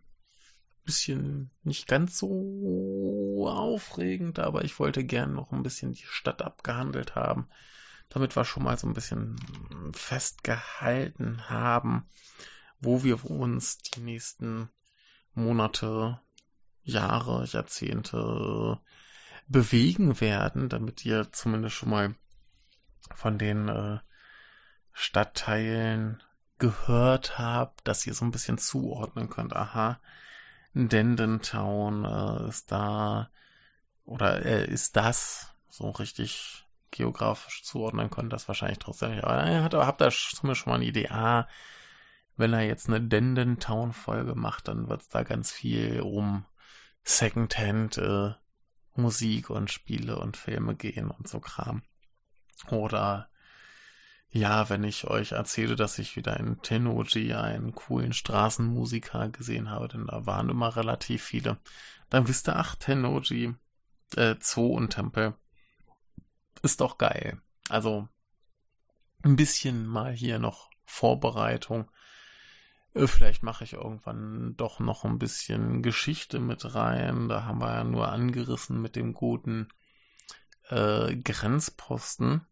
bisschen 0.85 1.51
nicht 1.63 1.87
ganz 1.87 2.19
so 2.19 3.47
aufregend, 3.49 4.39
aber 4.39 4.65
ich 4.65 4.79
wollte 4.79 5.05
gern 5.05 5.35
noch 5.35 5.53
ein 5.53 5.63
bisschen 5.63 5.93
die 5.93 6.07
Stadt 6.07 6.43
abgehandelt 6.43 7.15
haben, 7.15 7.49
damit 8.09 8.37
wir 8.37 8.45
schon 8.45 8.65
mal 8.65 8.79
so 8.79 8.87
ein 8.87 8.95
bisschen 8.95 9.37
festgehalten 9.95 11.49
haben, 11.49 12.09
wo 12.81 13.05
wir 13.05 13.25
uns 13.29 13.79
die 13.79 14.01
nächsten 14.01 14.69
Monate, 15.35 16.21
Jahre, 16.83 17.47
Jahrzehnte 17.47 18.79
bewegen 19.47 20.21
werden, 20.21 20.69
damit 20.69 21.05
ihr 21.05 21.33
zumindest 21.33 21.77
schon 21.77 21.91
mal 21.91 22.15
von 23.15 23.39
den 23.39 23.69
äh, 23.69 23.99
Stadtteilen 24.93 26.23
gehört 26.59 27.39
habt, 27.39 27.87
dass 27.87 28.07
ihr 28.07 28.15
so 28.15 28.25
ein 28.25 28.31
bisschen 28.31 28.59
zuordnen 28.59 29.29
könnt. 29.29 29.55
Aha, 29.55 30.01
Dendentown 30.75 32.05
äh, 32.05 32.49
ist 32.49 32.71
da 32.73 33.31
oder 34.05 34.45
äh, 34.45 34.67
ist 34.67 34.97
das 34.97 35.55
so 35.69 35.91
richtig 35.91 36.65
geografisch 36.91 37.65
zuordnen 37.65 38.11
könnt, 38.11 38.33
das 38.33 38.49
wahrscheinlich 38.49 38.79
trotzdem 38.79 39.11
nicht. 39.11 39.25
Aber 39.25 39.51
ihr 39.51 39.63
habt, 39.63 39.75
habt 39.75 40.01
da 40.01 40.11
zumindest 40.11 40.63
schon 40.63 40.71
mal 40.71 40.77
eine 40.77 40.85
Idee. 40.85 41.09
Ah, 41.09 41.49
wenn 42.37 42.53
er 42.53 42.63
jetzt 42.63 42.89
eine 42.89 43.01
Denden 43.01 43.59
Town 43.59 43.93
Folge 43.93 44.35
macht, 44.35 44.69
dann 44.69 44.89
wird 44.89 45.03
es 45.03 45.09
da 45.09 45.23
ganz 45.23 45.53
viel 45.53 46.01
um 46.01 46.45
Secondhand 47.03 47.99
äh, 47.99 48.33
Musik 48.95 49.51
und 49.51 49.71
Spiele 49.71 50.17
und 50.19 50.37
Filme 50.37 50.75
gehen 50.75 51.11
und 51.11 51.29
so 51.29 51.41
Kram. 51.41 51.83
Oder 52.71 53.29
ja, 54.35 54.69
wenn 54.69 54.83
ich 54.83 55.07
euch 55.07 55.31
erzähle, 55.31 55.77
dass 55.77 55.97
ich 56.01 56.17
wieder 56.17 56.41
in 56.41 56.61
Tennoji 56.61 57.35
einen 57.35 57.73
coolen 57.73 58.13
Straßenmusiker 58.13 59.29
gesehen 59.29 59.71
habe, 59.71 59.87
denn 59.87 60.09
da 60.09 60.27
waren 60.27 60.49
immer 60.49 60.75
relativ 60.75 61.23
viele, 61.23 61.57
dann 62.11 62.27
wisst 62.27 62.49
ihr, 62.49 62.57
ach, 62.57 62.75
Tennoji, 62.75 63.55
äh, 64.17 64.35
Zoo 64.41 64.75
und 64.75 64.91
Tempel 64.91 65.35
ist 66.63 66.81
doch 66.81 66.99
geil. 66.99 67.41
Also 67.69 68.09
ein 69.23 69.37
bisschen 69.37 69.87
mal 69.87 70.13
hier 70.13 70.41
noch 70.41 70.69
Vorbereitung. 70.85 71.89
Äh, 72.95 73.07
vielleicht 73.07 73.45
mache 73.45 73.63
ich 73.63 73.75
irgendwann 73.75 74.57
doch 74.57 74.81
noch 74.81 75.05
ein 75.05 75.21
bisschen 75.21 75.81
Geschichte 75.81 76.41
mit 76.41 76.75
rein. 76.75 77.29
Da 77.29 77.45
haben 77.45 77.61
wir 77.61 77.73
ja 77.73 77.85
nur 77.85 78.09
angerissen 78.09 78.83
mit 78.83 78.97
dem 78.97 79.15
guten 79.15 79.69
äh, 80.71 81.15
Grenzposten. 81.15 82.45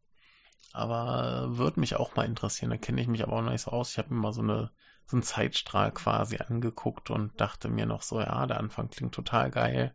Aber 0.73 1.57
würde 1.57 1.81
mich 1.81 1.97
auch 1.97 2.17
mal 2.17 2.25
interessieren. 2.25 2.71
Da 2.71 2.77
kenne 2.77 3.01
ich 3.01 3.09
mich 3.09 3.23
aber 3.23 3.35
auch 3.35 3.43
noch 3.43 3.51
nicht 3.51 3.63
so 3.63 3.71
aus. 3.71 3.91
Ich 3.93 3.99
habe 3.99 4.15
mir 4.15 4.21
mal 4.21 4.33
so, 4.33 4.43
eine, 4.43 4.71
so 5.07 5.17
einen 5.17 5.23
Zeitstrahl 5.23 5.93
quasi 5.93 6.39
angeguckt 6.39 7.11
und 7.11 7.39
dachte 7.41 7.69
mir 7.69 7.87
noch 7.87 8.03
so, 8.03 8.21
ja, 8.21 8.47
der 8.47 8.59
Anfang 8.59 8.89
klingt 8.89 9.15
total 9.15 9.51
geil. 9.51 9.95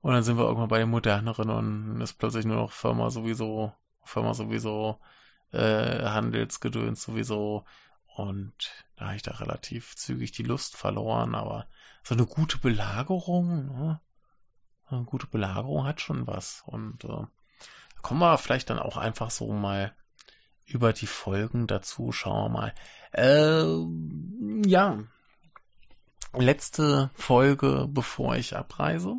Und 0.00 0.12
dann 0.12 0.22
sind 0.22 0.38
wir 0.38 0.44
irgendwann 0.44 0.68
bei 0.68 0.78
den 0.78 0.90
moderneren 0.90 1.50
und 1.50 2.00
ist 2.00 2.14
plötzlich 2.14 2.44
nur 2.44 2.56
noch 2.56 2.72
Firma 2.72 3.10
sowieso, 3.10 3.72
Firma 4.02 4.34
sowieso, 4.34 5.00
äh, 5.52 6.04
Handelsgedöns 6.04 7.02
sowieso. 7.02 7.64
Und 8.16 8.86
da 8.96 9.06
habe 9.06 9.16
ich 9.16 9.22
da 9.22 9.32
relativ 9.32 9.96
zügig 9.96 10.32
die 10.32 10.42
Lust 10.42 10.76
verloren, 10.76 11.34
aber 11.34 11.66
so 12.02 12.14
eine 12.14 12.26
gute 12.26 12.58
Belagerung, 12.58 13.66
ne? 13.66 14.00
Eine 14.88 15.04
gute 15.04 15.26
Belagerung 15.26 15.84
hat 15.84 16.00
schon 16.00 16.26
was. 16.26 16.62
Und 16.66 17.04
äh, 17.04 17.26
kommen 18.06 18.20
wir 18.20 18.38
vielleicht 18.38 18.70
dann 18.70 18.78
auch 18.78 18.96
einfach 18.96 19.32
so 19.32 19.52
mal 19.52 19.92
über 20.64 20.92
die 20.92 21.08
Folgen 21.08 21.66
dazu. 21.66 22.12
Schauen 22.12 22.52
wir 22.52 22.58
mal. 22.60 22.74
Äh, 23.10 24.68
ja, 24.68 24.98
letzte 26.32 27.10
Folge, 27.14 27.88
bevor 27.90 28.36
ich 28.36 28.54
abreise. 28.54 29.16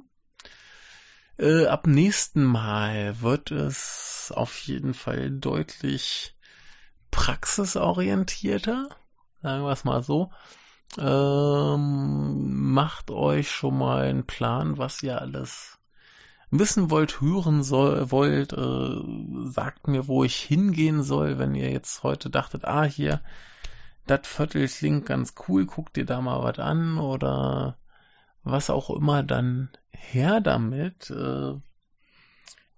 Äh, 1.38 1.66
ab 1.66 1.86
nächsten 1.86 2.46
Mal 2.46 3.20
wird 3.20 3.52
es 3.52 4.32
auf 4.34 4.58
jeden 4.60 4.94
Fall 4.94 5.32
deutlich 5.32 6.38
praxisorientierter, 7.12 8.88
sagen 9.42 9.64
wir 9.66 9.72
es 9.74 9.84
mal 9.84 10.02
so. 10.02 10.32
Ähm, 10.98 12.72
macht 12.72 13.12
euch 13.12 13.52
schon 13.52 13.78
mal 13.78 14.06
einen 14.06 14.26
Plan, 14.26 14.78
was 14.78 15.04
ihr 15.04 15.22
alles 15.22 15.77
wissen 16.50 16.90
wollt, 16.90 17.22
hören 17.22 17.64
soll, 17.64 18.12
wollt, 18.12 18.54
äh, 18.54 19.52
sagt 19.52 19.88
mir, 19.88 20.08
wo 20.08 20.24
ich 20.24 20.36
hingehen 20.38 21.04
soll, 21.04 21.38
wenn 21.38 21.56
ihr 21.56 21.72
jetzt 21.72 22.04
heute 22.04 22.30
dachtet, 22.30 22.66
ah, 22.66 22.84
hier, 22.84 23.22
das 24.06 24.22
Viertel 24.26 24.68
klingt 24.68 25.06
ganz 25.06 25.34
cool, 25.48 25.66
guckt 25.66 25.98
ihr 25.98 26.06
da 26.06 26.22
mal 26.22 26.42
was 26.44 26.60
an 26.60 26.98
oder 26.98 27.78
was 28.44 28.70
auch 28.70 28.90
immer, 28.90 29.24
dann 29.24 29.70
her 29.92 30.40
damit. 30.40 31.10
Äh, 31.10 31.56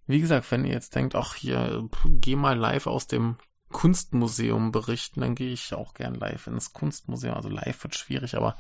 wie 0.08 0.20
gesagt, 0.20 0.50
wenn 0.52 0.66
ihr 0.66 0.74
jetzt 0.74 0.96
denkt, 0.96 1.14
ach 1.14 1.36
hier, 1.36 1.88
geh 2.06 2.36
mal 2.36 2.58
live 2.58 2.88
aus 2.88 3.06
dem 3.06 3.38
Kunstmuseum 3.72 4.72
berichten, 4.72 5.22
dann 5.22 5.36
gehe 5.36 5.54
ich 5.54 5.76
auch 5.76 5.94
gern 5.94 6.16
live 6.16 6.48
ins 6.48 6.74
Kunstmuseum. 6.74 7.36
Also 7.36 7.50
live 7.50 7.84
wird 7.84 7.96
schwierig, 7.96 8.36
aber 8.36 8.58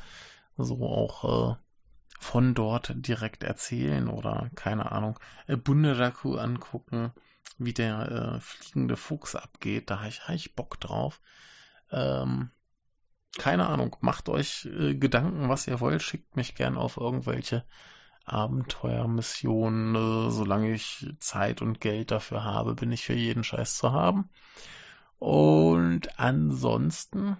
so 0.57 0.85
auch 0.85 1.53
äh, 1.53 1.55
von 2.19 2.53
dort 2.53 2.91
direkt 2.95 3.43
erzählen 3.43 4.09
oder 4.09 4.51
keine 4.53 4.91
Ahnung, 4.91 5.17
äh, 5.47 5.55
Bunraku 5.55 6.35
angucken, 6.35 7.13
wie 7.57 7.73
der 7.73 8.11
äh, 8.35 8.39
fliegende 8.41 8.97
Fuchs 8.97 9.35
abgeht. 9.35 9.89
Da 9.89 9.99
habe 9.99 10.09
ich, 10.09 10.27
hab 10.27 10.35
ich 10.35 10.53
Bock 10.53 10.79
drauf. 10.79 11.21
Ähm, 11.91 12.51
keine 13.37 13.67
Ahnung, 13.67 13.95
macht 14.01 14.27
euch 14.27 14.65
äh, 14.65 14.95
Gedanken, 14.95 15.47
was 15.49 15.65
ihr 15.65 15.79
wollt, 15.79 16.03
schickt 16.03 16.35
mich 16.35 16.55
gern 16.55 16.77
auf 16.77 16.97
irgendwelche 16.97 17.63
Abenteuermissionen. 18.25 19.95
Äh, 19.95 20.31
solange 20.31 20.73
ich 20.73 21.07
Zeit 21.19 21.61
und 21.61 21.79
Geld 21.79 22.11
dafür 22.11 22.43
habe, 22.43 22.75
bin 22.75 22.91
ich 22.91 23.05
für 23.05 23.13
jeden 23.13 23.45
Scheiß 23.45 23.77
zu 23.77 23.93
haben. 23.93 24.29
Und 25.19 26.19
ansonsten, 26.19 27.37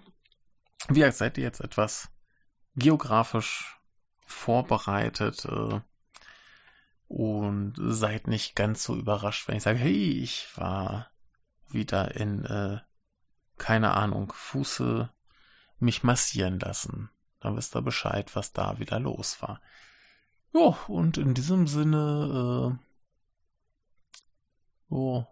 wie 0.88 1.00
gesagt, 1.00 1.16
seid 1.16 1.38
ihr 1.38 1.44
jetzt 1.44 1.60
etwas 1.60 2.10
geografisch 2.76 3.79
vorbereitet 4.30 5.44
äh, 5.44 5.80
und 7.08 7.74
seid 7.76 8.28
nicht 8.28 8.54
ganz 8.54 8.84
so 8.84 8.96
überrascht, 8.96 9.48
wenn 9.48 9.56
ich 9.56 9.62
sage, 9.62 9.78
hey, 9.78 10.20
ich 10.22 10.46
war 10.56 11.10
wieder 11.68 12.14
in, 12.14 12.44
äh, 12.44 12.78
keine 13.58 13.94
Ahnung, 13.94 14.32
Fuße 14.34 15.10
mich 15.78 16.02
massieren 16.02 16.60
lassen. 16.60 17.10
Dann 17.40 17.56
wisst 17.56 17.74
ihr 17.74 17.82
Bescheid, 17.82 18.34
was 18.36 18.52
da 18.52 18.78
wieder 18.78 19.00
los 19.00 19.40
war. 19.42 19.60
Ja, 20.52 20.76
und 20.88 21.16
in 21.16 21.34
diesem 21.34 21.66
Sinne, 21.66 22.78
äh, 24.90 24.94
oh, 24.94 25.26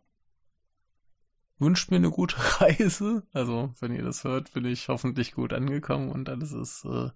wünscht 1.59 1.91
mir 1.91 1.97
eine 1.97 2.11
gute 2.11 2.37
Reise. 2.61 3.27
Also, 3.33 3.75
wenn 3.81 3.95
ihr 3.95 4.05
das 4.05 4.25
hört, 4.25 4.53
bin 4.53 4.65
ich 4.65 4.89
hoffentlich 4.89 5.33
gut 5.33 5.53
angekommen 5.53 6.11
und 6.11 6.29
alles 6.29 6.53
ist 6.53 6.85
äh, 6.85 7.11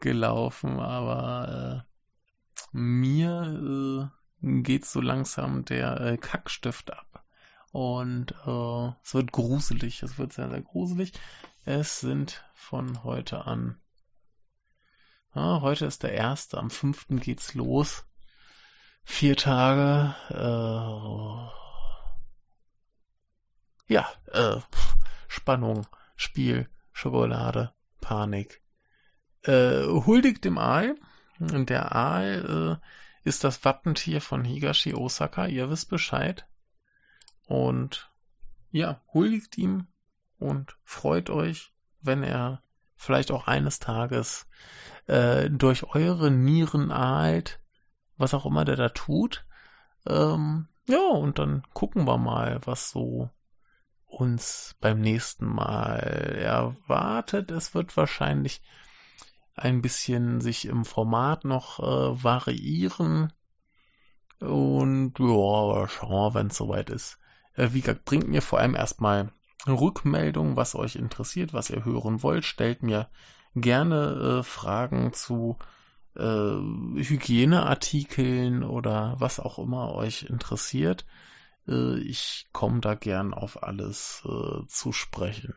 gelaufen. 0.00 0.80
Aber 0.80 1.84
äh, 1.84 2.76
mir 2.76 4.10
äh, 4.42 4.62
geht 4.62 4.84
so 4.84 5.00
langsam 5.00 5.64
der 5.64 6.00
äh, 6.00 6.16
Kackstift 6.16 6.92
ab. 6.92 7.24
Und 7.72 8.32
äh, 8.46 8.88
es 9.02 9.14
wird 9.14 9.32
gruselig. 9.32 10.02
Es 10.02 10.18
wird 10.18 10.32
sehr, 10.32 10.50
sehr 10.50 10.62
gruselig. 10.62 11.12
Es 11.64 12.00
sind 12.00 12.44
von 12.54 13.04
heute 13.04 13.46
an. 13.46 13.80
Ja, 15.34 15.60
heute 15.60 15.86
ist 15.86 16.02
der 16.02 16.12
erste. 16.12 16.58
Am 16.58 16.70
fünften 16.70 17.20
geht's 17.20 17.54
los. 17.54 18.04
Vier 19.04 19.36
Tage. 19.36 20.14
Äh, 20.30 21.58
ja, 23.92 24.08
äh, 24.32 24.60
Spannung, 25.28 25.86
Spiel, 26.16 26.68
Schokolade, 26.92 27.72
Panik. 28.00 28.62
Äh, 29.48 29.86
huldigt 29.86 30.44
dem 30.44 30.58
Aal. 30.58 30.96
Der 31.38 31.94
Aal 31.96 32.80
äh, 32.82 33.26
ist 33.26 33.44
das 33.44 33.64
Wappentier 33.64 34.20
von 34.20 34.44
Higashi 34.44 34.92
Osaka. 34.94 35.46
Ihr 35.46 35.70
wisst 35.70 35.88
Bescheid. 35.88 36.46
Und 37.46 38.10
ja, 38.70 39.00
huldigt 39.14 39.56
ihm 39.56 39.86
und 40.38 40.76
freut 40.84 41.30
euch, 41.30 41.72
wenn 42.02 42.22
er 42.22 42.62
vielleicht 42.96 43.30
auch 43.30 43.46
eines 43.46 43.78
Tages 43.78 44.46
äh, 45.06 45.48
durch 45.48 45.94
eure 45.94 46.30
Nieren 46.30 46.92
ahlt, 46.92 47.58
was 48.18 48.34
auch 48.34 48.44
immer 48.44 48.66
der 48.66 48.76
da 48.76 48.90
tut. 48.90 49.46
Ähm, 50.06 50.68
ja, 50.86 51.08
und 51.08 51.38
dann 51.38 51.62
gucken 51.72 52.06
wir 52.06 52.18
mal, 52.18 52.60
was 52.66 52.90
so 52.90 53.30
uns 54.04 54.76
beim 54.80 55.00
nächsten 55.00 55.46
Mal 55.46 56.00
erwartet. 56.38 57.50
Es 57.50 57.74
wird 57.74 57.96
wahrscheinlich 57.96 58.60
ein 59.58 59.82
bisschen 59.82 60.40
sich 60.40 60.66
im 60.66 60.84
Format 60.84 61.44
noch 61.44 61.80
äh, 61.80 62.22
variieren. 62.22 63.32
Und 64.40 65.14
ja, 65.18 65.88
schauen 65.88 66.10
wir, 66.10 66.34
wenn 66.34 66.48
es 66.48 66.56
soweit 66.56 66.90
ist. 66.90 67.18
Äh, 67.54 67.70
wie 67.72 67.80
gesagt, 67.80 68.04
bringt 68.04 68.28
mir 68.28 68.42
vor 68.42 68.60
allem 68.60 68.74
erstmal 68.74 69.32
Rückmeldung, 69.66 70.56
was 70.56 70.74
euch 70.74 70.96
interessiert, 70.96 71.52
was 71.52 71.70
ihr 71.70 71.84
hören 71.84 72.22
wollt. 72.22 72.44
Stellt 72.44 72.82
mir 72.82 73.08
gerne 73.54 74.40
äh, 74.40 74.42
Fragen 74.42 75.12
zu 75.12 75.56
äh, 76.16 76.22
Hygieneartikeln 76.22 78.62
oder 78.62 79.16
was 79.18 79.40
auch 79.40 79.58
immer 79.58 79.94
euch 79.94 80.24
interessiert. 80.24 81.06
Äh, 81.66 81.98
ich 81.98 82.48
komme 82.52 82.80
da 82.80 82.94
gern 82.94 83.34
auf 83.34 83.62
alles 83.62 84.22
äh, 84.24 84.66
zu 84.66 84.92
sprechen. 84.92 85.54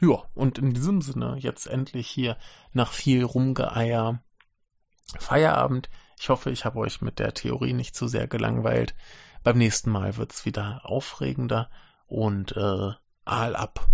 Ja, 0.00 0.24
und 0.34 0.58
in 0.58 0.72
diesem 0.72 1.00
Sinne 1.02 1.36
jetzt 1.38 1.66
endlich 1.66 2.08
hier 2.08 2.36
nach 2.72 2.92
viel 2.92 3.24
Rumgeeier 3.24 4.22
Feierabend. 5.18 5.90
Ich 6.18 6.28
hoffe, 6.28 6.50
ich 6.50 6.64
habe 6.64 6.78
euch 6.78 7.00
mit 7.00 7.18
der 7.18 7.34
Theorie 7.34 7.72
nicht 7.72 7.94
zu 7.94 8.08
sehr 8.08 8.26
gelangweilt. 8.26 8.94
Beim 9.42 9.58
nächsten 9.58 9.90
Mal 9.90 10.16
wird's 10.16 10.44
wieder 10.44 10.80
aufregender 10.84 11.68
und 12.06 12.56
äh, 12.56 12.90
Aal 13.24 13.56
ab. 13.56 13.88